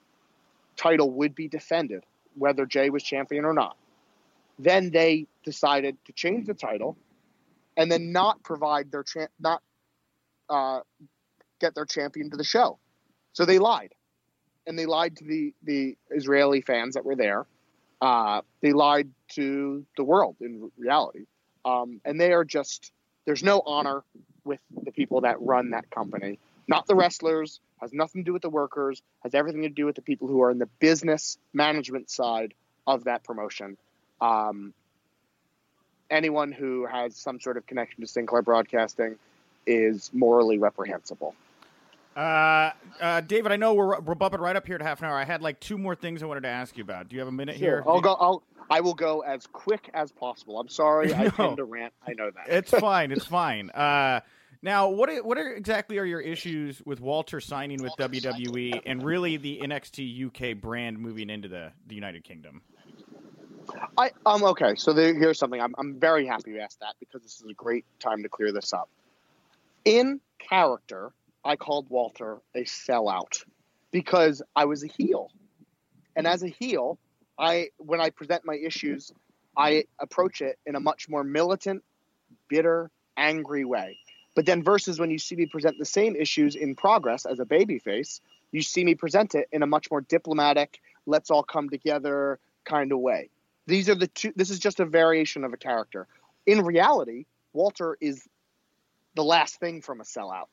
title 0.76 1.11
would 1.11 1.34
be 1.34 1.49
defended, 1.49 2.05
whether 2.36 2.66
Jay 2.66 2.90
was 2.90 3.03
champion 3.03 3.44
or 3.44 3.53
not, 3.53 3.76
then 4.59 4.90
they 4.90 5.26
decided 5.44 5.97
to 6.07 6.12
change 6.12 6.47
the 6.47 6.55
title 6.55 6.97
and 7.76 7.90
then 7.90 8.12
not 8.12 8.42
provide 8.42 8.90
their 8.90 9.03
champ, 9.03 9.30
not 9.38 9.62
uh, 10.49 10.80
get 11.61 11.74
their 11.74 11.84
champion 11.84 12.30
to 12.30 12.36
the 12.36 12.44
show. 12.44 12.78
So 13.32 13.44
they 13.44 13.59
lied, 13.59 13.94
and 14.67 14.79
they 14.79 14.87
lied 14.87 15.17
to 15.17 15.25
the 15.25 15.55
the 15.62 15.97
Israeli 16.11 16.61
fans 16.61 16.95
that 16.95 17.05
were 17.05 17.17
there. 17.17 17.47
Uh, 18.01 18.43
they 18.61 18.73
lied 18.73 19.09
to 19.31 19.85
the 19.97 20.05
world 20.05 20.37
in 20.41 20.71
reality, 20.77 21.25
um, 21.64 22.01
and 22.05 22.21
they 22.21 22.33
are 22.33 22.45
just 22.45 22.93
there's 23.25 23.43
no 23.43 23.62
honor 23.64 24.03
with 24.45 24.61
the 24.85 24.93
people 24.93 25.23
that 25.23 25.41
run 25.41 25.71
that 25.71 25.91
company. 25.91 26.39
Not 26.69 26.87
the 26.87 26.95
wrestlers, 26.95 27.61
has 27.81 27.93
nothing 27.93 28.23
to 28.23 28.27
do 28.27 28.33
with 28.33 28.43
the 28.43 28.51
workers, 28.51 29.03
has 29.23 29.35
everything 29.35 29.62
to 29.62 29.69
do 29.69 29.87
with 29.87 29.97
the 29.97 30.03
people 30.03 30.29
who 30.29 30.43
are 30.43 30.51
in 30.51 30.59
the 30.59 30.69
business 30.79 31.39
management 31.53 32.11
side 32.11 32.55
of 32.87 33.05
that 33.05 33.25
promotion. 33.25 33.77
Um, 34.21 34.73
anyone 36.11 36.53
who 36.53 36.87
has 36.87 37.17
some 37.17 37.41
sort 37.41 37.57
of 37.57 37.67
connection 37.67 38.01
to 38.01 38.07
Sinclair 38.07 38.43
Broadcasting 38.43 39.17
is 39.67 40.11
morally 40.12 40.59
reprehensible. 40.59 41.35
Uh, 42.17 42.71
uh, 43.01 43.21
David, 43.21 43.53
I 43.53 43.57
know 43.57 43.75
we're 43.75 44.01
we're 44.01 44.14
bumping 44.14 44.41
right 44.41 44.57
up 44.57 44.67
here 44.67 44.79
to 44.79 44.85
half 44.85 45.01
an 45.01 45.09
hour. 45.09 45.17
I 45.17 45.25
had 45.25 45.43
like 45.43 45.61
two 45.61 45.77
more 45.77 45.95
things 45.95 46.23
I 46.23 46.27
wanted 46.27 46.45
to 46.45 46.49
ask 46.49 46.77
you 46.77 46.83
about. 46.83 47.09
Do 47.09 47.17
you 47.17 47.21
have 47.21 47.29
a 47.29 47.33
minute 47.33 47.59
sure. 47.59 47.69
here? 47.69 47.85
I'll 47.87 48.01
go. 48.01 48.17
I'll. 48.19 48.43
I 48.69 48.81
will 48.81 48.95
go 48.95 49.21
as 49.21 49.47
quick 49.47 49.91
as 49.95 50.11
possible. 50.11 50.59
I'm 50.59 50.69
sorry, 50.69 51.09
no. 51.12 51.19
I 51.19 51.29
tend 51.29 51.59
to 51.59 51.64
rant. 51.64 51.93
I 52.07 52.14
know 52.14 52.31
that. 52.31 52.49
it's 52.49 52.71
fine. 52.81 53.12
It's 53.12 53.27
fine. 53.27 53.71
Uh, 53.71 54.21
now, 54.62 54.89
what 54.89 55.09
are, 55.11 55.23
what 55.23 55.39
are 55.39 55.53
exactly 55.53 55.99
are 55.99 56.05
your 56.05 56.21
issues 56.21 56.83
with 56.85 57.01
Walter 57.01 57.41
signing 57.41 57.83
with 57.83 57.93
WWE 57.99 58.81
and 58.87 59.03
really 59.03 59.37
the 59.37 59.61
NXT 59.62 60.27
UK 60.27 60.61
brand 60.61 60.99
moving 60.99 61.31
into 61.31 61.47
the, 61.47 61.71
the 61.87 61.95
United 61.95 62.25
Kingdom? 62.25 62.62
I 63.99 64.11
um 64.25 64.43
okay. 64.45 64.75
So 64.77 64.93
there, 64.93 65.14
here's 65.14 65.39
something. 65.39 65.61
I'm 65.61 65.75
I'm 65.77 66.01
very 66.01 66.27
happy 66.27 66.53
you 66.53 66.61
asked 66.61 66.81
that 66.81 66.95
because 66.99 67.23
this 67.23 67.41
is 67.41 67.45
a 67.49 67.55
great 67.55 67.85
time 68.01 68.23
to 68.23 68.29
clear 68.29 68.53
this 68.53 68.73
up. 68.73 68.89
In 69.85 70.21
character, 70.39 71.12
I 71.47 71.55
called 71.55 71.88
Walter 71.88 72.38
a 72.57 72.64
sellout 72.64 73.44
because 73.92 74.42
I 74.57 74.64
was 74.64 74.82
a 74.82 74.88
heel, 74.88 75.30
and 76.16 76.26
as 76.26 76.42
a 76.42 76.49
heel, 76.49 76.99
I 77.38 77.68
when 77.78 78.01
I 78.01 78.11
present 78.11 78.42
my 78.44 78.57
issues, 78.57 79.12
I 79.57 79.84
approach 80.01 80.40
it 80.40 80.59
in 80.66 80.74
a 80.74 80.80
much 80.80 81.09
more 81.09 81.22
militant, 81.22 81.84
bitter, 82.49 82.90
angry 83.16 83.64
way. 83.64 83.99
But 84.34 84.44
then 84.44 84.64
versus 84.64 84.99
when 84.99 85.11
you 85.11 85.18
see 85.18 85.36
me 85.36 85.47
present 85.47 85.76
the 85.78 85.84
same 85.84 86.16
issues 86.16 86.57
in 86.57 86.74
progress 86.74 87.24
as 87.24 87.38
a 87.38 87.44
babyface, 87.44 88.20
you 88.51 88.61
see 88.61 88.84
me 88.84 88.97
present 88.97 89.36
it 89.36 89.49
in 89.53 89.62
a 89.62 89.66
much 89.66 89.88
more 89.88 90.01
diplomatic, 90.01 90.80
let's 91.07 91.30
all 91.30 91.44
come 91.44 91.70
together 91.70 92.40
kind 92.64 92.90
of 92.90 92.99
way. 92.99 93.30
These 93.68 93.88
are 93.88 93.94
the 93.94 94.09
two 94.09 94.32
this 94.34 94.51
is 94.51 94.59
just 94.59 94.80
a 94.80 94.84
variation 94.84 95.44
of 95.44 95.53
a 95.53 95.57
character. 95.57 96.09
In 96.44 96.64
reality, 96.64 97.26
Walter 97.53 97.97
is 98.01 98.26
the 99.14 99.24
last 99.24 99.61
thing 99.61 99.80
from 99.80 100.01
a 100.01 100.05
sellout. 100.05 100.47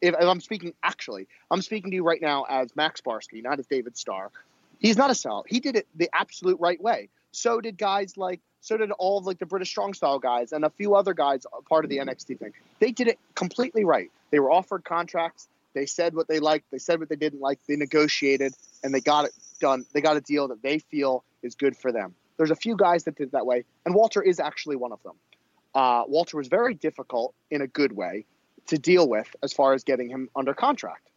If, 0.00 0.14
if 0.14 0.24
I'm 0.24 0.40
speaking 0.40 0.74
actually, 0.82 1.28
I'm 1.50 1.62
speaking 1.62 1.90
to 1.90 1.94
you 1.94 2.04
right 2.04 2.20
now 2.20 2.44
as 2.48 2.74
Max 2.76 3.00
Barsky, 3.00 3.42
not 3.42 3.58
as 3.58 3.66
David 3.66 3.96
Starr. 3.96 4.30
He's 4.78 4.96
not 4.96 5.10
a 5.10 5.14
sellout. 5.14 5.44
He 5.48 5.60
did 5.60 5.76
it 5.76 5.86
the 5.94 6.10
absolute 6.12 6.60
right 6.60 6.80
way. 6.80 7.08
So 7.32 7.60
did 7.60 7.78
guys 7.78 8.16
like 8.16 8.40
so 8.60 8.76
did 8.76 8.90
all 8.92 9.18
of 9.18 9.26
like 9.26 9.38
the 9.38 9.46
British 9.46 9.68
strong 9.68 9.92
style 9.92 10.18
guys 10.18 10.52
and 10.52 10.64
a 10.64 10.70
few 10.70 10.94
other 10.94 11.12
guys 11.12 11.46
part 11.68 11.84
of 11.84 11.90
the 11.90 11.98
NXT 11.98 12.38
thing. 12.38 12.52
They 12.78 12.92
did 12.92 13.08
it 13.08 13.18
completely 13.34 13.84
right. 13.84 14.10
They 14.30 14.40
were 14.40 14.50
offered 14.50 14.84
contracts. 14.84 15.48
They 15.74 15.86
said 15.86 16.14
what 16.14 16.28
they 16.28 16.38
liked. 16.38 16.70
They 16.70 16.78
said 16.78 17.00
what 17.00 17.08
they 17.08 17.16
didn't 17.16 17.40
like. 17.40 17.58
They 17.66 17.76
negotiated 17.76 18.54
and 18.82 18.94
they 18.94 19.00
got 19.00 19.26
it 19.26 19.32
done. 19.60 19.84
They 19.92 20.00
got 20.00 20.16
a 20.16 20.20
deal 20.20 20.48
that 20.48 20.62
they 20.62 20.78
feel 20.78 21.24
is 21.42 21.54
good 21.54 21.76
for 21.76 21.92
them. 21.92 22.14
There's 22.36 22.50
a 22.50 22.56
few 22.56 22.76
guys 22.76 23.04
that 23.04 23.16
did 23.16 23.32
that 23.32 23.46
way, 23.46 23.64
and 23.86 23.94
Walter 23.94 24.20
is 24.20 24.40
actually 24.40 24.76
one 24.76 24.92
of 24.92 25.02
them. 25.02 25.14
Uh, 25.74 26.04
Walter 26.06 26.36
was 26.36 26.48
very 26.48 26.74
difficult 26.74 27.34
in 27.50 27.60
a 27.60 27.66
good 27.66 27.92
way 27.92 28.24
to 28.66 28.78
deal 28.78 29.08
with 29.08 29.34
as 29.42 29.52
far 29.52 29.74
as 29.74 29.84
getting 29.84 30.08
him 30.08 30.28
under 30.34 30.54
contract 30.54 31.08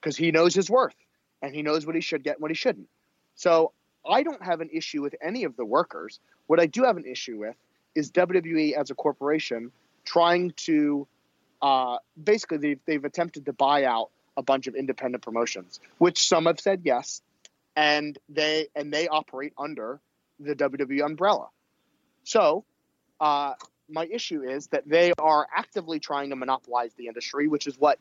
because 0.00 0.16
he 0.16 0.30
knows 0.30 0.54
his 0.54 0.70
worth 0.70 0.94
and 1.42 1.54
he 1.54 1.62
knows 1.62 1.86
what 1.86 1.94
he 1.94 2.00
should 2.00 2.22
get 2.22 2.36
and 2.36 2.42
what 2.42 2.50
he 2.50 2.54
shouldn't. 2.54 2.88
So 3.36 3.72
I 4.08 4.22
don't 4.22 4.42
have 4.42 4.60
an 4.60 4.70
issue 4.72 5.02
with 5.02 5.14
any 5.22 5.44
of 5.44 5.56
the 5.56 5.64
workers. 5.64 6.20
What 6.46 6.60
I 6.60 6.66
do 6.66 6.84
have 6.84 6.96
an 6.96 7.04
issue 7.04 7.38
with 7.38 7.56
is 7.94 8.10
WWE 8.12 8.72
as 8.72 8.90
a 8.90 8.94
corporation 8.94 9.70
trying 10.04 10.52
to 10.56 11.06
uh, 11.62 11.98
basically 12.22 12.58
they've, 12.58 12.80
they've 12.86 13.04
attempted 13.04 13.46
to 13.46 13.52
buy 13.52 13.84
out 13.84 14.10
a 14.36 14.42
bunch 14.42 14.66
of 14.66 14.74
independent 14.74 15.22
promotions, 15.22 15.80
which 15.98 16.26
some 16.26 16.46
have 16.46 16.58
said 16.58 16.82
yes, 16.84 17.20
and 17.76 18.18
they 18.28 18.68
and 18.74 18.92
they 18.92 19.08
operate 19.08 19.52
under 19.58 20.00
the 20.38 20.54
WWE 20.54 21.04
umbrella. 21.04 21.48
So, 22.24 22.64
uh, 23.20 23.54
my 23.90 24.06
issue 24.06 24.42
is 24.42 24.68
that 24.68 24.88
they 24.88 25.12
are 25.18 25.46
actively 25.54 25.98
trying 25.98 26.30
to 26.30 26.36
monopolize 26.36 26.92
the 26.94 27.06
industry, 27.06 27.48
which 27.48 27.66
is 27.66 27.78
what 27.78 27.98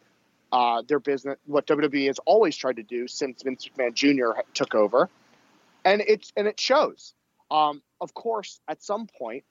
uh, 0.52 0.82
their 0.88 1.00
business, 1.00 1.38
what 1.46 1.68
WWE 1.68 2.08
has 2.08 2.20
always 2.26 2.56
tried 2.56 2.78
to 2.78 2.84
do 2.84 3.08
since 3.08 3.44
Vince 3.44 3.68
McMahon 3.68 3.94
Jr. 3.94 4.42
took 4.54 4.76
over, 4.76 5.10
and 5.86 6.02
it's 6.02 6.34
and 6.36 6.48
it 6.48 6.60
shows. 6.60 7.14
Um, 7.52 7.82
of 8.00 8.14
course, 8.14 8.60
at 8.68 8.82
some 8.84 9.08
point, 9.08 9.44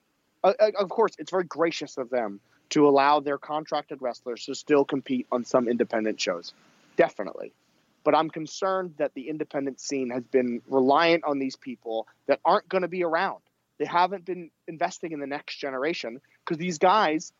uh, 0.45 0.53
uh, 0.59 0.71
of 0.79 0.89
course, 0.89 1.13
it's 1.19 1.31
very 1.31 1.45
gracious 1.45 1.99
of 1.99 2.11
them 2.11 2.41
to 2.71 2.89
allow 2.89 3.21
their 3.21 3.39
contracted 3.39 4.03
wrestlers 4.03 4.45
to 4.45 4.55
still 4.55 4.85
compete 4.85 5.27
on 5.33 5.45
some 5.45 5.69
independent 5.69 6.21
shows, 6.21 6.53
definitely. 6.97 7.53
But 8.05 8.15
I'm 8.15 8.31
concerned 8.31 8.95
that 8.99 9.15
the 9.15 9.29
independent 9.29 9.81
scene 9.81 10.11
has 10.11 10.23
been 10.25 10.63
reliant 10.69 11.25
on 11.25 11.39
these 11.39 11.57
people 11.57 12.07
that 12.27 12.41
aren't 12.45 12.69
going 12.69 12.83
to 12.83 12.89
be 12.89 13.05
around. 13.05 13.41
They 13.79 13.85
haven't 13.85 14.25
been 14.25 14.51
investing 14.67 15.13
in 15.13 15.21
the 15.21 15.27
next 15.27 15.57
generation 15.57 16.21
because 16.45 16.59
these 16.59 16.79
guys 16.79 17.33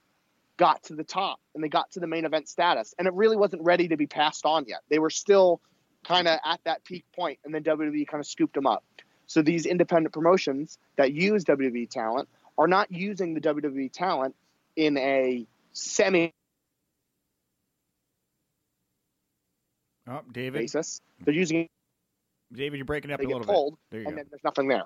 got 0.57 0.83
to 0.85 0.95
the 0.95 1.05
top 1.05 1.39
and 1.55 1.63
they 1.63 1.69
got 1.69 1.91
to 1.93 2.01
the 2.01 2.07
main 2.07 2.25
event 2.25 2.49
status, 2.49 2.95
and 2.99 3.07
it 3.09 3.15
really 3.15 3.37
wasn't 3.37 3.63
ready 3.63 3.89
to 3.89 3.97
be 3.97 4.07
passed 4.07 4.45
on 4.47 4.65
yet. 4.67 4.81
They 4.89 4.99
were 4.99 5.11
still 5.11 5.61
kind 6.05 6.29
of 6.29 6.39
at 6.45 6.61
that 6.65 6.85
peak 6.85 7.05
point, 7.15 7.39
and 7.45 7.55
then 7.55 7.63
WWE 7.65 8.07
kind 8.07 8.21
of 8.21 8.27
scooped 8.27 8.55
them 8.55 8.67
up. 8.67 8.85
So 9.27 9.43
these 9.43 9.67
independent 9.67 10.13
promotions 10.15 10.79
that 10.97 11.13
use 11.13 11.45
WWE 11.45 11.89
talent 11.91 12.29
are 12.57 12.67
not 12.69 12.91
using 12.91 13.35
the 13.35 13.41
WWE 13.41 13.93
talent 13.93 14.35
in 14.77 14.97
a 14.97 15.47
semi 15.73 16.33
Oh, 20.11 20.23
David. 20.33 20.61
basis. 20.61 21.01
They're 21.21 21.35
using 21.35 21.69
David, 22.53 22.79
you're 22.79 22.87
breaking 22.87 23.11
up 23.11 23.19
they 23.19 23.25
a 23.27 23.29
get 23.29 23.37
little 23.37 23.53
pulled, 23.53 23.73
bit. 23.75 23.79
There 23.91 24.01
you 24.01 24.07
and 24.07 24.15
go. 24.17 24.23
then 24.23 24.27
there's 24.31 24.45
nothing 24.45 24.69
there. 24.69 24.85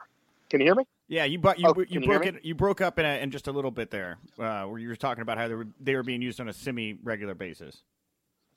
Can 0.52 0.60
you 0.60 0.66
hear 0.66 0.74
me? 0.74 0.84
Yeah, 1.08 1.24
you 1.24 1.38
but 1.38 1.58
you 1.58 1.64
Oh, 1.66 1.74
you 1.78 1.86
you 1.88 2.00
broke 2.06 2.26
it. 2.26 2.44
You 2.44 2.54
broke 2.54 2.82
up 2.82 2.98
in, 2.98 3.06
a, 3.06 3.22
in 3.22 3.30
just 3.30 3.48
a 3.48 3.52
little 3.52 3.70
bit 3.70 3.90
there, 3.90 4.18
uh, 4.38 4.64
where 4.64 4.78
you 4.78 4.88
were 4.88 4.96
talking 4.96 5.22
about 5.22 5.38
how 5.38 5.48
they 5.48 5.54
were 5.54 5.66
they 5.80 5.94
were 5.94 6.02
being 6.02 6.20
used 6.20 6.40
on 6.42 6.48
a 6.50 6.52
semi 6.52 6.98
regular 7.02 7.34
basis. 7.34 7.82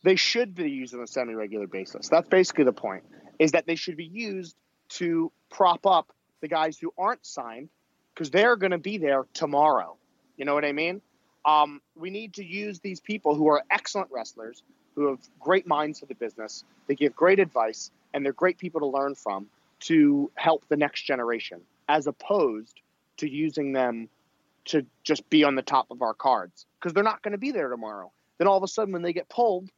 They 0.03 0.17
should 0.17 0.53
be 0.55 0.69
used 0.69 0.93
on 0.93 0.99
a 0.99 1.07
semi-regular 1.07 1.67
basis. 1.67 2.09
That's 2.09 2.27
basically 2.27 2.65
the 2.65 2.73
point. 2.73 3.05
Is 3.39 3.53
that 3.53 3.65
they 3.65 3.75
should 3.75 3.95
be 3.95 4.03
used 4.03 4.57
to 4.89 5.31
prop 5.49 5.87
up 5.87 6.11
the 6.41 6.49
guys 6.49 6.77
who 6.77 6.93
aren't 6.97 7.25
signed 7.25 7.69
because 8.13 8.29
they're 8.29 8.57
going 8.57 8.71
to 8.71 8.77
be 8.77 8.97
there 8.97 9.25
tomorrow. 9.33 9.95
You 10.35 10.43
know 10.43 10.53
what 10.53 10.65
I 10.65 10.73
mean? 10.73 11.01
Um, 11.45 11.81
we 11.95 12.09
need 12.09 12.33
to 12.33 12.43
use 12.43 12.81
these 12.81 12.99
people 12.99 13.35
who 13.35 13.47
are 13.47 13.63
excellent 13.71 14.09
wrestlers, 14.11 14.63
who 14.95 15.07
have 15.11 15.19
great 15.39 15.65
minds 15.65 16.01
for 16.01 16.07
the 16.07 16.15
business. 16.15 16.65
They 16.87 16.95
give 16.95 17.15
great 17.15 17.39
advice, 17.39 17.89
and 18.13 18.25
they're 18.25 18.33
great 18.33 18.57
people 18.57 18.81
to 18.81 18.87
learn 18.87 19.15
from 19.15 19.47
to 19.85 20.29
help 20.35 20.67
the 20.67 20.77
next 20.77 21.03
generation, 21.03 21.61
as 21.87 22.07
opposed 22.07 22.81
to 23.17 23.29
using 23.29 23.71
them 23.71 24.09
to 24.65 24.85
just 25.03 25.29
be 25.29 25.43
on 25.43 25.55
the 25.55 25.61
top 25.61 25.91
of 25.91 26.01
our 26.01 26.13
cards 26.13 26.65
because 26.79 26.93
they're 26.93 27.03
not 27.03 27.21
going 27.21 27.33
to 27.33 27.37
be 27.37 27.51
there 27.51 27.69
tomorrow. 27.69 28.11
Then 28.37 28.47
all 28.47 28.57
of 28.57 28.63
a 28.63 28.67
sudden, 28.67 28.93
when 28.93 29.03
they 29.03 29.13
get 29.13 29.29
pulled, 29.29 29.69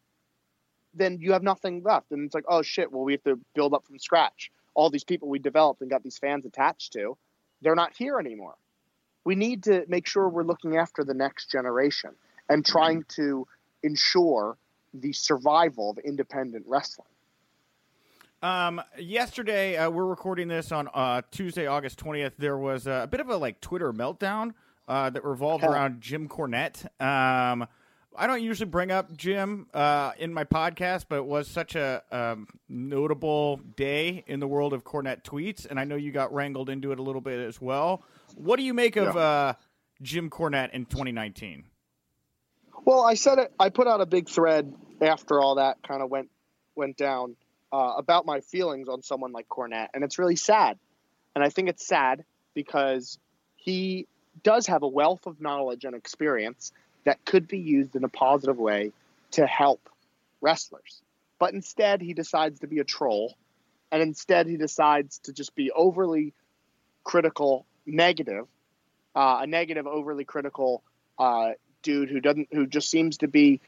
then 0.93 1.19
you 1.19 1.33
have 1.33 1.43
nothing 1.43 1.83
left, 1.83 2.11
and 2.11 2.25
it's 2.25 2.33
like, 2.33 2.45
oh 2.47 2.61
shit, 2.61 2.91
well 2.91 3.03
we 3.03 3.13
have 3.13 3.23
to 3.23 3.39
build 3.53 3.73
up 3.73 3.85
from 3.85 3.99
scratch. 3.99 4.51
All 4.73 4.89
these 4.89 5.03
people 5.03 5.27
we 5.27 5.39
developed 5.39 5.81
and 5.81 5.89
got 5.89 6.03
these 6.03 6.17
fans 6.17 6.45
attached 6.45 6.93
to, 6.93 7.17
they're 7.61 7.75
not 7.75 7.95
here 7.95 8.19
anymore. 8.19 8.55
We 9.23 9.35
need 9.35 9.63
to 9.63 9.83
make 9.87 10.07
sure 10.07 10.29
we're 10.29 10.43
looking 10.43 10.77
after 10.77 11.03
the 11.03 11.13
next 11.13 11.51
generation 11.51 12.11
and 12.49 12.65
trying 12.65 13.03
to 13.09 13.45
ensure 13.83 14.57
the 14.93 15.13
survival 15.13 15.91
of 15.91 15.97
independent 15.97 16.65
wrestling. 16.67 17.07
Um, 18.43 18.81
yesterday, 18.99 19.77
uh, 19.77 19.89
we're 19.89 20.05
recording 20.05 20.47
this 20.47 20.71
on 20.71 20.87
uh, 20.93 21.21
Tuesday, 21.31 21.65
August 21.65 21.97
twentieth. 21.97 22.33
There 22.37 22.57
was 22.57 22.85
a 22.85 23.07
bit 23.09 23.19
of 23.19 23.29
a 23.29 23.37
like 23.37 23.59
Twitter 23.61 23.91
meltdown 23.91 24.53
uh, 24.87 25.09
that 25.09 25.23
revolved 25.23 25.63
Huh. 25.63 25.71
around 25.71 26.01
Jim 26.01 26.29
Cornette. 26.29 26.85
Um, 27.01 27.67
I 28.15 28.25
don't 28.27 28.41
usually 28.43 28.69
bring 28.69 28.91
up 28.91 29.15
Jim 29.17 29.67
uh, 29.73 30.11
in 30.19 30.33
my 30.33 30.43
podcast, 30.43 31.05
but 31.09 31.17
it 31.17 31.25
was 31.25 31.47
such 31.47 31.75
a 31.75 32.03
um, 32.11 32.47
notable 32.69 33.57
day 33.75 34.23
in 34.27 34.39
the 34.39 34.47
world 34.47 34.73
of 34.73 34.83
Cornette 34.83 35.23
tweets, 35.23 35.65
and 35.69 35.79
I 35.79 35.83
know 35.83 35.95
you 35.95 36.11
got 36.11 36.33
wrangled 36.33 36.69
into 36.69 36.91
it 36.91 36.99
a 36.99 37.03
little 37.03 37.21
bit 37.21 37.39
as 37.39 37.59
well. 37.61 38.03
What 38.35 38.57
do 38.57 38.63
you 38.63 38.73
make 38.73 38.95
of 38.97 39.15
Yeah. 39.15 39.21
uh, 39.21 39.53
Jim 40.01 40.29
Cornette 40.29 40.71
in 40.73 40.85
2019? 40.85 41.65
Well, 42.85 43.01
I 43.03 43.15
said 43.15 43.39
it. 43.39 43.51
I 43.59 43.69
put 43.69 43.87
out 43.87 43.99
a 44.01 44.05
big 44.05 44.29
thread 44.29 44.73
after 45.01 45.39
all 45.41 45.55
that 45.55 45.77
kind 45.87 46.01
of 46.03 46.09
went 46.11 46.29
went 46.75 46.97
down 46.97 47.35
uh, 47.71 47.93
about 47.97 48.25
my 48.25 48.41
feelings 48.41 48.87
on 48.87 49.01
someone 49.01 49.31
like 49.31 49.47
Cornette, 49.47 49.89
and 49.93 50.03
it's 50.03 50.19
really 50.19 50.35
sad. 50.35 50.77
And 51.35 51.43
I 51.43 51.49
think 51.49 51.69
it's 51.69 51.85
sad 51.85 52.23
because 52.53 53.19
he 53.55 54.07
does 54.43 54.67
have 54.67 54.83
a 54.83 54.87
wealth 54.87 55.25
of 55.25 55.41
knowledge 55.41 55.85
and 55.85 55.95
experience 55.95 56.71
that 57.03 57.23
could 57.25 57.47
be 57.47 57.59
used 57.59 57.95
in 57.95 58.03
a 58.03 58.09
positive 58.09 58.57
way 58.57 58.91
to 59.31 59.45
help 59.45 59.89
wrestlers. 60.41 61.01
But 61.39 61.53
instead, 61.53 62.01
he 62.01 62.13
decides 62.13 62.59
to 62.61 62.67
be 62.67 62.79
a 62.79 62.83
troll, 62.83 63.35
and 63.91 64.01
instead, 64.01 64.47
he 64.47 64.57
decides 64.57 65.19
to 65.19 65.33
just 65.33 65.55
be 65.55 65.71
overly 65.71 66.33
critical, 67.03 67.65
negative, 67.85 68.47
uh, 69.15 69.39
a 69.41 69.47
negative, 69.47 69.87
overly 69.87 70.25
critical 70.25 70.83
uh, 71.19 71.51
dude 71.83 72.09
who 72.09 72.19
doesn't, 72.19 72.49
who 72.51 72.65
just 72.67 72.89
seems 72.89 73.19
to 73.19 73.27
be 73.27 73.61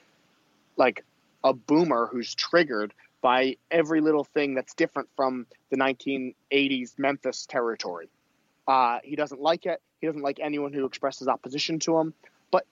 like 0.78 1.04
a 1.44 1.54
boomer 1.54 2.08
who's 2.12 2.34
triggered 2.36 2.94
by 3.22 3.58
every 3.70 4.02
little 4.02 4.24
thing 4.24 4.56
that's 4.56 4.74
different 4.74 5.10
from 5.16 5.46
the 5.70 5.78
1980s 5.78 6.98
Memphis 6.98 7.46
territory. 7.46 8.10
Uh, 8.68 9.00
he 9.04 9.16
doesn't 9.16 9.42
like 9.42 9.66
it. 9.66 9.82
He 10.00 10.08
doesn't 10.08 10.22
like 10.22 10.40
anyone 10.40 10.74
who 10.74 10.86
expresses 10.86 11.28
opposition 11.28 11.80
to 11.80 11.98
him. 11.98 12.14
But 12.52 12.66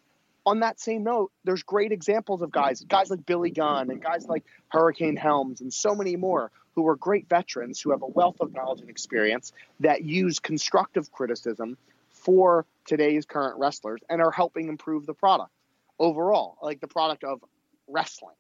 on 0.46 0.62
that 0.62 0.80
same 0.80 1.04
note, 1.04 1.32
there's 1.44 1.64
great 1.64 1.92
examples 1.92 2.42
of 2.42 2.52
guys, 2.52 2.82
guys 2.82 3.10
like 3.10 3.26
Billy 3.26 3.50
Gunn 3.50 3.90
and 3.90 4.02
guys 4.02 4.28
like 4.28 4.46
Hurricane 4.70 5.18
Helms 5.18 5.62
and 5.62 5.74
so 5.74 5.96
many 5.96 6.16
more 6.16 6.52
who 6.76 6.88
are 6.88 6.96
great 6.96 7.28
veterans 7.28 7.82
who 7.82 7.92
have 7.92 8.04
a 8.04 8.08
wealth 8.08 8.38
of 8.40 8.54
knowledge 8.54 8.82
and 8.82 8.90
experience 8.90 9.52
that 9.80 10.04
use 10.04 10.40
constructive 10.40 11.12
criticism 11.12 11.76
for 12.12 12.66
today's 12.86 13.26
current 13.26 13.58
wrestlers 13.58 14.02
and 14.10 14.22
are 14.22 14.32
helping 14.32 14.70
improve 14.70 15.06
the 15.06 15.14
product 15.14 15.52
overall, 16.00 16.58
like 16.62 16.80
the 16.80 16.88
product 16.88 17.24
of 17.24 17.44
wrestling. 17.88 18.36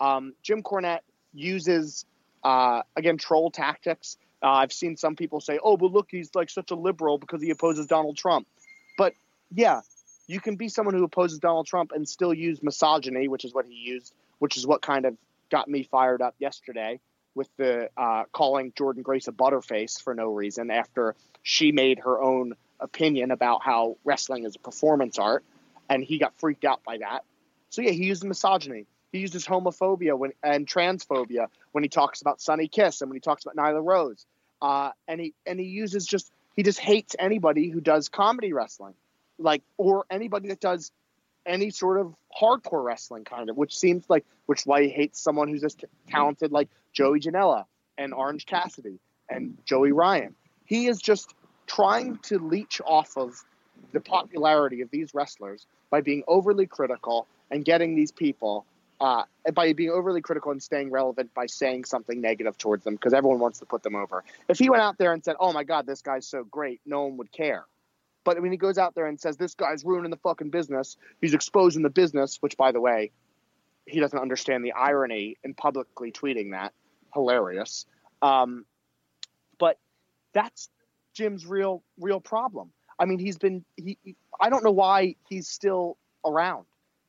Um, 0.00 0.34
Jim 0.42 0.62
Cornette 0.62 1.00
uses, 1.34 2.04
uh, 2.42 2.82
again, 2.96 3.18
troll 3.18 3.50
tactics. 3.50 4.16
Uh, 4.42 4.50
I've 4.52 4.72
seen 4.72 4.96
some 4.96 5.16
people 5.16 5.40
say, 5.40 5.58
oh, 5.62 5.76
but 5.76 5.92
look, 5.92 6.08
he's 6.10 6.34
like 6.34 6.50
such 6.50 6.70
a 6.70 6.74
liberal 6.74 7.18
because 7.18 7.42
he 7.42 7.50
opposes 7.50 7.86
Donald 7.86 8.16
Trump. 8.16 8.46
But 8.96 9.14
yeah, 9.52 9.80
you 10.26 10.40
can 10.40 10.56
be 10.56 10.68
someone 10.68 10.94
who 10.94 11.04
opposes 11.04 11.38
Donald 11.38 11.66
Trump 11.66 11.92
and 11.92 12.08
still 12.08 12.32
use 12.32 12.62
misogyny, 12.62 13.28
which 13.28 13.44
is 13.44 13.52
what 13.52 13.66
he 13.66 13.74
used, 13.74 14.14
which 14.38 14.56
is 14.56 14.66
what 14.66 14.82
kind 14.82 15.04
of 15.04 15.16
got 15.50 15.68
me 15.68 15.82
fired 15.82 16.22
up 16.22 16.34
yesterday 16.38 17.00
with 17.34 17.48
the 17.56 17.88
uh, 17.96 18.24
calling 18.32 18.72
Jordynne 18.72 19.02
Grace 19.02 19.28
a 19.28 19.32
butterface 19.32 20.00
for 20.00 20.14
no 20.14 20.32
reason 20.32 20.70
after 20.70 21.14
she 21.42 21.72
made 21.72 21.98
her 22.00 22.22
own 22.22 22.54
opinion 22.80 23.30
about 23.30 23.62
how 23.62 23.96
wrestling 24.04 24.44
is 24.44 24.56
a 24.56 24.58
performance 24.58 25.18
art, 25.18 25.44
and 25.88 26.02
he 26.02 26.18
got 26.18 26.38
freaked 26.38 26.64
out 26.64 26.82
by 26.84 26.98
that. 26.98 27.24
So 27.70 27.82
yeah, 27.82 27.90
he 27.90 28.04
used 28.04 28.24
misogyny. 28.24 28.86
He 29.14 29.20
uses 29.20 29.46
homophobia 29.46 30.18
when, 30.18 30.32
and 30.42 30.66
transphobia 30.66 31.46
when 31.70 31.84
he 31.84 31.88
talks 31.88 32.20
about 32.20 32.40
Sonny 32.40 32.66
Kiss 32.66 33.00
and 33.00 33.08
when 33.08 33.14
he 33.14 33.20
talks 33.20 33.44
about 33.46 33.54
Nyla 33.54 33.80
Rose. 33.80 34.26
Uh, 34.60 34.90
and 35.06 35.20
he 35.20 35.34
and 35.46 35.60
he 35.60 35.66
uses 35.66 36.04
just 36.04 36.32
he 36.56 36.64
just 36.64 36.80
hates 36.80 37.14
anybody 37.16 37.68
who 37.68 37.80
does 37.80 38.08
comedy 38.08 38.52
wrestling, 38.52 38.94
like 39.38 39.62
or 39.76 40.04
anybody 40.10 40.48
that 40.48 40.58
does 40.58 40.90
any 41.46 41.70
sort 41.70 42.00
of 42.00 42.12
hardcore 42.36 42.82
wrestling 42.82 43.22
kind 43.22 43.50
of, 43.50 43.56
which 43.56 43.78
seems 43.78 44.04
like 44.10 44.24
which 44.46 44.62
why 44.66 44.82
he 44.82 44.88
hates 44.88 45.20
someone 45.20 45.46
who's 45.46 45.62
as 45.62 45.76
t- 45.76 45.86
talented 46.08 46.50
like 46.50 46.68
Joey 46.92 47.20
Janela 47.20 47.66
and 47.96 48.12
Orange 48.12 48.46
Cassidy 48.46 48.98
and 49.30 49.56
Joey 49.64 49.92
Ryan. 49.92 50.34
He 50.64 50.88
is 50.88 50.98
just 50.98 51.32
trying 51.68 52.18
to 52.24 52.40
leech 52.40 52.80
off 52.84 53.16
of 53.16 53.44
the 53.92 54.00
popularity 54.00 54.80
of 54.80 54.90
these 54.90 55.14
wrestlers 55.14 55.68
by 55.88 56.00
being 56.00 56.24
overly 56.26 56.66
critical 56.66 57.28
and 57.52 57.64
getting 57.64 57.94
these 57.94 58.10
people 58.10 58.66
uh, 59.04 59.24
by 59.52 59.74
being 59.74 59.90
overly 59.90 60.22
critical 60.22 60.50
and 60.50 60.62
staying 60.62 60.90
relevant 60.90 61.34
by 61.34 61.44
saying 61.44 61.84
something 61.84 62.22
negative 62.22 62.56
towards 62.56 62.84
them 62.84 62.94
because 62.94 63.12
everyone 63.12 63.38
wants 63.38 63.58
to 63.58 63.66
put 63.66 63.82
them 63.82 63.94
over. 63.94 64.24
If 64.48 64.58
he 64.58 64.70
went 64.70 64.82
out 64.82 64.96
there 64.96 65.12
and 65.12 65.22
said, 65.22 65.36
"Oh 65.38 65.52
my 65.52 65.62
God, 65.62 65.84
this 65.86 66.00
guy's 66.00 66.26
so 66.26 66.42
great," 66.42 66.80
no 66.86 67.02
one 67.02 67.18
would 67.18 67.30
care. 67.30 67.66
But 68.24 68.40
when 68.40 68.50
he 68.50 68.56
goes 68.56 68.78
out 68.78 68.94
there 68.94 69.04
and 69.04 69.20
says, 69.20 69.36
"This 69.36 69.54
guy's 69.54 69.84
ruining 69.84 70.10
the 70.10 70.16
fucking 70.16 70.48
business," 70.48 70.96
he's 71.20 71.34
exposing 71.34 71.82
the 71.82 71.90
business. 71.90 72.38
Which, 72.40 72.56
by 72.56 72.72
the 72.72 72.80
way, 72.80 73.10
he 73.84 74.00
doesn't 74.00 74.18
understand 74.18 74.64
the 74.64 74.72
irony 74.72 75.36
in 75.44 75.52
publicly 75.52 76.10
tweeting 76.10 76.52
that. 76.52 76.72
Hilarious. 77.12 77.84
Um, 78.22 78.64
but 79.58 79.78
that's 80.32 80.70
Jim's 81.12 81.44
real 81.44 81.82
real 81.98 82.20
problem. 82.20 82.72
I 82.98 83.04
mean, 83.04 83.18
he's 83.18 83.36
been 83.36 83.66
he. 83.76 83.98
I 84.40 84.48
don't 84.48 84.64
know 84.64 84.70
why 84.70 85.16
he's 85.28 85.46
still 85.46 85.98
around. 86.24 86.64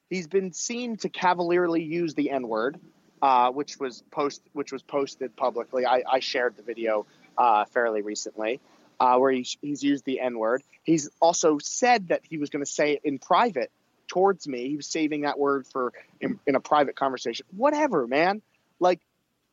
He's 0.10 0.28
been 0.28 0.54
seen 0.54 0.98
to 0.98 1.10
cavalierly 1.10 1.84
use 1.84 2.14
the 2.14 2.30
N 2.32 2.48
word, 2.48 2.80
uh, 3.22 3.52
which 3.52 3.80
was 3.80 4.04
post 4.12 4.42
which 4.54 4.72
was 4.72 4.84
posted 4.84 5.36
publicly. 5.36 5.86
I, 5.86 6.04
I 6.10 6.20
shared 6.20 6.58
the 6.58 6.64
video 6.64 7.06
uh, 7.38 7.66
fairly 7.66 8.02
recently, 8.02 8.60
uh, 9.00 9.18
where 9.18 9.32
he's, 9.32 9.58
he's 9.62 9.84
used 9.84 10.06
the 10.06 10.20
N 10.20 10.38
word. 10.38 10.64
He's 10.84 11.10
also 11.20 11.58
said 11.58 12.10
that 12.10 12.22
he 12.24 12.38
was 12.38 12.50
going 12.50 12.64
to 12.64 12.72
say 12.72 12.94
it 12.94 13.02
in 13.04 13.20
private 13.20 13.72
towards 14.08 14.48
me. 14.48 14.70
He 14.70 14.76
was 14.76 14.88
saving 14.88 15.22
that 15.22 15.40
word 15.40 15.66
for 15.68 15.94
in, 16.22 16.40
in 16.46 16.56
a 16.56 16.60
private 16.60 16.96
conversation. 16.96 17.46
Whatever, 17.56 18.08
man. 18.08 18.42
Like 18.80 19.02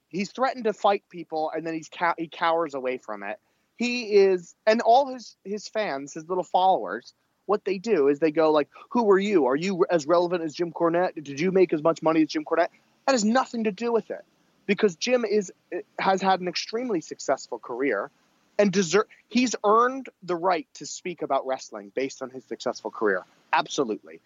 he's 0.09 0.31
threatened 0.31 0.65
to 0.65 0.73
fight 0.73 1.05
people, 1.09 1.51
and 1.55 1.67
then 1.67 1.75
he's 1.75 1.89
he 2.19 2.29
cowers 2.29 2.75
away 2.75 2.99
from 2.99 3.23
it. 3.23 3.39
He 3.77 4.17
is, 4.17 4.55
and 4.67 4.81
all 4.83 5.13
his 5.13 5.37
his 5.45 5.69
fans, 5.69 6.13
his 6.13 6.29
little 6.29 6.45
followers, 6.45 7.15
what 7.47 7.65
they 7.65 7.79
do 7.79 8.09
is 8.09 8.19
they 8.19 8.31
go 8.31 8.51
like, 8.51 8.69
"Who 8.91 9.11
are 9.11 9.19
you? 9.19 9.47
Are 9.47 9.57
you 9.57 9.85
as 9.91 10.07
relevant 10.07 10.43
as 10.43 10.55
Jim 10.55 10.73
Cornette? 10.73 11.15
Did 11.15 11.41
you 11.41 11.51
make 11.51 11.73
as 11.73 11.83
much 11.83 12.03
money 12.03 12.23
as 12.23 12.29
Jim 12.29 12.45
Cornette?" 12.45 12.71
That 13.07 13.13
has 13.13 13.25
nothing 13.25 13.65
to 13.65 13.73
do 13.73 13.93
with 13.93 14.11
it, 14.11 14.25
because 14.67 14.97
Jim 14.97 15.25
is 15.25 15.53
eh, 15.73 15.81
has 15.99 16.23
had 16.23 16.41
an 16.41 16.49
extremely 16.49 17.01
successful 17.01 17.59
career, 17.59 18.11
and 18.59 18.73
deserve 18.73 19.07
he's 19.29 19.55
earned 19.65 20.09
the 20.23 20.37
right 20.37 20.67
to 20.75 20.87
speak 20.87 21.23
about 21.23 21.47
wrestling 21.47 21.91
based 21.95 22.23
on 22.23 22.31
his 22.31 22.45
successful 22.45 22.91
career, 22.91 23.25
absolutely. 23.53 24.21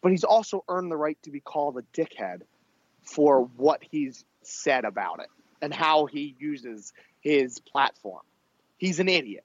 But 0.00 0.12
he's 0.12 0.24
also 0.24 0.64
earned 0.68 0.90
the 0.90 0.96
right 0.96 1.18
to 1.22 1.30
be 1.30 1.40
called 1.40 1.78
a 1.78 1.82
dickhead 1.98 2.42
for 3.04 3.48
what 3.56 3.82
he's 3.82 4.24
said 4.42 4.84
about 4.84 5.20
it 5.20 5.28
and 5.62 5.72
how 5.72 6.06
he 6.06 6.34
uses 6.38 6.92
his 7.20 7.58
platform. 7.60 8.22
He's 8.76 9.00
an 9.00 9.08
idiot. 9.08 9.44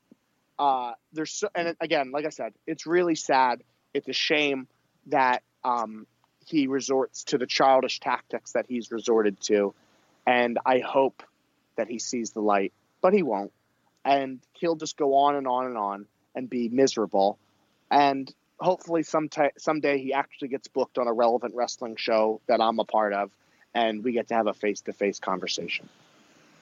Uh, 0.60 0.91
there's 1.14 1.31
so, 1.31 1.48
and 1.56 1.76
again, 1.80 2.11
like 2.11 2.26
I 2.26 2.30
said, 2.30 2.53
it's 2.68 2.86
really 2.86 3.15
sad. 3.15 3.64
It's 3.94 4.10
a 4.10 4.14
shame 4.14 4.68
that 5.07 5.41
um, 5.64 6.06
he 6.45 6.68
resorts 6.68 7.23
to 7.26 7.38
the 7.38 7.48
childish 7.48 8.02
tactics 8.02 8.52
that 8.52 8.65
he's 8.68 8.91
resorted 8.91 9.40
to, 9.44 9.73
and 10.27 10.60
I 10.65 10.80
hope 10.80 11.23
that 11.77 11.88
he 11.88 11.98
sees 11.98 12.31
the 12.31 12.41
light, 12.41 12.73
but 13.02 13.14
he 13.14 13.23
won't, 13.23 13.53
and 14.03 14.41
he'll 14.52 14.76
just 14.76 14.98
go 14.98 15.15
on 15.15 15.38
and 15.38 15.48
on 15.48 15.65
and 15.65 15.77
on 15.77 16.06
and 16.36 16.49
be 16.49 16.68
miserable, 16.68 17.40
and 17.90 18.31
hopefully 18.60 19.03
sometime 19.03 19.52
someday 19.57 19.98
he 19.98 20.11
actually 20.11 20.49
gets 20.49 20.68
booked 20.68 20.98
on 20.98 21.07
a 21.07 21.14
relevant 21.14 21.56
wrestling 21.56 21.95
show 21.95 22.41
that 22.48 22.60
I'm 22.60 22.80
a 22.80 22.86
part 22.86 23.14
of, 23.14 23.31
and 23.73 24.03
we 24.03 24.11
get 24.11 24.27
to 24.27 24.34
have 24.34 24.48
a 24.48 24.53
face 24.53 24.81
to 24.81 24.94
face 24.94 25.19
conversation. 25.19 25.88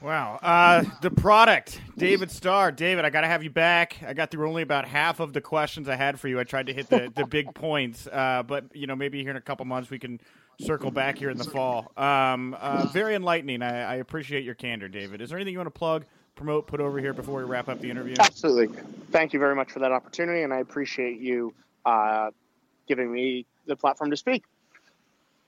Wow. 0.01 0.39
Uh, 0.41 0.83
the 1.01 1.09
product, 1.09 1.81
David 1.97 2.29
Starr. 2.29 2.71
David, 2.71 3.03
I 3.03 3.09
got 3.09 3.21
to 3.21 3.27
have 3.27 3.43
you 3.43 3.49
back. 3.49 3.97
I 4.05 4.13
got 4.13 4.29
through 4.29 4.47
only 4.47 4.61
about 4.61 4.87
half 4.87 5.19
of 5.19 5.33
the 5.33 5.41
questions 5.41 5.89
I 5.89 5.95
had 5.95 6.19
for 6.19 6.27
you. 6.27 6.39
I 6.39 6.43
tried 6.43 6.67
to 6.67 6.73
hit 6.73 6.89
the, 6.89 7.11
the 7.15 7.25
big 7.25 7.53
points, 7.55 8.07
uh, 8.07 8.43
but 8.45 8.65
you 8.75 8.85
know 8.85 8.95
maybe 8.95 9.21
here 9.21 9.31
in 9.31 9.37
a 9.37 9.41
couple 9.41 9.65
months 9.65 9.89
we 9.89 9.97
can 9.97 10.21
circle 10.59 10.91
back 10.91 11.17
here 11.17 11.29
in 11.29 11.37
the 11.37 11.43
fall. 11.43 11.91
Um, 11.97 12.55
uh, 12.59 12.87
very 12.93 13.15
enlightening. 13.15 13.61
I, 13.61 13.93
I 13.93 13.95
appreciate 13.95 14.43
your 14.43 14.55
candor, 14.55 14.87
David. 14.87 15.21
Is 15.21 15.29
there 15.29 15.37
anything 15.37 15.53
you 15.53 15.59
want 15.59 15.73
to 15.73 15.77
plug, 15.77 16.05
promote, 16.35 16.67
put 16.67 16.79
over 16.79 16.99
here 16.99 17.13
before 17.13 17.39
we 17.39 17.45
wrap 17.45 17.67
up 17.67 17.79
the 17.79 17.89
interview? 17.89 18.15
Absolutely. 18.19 18.75
Thank 19.11 19.33
you 19.33 19.39
very 19.39 19.55
much 19.55 19.71
for 19.71 19.79
that 19.79 19.91
opportunity, 19.91 20.43
and 20.43 20.53
I 20.53 20.59
appreciate 20.59 21.19
you 21.19 21.53
uh, 21.85 22.29
giving 22.87 23.11
me 23.11 23.45
the 23.65 23.75
platform 23.75 24.11
to 24.11 24.17
speak. 24.17 24.43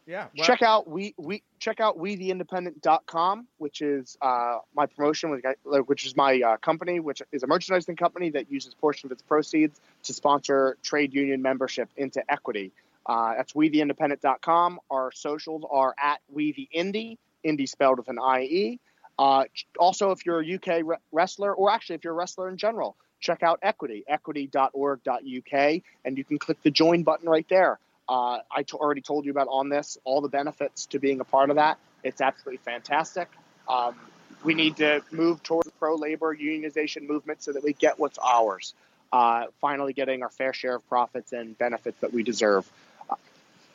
Yeah. 0.10 0.26
check 0.38 0.64
out 0.64 0.90
we 0.90 1.14
we 1.20 1.44
check 1.60 1.80
out 1.80 2.00
we 2.00 2.16
the 2.16 2.32
independent.com 2.32 3.46
which 3.60 3.84
is 3.84 4.18
uh, 4.24 4.58
my 4.76 4.88
promotion 4.88 5.30
which, 5.30 5.46
which 5.86 6.06
is 6.08 6.16
my 6.16 6.42
uh, 6.42 6.58
company 6.58 7.00
which 7.00 7.22
is 7.32 7.44
a 7.44 7.48
merchandising 7.48 7.96
company 7.96 8.32
that 8.32 8.52
uses 8.52 8.74
portion 8.74 9.06
of 9.06 9.12
its 9.12 9.22
proceeds 9.22 9.80
to 10.04 10.14
sponsor 10.14 10.78
trade 10.82 11.14
union 11.14 11.44
membership 11.44 11.90
into 11.96 12.24
equity. 12.28 12.72
Uh, 13.06 13.36
that's 13.36 13.54
we 13.54 13.70
the 13.70 13.82
independent.com 13.82 14.80
our 14.90 15.12
socials 15.12 15.64
are 15.70 15.94
at 16.02 16.22
we 16.34 16.54
the 16.54 16.68
indie 16.76 17.20
indie 17.46 17.70
spelled 17.70 18.00
with 18.00 18.08
an 18.08 18.18
ie 18.40 18.80
uh, 19.20 19.44
also 19.78 20.10
if 20.10 20.26
you're 20.26 20.42
a 20.42 20.56
uk 20.56 20.68
re- 20.84 20.98
wrestler 21.12 21.54
or 21.54 21.70
actually 21.70 21.96
if 21.96 22.04
you're 22.04 22.14
a 22.14 22.16
wrestler 22.16 22.50
in 22.50 22.58
general 22.58 22.96
check 23.20 23.44
out 23.44 23.60
equity 23.62 24.04
equity.org.uk 24.08 25.82
and 26.04 26.18
you 26.18 26.24
can 26.24 26.40
click 26.40 26.58
the 26.64 26.72
join 26.72 27.04
button 27.04 27.30
right 27.30 27.46
there 27.48 27.78
Uh, 28.10 28.40
I 28.50 28.64
t- 28.64 28.76
already 28.76 29.02
told 29.02 29.26
you 29.26 29.32
about 29.32 29.48
on 29.52 29.70
this 29.70 30.00
all 30.04 30.22
the 30.22 30.30
benefits 30.30 30.88
to 30.88 31.00
being 31.00 31.20
a 31.20 31.24
part 31.24 31.52
of 31.52 31.58
that. 31.58 31.78
It's 32.04 32.22
absolutely 32.22 32.58
fantastic. 32.58 33.30
Um, 33.68 33.96
we 34.44 34.56
need 34.56 34.78
to 34.78 35.04
move 35.12 35.44
towards 35.44 35.70
pro 35.80 35.94
labor 35.96 36.36
unionization 36.36 37.08
movement 37.08 37.44
so 37.44 37.54
that 37.54 37.64
we 37.64 37.74
get 37.74 38.00
what's 38.00 38.18
ours. 38.18 38.74
Uh, 39.12 39.46
finally, 39.62 39.94
getting 39.94 40.24
our 40.24 40.30
fair 40.30 40.54
share 40.54 40.76
of 40.76 40.90
profits 40.90 41.34
and 41.34 41.56
benefits 41.58 42.00
that 42.02 42.12
we 42.12 42.24
deserve. 42.24 42.68
Uh, 43.10 43.16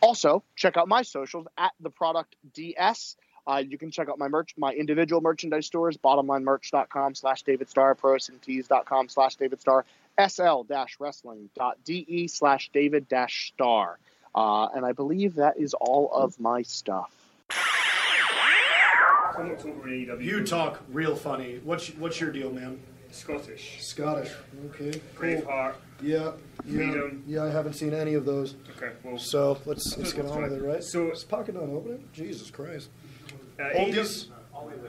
also, 0.01 0.43
check 0.57 0.77
out 0.77 0.89
my 0.89 1.03
socials 1.03 1.47
at 1.57 1.73
the 1.81 1.91
product 1.91 2.35
DS. 2.55 3.17
Uh, 3.47 3.63
you 3.67 3.79
can 3.79 3.91
check 3.91 4.09
out 4.09 4.19
my 4.19 4.29
merch, 4.29 4.55
my 4.57 4.73
individual 4.73 5.21
merchandise 5.21 5.67
stores, 5.67 5.99
bottomlinemerch.com 5.99 7.15
slash 7.15 7.43
David 7.43 7.69
prosandtees.com 7.69 9.09
slash 9.09 9.37
David 9.37 9.61
Starr, 9.61 9.85
sl-wrestling.de 10.19 12.29
slash 12.29 12.71
David 12.73 13.07
Starr. 13.29 13.99
Uh, 14.35 14.67
and 14.75 14.85
I 14.85 14.93
believe 14.93 15.35
that 15.37 15.59
is 15.59 15.75
all 15.75 16.11
of 16.13 16.39
my 16.41 16.63
stuff. 16.63 17.11
You 20.19 20.45
talk 20.45 20.81
real 20.91 21.17
funny. 21.17 21.61
What's 21.65 21.89
what's 21.97 22.21
your 22.21 22.31
deal, 22.31 22.51
man? 22.53 22.81
Scottish. 23.11 23.79
Scottish. 23.81 24.33
Okay. 24.71 25.01
Braveheart. 25.17 25.75
Yeah. 26.03 26.33
Yeah. 26.65 26.77
Freedom. 26.77 27.23
Yeah. 27.27 27.45
I 27.45 27.51
haven't 27.51 27.75
seen 27.75 27.95
any 27.95 28.15
of 28.15 28.25
those. 28.25 28.57
Okay, 28.77 28.93
well. 29.05 29.19
So 29.19 29.59
let's 29.67 29.97
let's 29.97 30.13
get 30.13 30.27
on 30.27 30.43
with 30.43 30.53
it, 30.53 30.63
right? 30.63 30.83
So- 30.83 31.11
is 31.13 31.25
pocket 31.25 31.55
not 31.55 31.65
opening? 31.65 32.09
Jesus 32.13 32.51
Christ. 32.51 32.91
Uh, 33.59 33.71
Hold 33.73 33.93
this. 33.93 34.29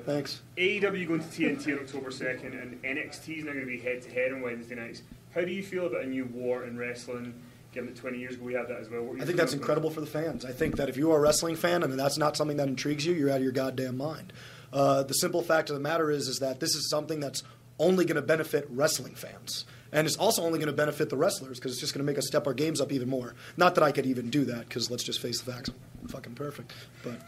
Thanks. 0.05 0.41
AEW 0.57 1.07
going 1.07 1.19
to 1.19 1.25
TNT 1.27 1.73
on 1.73 1.83
October 1.83 2.09
2nd, 2.11 2.61
and 2.61 2.81
NXT 2.83 3.39
is 3.39 3.43
now 3.43 3.51
going 3.51 3.65
to 3.65 3.71
be 3.71 3.79
head 3.79 4.01
to 4.03 4.09
head 4.11 4.31
on 4.31 4.41
Wednesday 4.41 4.75
nights. 4.75 5.01
How 5.33 5.41
do 5.41 5.51
you 5.51 5.63
feel 5.63 5.87
about 5.87 6.03
a 6.03 6.07
new 6.07 6.25
war 6.25 6.63
in 6.65 6.77
wrestling? 6.77 7.33
Given 7.75 7.93
that 7.93 7.99
20 7.99 8.17
years 8.17 8.35
ago 8.35 8.45
we 8.45 8.53
had 8.53 8.67
that 8.69 8.79
as 8.79 8.89
well. 8.89 9.07
I 9.19 9.25
think 9.25 9.37
that's 9.37 9.53
about 9.53 9.61
incredible 9.61 9.89
for 9.89 10.01
the 10.01 10.07
fans. 10.07 10.45
I 10.45 10.51
think 10.51 10.77
that 10.77 10.89
if 10.89 10.95
you 10.97 11.11
are 11.11 11.17
a 11.17 11.19
wrestling 11.19 11.57
fan 11.57 11.83
and 11.83 11.99
that's 11.99 12.17
not 12.17 12.37
something 12.37 12.57
that 12.57 12.67
intrigues 12.67 13.05
you, 13.05 13.13
you're 13.13 13.29
out 13.29 13.37
of 13.37 13.43
your 13.43 13.51
goddamn 13.51 13.97
mind. 13.97 14.31
Uh, 14.71 15.03
the 15.03 15.13
simple 15.13 15.41
fact 15.41 15.69
of 15.69 15.75
the 15.75 15.81
matter 15.81 16.09
is, 16.09 16.27
is 16.27 16.39
that 16.39 16.59
this 16.59 16.73
is 16.73 16.89
something 16.89 17.19
that's 17.19 17.43
only 17.77 18.05
going 18.05 18.15
to 18.15 18.21
benefit 18.21 18.65
wrestling 18.69 19.13
fans. 19.13 19.65
And 19.91 20.07
it's 20.07 20.15
also 20.17 20.41
only 20.41 20.57
going 20.57 20.67
to 20.67 20.73
benefit 20.73 21.09
the 21.09 21.17
wrestlers 21.17 21.59
because 21.59 21.73
it's 21.73 21.81
just 21.81 21.93
going 21.93 22.05
to 22.05 22.09
make 22.09 22.17
us 22.17 22.27
step 22.27 22.47
our 22.47 22.53
games 22.53 22.81
up 22.81 22.91
even 22.91 23.09
more. 23.09 23.35
Not 23.55 23.75
that 23.75 23.83
I 23.83 23.91
could 23.91 24.05
even 24.05 24.29
do 24.29 24.45
that 24.45 24.67
because 24.67 24.89
let's 24.89 25.03
just 25.03 25.21
face 25.21 25.41
the 25.41 25.51
facts. 25.51 25.69
I'm 26.01 26.07
fucking 26.07 26.35
perfect. 26.35 26.73
But 27.03 27.21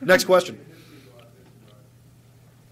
next 0.00 0.24
question. 0.24 0.58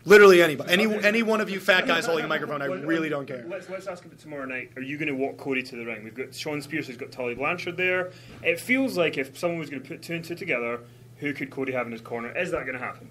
Literally 0.05 0.43
anybody. 0.43 0.73
Any, 0.73 0.87
any 1.05 1.23
one 1.23 1.41
of 1.41 1.49
you 1.49 1.61
fat 1.61 1.87
guys 1.87 2.07
holding 2.07 2.24
a 2.24 2.29
microphone, 2.29 2.61
I 2.61 2.66
really 2.66 3.09
don't 3.09 3.27
care. 3.27 3.45
Let's 3.49 3.69
let's 3.69 3.87
ask 3.87 4.05
about 4.05 4.19
tomorrow 4.19 4.45
night. 4.47 4.70
Are 4.77 4.83
you 4.83 4.99
going 4.99 5.09
to 5.09 5.15
walk 5.15 5.37
Cody 5.37 5.62
to 5.62 5.77
the 5.77 5.85
ring? 5.85 6.03
We've 6.03 6.15
got 6.15 6.35
Shawn 6.35 6.61
Spears 6.61 6.89
who's 6.89 6.97
got 6.97 7.12
Tully 7.12 7.35
Blanchard 7.35 7.77
there. 7.77 8.11
It 8.43 8.59
feels 8.59 8.97
like 8.97 9.16
if 9.16 9.39
someone 9.39 9.59
was 9.59 9.70
going 9.70 9.83
to 9.83 9.89
put 9.89 10.03
two 10.03 10.15
and 10.15 10.24
two 10.24 10.35
together, 10.35 10.81
who 11.19 11.33
could 11.33 11.51
Cody 11.51 11.73
have 11.73 11.87
in 11.87 11.93
his 11.93 12.01
corner? 12.01 12.37
Is 12.37 12.51
that 12.51 12.66
going 12.66 12.79
to 12.79 12.85
happen? 12.85 13.09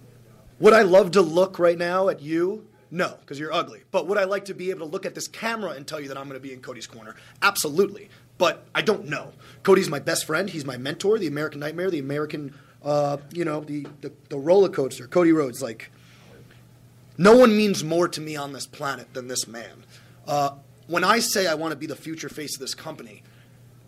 Would 0.60 0.74
I 0.74 0.82
love 0.82 1.12
to 1.12 1.22
look 1.22 1.60
right 1.60 1.78
now 1.78 2.10
at 2.10 2.22
you? 2.22 2.68
No, 2.94 3.16
because 3.22 3.40
you're 3.40 3.54
ugly. 3.54 3.84
But 3.92 4.06
would 4.08 4.18
I 4.18 4.26
like 4.26 4.46
to 4.46 4.54
be 4.54 4.70
able 4.70 4.86
to 4.86 4.92
look 4.92 5.06
at 5.06 5.16
this 5.16 5.30
camera 5.30 5.72
and 5.72 5.88
tell 5.88 6.02
you 6.02 6.10
that 6.10 6.18
I'm 6.18 6.28
going 6.28 6.40
to 6.40 6.46
be 6.46 6.52
in 6.54 6.60
Cody's 6.60 6.88
corner? 6.88 7.16
Absolutely. 7.42 8.10
But 8.38 8.66
I 8.76 8.82
don't 8.82 9.06
know. 9.06 9.32
Cody's 9.64 9.90
my 9.90 10.00
best 10.00 10.26
friend. 10.26 10.50
He's 10.50 10.66
my 10.66 10.76
mentor, 10.76 11.18
the 11.18 11.28
American 11.28 11.62
Nightmare, 11.62 11.90
the 11.90 12.00
American, 12.00 12.54
uh, 12.84 13.18
you 13.32 13.46
know, 13.46 13.62
the, 13.62 13.88
the, 14.02 14.12
the 14.28 14.38
roller 14.38 14.68
coaster. 14.68 15.08
Cody 15.08 15.32
Rhodes, 15.32 15.62
like, 15.62 15.90
no 17.22 17.36
one 17.36 17.56
means 17.56 17.84
more 17.84 18.08
to 18.08 18.20
me 18.20 18.36
on 18.36 18.52
this 18.52 18.66
planet 18.66 19.14
than 19.14 19.28
this 19.28 19.48
man. 19.48 19.86
Uh, 20.28 20.56
when 20.88 21.04
I 21.04 21.20
say 21.20 21.46
I 21.46 21.54
want 21.54 21.72
to 21.72 21.76
be 21.76 21.86
the 21.86 21.96
future 21.96 22.30
face 22.30 22.56
of 22.56 22.62
this 22.62 22.74
company, 22.74 23.22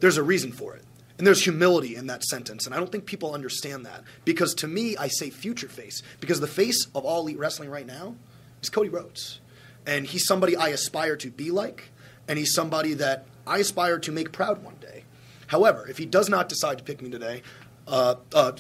there's 0.02 0.18
a 0.18 0.24
reason 0.24 0.52
for 0.52 0.76
it. 0.76 0.84
And 1.18 1.26
there's 1.26 1.44
humility 1.44 1.96
in 1.96 2.06
that 2.08 2.24
sentence. 2.24 2.68
And 2.68 2.76
I 2.76 2.78
don't 2.78 2.92
think 2.92 3.08
people 3.08 3.34
understand 3.34 3.88
that. 3.88 4.04
Because 4.24 4.54
to 4.56 4.68
me, 4.68 4.96
I 4.98 5.08
say 5.08 5.32
future 5.32 5.68
face. 5.68 6.04
Because 6.20 6.42
the 6.42 6.48
face 6.48 6.86
of 6.94 7.06
all 7.06 7.22
elite 7.22 7.40
wrestling 7.40 7.72
right 7.72 7.88
now 7.88 8.16
is 8.62 8.70
Cody 8.70 8.90
Rhodes. 8.90 9.40
And 9.88 10.06
he's 10.06 10.28
somebody 10.28 10.56
I 10.56 10.68
aspire 10.68 11.16
to 11.18 11.32
be 11.32 11.50
like. 11.50 11.90
And 12.28 12.38
he's 12.38 12.54
somebody 12.54 12.94
that 12.94 13.26
I 13.48 13.58
aspire 13.58 13.98
to 13.98 14.12
make 14.12 14.32
proud 14.32 14.64
one 14.64 14.76
day. 14.80 15.06
However, 15.48 15.88
if 15.90 15.98
he 15.98 16.06
does 16.06 16.30
not 16.30 16.50
decide 16.50 16.78
to 16.78 16.84
pick 16.84 17.02
me 17.02 17.10
today, 17.10 17.42
uh, 17.88 18.16
uh, 18.32 18.52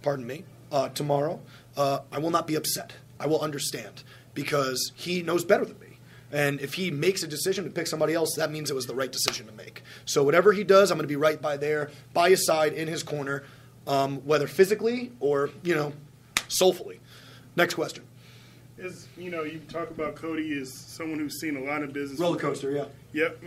pardon 0.00 0.26
me, 0.26 0.44
uh, 0.72 0.88
tomorrow, 0.88 1.42
uh, 1.76 1.98
I 2.10 2.20
will 2.20 2.30
not 2.30 2.46
be 2.46 2.54
upset. 2.54 2.94
I 3.24 3.26
will 3.26 3.40
understand 3.40 4.02
because 4.34 4.92
he 4.94 5.22
knows 5.22 5.46
better 5.46 5.64
than 5.64 5.80
me. 5.80 5.98
And 6.30 6.60
if 6.60 6.74
he 6.74 6.90
makes 6.90 7.22
a 7.22 7.26
decision 7.26 7.64
to 7.64 7.70
pick 7.70 7.86
somebody 7.86 8.12
else, 8.12 8.34
that 8.36 8.50
means 8.50 8.70
it 8.70 8.74
was 8.74 8.86
the 8.86 8.94
right 8.94 9.10
decision 9.10 9.46
to 9.46 9.52
make. 9.52 9.82
So 10.04 10.22
whatever 10.22 10.52
he 10.52 10.62
does, 10.62 10.90
I'm 10.90 10.98
going 10.98 11.04
to 11.04 11.08
be 11.08 11.16
right 11.16 11.40
by 11.40 11.56
there, 11.56 11.90
by 12.12 12.28
his 12.28 12.44
side, 12.44 12.74
in 12.74 12.86
his 12.86 13.02
corner, 13.02 13.44
um, 13.86 14.18
whether 14.26 14.46
physically 14.46 15.10
or 15.20 15.48
you 15.62 15.74
know, 15.74 15.94
soulfully. 16.48 17.00
Next 17.56 17.74
question. 17.74 18.04
As 18.78 19.08
you 19.16 19.30
know, 19.30 19.44
you 19.44 19.60
talk 19.70 19.90
about 19.90 20.16
Cody 20.16 20.58
as 20.60 20.76
someone 20.76 21.18
who's 21.18 21.40
seen 21.40 21.56
a 21.56 21.60
lot 21.60 21.82
of 21.82 21.94
business. 21.94 22.20
Roller 22.20 22.38
coaster, 22.38 22.72
yeah. 22.72 22.86
Yep. 23.12 23.42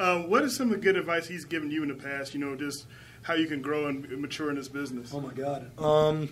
um, 0.00 0.28
what 0.30 0.42
is 0.42 0.56
some 0.56 0.72
of 0.72 0.72
the 0.72 0.78
good 0.78 0.96
advice 0.96 1.28
he's 1.28 1.44
given 1.44 1.70
you 1.70 1.82
in 1.82 1.88
the 1.88 1.94
past? 1.94 2.34
You 2.34 2.40
know, 2.40 2.56
just 2.56 2.86
how 3.22 3.34
you 3.34 3.46
can 3.46 3.62
grow 3.62 3.86
and 3.86 4.08
mature 4.18 4.50
in 4.50 4.56
this 4.56 4.68
business. 4.68 5.12
Oh 5.14 5.20
my 5.20 5.34
God. 5.34 5.70
Um, 5.78 6.30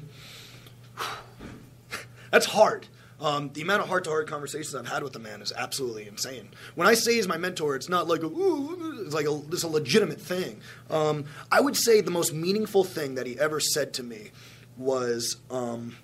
that's 2.36 2.44
hard. 2.44 2.86
Um, 3.18 3.50
the 3.54 3.62
amount 3.62 3.80
of 3.80 3.88
heart-to-heart 3.88 4.28
conversations 4.28 4.74
I've 4.74 4.86
had 4.86 5.02
with 5.02 5.14
the 5.14 5.18
man 5.18 5.40
is 5.40 5.50
absolutely 5.56 6.06
insane. 6.06 6.50
When 6.74 6.86
I 6.86 6.92
say 6.92 7.14
he's 7.14 7.26
my 7.26 7.38
mentor, 7.38 7.74
it's 7.74 7.88
not 7.88 8.08
like 8.08 8.22
a, 8.22 8.26
ooh, 8.26 9.02
it's 9.06 9.14
like 9.14 9.24
a, 9.24 9.40
it's 9.50 9.62
a 9.62 9.68
legitimate 9.68 10.20
thing. 10.20 10.60
Um, 10.90 11.24
I 11.50 11.62
would 11.62 11.76
say 11.76 12.02
the 12.02 12.10
most 12.10 12.34
meaningful 12.34 12.84
thing 12.84 13.14
that 13.14 13.26
he 13.26 13.40
ever 13.40 13.58
said 13.58 13.94
to 13.94 14.02
me 14.02 14.32
was, 14.76 15.38
um, 15.50 15.96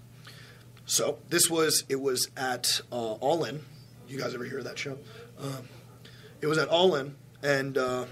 so 0.87 1.19
this 1.29 1.51
was 1.51 1.85
it 1.91 2.01
was 2.01 2.31
at 2.35 2.81
uh, 2.91 2.95
All 2.95 3.45
In. 3.45 3.61
You 4.09 4.19
guys 4.19 4.35
ever 4.35 4.45
hear 4.45 4.61
of 4.61 4.65
that 4.65 4.79
show? 4.79 4.97
Um, 5.39 5.69
it 6.41 6.47
was 6.47 6.57
at 6.57 6.69
All 6.69 6.95
In, 6.95 7.15
and 7.43 7.77
uh, 7.77 8.07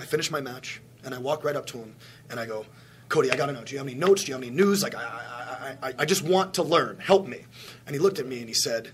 I 0.00 0.04
finished 0.06 0.32
my 0.32 0.40
match, 0.40 0.80
and 1.04 1.14
I 1.14 1.18
walk 1.18 1.44
right 1.44 1.54
up 1.54 1.66
to 1.66 1.78
him, 1.78 1.94
and 2.30 2.40
I 2.40 2.46
go, 2.46 2.66
Cody, 3.10 3.30
I 3.30 3.36
gotta 3.36 3.52
know. 3.52 3.62
Do 3.62 3.72
you 3.72 3.78
have 3.78 3.86
any 3.86 3.96
notes? 3.96 4.24
Do 4.24 4.28
you 4.28 4.34
have 4.34 4.42
any 4.42 4.52
news? 4.52 4.82
Like, 4.82 4.94
I, 4.94 5.76
I, 5.82 5.88
I, 5.88 5.94
I 5.98 6.04
just 6.06 6.22
want 6.22 6.54
to 6.54 6.62
learn. 6.62 6.98
Help 6.98 7.26
me. 7.26 7.40
And 7.84 7.94
he 7.94 7.98
looked 7.98 8.18
at 8.18 8.26
me 8.26 8.38
and 8.38 8.48
he 8.48 8.54
said, 8.54 8.90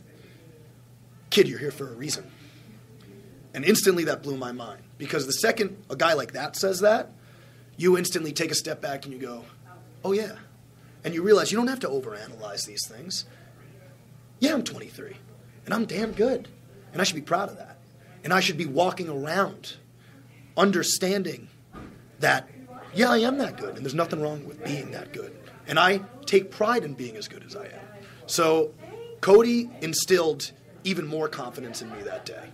Kid, 1.30 1.46
you're 1.46 1.58
here 1.58 1.70
for 1.70 1.88
a 1.88 1.92
reason. 1.92 2.28
And 3.54 3.64
instantly 3.64 4.04
that 4.04 4.22
blew 4.22 4.36
my 4.36 4.52
mind 4.52 4.82
because 4.98 5.26
the 5.26 5.32
second 5.32 5.76
a 5.88 5.96
guy 5.96 6.14
like 6.14 6.32
that 6.32 6.56
says 6.56 6.80
that, 6.80 7.12
you 7.76 7.96
instantly 7.96 8.32
take 8.32 8.50
a 8.50 8.54
step 8.54 8.80
back 8.80 9.04
and 9.04 9.12
you 9.12 9.20
go, 9.20 9.44
Oh 10.02 10.12
yeah. 10.12 10.36
And 11.04 11.14
you 11.14 11.22
realize 11.22 11.52
you 11.52 11.58
don't 11.58 11.68
have 11.68 11.80
to 11.80 11.88
overanalyze 11.88 12.66
these 12.66 12.86
things. 12.88 13.26
Yeah, 14.40 14.54
I'm 14.54 14.64
23, 14.64 15.16
and 15.64 15.72
I'm 15.72 15.84
damn 15.84 16.12
good, 16.12 16.48
and 16.92 17.00
I 17.00 17.04
should 17.04 17.16
be 17.16 17.22
proud 17.22 17.48
of 17.48 17.56
that. 17.58 17.78
And 18.24 18.32
I 18.32 18.40
should 18.40 18.58
be 18.58 18.66
walking 18.66 19.08
around 19.08 19.76
understanding 20.56 21.48
that, 22.20 22.48
yeah, 22.96 23.10
I 23.10 23.18
am 23.18 23.38
that 23.38 23.56
good, 23.56 23.76
and 23.76 23.84
there's 23.84 23.94
nothing 23.94 24.20
wrong 24.20 24.44
with 24.46 24.64
being 24.64 24.90
that 24.92 25.12
good. 25.12 25.36
And 25.68 25.78
I 25.78 25.98
take 26.26 26.50
pride 26.50 26.84
in 26.84 26.94
being 26.94 27.16
as 27.16 27.28
good 27.28 27.44
as 27.44 27.54
I 27.56 27.66
am. 27.66 27.80
So 28.26 28.72
Cody 29.20 29.70
instilled 29.80 30.52
even 30.84 31.06
more 31.06 31.28
confidence 31.28 31.82
in 31.82 31.90
me 31.90 32.02
that 32.02 32.24
day. 32.26 32.48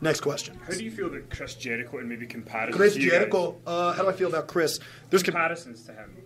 Next 0.00 0.20
question. 0.20 0.58
How 0.64 0.74
do 0.74 0.84
you 0.84 0.92
feel 0.92 1.06
about 1.06 1.28
Chris 1.30 1.54
Jericho 1.54 1.98
and 1.98 2.08
maybe 2.08 2.26
comparisons? 2.26 2.76
Chris 2.76 2.94
to 2.94 3.00
you? 3.00 3.10
Jericho, 3.10 3.56
uh, 3.66 3.92
how 3.94 4.02
do 4.02 4.08
I 4.08 4.12
feel 4.12 4.28
about 4.28 4.46
Chris? 4.46 4.78
There's 5.10 5.22
com- 5.24 5.32
comparisons 5.32 5.82
to 5.84 5.92
him. 5.92 6.16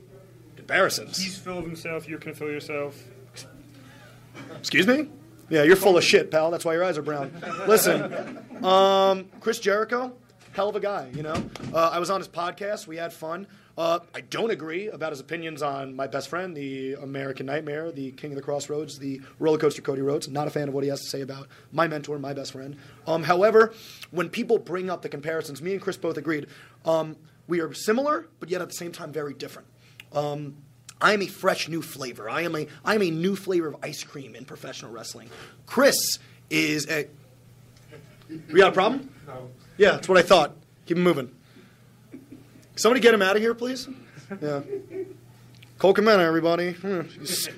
comparisons. 0.57 1.17
He's 1.17 1.39
full 1.39 1.59
of 1.59 1.65
himself. 1.65 2.07
Of 2.07 2.37
full 2.37 2.49
of 2.49 2.53
yourself. 2.53 3.03
Excuse 4.59 4.87
me? 4.87 5.09
Yeah, 5.49 5.63
you're 5.65 5.77
full 5.77 5.97
of 5.97 6.05
shit, 6.05 6.31
pal. 6.31 6.51
That's 6.51 6.65
why 6.65 6.75
your 6.75 6.85
eyes 6.85 6.97
are 6.99 7.03
brown. 7.03 7.33
Listen, 7.67 8.39
um, 8.65 9.29
Chris 9.41 9.59
Jericho, 9.59 10.13
hell 10.53 10.69
of 10.69 10.77
a 10.77 10.81
guy, 10.81 11.11
you 11.15 11.23
know? 11.23 11.43
Uh, 11.73 11.91
I 11.93 11.99
was 11.99 12.11
on 12.11 12.21
his 12.21 12.29
podcast. 12.29 12.87
We 12.87 12.97
had 12.97 13.13
fun. 13.13 13.47
Uh, 13.77 14.01
I 14.15 14.21
don't 14.21 14.51
agree 14.51 14.89
about 14.89 15.13
his 15.13 15.21
opinions 15.21 15.63
on 15.63 15.97
my 15.97 16.07
best 16.07 16.29
friend, 16.29 16.55
the 16.55 16.95
American 16.95 17.47
Nightmare, 17.47 17.91
the 17.91 18.13
King 18.13 18.33
of 18.33 18.37
the 18.37 18.43
Crossroads, 18.43 18.99
the 18.99 19.23
roller 19.39 19.57
coaster 19.57 19.81
Cody 19.81 20.03
Rhodes. 20.03 20.29
Not 20.29 20.47
a 20.47 20.51
fan 20.51 20.69
of 20.69 20.75
what 20.75 20.85
he 20.85 20.91
has 20.91 21.01
to 21.01 21.09
say 21.09 21.23
about 21.23 21.49
my 21.73 21.89
mentor, 21.89 22.19
my 22.19 22.35
best 22.35 22.53
friend. 22.53 22.77
Um, 23.07 23.23
however, 23.23 23.73
when 24.11 24.29
people 24.29 24.59
bring 24.59 24.91
up 24.91 25.01
the 25.01 25.09
comparisons, 25.09 25.63
me 25.63 25.73
and 25.73 25.81
Chris 25.81 25.97
both 25.97 26.19
agreed, 26.19 26.49
um, 26.85 27.17
we 27.49 27.61
are 27.61 27.73
similar, 27.73 28.29
but 28.41 28.51
yet 28.51 28.61
at 28.61 28.69
the 28.69 28.75
same 28.75 28.93
time 28.93 29.11
very 29.11 29.33
different. 29.33 29.69
Um, 30.13 30.57
I 31.01 31.15
am 31.15 31.23
a 31.23 31.27
fresh 31.27 31.69
new 31.69 31.83
flavor. 31.83 32.29
I 32.29 32.43
am 32.43 32.55
a 32.55 32.67
I 32.85 32.95
am 32.95 33.03
a 33.03 33.11
new 33.11 33.35
flavor 33.35 33.69
of 33.69 33.77
ice 33.83 34.05
cream 34.05 34.37
in 34.37 34.45
professional 34.45 34.93
wrestling. 34.93 35.31
Chris 35.67 36.19
is 36.49 36.89
a. 36.89 37.09
We 38.29 38.61
got 38.61 38.69
a 38.69 38.73
problem? 38.73 39.11
No. 39.27 39.51
Yeah, 39.77 39.93
that's 39.93 40.09
what 40.09 40.19
I 40.19 40.23
thought. 40.23 40.55
Keep 40.87 40.97
him 40.97 41.03
moving. 41.03 41.31
Somebody 42.77 43.01
get 43.01 43.15
him 43.15 43.23
out 43.23 43.37
of 43.37 43.43
here, 43.43 43.55
please. 43.55 43.89
Yeah. 44.41 44.63
Cole 45.79 45.93
Comena, 45.93 46.23
everybody. 46.23 46.73
Hmm, 46.73 47.01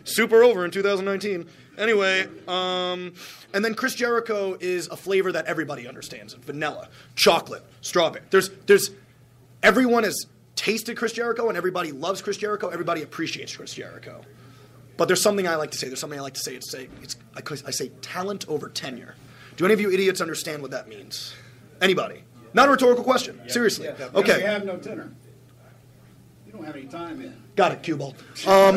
Super 0.05 0.43
over 0.43 0.65
in 0.65 0.71
2019. 0.71 1.47
Anyway, 1.77 2.27
um, 2.49 3.13
and 3.53 3.65
then 3.65 3.75
Chris 3.75 3.95
Jericho 3.95 4.57
is 4.59 4.89
a 4.89 4.97
flavor 4.97 5.31
that 5.33 5.47
everybody 5.47 5.87
understands: 5.87 6.33
vanilla, 6.35 6.89
chocolate, 7.17 7.65
strawberry. 7.81 8.25
There's, 8.31 8.49
there's, 8.67 8.91
everyone 9.63 10.05
has 10.05 10.27
tasted 10.57 10.97
Chris 10.97 11.13
Jericho 11.13 11.49
and 11.49 11.57
everybody 11.59 11.93
loves 11.93 12.23
Chris 12.23 12.37
Jericho. 12.37 12.69
Everybody 12.69 13.03
appreciates 13.03 13.57
Chris 13.57 13.75
Jericho. 13.75 14.23
But 14.97 15.07
there's 15.09 15.23
something 15.23 15.47
I 15.47 15.57
like 15.57 15.73
to 15.73 15.79
say. 15.79 15.89
There's 15.89 16.01
something 16.01 16.19
I 16.19 16.23
like 16.23 16.35
to 16.35 16.41
say. 16.41 16.55
It's 16.55 16.71
say 16.71 16.89
it's 17.03 17.17
I 17.67 17.71
say 17.71 17.89
talent 18.01 18.49
over 18.49 18.69
tenure. 18.69 19.17
Do 19.57 19.65
any 19.65 19.75
of 19.75 19.81
you 19.81 19.91
idiots 19.91 20.21
understand 20.21 20.63
what 20.63 20.71
that 20.71 20.89
means? 20.89 21.35
Anybody? 21.81 22.25
Not 22.53 22.69
a 22.69 22.71
rhetorical 22.71 23.05
question. 23.05 23.41
Seriously. 23.49 23.89
Okay. 23.89 24.41
You 24.41 24.47
have 24.47 24.65
no 24.65 24.77
tenor. 24.77 25.13
You 26.47 26.53
don't 26.53 26.65
have 26.65 26.77
any 26.77 26.87
time 26.87 27.21
in. 27.21 27.35
Got 27.57 27.73
it, 27.73 27.83
cue 27.83 27.97
ball. 27.97 28.15
Um, 28.47 28.77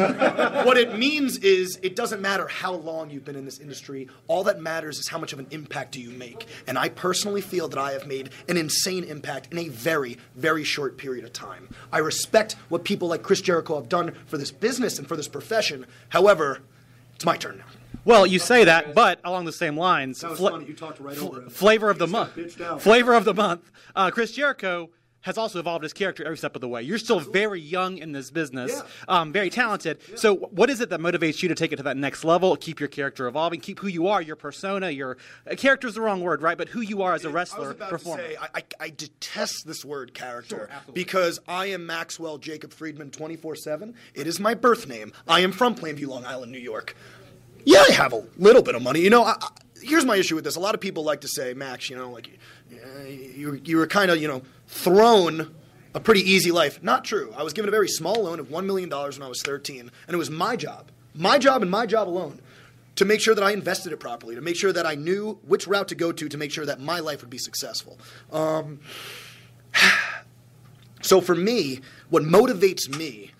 what 0.65 0.77
it 0.77 0.97
means 0.97 1.37
is 1.37 1.79
it 1.81 1.95
doesn't 1.95 2.21
matter 2.21 2.47
how 2.47 2.73
long 2.73 3.09
you've 3.09 3.25
been 3.25 3.35
in 3.35 3.45
this 3.45 3.59
industry. 3.59 4.07
All 4.27 4.43
that 4.43 4.59
matters 4.59 4.99
is 4.99 5.07
how 5.07 5.17
much 5.17 5.33
of 5.33 5.39
an 5.39 5.47
impact 5.49 5.93
do 5.93 6.01
you 6.01 6.11
make. 6.11 6.45
And 6.67 6.77
I 6.77 6.89
personally 6.89 7.41
feel 7.41 7.67
that 7.69 7.79
I 7.79 7.93
have 7.93 8.05
made 8.05 8.29
an 8.47 8.57
insane 8.57 9.03
impact 9.03 9.51
in 9.51 9.57
a 9.57 9.69
very, 9.69 10.17
very 10.35 10.63
short 10.63 10.97
period 10.97 11.25
of 11.25 11.33
time. 11.33 11.69
I 11.91 11.99
respect 11.99 12.53
what 12.69 12.83
people 12.83 13.07
like 13.07 13.23
Chris 13.23 13.41
Jericho 13.41 13.75
have 13.75 13.89
done 13.89 14.13
for 14.27 14.37
this 14.37 14.51
business 14.51 14.99
and 14.99 15.07
for 15.07 15.15
this 15.15 15.27
profession. 15.27 15.85
However, 16.09 16.59
it's 17.15 17.25
my 17.25 17.37
turn 17.37 17.57
now. 17.57 17.65
Well, 18.07 18.25
you 18.25 18.39
say 18.39 18.63
that, 18.63 18.95
but 18.95 19.19
along 19.25 19.45
the 19.45 19.51
same 19.51 19.75
lines, 19.77 20.21
That 20.21 20.29
was 20.31 20.39
fla- 20.39 20.51
funny. 20.51 20.65
You 20.65 20.73
talked 20.73 20.99
right 21.01 21.17
over 21.17 21.41
him. 21.41 21.49
flavor 21.49 21.89
of 21.89 21.97
the 21.99 22.05
He 22.07 22.11
just 22.13 22.13
got 22.13 22.35
month. 22.37 22.55
bitched 22.57 22.65
out. 22.65 22.81
Flavor 22.81 23.13
of 23.13 23.25
the 23.25 23.33
month. 23.33 23.69
Uh, 23.95 24.11
Chris 24.11 24.31
Jericho 24.31 24.89
has 25.21 25.37
also 25.37 25.59
evolved 25.59 25.83
his 25.83 25.91
character 25.91 26.23
every 26.23 26.37
step 26.37 26.55
of 26.55 26.61
the 26.61 26.69
way. 26.69 26.81
You're 26.81 26.99
still 26.99 27.19
very 27.19 27.59
young 27.59 27.97
in 27.97 28.13
this 28.13 28.31
business, 28.31 28.71
Yeah. 28.73 28.83
um, 29.09 29.33
very 29.33 29.49
talented. 29.49 29.99
So, 30.17 30.35
what 30.35 30.69
is 30.69 30.79
it 30.79 30.89
that 30.91 31.01
motivates 31.01 31.41
you 31.43 31.49
to 31.49 31.55
take 31.55 31.73
it 31.73 31.77
to 31.77 31.83
that 31.83 31.97
next 31.97 32.23
level? 32.23 32.55
Keep 32.55 32.79
your 32.79 32.87
character 32.87 33.27
evolving, 33.27 33.59
keep 33.59 33.79
who 33.79 33.87
you 33.87 34.07
are, 34.07 34.21
your 34.21 34.37
persona, 34.37 34.89
your 34.89 35.17
uh, 35.51 35.55
character 35.55 35.85
is 35.87 35.95
the 35.95 36.01
wrong 36.01 36.21
word, 36.21 36.41
right? 36.41 36.57
But 36.57 36.69
who 36.69 36.79
you 36.79 37.01
are 37.01 37.13
as 37.13 37.25
a 37.25 37.27
I 37.27 37.31
was 37.31 37.33
wrestler, 37.35 37.71
about 37.71 37.89
performer. 37.89 38.23
to 38.23 38.29
say, 38.29 38.37
I, 38.39 38.47
I, 38.59 38.63
I 38.85 38.89
detest 38.91 39.63
this 39.65 39.83
word 39.83 40.13
character 40.13 40.69
because 40.93 41.41
I 41.45 41.65
am 41.67 41.85
Maxwell 41.85 42.37
Jacob 42.37 42.71
Friedman 42.71 43.11
24 43.11 43.57
7. 43.57 43.95
It 44.13 44.27
is 44.27 44.39
my 44.39 44.53
birth 44.53 44.87
name. 44.87 45.11
I 45.27 45.41
am 45.41 45.51
from 45.51 45.75
Plainview, 45.75 46.07
Long 46.07 46.23
Island, 46.23 46.53
New 46.53 46.57
York. 46.59 46.95
Yeah, 47.67 47.83
I 47.85 47.91
have 47.91 48.13
a 48.13 48.23
little 48.37 48.61
bit 48.61 48.75
of 48.75 48.81
money. 48.81 49.01
You 49.01 49.09
know, 49.09 49.23
I, 49.23 49.35
I, 49.41 49.49
here's 49.81 50.05
my 50.05 50.15
issue 50.15 50.35
with 50.35 50.45
this. 50.45 50.55
A 50.55 50.59
lot 50.61 50.73
of 50.73 50.79
people 50.79 51.03
like 51.03 51.19
to 51.21 51.27
say, 51.27 51.53
Max, 51.53 51.89
you 51.89 51.97
know, 51.97 52.09
like 52.09 52.29
you, 52.71 53.59
you 53.61 53.75
were 53.75 53.87
kind 53.87 54.09
of, 54.09 54.21
you 54.21 54.27
know, 54.29 54.41
thrown 54.67 55.53
a 55.93 55.99
pretty 55.99 56.21
easy 56.21 56.49
life. 56.49 56.81
Not 56.81 57.03
true. 57.03 57.33
I 57.35 57.43
was 57.43 57.51
given 57.51 57.67
a 57.67 57.71
very 57.71 57.89
small 57.89 58.23
loan 58.23 58.39
of 58.39 58.47
$1 58.47 58.65
million 58.65 58.89
when 58.89 59.21
I 59.21 59.27
was 59.27 59.41
13, 59.43 59.81
and 59.81 59.91
it 60.07 60.15
was 60.15 60.29
my 60.29 60.55
job, 60.55 60.91
my 61.13 61.37
job 61.37 61.61
and 61.61 61.69
my 61.69 61.85
job 61.85 62.07
alone, 62.07 62.39
to 62.95 63.03
make 63.03 63.19
sure 63.19 63.35
that 63.35 63.43
I 63.43 63.51
invested 63.51 63.91
it 63.91 63.97
properly, 63.97 64.35
to 64.35 64.41
make 64.41 64.55
sure 64.55 64.71
that 64.71 64.85
I 64.85 64.95
knew 64.95 65.37
which 65.45 65.67
route 65.67 65.89
to 65.89 65.95
go 65.95 66.13
to 66.13 66.29
to 66.29 66.37
make 66.37 66.53
sure 66.53 66.65
that 66.65 66.79
my 66.79 67.01
life 67.01 67.19
would 67.19 67.29
be 67.29 67.37
successful. 67.37 67.99
Um, 68.31 68.79
so 71.01 71.19
for 71.19 71.35
me, 71.35 71.81
what 72.09 72.23
motivates 72.23 72.87
me 72.97 73.31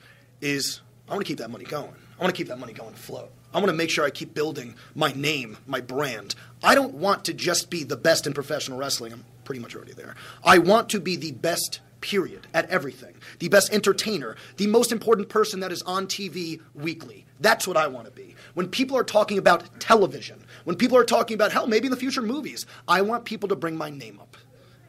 is 0.41 0.81
I 1.07 1.13
want 1.13 1.25
to 1.25 1.27
keep 1.29 1.39
that 1.39 1.49
money 1.49 1.63
going. 1.63 1.93
I 2.19 2.23
want 2.23 2.35
to 2.35 2.37
keep 2.37 2.49
that 2.49 2.59
money 2.59 2.73
going 2.73 2.93
afloat. 2.93 3.31
I 3.57 3.59
want 3.59 3.71
to 3.71 3.75
make 3.75 3.89
sure 3.89 4.05
I 4.05 4.11
keep 4.11 4.35
building 4.35 4.75
my 4.93 5.11
name, 5.13 5.57
my 5.65 5.81
brand. 5.81 6.35
I 6.61 6.75
don't 6.75 6.93
want 6.93 7.25
to 7.25 7.33
just 7.33 7.71
be 7.71 7.83
the 7.83 7.97
best 7.97 8.27
in 8.27 8.33
professional 8.35 8.77
wrestling. 8.77 9.13
I'm 9.13 9.25
pretty 9.45 9.61
much 9.61 9.75
already 9.75 9.93
there. 9.93 10.13
I 10.43 10.59
want 10.59 10.89
to 10.89 10.99
be 10.99 11.15
the 11.15 11.31
best, 11.31 11.79
period, 11.99 12.45
at 12.53 12.69
everything. 12.69 13.15
The 13.39 13.49
best 13.49 13.73
entertainer, 13.73 14.35
the 14.57 14.67
most 14.67 14.91
important 14.91 15.29
person 15.29 15.61
that 15.61 15.71
is 15.71 15.81
on 15.81 16.05
TV 16.05 16.61
weekly. 16.75 17.25
That's 17.39 17.67
what 17.67 17.77
I 17.77 17.87
want 17.87 18.05
to 18.05 18.11
be. 18.11 18.35
When 18.53 18.67
people 18.67 18.95
are 18.95 19.03
talking 19.03 19.39
about 19.39 19.79
television, 19.79 20.43
when 20.65 20.75
people 20.75 20.99
are 20.99 21.03
talking 21.03 21.33
about, 21.33 21.51
hell, 21.51 21.65
maybe 21.65 21.87
in 21.87 21.91
the 21.91 21.97
future 21.97 22.21
movies, 22.21 22.67
I 22.87 23.01
want 23.01 23.25
people 23.25 23.49
to 23.49 23.55
bring 23.55 23.75
my 23.75 23.89
name 23.89 24.19
up. 24.19 24.37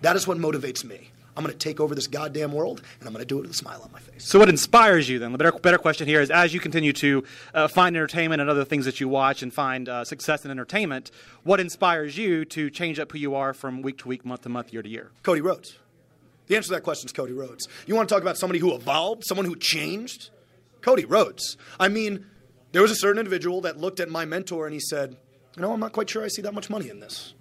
That 0.02 0.14
is 0.14 0.26
what 0.26 0.36
motivates 0.36 0.84
me. 0.84 1.08
I'm 1.38 1.44
going 1.44 1.56
to 1.56 1.58
take 1.58 1.78
over 1.78 1.94
this 1.94 2.08
goddamn 2.08 2.52
world, 2.52 2.82
and 2.98 3.06
I'm 3.06 3.14
going 3.14 3.22
to 3.22 3.28
do 3.28 3.38
it 3.38 3.42
with 3.42 3.52
a 3.52 3.54
smile 3.54 3.80
on 3.84 3.92
my 3.92 4.00
face. 4.00 4.26
So, 4.26 4.40
what 4.40 4.48
inspires 4.48 5.08
you 5.08 5.20
then? 5.20 5.30
The 5.30 5.38
better, 5.38 5.52
better 5.52 5.78
question 5.78 6.08
here 6.08 6.20
is 6.20 6.32
as 6.32 6.52
you 6.52 6.58
continue 6.58 6.92
to 6.94 7.22
uh, 7.54 7.68
find 7.68 7.94
entertainment 7.94 8.40
and 8.40 8.50
other 8.50 8.64
things 8.64 8.86
that 8.86 8.98
you 8.98 9.08
watch 9.08 9.40
and 9.40 9.54
find 9.54 9.88
uh, 9.88 10.04
success 10.04 10.44
in 10.44 10.50
entertainment, 10.50 11.12
what 11.44 11.60
inspires 11.60 12.18
you 12.18 12.44
to 12.46 12.70
change 12.70 12.98
up 12.98 13.12
who 13.12 13.18
you 13.18 13.36
are 13.36 13.54
from 13.54 13.82
week 13.82 13.98
to 13.98 14.08
week, 14.08 14.24
month 14.24 14.42
to 14.42 14.48
month, 14.48 14.72
year 14.72 14.82
to 14.82 14.88
year? 14.88 15.12
Cody 15.22 15.40
Rhodes. 15.40 15.78
The 16.48 16.56
answer 16.56 16.70
to 16.70 16.74
that 16.74 16.82
question 16.82 17.06
is 17.06 17.12
Cody 17.12 17.34
Rhodes. 17.34 17.68
You 17.86 17.94
want 17.94 18.08
to 18.08 18.12
talk 18.12 18.22
about 18.22 18.36
somebody 18.36 18.58
who 18.58 18.74
evolved, 18.74 19.22
someone 19.24 19.46
who 19.46 19.54
changed? 19.54 20.30
Cody 20.80 21.04
Rhodes. 21.04 21.56
I 21.78 21.86
mean, 21.86 22.26
there 22.72 22.82
was 22.82 22.90
a 22.90 22.96
certain 22.96 23.20
individual 23.20 23.60
that 23.60 23.76
looked 23.78 24.00
at 24.00 24.08
my 24.08 24.24
mentor 24.24 24.66
and 24.66 24.74
he 24.74 24.80
said, 24.80 25.16
You 25.54 25.62
know, 25.62 25.72
I'm 25.72 25.78
not 25.78 25.92
quite 25.92 26.10
sure 26.10 26.24
I 26.24 26.28
see 26.28 26.42
that 26.42 26.52
much 26.52 26.68
money 26.68 26.88
in 26.88 26.98
this. 26.98 27.34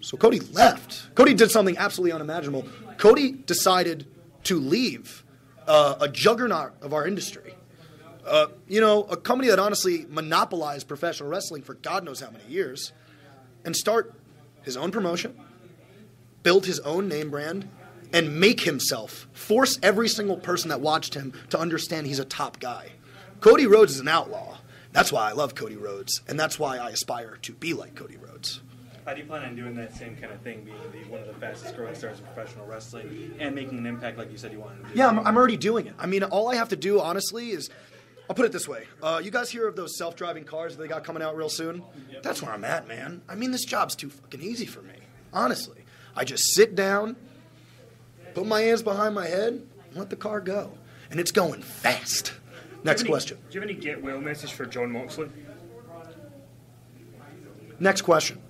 So 0.00 0.16
Cody 0.16 0.40
left. 0.40 1.14
Cody 1.14 1.34
did 1.34 1.50
something 1.50 1.76
absolutely 1.76 2.12
unimaginable. 2.12 2.64
Cody 2.98 3.30
decided 3.32 4.06
to 4.44 4.58
leave 4.58 5.24
uh, 5.66 5.96
a 6.00 6.08
juggernaut 6.08 6.72
of 6.82 6.92
our 6.92 7.06
industry. 7.06 7.54
Uh, 8.26 8.48
you 8.66 8.80
know, 8.80 9.04
a 9.04 9.16
company 9.16 9.48
that 9.48 9.58
honestly 9.58 10.04
monopolized 10.10 10.86
professional 10.86 11.30
wrestling 11.30 11.62
for 11.62 11.74
God 11.74 12.04
knows 12.04 12.20
how 12.20 12.30
many 12.30 12.44
years, 12.44 12.92
and 13.64 13.74
start 13.74 14.14
his 14.62 14.76
own 14.76 14.90
promotion, 14.90 15.38
build 16.42 16.66
his 16.66 16.80
own 16.80 17.08
name 17.08 17.30
brand, 17.30 17.68
and 18.12 18.38
make 18.38 18.60
himself 18.62 19.28
force 19.32 19.78
every 19.82 20.08
single 20.08 20.36
person 20.36 20.68
that 20.68 20.80
watched 20.80 21.14
him 21.14 21.32
to 21.50 21.58
understand 21.58 22.06
he's 22.06 22.18
a 22.18 22.24
top 22.24 22.58
guy. 22.58 22.92
Cody 23.40 23.66
Rhodes 23.66 23.94
is 23.94 24.00
an 24.00 24.08
outlaw. 24.08 24.58
That's 24.92 25.12
why 25.12 25.28
I 25.28 25.32
love 25.32 25.54
Cody 25.54 25.76
Rhodes, 25.76 26.22
and 26.26 26.38
that's 26.38 26.58
why 26.58 26.78
I 26.78 26.90
aspire 26.90 27.38
to 27.42 27.52
be 27.52 27.74
like 27.74 27.94
Cody 27.94 28.16
Rhodes. 28.16 28.60
How 29.08 29.14
do 29.14 29.20
you 29.22 29.26
plan 29.26 29.42
on 29.42 29.56
doing 29.56 29.74
that 29.76 29.96
same 29.96 30.16
kind 30.16 30.34
of 30.34 30.42
thing, 30.42 30.64
being 30.64 30.76
the, 30.92 31.10
one 31.10 31.22
of 31.22 31.26
the 31.28 31.32
fastest 31.32 31.74
growing 31.74 31.94
stars 31.94 32.18
in 32.18 32.26
professional 32.26 32.66
wrestling 32.66 33.34
and 33.40 33.54
making 33.54 33.78
an 33.78 33.86
impact 33.86 34.18
like 34.18 34.30
you 34.30 34.36
said 34.36 34.52
you 34.52 34.60
wanted 34.60 34.82
to 34.84 34.92
do? 34.92 34.98
Yeah, 34.98 35.08
I'm, 35.08 35.20
I'm 35.20 35.34
already 35.34 35.56
doing 35.56 35.86
it. 35.86 35.94
I 35.98 36.04
mean, 36.04 36.22
all 36.24 36.50
I 36.50 36.56
have 36.56 36.68
to 36.68 36.76
do, 36.76 37.00
honestly, 37.00 37.48
is 37.48 37.70
I'll 38.28 38.36
put 38.36 38.44
it 38.44 38.52
this 38.52 38.68
way. 38.68 38.84
Uh, 39.02 39.18
you 39.24 39.30
guys 39.30 39.48
hear 39.48 39.66
of 39.66 39.76
those 39.76 39.96
self 39.96 40.14
driving 40.14 40.44
cars 40.44 40.76
that 40.76 40.82
they 40.82 40.88
got 40.88 41.04
coming 41.04 41.22
out 41.22 41.38
real 41.38 41.48
soon? 41.48 41.82
That's 42.22 42.42
where 42.42 42.52
I'm 42.52 42.66
at, 42.66 42.86
man. 42.86 43.22
I 43.30 43.34
mean, 43.34 43.50
this 43.50 43.64
job's 43.64 43.96
too 43.96 44.10
fucking 44.10 44.42
easy 44.42 44.66
for 44.66 44.82
me. 44.82 44.92
Honestly. 45.32 45.84
I 46.14 46.24
just 46.24 46.42
sit 46.54 46.74
down, 46.74 47.16
put 48.34 48.44
my 48.44 48.60
hands 48.60 48.82
behind 48.82 49.14
my 49.14 49.26
head, 49.26 49.54
and 49.54 49.96
let 49.96 50.10
the 50.10 50.16
car 50.16 50.42
go. 50.42 50.70
And 51.10 51.18
it's 51.18 51.32
going 51.32 51.62
fast. 51.62 52.34
Next 52.84 53.00
Do 53.00 53.06
any- 53.06 53.10
question. 53.12 53.38
Do 53.48 53.54
you 53.54 53.60
have 53.62 53.70
any 53.70 53.78
get 53.80 54.02
well 54.02 54.20
message 54.20 54.52
for 54.52 54.66
Jon 54.66 54.92
Moxley? 54.92 55.30
Next 57.80 58.02
question. 58.02 58.42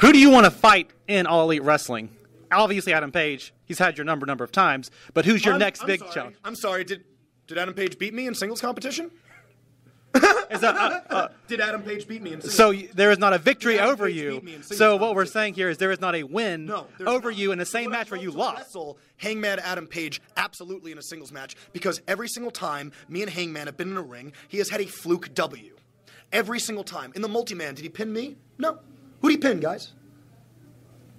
Who 0.00 0.12
do 0.12 0.18
you 0.18 0.30
want 0.30 0.44
to 0.44 0.50
fight 0.50 0.90
in 1.08 1.26
All 1.26 1.42
Elite 1.44 1.62
Wrestling? 1.62 2.10
Obviously, 2.52 2.92
Adam 2.92 3.10
Page. 3.12 3.52
He's 3.64 3.78
had 3.78 3.98
your 3.98 4.04
number 4.04 4.24
number 4.26 4.44
of 4.44 4.52
times, 4.52 4.90
but 5.14 5.24
who's 5.24 5.44
your 5.44 5.54
I'm- 5.54 5.60
next 5.60 5.80
I'm 5.82 5.86
big 5.88 6.00
sorry. 6.00 6.12
challenge? 6.12 6.36
I'm 6.44 6.54
sorry. 6.56 6.84
Did, 6.84 7.04
did 7.46 7.58
Adam 7.58 7.74
Page 7.74 7.98
beat 7.98 8.14
me 8.14 8.26
in 8.26 8.34
singles 8.34 8.60
competition? 8.60 9.10
Is 10.50 10.60
that, 10.60 10.76
uh, 10.76 11.00
uh, 11.14 11.28
Did 11.46 11.60
Adam 11.60 11.82
Page 11.82 12.06
beat 12.08 12.22
me 12.22 12.32
in 12.32 12.40
singles 12.40 12.54
so 12.56 12.72
there 12.94 13.10
is 13.10 13.18
not 13.18 13.34
a 13.34 13.38
victory 13.38 13.78
over 13.78 14.06
Page 14.06 14.16
you. 14.16 14.30
beat 14.30 14.44
me 14.44 14.54
in 14.54 14.62
singles 14.62 14.78
So 14.78 14.96
what 14.96 15.14
we're 15.14 15.26
saying 15.26 15.54
here 15.54 15.68
is 15.68 15.76
there 15.76 15.90
is 15.90 16.00
not 16.00 16.14
a 16.14 16.22
win 16.22 16.64
No, 16.66 16.86
over 17.04 17.30
not. 17.30 17.38
you 17.38 17.52
in 17.52 17.58
the 17.58 17.66
same 17.66 17.90
match 17.90 18.10
where 18.10 18.18
you 18.20 18.30
lost. 18.30 18.58
Wrestle 18.58 18.98
Hangman 19.18 19.58
Adam 19.58 19.86
Page 19.86 20.22
absolutely 20.38 20.90
in 20.92 20.96
a 20.98 21.02
singles 21.02 21.32
match 21.32 21.54
because 21.74 22.00
every 22.08 22.28
single 22.28 22.50
time 22.52 22.92
me 23.10 23.20
and 23.22 23.30
Hangman 23.30 23.66
have 23.66 23.76
been 23.76 23.90
in 23.90 23.96
a 23.98 24.02
ring, 24.02 24.32
he 24.48 24.56
has 24.58 24.70
had 24.70 24.80
a 24.80 24.86
fluke 24.86 25.34
W. 25.34 25.74
Every 26.32 26.60
single 26.60 26.84
time. 26.84 27.12
In 27.14 27.20
the 27.20 27.28
multi-man, 27.28 27.74
did 27.74 27.82
he 27.82 27.88
pin 27.90 28.10
me? 28.10 28.36
No. 28.58 28.78
Who'd 29.20 29.32
he 29.32 29.38
pin, 29.38 29.60
guys? 29.60 29.92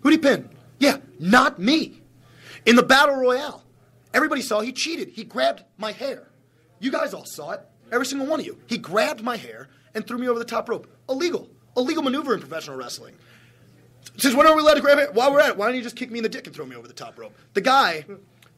Who'd 0.01 0.13
he 0.13 0.17
pin? 0.17 0.49
Yeah, 0.79 0.97
not 1.19 1.59
me. 1.59 2.01
In 2.65 2.75
the 2.75 2.83
battle 2.83 3.15
royale, 3.15 3.63
everybody 4.13 4.41
saw 4.41 4.61
he 4.61 4.71
cheated. 4.71 5.09
He 5.09 5.23
grabbed 5.23 5.63
my 5.77 5.91
hair. 5.91 6.27
You 6.79 6.91
guys 6.91 7.13
all 7.13 7.25
saw 7.25 7.51
it. 7.51 7.61
Every 7.91 8.05
single 8.05 8.27
one 8.27 8.39
of 8.39 8.45
you. 8.45 8.57
He 8.67 8.77
grabbed 8.77 9.23
my 9.23 9.37
hair 9.37 9.69
and 9.95 10.05
threw 10.05 10.17
me 10.17 10.27
over 10.27 10.39
the 10.39 10.45
top 10.45 10.69
rope. 10.69 10.87
Illegal. 11.09 11.49
Illegal 11.75 12.03
maneuver 12.03 12.33
in 12.33 12.39
professional 12.39 12.75
wrestling. 12.75 13.15
Since 14.17 14.35
when 14.35 14.47
are 14.47 14.55
we 14.55 14.61
allowed 14.61 14.75
to 14.75 14.81
grab 14.81 14.99
it? 14.99 15.13
While 15.13 15.31
we're 15.31 15.39
at 15.39 15.49
it, 15.49 15.57
why 15.57 15.67
don't 15.67 15.75
you 15.75 15.81
just 15.81 15.95
kick 15.95 16.11
me 16.11 16.19
in 16.19 16.23
the 16.23 16.29
dick 16.29 16.45
and 16.47 16.55
throw 16.55 16.65
me 16.65 16.75
over 16.75 16.87
the 16.87 16.93
top 16.93 17.17
rope? 17.19 17.35
The 17.53 17.61
guy, 17.61 18.05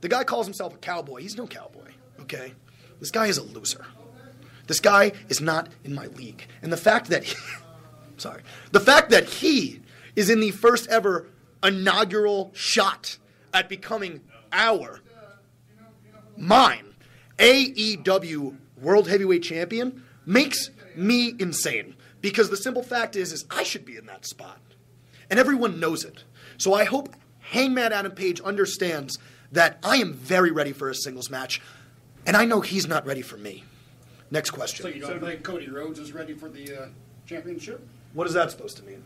the 0.01 0.09
guy 0.09 0.23
calls 0.23 0.45
himself 0.45 0.73
a 0.73 0.77
cowboy. 0.77 1.21
He's 1.21 1.37
no 1.37 1.47
cowboy, 1.47 1.91
okay? 2.21 2.53
This 2.99 3.11
guy 3.11 3.27
is 3.27 3.37
a 3.37 3.43
loser. 3.43 3.85
This 4.67 4.79
guy 4.79 5.13
is 5.29 5.41
not 5.41 5.69
in 5.83 5.93
my 5.93 6.07
league. 6.07 6.45
And 6.61 6.71
the 6.71 6.77
fact 6.77 7.09
that, 7.09 7.23
he, 7.23 7.35
sorry, 8.19 8.41
the 8.71 8.79
fact 8.79 9.09
that 9.11 9.25
he 9.25 9.81
is 10.15 10.29
in 10.29 10.39
the 10.39 10.51
first 10.51 10.87
ever 10.89 11.27
inaugural 11.63 12.51
shot 12.53 13.17
at 13.53 13.69
becoming 13.69 14.21
our, 14.51 15.01
mine, 16.37 16.93
AEW 17.37 18.57
World 18.81 19.07
Heavyweight 19.07 19.43
Champion 19.43 20.03
makes 20.25 20.69
me 20.95 21.35
insane. 21.39 21.95
Because 22.21 22.49
the 22.49 22.57
simple 22.57 22.83
fact 22.83 23.15
is, 23.15 23.31
is 23.31 23.45
I 23.49 23.63
should 23.63 23.85
be 23.85 23.95
in 23.95 24.05
that 24.07 24.25
spot. 24.25 24.59
And 25.29 25.39
everyone 25.39 25.79
knows 25.79 26.03
it. 26.03 26.23
So 26.57 26.73
I 26.73 26.83
hope 26.83 27.15
Hangman 27.39 27.93
Adam 27.93 28.11
Page 28.11 28.41
understands 28.41 29.17
that 29.51 29.79
I 29.83 29.97
am 29.97 30.13
very 30.13 30.51
ready 30.51 30.73
for 30.73 30.89
a 30.89 30.95
singles 30.95 31.29
match, 31.29 31.61
and 32.25 32.35
I 32.35 32.45
know 32.45 32.61
he's 32.61 32.87
not 32.87 33.05
ready 33.05 33.21
for 33.21 33.37
me. 33.37 33.63
Next 34.31 34.51
question. 34.51 34.83
So 34.83 34.89
you 34.89 35.01
don't 35.01 35.19
think 35.19 35.43
Cody 35.43 35.69
Rhodes 35.69 35.97
is 35.97 36.11
ready 36.13 36.33
for 36.33 36.49
the 36.49 36.83
uh, 36.83 36.87
championship? 37.25 37.87
What 38.13 38.27
is 38.27 38.33
that 38.33 38.51
supposed 38.51 38.77
to 38.77 38.83
mean? 38.83 39.03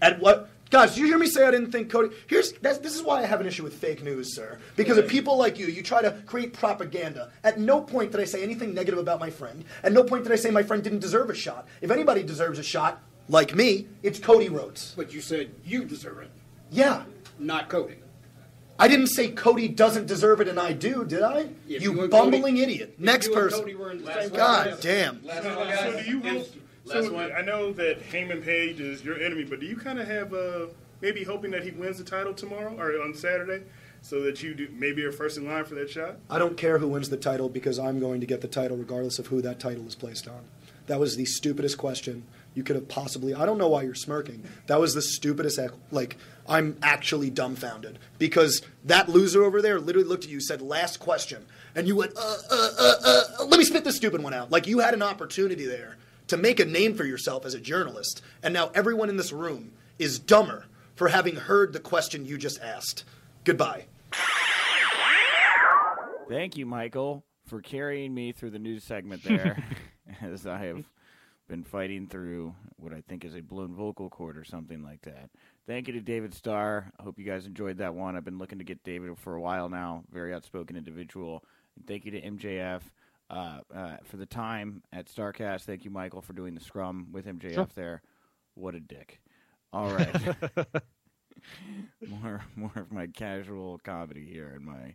At 0.00 0.20
what? 0.20 0.48
Guys, 0.70 0.94
did 0.94 1.00
you 1.02 1.06
hear 1.06 1.18
me 1.18 1.26
say 1.26 1.46
I 1.46 1.50
didn't 1.50 1.70
think 1.70 1.90
Cody? 1.90 2.14
Here's 2.26 2.52
that's, 2.54 2.78
this 2.78 2.94
is 2.94 3.02
why 3.02 3.20
I 3.22 3.26
have 3.26 3.40
an 3.42 3.46
issue 3.46 3.62
with 3.62 3.74
fake 3.74 4.02
news, 4.02 4.34
sir. 4.34 4.58
Because 4.74 4.96
of 4.96 5.06
people 5.06 5.36
like 5.36 5.58
you, 5.58 5.66
you 5.66 5.82
try 5.82 6.00
to 6.00 6.12
create 6.26 6.54
propaganda. 6.54 7.30
At 7.44 7.58
no 7.60 7.82
point 7.82 8.10
did 8.12 8.20
I 8.20 8.24
say 8.24 8.42
anything 8.42 8.72
negative 8.72 8.98
about 8.98 9.20
my 9.20 9.28
friend. 9.28 9.64
At 9.82 9.92
no 9.92 10.02
point 10.02 10.22
did 10.24 10.32
I 10.32 10.36
say 10.36 10.50
my 10.50 10.62
friend 10.62 10.82
didn't 10.82 11.00
deserve 11.00 11.28
a 11.28 11.34
shot. 11.34 11.68
If 11.82 11.90
anybody 11.90 12.22
deserves 12.22 12.58
a 12.58 12.62
shot, 12.62 13.02
like 13.28 13.54
me, 13.54 13.86
it's 14.02 14.18
Cody 14.18 14.48
Rhodes. 14.48 14.94
But 14.96 15.12
you 15.12 15.20
said 15.20 15.50
you 15.64 15.84
deserve 15.84 16.18
it, 16.20 16.30
Yeah, 16.70 17.02
not 17.38 17.68
Cody. 17.68 17.96
I 18.78 18.88
didn't 18.88 19.08
say 19.08 19.28
Cody 19.30 19.68
doesn't 19.68 20.06
deserve 20.06 20.40
it 20.40 20.48
and 20.48 20.58
I 20.58 20.72
do, 20.72 21.04
did 21.04 21.22
I? 21.22 21.48
You 21.68 21.78
you 21.80 22.08
bumbling 22.08 22.54
Cody- 22.56 22.62
idiot. 22.62 22.94
Next 22.98 23.28
you 23.28 23.34
person. 23.34 23.60
Cody 23.60 23.74
were 23.74 23.90
in 23.90 23.98
the 23.98 24.04
God 24.06 24.30
class. 24.68 24.80
damn. 24.80 25.22
So 25.22 26.00
do 26.02 26.10
you 26.10 26.20
hope? 26.90 27.04
So 27.04 27.18
I 27.18 27.42
know 27.42 27.72
that 27.72 28.02
Hangman 28.02 28.42
Page 28.42 28.80
is 28.80 29.04
your 29.04 29.18
enemy, 29.20 29.44
but 29.44 29.60
do 29.60 29.66
you 29.66 29.76
kind 29.76 29.98
of 29.98 30.06
have 30.08 30.32
uh, 30.34 30.66
maybe 31.00 31.24
hoping 31.24 31.50
that 31.52 31.62
he 31.64 31.70
wins 31.70 31.98
the 31.98 32.04
title 32.04 32.34
tomorrow 32.34 32.74
or 32.78 33.00
on 33.02 33.14
Saturday, 33.14 33.62
so 34.00 34.20
that 34.22 34.42
you 34.42 34.54
do 34.54 34.68
maybe 34.72 35.04
are 35.04 35.12
first 35.12 35.38
in 35.38 35.46
line 35.46 35.64
for 35.64 35.74
that 35.76 35.90
shot? 35.90 36.16
I 36.28 36.38
don't 36.38 36.56
care 36.56 36.78
who 36.78 36.88
wins 36.88 37.08
the 37.08 37.16
title 37.16 37.48
because 37.48 37.78
I'm 37.78 38.00
going 38.00 38.20
to 38.20 38.26
get 38.26 38.40
the 38.40 38.48
title 38.48 38.76
regardless 38.76 39.18
of 39.18 39.28
who 39.28 39.40
that 39.42 39.60
title 39.60 39.86
is 39.86 39.94
placed 39.94 40.26
on. 40.28 40.40
That 40.86 40.98
was 40.98 41.16
the 41.16 41.24
stupidest 41.24 41.78
question 41.78 42.24
you 42.54 42.62
could 42.64 42.74
have 42.76 42.88
possibly. 42.88 43.32
I 43.34 43.46
don't 43.46 43.56
know 43.56 43.68
why 43.68 43.82
you're 43.82 43.94
smirking. 43.94 44.42
That 44.66 44.80
was 44.80 44.94
the 44.94 45.00
stupidest. 45.02 45.58
ac- 45.58 45.72
Like 45.92 46.16
I'm 46.48 46.76
actually 46.82 47.30
dumbfounded 47.30 47.98
because 48.18 48.60
that 48.84 49.08
loser 49.08 49.44
over 49.44 49.62
there 49.62 49.78
literally 49.80 50.06
looked 50.08 50.24
at 50.24 50.30
you, 50.30 50.40
said 50.40 50.60
last 50.60 50.98
question, 50.98 51.46
and 51.76 51.86
you 51.86 51.94
went, 51.96 52.12
uh, 52.16 52.36
uh, 52.50 52.68
uh, 52.78 52.94
uh, 53.04 53.44
let 53.46 53.58
me 53.58 53.64
spit 53.64 53.84
this 53.84 53.96
stupid 53.96 54.22
one 54.22 54.34
out. 54.34 54.50
Like 54.50 54.66
you 54.66 54.80
had 54.80 54.92
an 54.92 55.02
opportunity 55.02 55.64
there 55.64 55.96
to 56.32 56.38
make 56.38 56.58
a 56.60 56.64
name 56.64 56.94
for 56.94 57.04
yourself 57.04 57.44
as 57.44 57.52
a 57.52 57.60
journalist, 57.60 58.22
and 58.42 58.54
now 58.54 58.70
everyone 58.74 59.10
in 59.10 59.18
this 59.18 59.32
room 59.32 59.70
is 59.98 60.18
dumber 60.18 60.64
for 60.94 61.08
having 61.08 61.36
heard 61.36 61.74
the 61.74 61.78
question 61.78 62.24
you 62.24 62.38
just 62.38 62.58
asked. 62.62 63.04
Goodbye. 63.44 63.84
Thank 66.30 66.56
you, 66.56 66.64
Michael, 66.64 67.22
for 67.46 67.60
carrying 67.60 68.14
me 68.14 68.32
through 68.32 68.48
the 68.48 68.58
news 68.58 68.82
segment 68.82 69.22
there, 69.24 69.62
as 70.22 70.46
I 70.46 70.56
have 70.64 70.86
been 71.48 71.64
fighting 71.64 72.06
through 72.06 72.54
what 72.76 72.94
I 72.94 73.02
think 73.02 73.26
is 73.26 73.34
a 73.34 73.42
blown 73.42 73.74
vocal 73.74 74.08
cord 74.08 74.38
or 74.38 74.44
something 74.44 74.82
like 74.82 75.02
that. 75.02 75.28
Thank 75.66 75.86
you 75.86 75.92
to 75.92 76.00
David 76.00 76.32
Starr. 76.32 76.90
I 76.98 77.02
hope 77.02 77.18
you 77.18 77.26
guys 77.26 77.44
enjoyed 77.44 77.76
that 77.76 77.94
one. 77.94 78.16
I've 78.16 78.24
been 78.24 78.38
looking 78.38 78.56
to 78.56 78.64
get 78.64 78.82
David 78.84 79.18
for 79.18 79.34
a 79.34 79.40
while 79.40 79.68
now. 79.68 80.04
Very 80.10 80.32
outspoken 80.32 80.78
individual. 80.78 81.44
And 81.76 81.86
thank 81.86 82.06
you 82.06 82.10
to 82.12 82.22
MJF 82.22 82.80
for 83.32 84.16
the 84.16 84.26
time 84.26 84.82
at 84.92 85.06
Starcast. 85.06 85.62
Thank 85.62 85.84
you, 85.84 85.90
Michael, 85.90 86.20
for 86.22 86.32
doing 86.32 86.54
the 86.54 86.60
scrum 86.60 87.08
with 87.12 87.26
MJF 87.26 87.54
Sure. 87.54 87.68
there. 87.74 88.02
What 88.54 88.74
a 88.74 88.80
dick. 88.80 89.20
All 89.72 89.90
right. 89.90 90.36
more 92.08 92.44
more 92.56 92.72
of 92.76 92.92
my 92.92 93.06
casual 93.06 93.78
comedy 93.82 94.24
here 94.30 94.52
in 94.56 94.64
my 94.64 94.94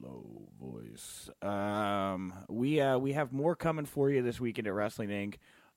low 0.00 0.48
voice. 0.60 1.28
Um, 1.42 2.32
we 2.48 2.80
uh, 2.80 2.98
we 2.98 3.12
have 3.12 3.32
more 3.32 3.54
coming 3.54 3.86
for 3.86 4.10
you 4.10 4.22
this 4.22 4.40
weekend 4.40 4.66
at 4.66 4.74
Wrestling 4.74 5.10
Inc. 5.10 5.34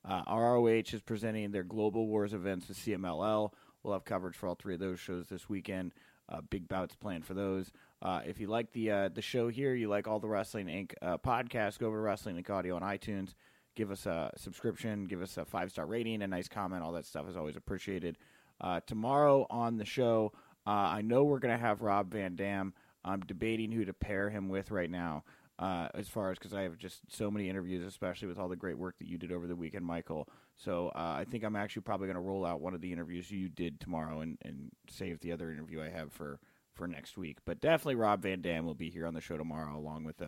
Uh, 0.07 0.23
ROH 0.27 0.93
is 0.93 1.01
presenting 1.05 1.51
their 1.51 1.63
Global 1.63 2.07
Wars 2.07 2.34
events 2.34 2.68
with 2.68 2.77
CMLL. 2.77 3.51
We'll 3.84 3.93
have 3.93 4.05
coverage 4.05 4.35
for 4.35 4.47
all 4.47 4.55
three 4.55 4.73
of 4.76 4.80
those 4.80 4.99
shows 4.99 5.27
this 5.27 5.49
weekend. 5.49 5.93
Uh, 6.30 6.41
big 6.49 6.68
bouts 6.68 6.95
planned 6.95 7.26
for 7.26 7.34
those. 7.34 7.72
Uh, 8.02 8.22
if 8.26 8.40
you 8.40 8.48
like 8.48 8.72
the 8.72 8.90
uh, 8.90 9.10
the 9.10 9.22
show 9.22 9.48
here, 9.48 9.76
you 9.76 9.88
like 9.88 10.07
all 10.07 10.19
the 10.19 10.28
Wrestling 10.28 10.68
Inc. 10.68 10.94
Uh, 11.02 11.18
podcasts, 11.18 11.78
go 11.78 11.88
over 11.88 11.98
to 11.98 12.02
Wrestling 12.02 12.36
Inc. 12.36 12.49
Audio 12.49 12.76
on 12.76 12.82
iTunes. 12.82 13.36
Give 13.76 13.91
us 13.91 14.06
a 14.06 14.32
subscription, 14.38 15.06
give 15.06 15.22
us 15.22 15.38
a 15.38 15.45
five 15.45 15.72
star 15.72 15.86
rating, 15.86 16.22
a 16.23 16.28
nice 16.28 16.48
comment. 16.48 16.84
All 16.84 16.91
that 16.94 17.06
stuff 17.06 17.30
is 17.30 17.38
always 17.38 17.56
appreciated. 17.56 18.18
Uh, 18.60 18.82
tomorrow 18.86 19.45
on 19.49 19.78
the 19.78 19.86
show, 19.86 20.34
uh, 20.68 20.72
I 20.72 21.02
know 21.02 21.23
we're 21.23 21.40
going 21.40 21.57
to 21.57 21.64
have 21.64 21.82
Rob 21.82 22.11
Van 22.11 22.36
Dam. 22.36 22.73
I'm 23.06 23.22
debating 23.22 23.72
who 23.72 23.86
to 23.86 23.94
pair 23.94 24.30
him 24.30 24.49
with 24.49 24.72
right 24.72 24.90
now. 24.90 25.23
Uh, 25.57 25.88
as 25.94 26.07
far 26.10 26.32
as 26.32 26.40
because 26.40 26.56
I 26.56 26.64
have 26.64 26.78
just 26.78 27.02
so 27.07 27.30
many 27.30 27.48
interviews, 27.48 27.86
especially 27.86 28.28
with 28.28 28.40
all 28.40 28.49
the 28.49 28.56
great 28.56 28.80
work 28.80 28.98
that 28.98 29.07
you 29.07 29.19
did 29.19 29.32
over 29.32 29.45
the 29.45 29.56
weekend, 29.56 29.86
Michael. 29.86 30.28
So 30.57 30.91
I 30.95 31.23
think 31.23 31.44
I'm 31.44 31.56
actually 31.56 31.84
probably 31.84 32.07
going 32.07 32.15
to 32.15 32.22
roll 32.22 32.45
out 32.45 32.61
one 32.61 32.73
of 32.73 32.82
the 32.82 32.91
interviews 32.91 33.30
you 33.30 33.48
did 33.48 33.80
tomorrow 33.80 34.22
and, 34.22 34.40
and 34.44 34.72
save 34.90 35.19
the 35.19 35.32
other 35.32 35.52
interview 35.52 35.80
I 35.82 35.90
have 35.90 36.11
for, 36.11 36.40
for 36.82 36.88
next 36.88 37.16
week. 37.16 37.38
But 37.45 37.62
definitely 37.62 37.94
Rob 37.94 38.24
Van 38.24 38.41
Dam 38.41 38.66
will 38.66 38.74
be 38.74 38.90
here 38.90 39.06
on 39.06 39.14
the 39.14 39.22
show 39.22 39.38
tomorrow 39.38 39.78
along 39.78 40.03
with 40.03 40.20
uh, 40.20 40.26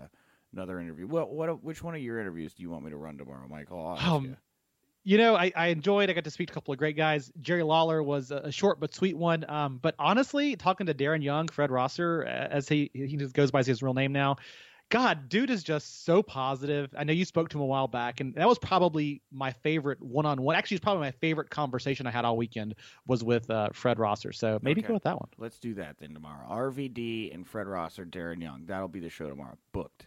another 0.53 0.79
interview. 0.79 1.07
Well, 1.07 1.25
what 1.25 1.63
which 1.63 1.81
one 1.81 1.95
of 1.95 2.01
your 2.01 2.19
interviews 2.19 2.53
do 2.53 2.61
you 2.61 2.69
want 2.69 2.83
me 2.83 2.91
to 2.91 2.97
run 2.97 3.17
tomorrow, 3.17 3.47
Michael? 3.49 3.97
Um, 3.99 4.25
you. 4.25 4.37
you 5.03 5.17
know, 5.17 5.35
I, 5.35 5.51
I 5.55 5.67
enjoyed. 5.69 6.11
I 6.11 6.13
got 6.13 6.25
to 6.25 6.29
speak 6.29 6.49
to 6.49 6.51
a 6.51 6.53
couple 6.53 6.71
of 6.71 6.77
great 6.77 6.95
guys. 6.95 7.31
Jerry 7.41 7.63
Lawler 7.63 8.03
was 8.03 8.29
a, 8.29 8.37
a 8.37 8.51
short 8.51 8.79
but 8.79 8.93
sweet 8.93 9.17
one. 9.17 9.49
Um, 9.49 9.79
but 9.81 9.95
honestly, 9.97 10.55
talking 10.55 10.85
to 10.85 10.93
Darren 10.93 11.23
Young, 11.23 11.47
Fred 11.47 11.71
Rosser, 11.71 12.23
as 12.23 12.69
he 12.69 12.91
he 12.93 13.17
just 13.17 13.33
goes 13.33 13.49
by 13.49 13.63
his 13.63 13.81
real 13.81 13.95
name 13.95 14.11
now. 14.11 14.35
God, 14.93 15.27
dude 15.27 15.49
is 15.49 15.63
just 15.63 16.05
so 16.05 16.21
positive. 16.21 16.93
I 16.95 17.03
know 17.03 17.13
you 17.13 17.25
spoke 17.25 17.49
to 17.49 17.57
him 17.57 17.63
a 17.63 17.65
while 17.65 17.87
back, 17.87 18.19
and 18.19 18.35
that 18.35 18.47
was 18.47 18.59
probably 18.59 19.23
my 19.31 19.51
favorite 19.51 19.99
one-on-one. 19.99 20.55
Actually, 20.55 20.75
it's 20.75 20.83
probably 20.83 21.01
my 21.01 21.09
favorite 21.11 21.49
conversation 21.49 22.05
I 22.05 22.11
had 22.11 22.25
all 22.25 22.37
weekend 22.37 22.75
was 23.07 23.23
with 23.23 23.49
uh, 23.49 23.69
Fred 23.73 23.97
Rosser. 23.97 24.31
So 24.31 24.59
maybe 24.61 24.81
Okay. 24.81 24.89
go 24.89 24.93
with 24.93 25.03
that 25.03 25.19
one. 25.19 25.29
Let's 25.39 25.57
do 25.57 25.73
that 25.73 25.97
then 25.97 26.13
tomorrow. 26.13 26.47
RVD 26.47 27.33
and 27.33 27.47
Fred 27.47 27.65
Rosser, 27.65 28.05
Darren 28.05 28.39
Young. 28.39 28.65
That'll 28.67 28.87
be 28.87 28.99
the 28.99 29.09
show 29.09 29.27
tomorrow. 29.29 29.57
Booked. 29.71 30.05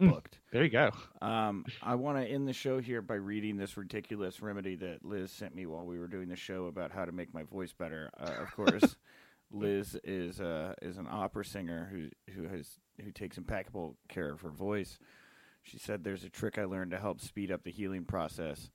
Mm. 0.00 0.10
Booked. 0.12 0.38
There 0.52 0.62
you 0.62 0.70
go. 0.70 0.92
Um, 1.20 1.66
I 1.82 1.96
want 1.96 2.16
to 2.18 2.24
end 2.24 2.46
the 2.46 2.52
show 2.52 2.78
here 2.80 3.02
by 3.02 3.16
reading 3.16 3.56
this 3.56 3.76
ridiculous 3.76 4.40
remedy 4.40 4.76
that 4.76 5.04
Liz 5.04 5.32
sent 5.32 5.56
me 5.56 5.66
while 5.66 5.84
we 5.84 5.98
were 5.98 6.06
doing 6.06 6.28
the 6.28 6.36
show 6.36 6.66
about 6.66 6.92
how 6.92 7.04
to 7.04 7.10
make 7.10 7.34
my 7.34 7.42
voice 7.42 7.72
better. 7.72 8.10
Uh, 8.16 8.42
of 8.42 8.54
course, 8.54 8.94
Liz 9.52 9.96
is 10.04 10.40
uh, 10.40 10.74
is 10.80 10.96
an 10.96 11.08
opera 11.10 11.44
singer 11.44 11.88
who 11.90 12.08
who 12.34 12.48
has 12.48 12.78
who 13.02 13.10
takes 13.10 13.38
impeccable 13.38 13.96
care 14.08 14.32
of 14.32 14.42
her 14.42 14.50
voice. 14.50 14.98
She 15.62 15.78
said, 15.78 16.04
"There's 16.04 16.24
a 16.24 16.30
trick 16.30 16.58
I 16.58 16.64
learned 16.64 16.92
to 16.92 16.98
help 16.98 17.20
speed 17.20 17.50
up 17.50 17.64
the 17.64 17.72
healing 17.72 18.04
process. 18.04 18.70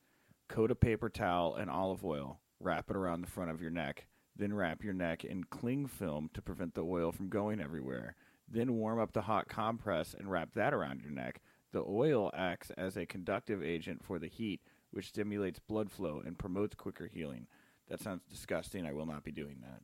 Coat 0.47 0.71
a 0.71 0.75
paper 0.75 1.09
towel 1.09 1.55
and 1.55 1.69
olive 1.69 2.03
oil, 2.05 2.39
wrap 2.59 2.89
it 2.89 2.95
around 2.95 3.21
the 3.21 3.31
front 3.31 3.51
of 3.51 3.61
your 3.61 3.71
neck, 3.71 4.07
then 4.35 4.53
wrap 4.53 4.83
your 4.83 4.93
neck 4.93 5.23
in 5.23 5.45
cling 5.45 5.87
film 5.87 6.29
to 6.33 6.41
prevent 6.41 6.75
the 6.75 6.83
oil 6.83 7.11
from 7.11 7.29
going 7.29 7.61
everywhere. 7.61 8.15
Then 8.47 8.75
warm 8.75 8.99
up 8.99 9.13
the 9.13 9.23
hot 9.23 9.47
compress 9.47 10.13
and 10.13 10.29
wrap 10.29 10.53
that 10.53 10.73
around 10.73 11.01
your 11.01 11.11
neck. 11.11 11.41
The 11.71 11.83
oil 11.83 12.31
acts 12.33 12.69
as 12.77 12.95
a 12.95 13.05
conductive 13.05 13.63
agent 13.63 14.03
for 14.03 14.19
the 14.19 14.27
heat, 14.27 14.61
which 14.91 15.07
stimulates 15.07 15.59
blood 15.59 15.91
flow 15.91 16.21
and 16.23 16.37
promotes 16.37 16.75
quicker 16.75 17.07
healing. 17.07 17.47
That 17.87 18.01
sounds 18.01 18.23
disgusting. 18.29 18.85
I 18.85 18.93
will 18.93 19.05
not 19.05 19.23
be 19.23 19.31
doing 19.31 19.57
that. 19.61 19.81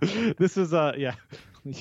this 0.38 0.56
is 0.56 0.72
uh 0.74 0.92
yeah. 0.96 1.14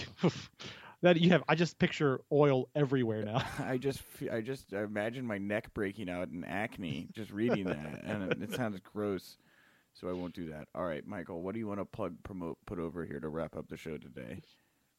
that 1.02 1.18
you 1.18 1.30
have. 1.30 1.44
I 1.48 1.56
just 1.56 1.78
picture 1.80 2.22
oil 2.32 2.69
everywhere 2.76 3.24
now. 3.24 3.44
I 3.60 3.78
just, 3.78 4.02
I 4.32 4.41
just 4.41 4.74
imagine 4.74 5.26
my 5.26 5.38
neck 5.38 5.74
breaking 5.74 6.10
out 6.10 6.30
in 6.30 6.44
acne 6.44 7.07
just 7.14 7.32
reading 7.32 7.65
that, 7.65 8.03
and 8.03 8.32
it, 8.32 8.41
it 8.41 8.53
sounds 8.53 8.80
gross. 8.94 9.38
So 9.94 10.07
I 10.10 10.14
won't 10.14 10.36
do 10.36 10.49
that. 10.49 10.68
All 10.76 10.86
right, 10.86 11.06
Michael, 11.07 11.41
what 11.41 11.53
do 11.53 11.60
you 11.60 11.68
want 11.68 11.80
to 11.80 11.86
plug, 11.86 12.15
promote, 12.24 12.57
put 12.68 12.78
over 12.78 13.03
here 13.03 13.19
to 13.19 13.30
wrap 13.30 13.56
up 13.56 13.68
the 13.68 13.78
show 13.78 13.98
today? 13.98 14.41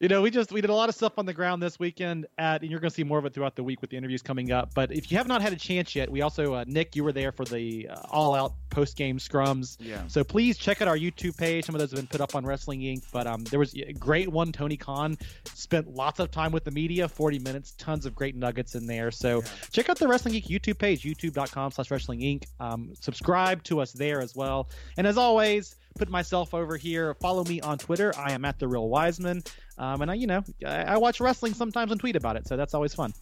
You 0.00 0.06
know, 0.06 0.22
we 0.22 0.30
just 0.30 0.52
we 0.52 0.60
did 0.60 0.70
a 0.70 0.74
lot 0.74 0.88
of 0.88 0.94
stuff 0.94 1.14
on 1.18 1.26
the 1.26 1.34
ground 1.34 1.60
this 1.60 1.80
weekend 1.80 2.26
at, 2.38 2.62
and 2.62 2.70
you're 2.70 2.78
going 2.78 2.90
to 2.90 2.94
see 2.94 3.02
more 3.02 3.18
of 3.18 3.26
it 3.26 3.34
throughout 3.34 3.56
the 3.56 3.64
week 3.64 3.80
with 3.80 3.90
the 3.90 3.96
interviews 3.96 4.22
coming 4.22 4.52
up. 4.52 4.72
But 4.72 4.92
if 4.92 5.10
you 5.10 5.18
have 5.18 5.26
not 5.26 5.42
had 5.42 5.52
a 5.52 5.56
chance 5.56 5.96
yet, 5.96 6.08
we 6.08 6.22
also 6.22 6.54
uh, 6.54 6.64
Nick, 6.68 6.94
you 6.94 7.02
were 7.02 7.10
there 7.10 7.32
for 7.32 7.44
the 7.44 7.88
uh, 7.88 7.96
all 8.08 8.36
out 8.36 8.52
post 8.70 8.96
game 8.96 9.18
scrums. 9.18 9.76
Yeah. 9.80 10.06
So 10.06 10.22
please 10.22 10.56
check 10.56 10.80
out 10.80 10.86
our 10.86 10.96
YouTube 10.96 11.36
page. 11.36 11.64
Some 11.64 11.74
of 11.74 11.80
those 11.80 11.90
have 11.90 11.98
been 11.98 12.06
put 12.06 12.20
up 12.20 12.36
on 12.36 12.46
Wrestling 12.46 12.80
Inc. 12.80 13.02
But 13.10 13.26
um, 13.26 13.42
there 13.44 13.58
was 13.58 13.74
a 13.74 13.92
great 13.92 14.28
one. 14.28 14.52
Tony 14.52 14.76
Khan 14.76 15.18
spent 15.52 15.92
lots 15.92 16.20
of 16.20 16.30
time 16.30 16.52
with 16.52 16.62
the 16.62 16.70
media, 16.70 17.08
40 17.08 17.40
minutes, 17.40 17.72
tons 17.72 18.06
of 18.06 18.14
great 18.14 18.36
nuggets 18.36 18.76
in 18.76 18.86
there. 18.86 19.10
So 19.10 19.42
check 19.72 19.88
out 19.88 19.98
the 19.98 20.06
Wrestling 20.06 20.34
Inc 20.34 20.46
YouTube 20.46 20.78
page, 20.78 21.02
youtube.com/slash 21.02 21.90
Wrestling 21.90 22.20
Inc. 22.20 22.44
Um, 22.60 22.92
subscribe 23.00 23.64
to 23.64 23.80
us 23.80 23.90
there 23.90 24.20
as 24.20 24.36
well. 24.36 24.68
And 24.96 25.08
as 25.08 25.18
always, 25.18 25.74
put 25.98 26.08
myself 26.08 26.54
over 26.54 26.76
here. 26.76 27.14
Follow 27.14 27.42
me 27.44 27.60
on 27.60 27.78
Twitter. 27.78 28.12
I 28.16 28.32
am 28.32 28.44
at 28.44 28.60
the 28.60 28.68
Real 28.68 28.88
Wiseman. 28.88 29.42
Um, 29.78 30.02
and 30.02 30.10
I, 30.10 30.14
you 30.14 30.26
know, 30.26 30.42
I, 30.66 30.82
I 30.82 30.96
watch 30.96 31.20
wrestling 31.20 31.54
sometimes 31.54 31.92
and 31.92 32.00
tweet 32.00 32.16
about 32.16 32.36
it, 32.36 32.46
so 32.46 32.56
that's 32.56 32.74
always 32.74 32.94
fun. 32.94 33.12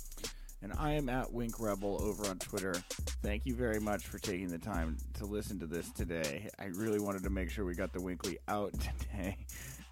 And 0.62 0.73
I 0.78 0.93
am 0.93 1.09
at 1.09 1.33
Wink 1.33 1.61
Rebel 1.61 2.03
over 2.03 2.27
on 2.27 2.39
Twitter. 2.39 2.74
Thank 3.23 3.45
you 3.45 3.55
very 3.55 3.78
much 3.78 4.07
for 4.07 4.19
taking 4.19 4.49
the 4.49 4.59
time 4.59 4.97
to 5.15 5.27
listen 5.27 5.59
to 5.61 5.66
this 5.66 5.91
today. 5.93 6.49
I 6.59 6.66
really 6.66 6.99
wanted 6.99 7.23
to 7.24 7.31
make 7.31 7.51
sure 7.51 7.65
we 7.65 7.74
got 7.74 7.93
the 7.93 8.01
Winkley 8.01 8.39
out 8.49 8.73
today, 8.81 9.37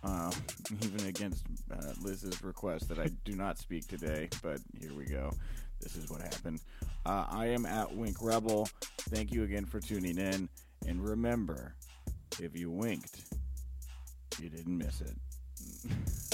um, 0.02 0.32
even 0.82 1.06
against 1.06 1.44
uh, 1.70 1.92
Liz's 2.00 2.42
request 2.42 2.88
that 2.88 2.98
I 2.98 3.08
do 3.24 3.36
not 3.36 3.58
speak 3.58 3.86
today. 3.86 4.28
But 4.42 4.58
here 4.80 4.94
we 4.94 5.04
go. 5.04 5.32
This 5.80 5.96
is 5.96 6.10
what 6.10 6.22
happened. 6.22 6.60
Uh, 7.04 7.26
I 7.28 7.46
am 7.48 7.66
at 7.66 7.94
Wink 7.94 8.16
Rebel. 8.22 8.66
Thank 9.10 9.32
you 9.32 9.44
again 9.44 9.66
for 9.66 9.80
tuning 9.80 10.16
in. 10.16 10.48
And 10.86 11.06
remember, 11.06 11.74
if 12.40 12.56
you 12.56 12.70
winked, 12.70 13.20
you 14.40 14.48
didn't 14.48 14.78
miss 14.78 15.02
it. 15.02 15.14